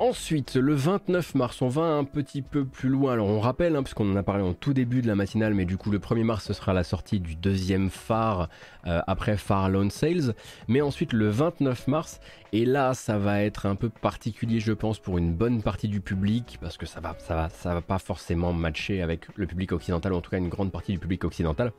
Ensuite, 0.00 0.54
le 0.54 0.74
29 0.74 1.34
mars, 1.34 1.60
on 1.60 1.66
va 1.66 1.82
un 1.82 2.04
petit 2.04 2.40
peu 2.40 2.64
plus 2.64 2.88
loin. 2.88 3.14
Alors 3.14 3.26
on 3.26 3.40
rappelle, 3.40 3.74
hein, 3.74 3.82
puisqu'on 3.82 4.08
en 4.12 4.14
a 4.14 4.22
parlé 4.22 4.44
en 4.44 4.52
tout 4.52 4.72
début 4.72 5.02
de 5.02 5.08
la 5.08 5.16
matinale, 5.16 5.54
mais 5.54 5.64
du 5.64 5.76
coup 5.76 5.90
le 5.90 5.98
1er 5.98 6.22
mars 6.22 6.44
ce 6.44 6.52
sera 6.52 6.72
la 6.72 6.84
sortie 6.84 7.18
du 7.18 7.34
deuxième 7.34 7.90
phare 7.90 8.48
euh, 8.86 9.00
après 9.08 9.36
Phare 9.36 9.68
Lone 9.68 9.90
Sales. 9.90 10.34
Mais 10.68 10.82
ensuite 10.82 11.12
le 11.12 11.28
29 11.30 11.88
mars, 11.88 12.20
et 12.52 12.64
là 12.64 12.94
ça 12.94 13.18
va 13.18 13.42
être 13.42 13.66
un 13.66 13.74
peu 13.74 13.88
particulier 13.88 14.60
je 14.60 14.72
pense 14.72 15.00
pour 15.00 15.18
une 15.18 15.34
bonne 15.34 15.62
partie 15.62 15.88
du 15.88 16.00
public, 16.00 16.58
parce 16.60 16.76
que 16.76 16.86
ça 16.86 17.00
va, 17.00 17.16
va, 17.28 17.48
va 17.64 17.80
pas 17.80 17.98
forcément 17.98 18.52
matcher 18.52 19.02
avec 19.02 19.26
le 19.34 19.48
public 19.48 19.72
occidental, 19.72 20.12
ou 20.12 20.16
en 20.16 20.20
tout 20.20 20.30
cas 20.30 20.38
une 20.38 20.48
grande 20.48 20.70
partie 20.70 20.92
du 20.92 21.00
public 21.00 21.24
occidental 21.24 21.72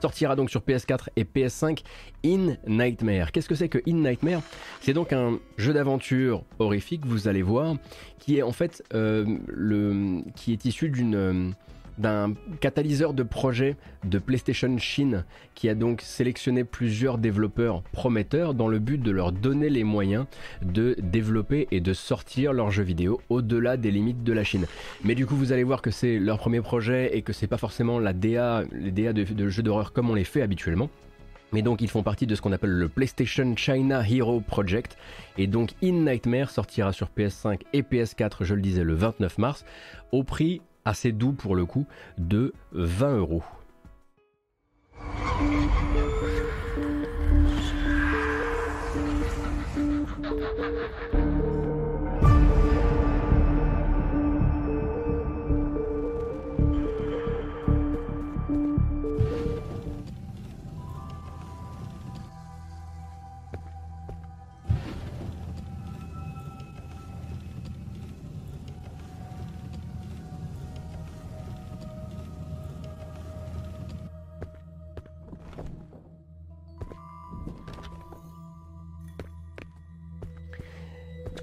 sortira 0.00 0.36
donc 0.36 0.50
sur 0.50 0.60
PS4 0.60 1.08
et 1.16 1.24
PS5 1.24 1.82
In 2.24 2.56
Nightmare. 2.66 3.32
Qu'est-ce 3.32 3.48
que 3.48 3.54
c'est 3.54 3.68
que 3.68 3.78
In 3.88 3.96
Nightmare? 3.96 4.42
C'est 4.80 4.92
donc 4.92 5.12
un 5.12 5.38
jeu 5.56 5.72
d'aventure 5.72 6.44
horrifique, 6.58 7.04
vous 7.06 7.28
allez 7.28 7.42
voir, 7.42 7.76
qui 8.18 8.38
est 8.38 8.42
en 8.42 8.52
fait 8.52 8.82
euh, 8.94 9.24
le, 9.46 10.22
qui 10.36 10.52
est 10.52 10.64
issu 10.64 10.88
d'une 10.88 11.14
euh, 11.14 11.50
d'un 11.98 12.34
catalyseur 12.60 13.12
de 13.12 13.22
projet 13.22 13.76
de 14.04 14.18
PlayStation 14.18 14.76
Chine 14.78 15.24
qui 15.54 15.68
a 15.68 15.74
donc 15.74 16.00
sélectionné 16.00 16.64
plusieurs 16.64 17.18
développeurs 17.18 17.82
prometteurs 17.92 18.54
dans 18.54 18.68
le 18.68 18.78
but 18.78 19.02
de 19.02 19.10
leur 19.10 19.32
donner 19.32 19.68
les 19.68 19.84
moyens 19.84 20.26
de 20.62 20.96
développer 21.02 21.68
et 21.70 21.80
de 21.80 21.92
sortir 21.92 22.52
leurs 22.52 22.70
jeux 22.70 22.82
vidéo 22.82 23.20
au-delà 23.28 23.76
des 23.76 23.90
limites 23.90 24.22
de 24.22 24.32
la 24.32 24.44
Chine. 24.44 24.66
Mais 25.04 25.14
du 25.14 25.26
coup, 25.26 25.36
vous 25.36 25.52
allez 25.52 25.64
voir 25.64 25.82
que 25.82 25.90
c'est 25.90 26.18
leur 26.18 26.38
premier 26.38 26.60
projet 26.60 27.16
et 27.16 27.22
que 27.22 27.32
c'est 27.32 27.46
pas 27.46 27.58
forcément 27.58 27.98
la 27.98 28.12
DA, 28.12 28.64
les 28.72 28.90
DA 28.90 29.12
de, 29.12 29.24
de 29.24 29.48
jeux 29.48 29.62
d'horreur 29.62 29.92
comme 29.92 30.10
on 30.10 30.14
les 30.14 30.24
fait 30.24 30.42
habituellement. 30.42 30.90
Mais 31.52 31.62
donc 31.62 31.80
ils 31.80 31.88
font 31.88 32.02
partie 32.02 32.26
de 32.26 32.34
ce 32.34 32.42
qu'on 32.42 32.52
appelle 32.52 32.70
le 32.70 32.88
PlayStation 32.88 33.56
China 33.56 34.02
Hero 34.06 34.40
Project. 34.40 34.98
Et 35.38 35.46
donc 35.46 35.70
In 35.82 36.04
Nightmare 36.04 36.50
sortira 36.50 36.92
sur 36.92 37.08
PS5 37.16 37.60
et 37.72 37.82
PS4, 37.82 38.44
je 38.44 38.54
le 38.54 38.60
disais, 38.60 38.84
le 38.84 38.94
29 38.94 39.38
mars, 39.38 39.64
au 40.12 40.22
prix 40.24 40.60
assez 40.88 41.12
doux 41.12 41.32
pour 41.32 41.54
le 41.54 41.66
coup, 41.66 41.86
de 42.16 42.54
20 42.72 43.18
euros. 43.18 43.42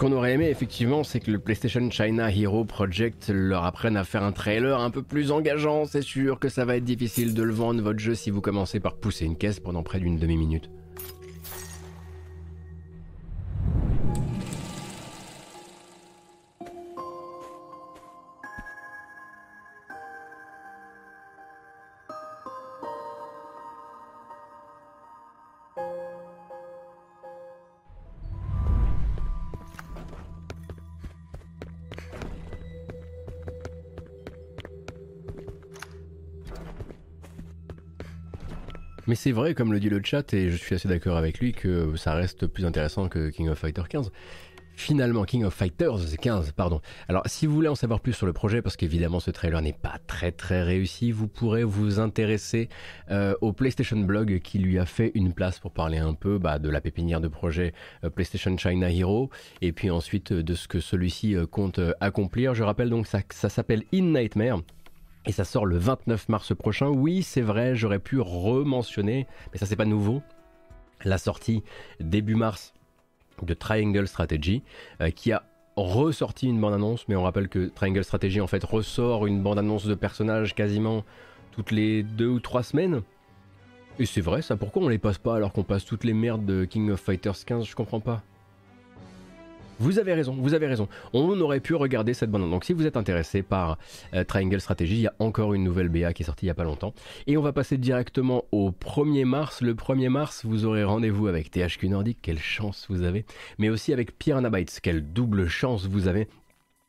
Qu'on 0.06 0.12
aurait 0.12 0.34
aimé 0.34 0.50
effectivement, 0.52 1.04
c'est 1.04 1.20
que 1.20 1.32
le 1.32 1.40
PlayStation 1.40 1.90
China 1.90 2.30
Hero 2.30 2.64
Project 2.64 3.32
leur 3.34 3.66
apprenne 3.66 3.98
à 3.98 4.04
faire 4.04 4.22
un 4.22 4.32
trailer 4.32 4.80
un 4.80 4.92
peu 4.92 5.02
plus 5.02 5.32
engageant. 5.32 5.86
C'est 5.86 6.04
sûr 6.04 6.38
que 6.38 6.48
ça 6.48 6.64
va 6.64 6.78
être 6.78 6.84
difficile 6.84 7.34
de 7.34 7.42
le 7.42 7.52
vendre 7.52 7.82
votre 7.82 7.98
jeu 7.98 8.14
si 8.14 8.30
vous 8.30 8.40
commencez 8.40 8.80
par 8.80 8.98
pousser 8.98 9.26
une 9.26 9.36
caisse 9.36 9.60
pendant 9.60 9.82
près 9.82 10.00
d'une 10.00 10.20
demi-minute. 10.20 10.70
C'est 39.26 39.32
vrai, 39.32 39.56
comme 39.56 39.74
le 39.74 39.80
dit 39.80 39.90
le 39.90 40.02
chat, 40.04 40.36
et 40.36 40.52
je 40.52 40.56
suis 40.56 40.76
assez 40.76 40.88
d'accord 40.88 41.18
avec 41.18 41.40
lui, 41.40 41.52
que 41.52 41.96
ça 41.96 42.14
reste 42.14 42.46
plus 42.46 42.64
intéressant 42.64 43.10
que 43.10 43.30
King 43.32 43.50
of 43.50 43.58
Fighters 43.58 43.90
15. 43.90 44.12
Finalement, 44.76 45.24
King 45.24 45.46
of 45.46 45.54
Fighters 45.56 46.16
15, 46.22 46.52
pardon. 46.52 46.80
Alors, 47.08 47.24
si 47.26 47.48
vous 47.48 47.56
voulez 47.56 47.68
en 47.68 47.74
savoir 47.74 48.02
plus 48.02 48.14
sur 48.14 48.28
le 48.28 48.34
projet, 48.34 48.62
parce 48.62 48.78
qu'évidemment 48.78 49.20
ce 49.20 49.32
trailer 49.32 49.60
n'est 49.64 49.74
pas 49.74 49.98
très 50.06 50.32
très 50.32 50.62
réussi, 50.62 51.12
vous 51.12 51.28
pourrez 51.28 51.64
vous 51.64 52.00
intéresser 52.00 52.70
euh, 53.10 53.34
au 53.42 53.52
PlayStation 53.52 53.98
Blog 53.98 54.42
qui 54.44 54.60
lui 54.60 54.78
a 54.78 54.86
fait 54.86 55.12
une 55.16 55.34
place 55.34 55.58
pour 55.58 55.72
parler 55.72 55.98
un 55.98 56.14
peu 56.14 56.38
bah, 56.38 56.60
de 56.60 56.70
la 56.70 56.80
pépinière 56.80 57.20
de 57.20 57.28
projet 57.28 57.74
euh, 58.04 58.12
PlayStation 58.12 58.56
China 58.60 58.92
Hero, 58.92 59.32
et 59.64 59.72
puis 59.72 59.90
ensuite 59.90 60.34
euh, 60.34 60.44
de 60.44 60.54
ce 60.54 60.68
que 60.68 60.80
celui-ci 60.80 61.36
compte 61.50 61.80
accomplir. 62.00 62.54
Je 62.54 62.62
rappelle 62.62 62.92
donc 62.92 63.08
ça, 63.08 63.22
ça 63.32 63.50
s'appelle 63.50 63.86
In 63.92 64.04
Nightmare. 64.04 64.60
Et 65.28 65.32
ça 65.32 65.44
sort 65.44 65.66
le 65.66 65.78
29 65.78 66.30
mars 66.30 66.56
prochain. 66.56 66.88
Oui, 66.88 67.24
c'est 67.24 67.42
vrai, 67.42 67.76
j'aurais 67.76 68.00
pu 68.00 68.20
rementionner, 68.20 69.28
mais 69.52 69.58
ça 69.58 69.66
c'est 69.66 69.76
pas 69.76 69.86
nouveau. 69.86 70.22
La 71.04 71.18
sortie 71.18 71.64
début 72.00 72.36
mars 72.36 72.74
de 73.42 73.54
Triangle 73.54 74.08
Strategy, 74.08 74.64
euh, 75.02 75.10
qui 75.10 75.32
a 75.32 75.44
ressorti 75.76 76.48
une 76.48 76.62
bande-annonce, 76.62 77.08
mais 77.08 77.16
on 77.16 77.24
rappelle 77.24 77.50
que 77.50 77.68
Triangle 77.68 78.04
Strategy 78.04 78.40
en 78.40 78.48
fait 78.48 78.64
ressort 78.64 79.26
une 79.26 79.42
bande-annonce 79.42 79.86
de 79.86 79.96
personnages 79.96 80.56
quasiment 80.56 81.04
toutes 81.52 81.72
les 81.72 82.04
deux 82.04 82.28
ou 82.28 82.40
trois 82.40 82.64
semaines. 82.64 83.02
Et 83.98 84.06
c'est 84.06 84.22
vrai 84.22 84.42
ça, 84.42 84.58
pourquoi 84.58 84.84
on 84.84 84.90
les 84.90 84.98
passe 84.98 85.18
pas 85.18 85.36
alors 85.36 85.54
qu'on 85.54 85.64
passe 85.64 85.86
toutes 85.86 86.04
les 86.04 86.14
merdes 86.14 86.46
de 86.46 86.66
King 86.66 86.92
of 86.92 87.02
Fighters 87.02 87.46
15, 87.46 87.66
je 87.66 87.76
comprends 87.76 88.00
pas. 88.00 88.24
Vous 89.80 90.00
avez 90.00 90.14
raison, 90.14 90.36
vous 90.40 90.54
avez 90.54 90.68
raison. 90.68 90.88
On 91.14 91.40
aurait 91.42 91.60
pu 91.60 91.76
regarder 91.76 92.14
cette 92.14 92.32
bande. 92.32 92.50
Donc 92.50 92.64
si 92.64 92.74
vous 92.74 92.86
êtes 92.86 92.98
intéressé 92.98 93.42
par 93.42 93.78
euh, 94.14 94.24
Triangle 94.24 94.62
Strategy, 94.62 94.96
il 94.96 95.02
y 95.02 95.08
a 95.08 95.14
encore 95.20 95.54
une 95.54 95.64
nouvelle 95.64 95.90
BA 95.90 96.14
qui 96.14 96.24
est 96.24 96.26
sortie 96.26 96.46
il 96.46 96.48
n'y 96.48 96.52
a 96.52 96.56
pas 96.56 96.64
longtemps. 96.64 96.94
Et 97.28 97.38
on 97.38 97.42
va 97.42 97.52
passer 97.52 97.78
directement 97.78 98.46
au 98.52 98.72
1er 98.72 99.26
mars. 99.26 99.62
Le 99.62 99.74
1er 99.74 100.10
mars, 100.10 100.46
vous 100.46 100.66
aurez 100.66 100.84
rendez-vous 100.84 101.28
avec 101.28 101.52
THQ 101.52 101.90
Nordic, 101.90 102.20
quelle 102.22 102.40
chance 102.40 102.86
vous 102.90 103.04
avez. 103.04 103.26
Mais 103.58 103.70
aussi 103.70 103.92
avec 103.92 104.18
Piranha 104.18 104.50
Bytes, 104.50 104.80
quelle 104.82 105.12
double 105.12 105.48
chance 105.48 105.88
vous 105.88 106.08
avez 106.08 106.28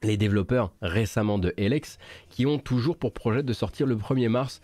les 0.02 0.16
développeurs 0.16 0.72
récemment 0.82 1.38
de 1.38 1.54
Elex 1.56 1.98
qui 2.28 2.46
ont 2.46 2.58
toujours 2.58 2.96
pour 2.96 3.12
projet 3.12 3.42
de 3.42 3.52
sortir 3.52 3.86
le 3.86 3.96
1er 3.96 4.28
mars 4.28 4.60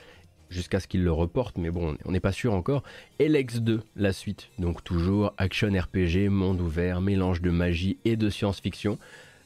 jusqu'à 0.52 0.80
ce 0.80 0.86
qu'ils 0.86 1.02
le 1.02 1.12
reportent, 1.12 1.58
mais 1.58 1.70
bon, 1.70 1.96
on 2.04 2.12
n'est 2.12 2.20
pas 2.20 2.32
sûr 2.32 2.52
encore. 2.52 2.82
Elex 3.18 3.60
2, 3.60 3.82
la 3.96 4.12
suite, 4.12 4.48
donc 4.58 4.84
toujours 4.84 5.32
action 5.38 5.68
RPG, 5.68 6.28
monde 6.28 6.60
ouvert, 6.60 7.00
mélange 7.00 7.40
de 7.40 7.50
magie 7.50 7.98
et 8.04 8.16
de 8.16 8.30
science-fiction. 8.30 8.98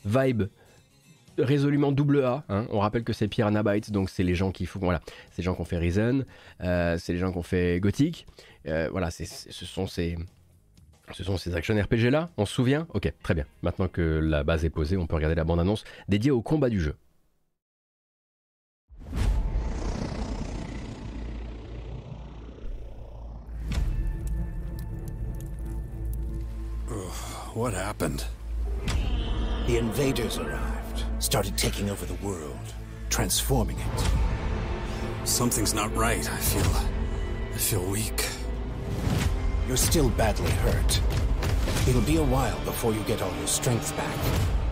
Vibe 0.05 0.45
résolument 1.39 1.93
double 1.93 2.25
A. 2.25 2.45
Hein. 2.49 2.67
On 2.71 2.81
rappelle 2.81 3.05
que 3.05 3.13
c'est 3.13 3.29
Pierre 3.29 3.51
Nabites, 3.51 3.91
donc 3.91 4.11
c'est 4.11 4.23
les 4.23 4.35
gens 4.35 4.51
qui 4.51 4.67
font, 4.67 4.81
voilà, 4.81 5.01
c'est 5.31 5.39
les 5.39 5.45
gens 5.45 5.55
qui 5.55 5.61
ont 5.61 5.67
fait 5.67 5.79
Reason, 5.79 6.25
euh, 6.63 6.97
c'est 6.99 7.13
les 7.13 7.19
gens 7.19 7.33
qui 7.33 7.39
ont 7.39 7.43
fait 7.43 7.81
Gothic. 7.81 8.27
Euh, 8.67 8.89
voilà, 8.91 9.11
ce 9.11 9.25
sont 9.25 9.87
ces, 9.87 10.17
ce 11.13 11.25
sont 11.25 11.37
ces 11.37 11.55
action 11.55 11.81
RPG 11.81 12.11
là. 12.11 12.31
On 12.37 12.47
se 12.47 12.55
souvient? 12.55 12.87
Ok, 12.95 13.13
très 13.23 13.35
bien. 13.35 13.45
Maintenant 13.63 13.89
que 13.89 14.03
la 14.03 14.45
base 14.45 14.65
est 14.65 14.71
posée, 14.71 14.97
on 14.97 15.07
peut 15.07 15.17
regarder 15.17 15.37
la 15.37 15.45
bande 15.45 15.61
annonce 15.61 15.85
dédiée 16.09 16.31
au 16.31 16.43
combat 16.43 16.69
du 16.69 16.81
jeu. 16.81 16.97
What 27.57 27.73
happened? 27.73 28.23
The 29.67 29.79
invaders 29.79 30.37
arrived, 30.37 31.05
started 31.21 31.57
taking 31.57 31.89
over 31.89 32.05
the 32.05 32.13
world, 32.17 32.75
transforming 33.09 33.79
it. 33.79 34.09
Something's 35.25 35.73
not 35.73 35.91
right. 35.97 36.31
I 36.31 36.37
feel. 36.37 36.71
I 37.55 37.57
feel 37.57 37.83
weak. 37.91 38.29
You're 39.67 39.79
still 39.79 40.11
badly 40.11 40.51
hurt. 40.51 41.01
It'll 41.89 42.03
be 42.03 42.19
a 42.19 42.25
while 42.25 42.61
before 42.67 42.93
you 42.93 43.01
get 43.05 43.23
all 43.23 43.35
your 43.39 43.47
strength 43.47 43.97
back. 43.97 44.66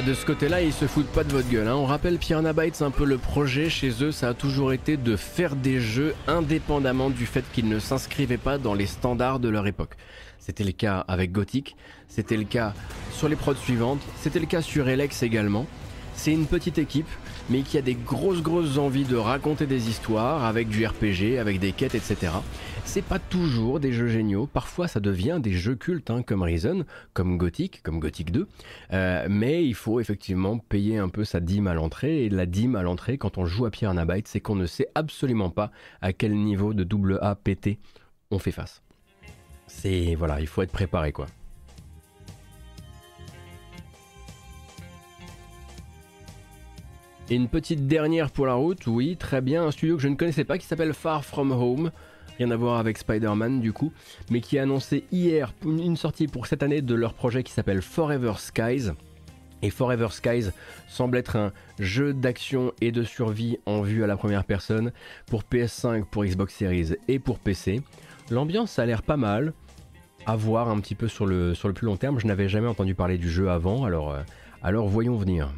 Ah, 0.00 0.02
de 0.02 0.14
ce 0.14 0.24
côté-là, 0.24 0.62
ils 0.62 0.72
se 0.72 0.86
foutent 0.86 1.12
pas 1.12 1.24
de 1.24 1.32
votre 1.32 1.50
gueule. 1.50 1.68
Hein. 1.68 1.74
On 1.74 1.84
rappelle 1.84 2.16
Pierre 2.16 2.42
Bytes, 2.54 2.80
un 2.80 2.90
peu 2.90 3.04
le 3.04 3.18
projet 3.18 3.68
chez 3.68 4.02
eux, 4.02 4.12
ça 4.12 4.30
a 4.30 4.34
toujours 4.34 4.72
été 4.72 4.96
de 4.96 5.14
faire 5.14 5.54
des 5.54 5.78
jeux 5.78 6.14
indépendamment 6.26 7.10
du 7.10 7.26
fait 7.26 7.44
qu'ils 7.52 7.68
ne 7.68 7.78
s'inscrivaient 7.78 8.38
pas 8.38 8.56
dans 8.56 8.72
les 8.72 8.86
standards 8.86 9.40
de 9.40 9.50
leur 9.50 9.66
époque. 9.66 9.96
C'était 10.38 10.64
le 10.64 10.72
cas 10.72 11.04
avec 11.06 11.32
Gothic, 11.32 11.76
c'était 12.08 12.38
le 12.38 12.44
cas 12.44 12.72
sur 13.12 13.28
les 13.28 13.36
prods 13.36 13.54
suivantes, 13.54 14.00
c'était 14.22 14.38
le 14.38 14.46
cas 14.46 14.62
sur 14.62 14.88
Elex 14.88 15.22
également. 15.22 15.66
C'est 16.14 16.32
une 16.32 16.46
petite 16.46 16.78
équipe, 16.78 17.08
mais 17.48 17.62
qui 17.62 17.78
a 17.78 17.82
des 17.82 17.94
grosses 17.94 18.42
grosses 18.42 18.78
envies 18.78 19.04
de 19.04 19.16
raconter 19.16 19.66
des 19.66 19.88
histoires 19.88 20.44
avec 20.44 20.68
du 20.68 20.86
RPG, 20.86 21.38
avec 21.38 21.58
des 21.60 21.72
quêtes, 21.72 21.94
etc. 21.94 22.32
C'est 22.84 23.04
pas 23.04 23.18
toujours 23.18 23.80
des 23.80 23.92
jeux 23.92 24.08
géniaux, 24.08 24.46
parfois 24.46 24.88
ça 24.88 25.00
devient 25.00 25.38
des 25.40 25.52
jeux 25.52 25.76
cultes 25.76 26.10
hein, 26.10 26.22
comme 26.22 26.42
Reason, 26.42 26.84
comme 27.12 27.38
Gothic, 27.38 27.82
comme 27.82 28.00
Gothic 28.00 28.32
2, 28.32 28.48
euh, 28.92 29.26
mais 29.30 29.64
il 29.64 29.74
faut 29.74 30.00
effectivement 30.00 30.58
payer 30.58 30.98
un 30.98 31.08
peu 31.08 31.24
sa 31.24 31.40
dîme 31.40 31.66
à 31.66 31.74
l'entrée, 31.74 32.24
et 32.24 32.28
la 32.28 32.46
dîme 32.46 32.76
à 32.76 32.82
l'entrée 32.82 33.16
quand 33.16 33.38
on 33.38 33.46
joue 33.46 33.64
à 33.66 33.70
Pierre 33.70 33.94
Nabyte, 33.94 34.28
c'est 34.28 34.40
qu'on 34.40 34.56
ne 34.56 34.66
sait 34.66 34.88
absolument 34.94 35.50
pas 35.50 35.70
à 36.02 36.12
quel 36.12 36.34
niveau 36.34 36.74
de 36.74 36.84
double 36.84 37.18
A 37.22 37.34
pété 37.34 37.78
on 38.30 38.38
fait 38.38 38.52
face. 38.52 38.82
C'est 39.66 40.14
voilà, 40.14 40.40
il 40.40 40.46
faut 40.46 40.62
être 40.62 40.72
préparé 40.72 41.12
quoi. 41.12 41.26
Et 47.30 47.36
une 47.36 47.46
petite 47.46 47.86
dernière 47.86 48.32
pour 48.32 48.46
la 48.46 48.54
route, 48.54 48.88
oui, 48.88 49.16
très 49.16 49.40
bien, 49.40 49.64
un 49.64 49.70
studio 49.70 49.94
que 49.94 50.02
je 50.02 50.08
ne 50.08 50.16
connaissais 50.16 50.42
pas 50.42 50.58
qui 50.58 50.66
s'appelle 50.66 50.92
Far 50.92 51.24
From 51.24 51.52
Home, 51.52 51.92
rien 52.38 52.50
à 52.50 52.56
voir 52.56 52.80
avec 52.80 52.98
Spider-Man 52.98 53.60
du 53.60 53.72
coup, 53.72 53.92
mais 54.32 54.40
qui 54.40 54.58
a 54.58 54.62
annoncé 54.62 55.04
hier 55.12 55.54
une 55.64 55.96
sortie 55.96 56.26
pour 56.26 56.48
cette 56.48 56.64
année 56.64 56.82
de 56.82 56.94
leur 56.96 57.14
projet 57.14 57.44
qui 57.44 57.52
s'appelle 57.52 57.82
Forever 57.82 58.32
Skies. 58.38 58.90
Et 59.62 59.70
Forever 59.70 60.08
Skies 60.10 60.50
semble 60.88 61.18
être 61.18 61.36
un 61.36 61.52
jeu 61.78 62.12
d'action 62.14 62.72
et 62.80 62.90
de 62.90 63.04
survie 63.04 63.58
en 63.64 63.82
vue 63.82 64.02
à 64.02 64.08
la 64.08 64.16
première 64.16 64.42
personne 64.42 64.90
pour 65.26 65.44
PS5, 65.44 66.06
pour 66.06 66.24
Xbox 66.24 66.52
Series 66.52 66.96
et 67.06 67.20
pour 67.20 67.38
PC. 67.38 67.80
L'ambiance 68.32 68.76
a 68.80 68.86
l'air 68.86 69.02
pas 69.02 69.16
mal, 69.16 69.52
à 70.26 70.34
voir 70.34 70.68
un 70.68 70.80
petit 70.80 70.96
peu 70.96 71.06
sur 71.06 71.26
le, 71.26 71.52
plus 71.74 71.86
long 71.86 71.96
terme. 71.96 72.18
Je 72.18 72.26
n'avais 72.26 72.48
jamais 72.48 72.66
entendu 72.66 72.96
parler 72.96 73.18
du 73.18 73.30
jeu 73.30 73.50
avant, 73.50 73.84
alors, 73.84 74.10
euh, 74.10 74.22
alors 74.64 74.88
voyons 74.88 75.16
venir. 75.16 75.52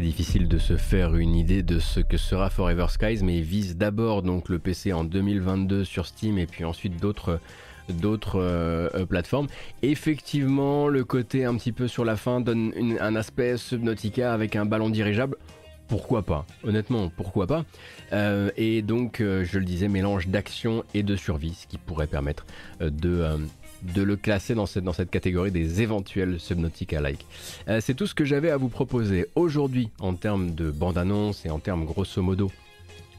Difficile 0.00 0.48
de 0.48 0.58
se 0.58 0.76
faire 0.76 1.14
une 1.16 1.34
idée 1.34 1.62
de 1.62 1.78
ce 1.78 2.00
que 2.00 2.16
sera 2.16 2.50
Forever 2.50 2.86
Skies, 2.88 3.20
mais 3.22 3.38
il 3.38 3.44
vise 3.44 3.76
d'abord 3.76 4.22
donc 4.22 4.48
le 4.48 4.58
PC 4.58 4.92
en 4.92 5.04
2022 5.04 5.84
sur 5.84 6.06
Steam 6.06 6.38
et 6.38 6.46
puis 6.46 6.64
ensuite 6.64 7.00
d'autres 7.00 7.40
d'autres 7.88 8.40
euh, 8.40 8.88
euh, 8.94 9.06
plateformes. 9.06 9.46
Effectivement, 9.82 10.88
le 10.88 11.04
côté 11.04 11.44
un 11.44 11.54
petit 11.56 11.72
peu 11.72 11.88
sur 11.88 12.04
la 12.04 12.16
fin 12.16 12.40
donne 12.40 12.72
un 13.00 13.16
aspect 13.16 13.56
Subnautica 13.56 14.32
avec 14.32 14.56
un 14.56 14.66
ballon 14.66 14.90
dirigeable. 14.90 15.36
Pourquoi 15.88 16.22
pas? 16.22 16.46
Honnêtement, 16.64 17.10
pourquoi 17.16 17.46
pas? 17.46 17.64
Euh, 18.12 18.50
Et 18.56 18.82
donc, 18.82 19.18
je 19.20 19.58
le 19.58 19.64
disais, 19.64 19.86
mélange 19.86 20.26
d'action 20.26 20.82
et 20.94 21.04
de 21.04 21.14
survie, 21.14 21.54
ce 21.54 21.68
qui 21.68 21.78
pourrait 21.78 22.08
permettre 22.08 22.44
de 22.80 23.24
de 23.94 24.02
le 24.02 24.16
classer 24.16 24.54
dans 24.54 24.66
cette, 24.66 25.10
catégorie 25.10 25.50
des 25.50 25.82
éventuels 25.82 26.40
Subnautica-like. 26.40 27.24
Euh, 27.68 27.80
c'est 27.80 27.94
tout 27.94 28.06
ce 28.06 28.14
que 28.14 28.24
j'avais 28.24 28.50
à 28.50 28.56
vous 28.56 28.68
proposer 28.68 29.26
aujourd'hui 29.34 29.90
en 30.00 30.14
termes 30.14 30.54
de 30.54 30.70
bande-annonce 30.70 31.46
et 31.46 31.50
en 31.50 31.58
termes 31.58 31.84
grosso 31.84 32.20
modo 32.22 32.50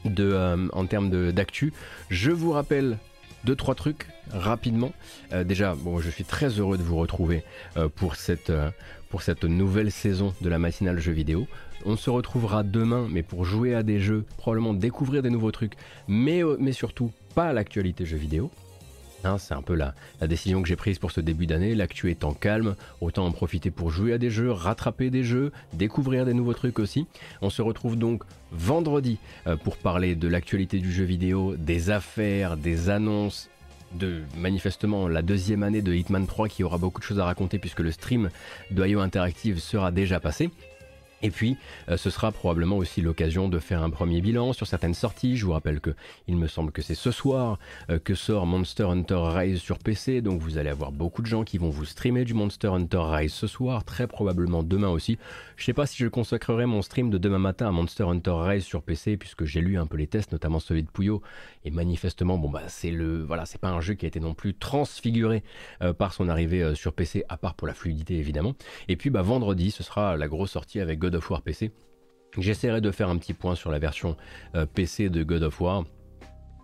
de, 0.04 0.24
euh, 0.24 0.68
en 0.72 0.86
termes 0.86 1.32
d'actu. 1.32 1.72
Je 2.10 2.30
vous 2.30 2.52
rappelle 2.52 2.98
deux 3.44 3.56
trois 3.56 3.74
trucs 3.74 4.06
rapidement. 4.30 4.92
Euh, 5.32 5.44
déjà, 5.44 5.76
je 6.00 6.10
suis 6.10 6.24
très 6.24 6.48
heureux 6.48 6.76
de 6.76 6.82
vous 6.82 6.96
retrouver 6.96 7.44
pour 7.94 8.16
cette 8.16 9.44
nouvelle 9.44 9.90
saison 9.90 10.34
de 10.40 10.48
la 10.48 10.58
matinale 10.58 10.98
jeux 10.98 11.12
vidéo. 11.12 11.46
On 11.84 11.96
se 11.96 12.10
retrouvera 12.10 12.64
demain, 12.64 13.06
mais 13.10 13.22
pour 13.22 13.44
jouer 13.44 13.74
à 13.74 13.82
des 13.82 14.00
jeux, 14.00 14.24
probablement 14.36 14.74
découvrir 14.74 15.22
des 15.22 15.30
nouveaux 15.30 15.52
trucs, 15.52 15.74
mais, 16.08 16.42
surtout 16.72 17.12
pas 17.34 17.52
l'actualité 17.52 18.04
jeux 18.04 18.16
vidéo. 18.16 18.50
Hein, 19.24 19.38
c'est 19.38 19.54
un 19.54 19.62
peu 19.62 19.74
la, 19.74 19.94
décision 20.26 20.62
que 20.62 20.68
j'ai 20.68 20.76
prise 20.76 20.98
pour 20.98 21.10
ce 21.10 21.20
début 21.20 21.46
d'année. 21.46 21.74
L'actu 21.74 22.10
étant 22.10 22.32
calme, 22.32 22.76
autant 23.00 23.26
en 23.26 23.32
profiter 23.32 23.70
pour 23.70 23.90
jouer 23.90 24.12
à 24.12 24.18
des 24.18 24.30
jeux, 24.30 24.50
rattraper 24.50 25.10
des 25.10 25.24
jeux, 25.24 25.52
découvrir 25.72 26.24
des 26.24 26.34
nouveaux 26.34 26.54
trucs 26.54 26.78
aussi. 26.78 27.06
On 27.42 27.50
se 27.50 27.62
retrouve 27.62 27.96
donc 27.96 28.22
vendredi 28.52 29.18
euh, 29.46 29.56
pour 29.56 29.76
parler 29.76 30.14
de 30.14 30.28
l'actualité 30.28 30.78
du 30.78 30.92
jeu 30.92 31.04
vidéo, 31.04 31.56
des 31.56 31.90
affaires, 31.90 32.56
des 32.56 32.90
annonces 32.90 33.48
de 33.94 34.22
manifestement 34.36 35.08
la 35.08 35.22
deuxième 35.22 35.62
année 35.62 35.80
de 35.80 35.94
Hitman 35.94 36.26
3 36.26 36.48
qui 36.48 36.62
aura 36.62 36.76
beaucoup 36.76 37.00
de 37.00 37.06
choses 37.06 37.18
à 37.18 37.24
raconter 37.24 37.58
puisque 37.58 37.80
le 37.80 37.90
stream 37.90 38.28
de 38.70 38.82
Interactive 38.98 39.58
sera 39.58 39.90
déjà 39.90 40.20
passé. 40.20 40.50
Et 41.22 41.30
puis, 41.30 41.56
euh, 41.88 41.96
ce 41.96 42.10
sera 42.10 42.30
probablement 42.30 42.76
aussi 42.76 43.02
l'occasion 43.02 43.48
de 43.48 43.58
faire 43.58 43.82
un 43.82 43.90
premier 43.90 44.20
bilan 44.20 44.52
sur 44.52 44.68
certaines 44.68 44.94
sorties. 44.94 45.36
Je 45.36 45.46
vous 45.46 45.52
rappelle 45.52 45.80
que 45.80 45.90
il 46.28 46.36
me 46.36 46.46
semble 46.46 46.70
que 46.70 46.80
c'est 46.80 46.94
ce 46.94 47.10
soir 47.10 47.58
euh, 47.90 47.98
que 47.98 48.14
sort 48.14 48.46
Monster 48.46 48.84
Hunter 48.84 49.20
Rise 49.20 49.58
sur 49.58 49.78
PC, 49.78 50.20
donc 50.20 50.40
vous 50.40 50.58
allez 50.58 50.70
avoir 50.70 50.92
beaucoup 50.92 51.22
de 51.22 51.26
gens 51.26 51.42
qui 51.42 51.58
vont 51.58 51.70
vous 51.70 51.84
streamer 51.84 52.24
du 52.24 52.34
Monster 52.34 52.68
Hunter 52.68 53.02
Rise 53.02 53.32
ce 53.32 53.48
soir, 53.48 53.84
très 53.84 54.06
probablement 54.06 54.62
demain 54.62 54.88
aussi. 54.88 55.18
Je 55.56 55.64
sais 55.64 55.72
pas 55.72 55.86
si 55.86 55.96
je 55.96 56.06
consacrerai 56.06 56.66
mon 56.66 56.82
stream 56.82 57.10
de 57.10 57.18
demain 57.18 57.38
matin 57.38 57.66
à 57.66 57.72
Monster 57.72 58.04
Hunter 58.04 58.34
Rise 58.36 58.64
sur 58.64 58.82
PC, 58.82 59.16
puisque 59.16 59.44
j'ai 59.44 59.60
lu 59.60 59.76
un 59.76 59.86
peu 59.86 59.96
les 59.96 60.06
tests, 60.06 60.30
notamment 60.30 60.60
celui 60.60 60.84
de 60.84 60.88
Puyo, 60.88 61.20
et 61.64 61.72
manifestement, 61.72 62.38
bon 62.38 62.48
bah 62.48 62.62
c'est 62.68 62.92
le, 62.92 63.24
voilà, 63.24 63.44
c'est 63.44 63.60
pas 63.60 63.70
un 63.70 63.80
jeu 63.80 63.94
qui 63.94 64.06
a 64.06 64.08
été 64.08 64.20
non 64.20 64.34
plus 64.34 64.54
transfiguré 64.54 65.42
euh, 65.82 65.92
par 65.92 66.12
son 66.12 66.28
arrivée 66.28 66.76
sur 66.76 66.92
PC, 66.92 67.24
à 67.28 67.36
part 67.36 67.54
pour 67.54 67.66
la 67.66 67.74
fluidité 67.74 68.14
évidemment. 68.18 68.54
Et 68.86 68.94
puis 68.94 69.10
bah 69.10 69.22
vendredi, 69.22 69.72
ce 69.72 69.82
sera 69.82 70.16
la 70.16 70.28
grosse 70.28 70.52
sortie 70.52 70.78
avec 70.78 71.00
God 71.00 71.07
of 71.14 71.30
War 71.30 71.42
PC. 71.42 71.72
J'essaierai 72.36 72.80
de 72.80 72.90
faire 72.90 73.08
un 73.08 73.16
petit 73.16 73.34
point 73.34 73.54
sur 73.54 73.70
la 73.70 73.78
version 73.78 74.16
euh, 74.54 74.66
PC 74.66 75.08
de 75.08 75.22
God 75.22 75.42
of 75.42 75.60
War. 75.60 75.84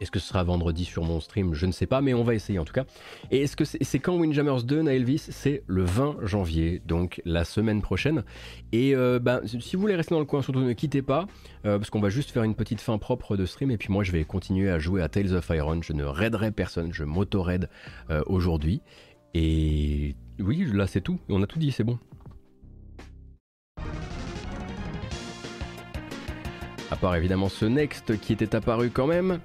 Est-ce 0.00 0.10
que 0.10 0.18
ce 0.18 0.26
sera 0.28 0.42
vendredi 0.42 0.84
sur 0.84 1.04
mon 1.04 1.20
stream? 1.20 1.54
Je 1.54 1.66
ne 1.66 1.72
sais 1.72 1.86
pas, 1.86 2.00
mais 2.00 2.14
on 2.14 2.24
va 2.24 2.34
essayer 2.34 2.58
en 2.58 2.64
tout 2.64 2.72
cas. 2.72 2.84
Et 3.30 3.42
est-ce 3.42 3.56
que 3.56 3.64
c'est 3.64 3.98
quand 4.00 4.16
Windjammers 4.16 4.64
2, 4.64 4.82
Naelvis 4.82 5.28
C'est 5.30 5.62
le 5.66 5.84
20 5.84 6.18
janvier, 6.22 6.82
donc 6.84 7.22
la 7.24 7.44
semaine 7.44 7.80
prochaine. 7.80 8.24
Et 8.72 8.94
euh, 8.94 9.18
ben, 9.20 9.40
si 9.46 9.76
vous 9.76 9.82
voulez 9.82 9.94
rester 9.94 10.14
dans 10.14 10.18
le 10.18 10.26
coin, 10.26 10.42
surtout 10.42 10.60
ne 10.60 10.72
quittez 10.72 11.00
pas, 11.00 11.26
euh, 11.64 11.78
parce 11.78 11.90
qu'on 11.90 12.00
va 12.00 12.10
juste 12.10 12.32
faire 12.32 12.42
une 12.42 12.56
petite 12.56 12.80
fin 12.80 12.98
propre 12.98 13.36
de 13.36 13.46
stream. 13.46 13.70
Et 13.70 13.78
puis 13.78 13.92
moi, 13.92 14.02
je 14.02 14.12
vais 14.12 14.24
continuer 14.24 14.68
à 14.68 14.78
jouer 14.78 15.00
à 15.00 15.08
Tales 15.08 15.32
of 15.32 15.48
Iron. 15.50 15.80
Je 15.80 15.92
ne 15.92 16.04
raiderai 16.04 16.50
personne, 16.50 16.92
je 16.92 17.04
m'auto-raid 17.04 17.70
aujourd'hui. 18.26 18.82
Et 19.32 20.16
oui, 20.40 20.66
là 20.72 20.86
c'est 20.86 21.00
tout. 21.00 21.18
On 21.28 21.42
a 21.42 21.46
tout 21.46 21.58
dit, 21.58 21.70
c'est 21.72 21.84
bon. 21.84 21.98
À 26.94 26.96
part 26.96 27.16
évidemment 27.16 27.48
ce 27.48 27.64
Next 27.64 28.20
qui 28.20 28.34
était 28.34 28.54
apparu 28.54 28.88
quand 28.88 29.08
même. 29.08 29.40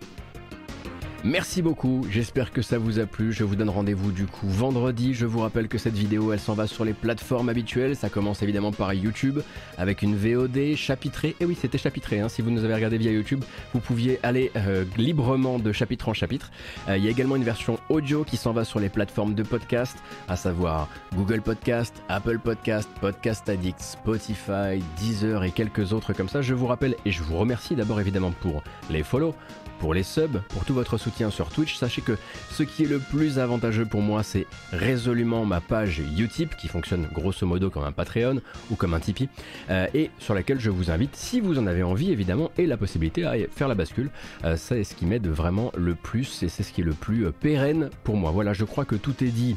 Merci 1.26 1.62
beaucoup, 1.62 2.06
j'espère 2.10 2.54
que 2.54 2.62
ça 2.62 2.78
vous 2.78 2.98
a 2.98 3.06
plu. 3.06 3.34
Je 3.34 3.44
vous 3.44 3.58
donne 3.58 3.70
rendez-vous 3.70 4.14
du 4.14 4.26
coup 4.26 4.48
vendredi. 4.48 5.14
Je 5.14 5.26
vous 5.26 5.40
rappelle 5.40 5.68
que 5.68 5.78
cette 5.78 5.94
vidéo 5.94 6.32
elle 6.32 6.40
s'en 6.40 6.54
va 6.54 6.66
sur 6.66 6.86
les 6.86 6.94
plateformes 6.94 7.50
habituelles. 7.50 7.98
Ça 7.98 8.08
commence 8.08 8.42
évidemment 8.42 8.72
par 8.72 8.94
YouTube 8.94 9.40
avec 9.78 10.02
une 10.02 10.16
VOD 10.16 10.78
chapitrée. 10.78 11.36
Et 11.42 11.46
oui, 11.46 11.58
c'était 11.60 11.78
chapitré. 11.78 12.22
Hein. 12.22 12.30
Si 12.30 12.42
vous 12.42 12.52
nous 12.52 12.64
avez 12.64 12.74
regardé 12.74 12.98
via 12.98 13.12
YouTube, 13.12 13.44
vous 13.74 13.82
pouviez 13.82 14.18
aller 14.24 14.50
euh, 14.56 14.86
librement 14.96 15.60
de 15.60 15.74
chapitre 15.74 16.08
en 16.08 16.14
chapitre. 16.14 16.52
Euh, 16.88 16.98
il 16.98 17.04
y 17.04 17.10
a 17.10 17.12
également 17.12 17.36
une 17.36 17.44
version 17.44 17.78
audio 17.90 18.24
qui 18.24 18.38
s'en 18.38 18.54
va 18.54 18.64
sur 18.64 18.80
les 18.80 18.90
plateformes 18.90 19.36
de 19.36 19.44
podcast, 19.44 19.98
à 20.30 20.38
savoir 20.38 20.88
Google 21.16 21.42
Podcast, 21.42 22.02
Apple 22.08 22.40
Podcast, 22.40 22.90
Podcast 23.02 23.50
Addict, 23.50 23.82
Spotify, 23.82 24.82
Deezer 24.98 25.44
et 25.44 25.52
quelques 25.52 25.92
autres 25.92 26.14
comme 26.14 26.30
ça. 26.30 26.42
Je 26.42 26.54
vous 26.54 26.68
rappelle 26.68 26.96
et 27.06 27.12
je 27.12 27.22
vous 27.24 27.38
remercie 27.38 27.76
d'abord 27.76 28.00
évidemment 28.00 28.32
pour 28.32 28.64
les 28.90 29.04
follow, 29.04 29.36
pour 29.80 29.94
les 29.94 30.04
subs, 30.04 30.42
pour 30.50 30.66
tout 30.66 30.74
votre 30.74 30.98
soutien 30.98 31.30
sur 31.30 31.50
Twitch. 31.50 31.76
Sachez 31.78 32.02
que 32.02 32.18
ce 32.52 32.64
qui 32.64 32.84
est 32.84 32.88
le 32.88 33.00
plus 33.00 33.40
avantageux 33.40 33.86
pour 33.86 34.02
moi, 34.02 34.24
c'est 34.24 34.46
résolument 34.72 35.46
ma 35.46 35.62
page 35.62 36.02
Utip, 36.18 36.56
qui 36.58 36.68
fonctionne 36.68 37.08
grosso 37.14 37.48
modo 37.48 37.70
comme 37.70 37.84
un 37.84 37.92
Patreon 37.92 38.42
ou 38.70 38.76
comme 38.76 38.94
un 38.94 39.00
Tipeee, 39.00 39.30
euh, 39.70 39.88
et 39.94 40.12
sur 40.20 40.34
laquelle 40.34 40.60
je 40.60 40.70
vous 40.70 40.92
invite, 40.92 41.16
si 41.16 41.40
vous 41.40 41.58
en 41.58 41.68
avez 41.68 41.84
envie 41.84 42.12
évidemment, 42.12 42.52
et 42.58 42.66
la 42.66 42.78
possibilité 42.78 43.26
à 43.26 43.36
faire 43.50 43.68
la 43.68 43.76
bascule. 43.76 44.10
Euh, 44.44 44.56
c'est 44.58 44.84
ce 44.84 44.96
qui 44.96 45.06
m'aide 45.06 45.28
vraiment 45.28 45.72
le 45.76 45.96
plus, 45.96 46.44
et 46.44 46.50
c'est 46.50 46.64
ce 46.64 46.72
qui 46.72 46.82
est 46.82 46.86
le 46.86 46.94
plus 46.94 47.26
euh, 47.26 47.32
pérenne 47.32 47.90
pour 48.04 48.18
moi. 48.18 48.32
Voilà, 48.32 48.54
je 48.54 48.66
crois 48.66 48.86
que 48.86 48.96
tout 48.96 49.24
est 49.24 49.30
dit, 49.30 49.56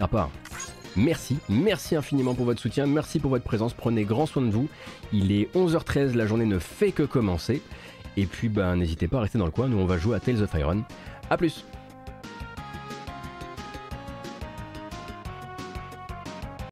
à 0.00 0.08
part. 0.08 0.30
Merci, 0.96 1.38
merci 1.48 1.94
infiniment 1.94 2.34
pour 2.34 2.44
votre 2.44 2.60
soutien, 2.60 2.84
merci 2.86 3.20
pour 3.20 3.30
votre 3.30 3.44
présence, 3.44 3.74
prenez 3.74 4.02
grand 4.02 4.26
soin 4.26 4.42
de 4.42 4.50
vous. 4.50 4.68
Il 5.12 5.30
est 5.30 5.48
11h13, 5.54 6.14
la 6.14 6.26
journée 6.26 6.46
ne 6.46 6.58
fait 6.58 6.90
que 6.90 7.04
commencer. 7.04 7.62
Et 8.16 8.26
puis, 8.26 8.48
ben, 8.48 8.76
n'hésitez 8.76 9.08
pas 9.08 9.18
à 9.18 9.20
rester 9.22 9.38
dans 9.38 9.46
le 9.46 9.50
coin, 9.50 9.68
nous 9.68 9.78
on 9.78 9.86
va 9.86 9.98
jouer 9.98 10.16
à 10.16 10.20
Tales 10.20 10.42
of 10.42 10.52
Iron. 10.54 10.82
A 11.30 11.36
plus 11.36 11.64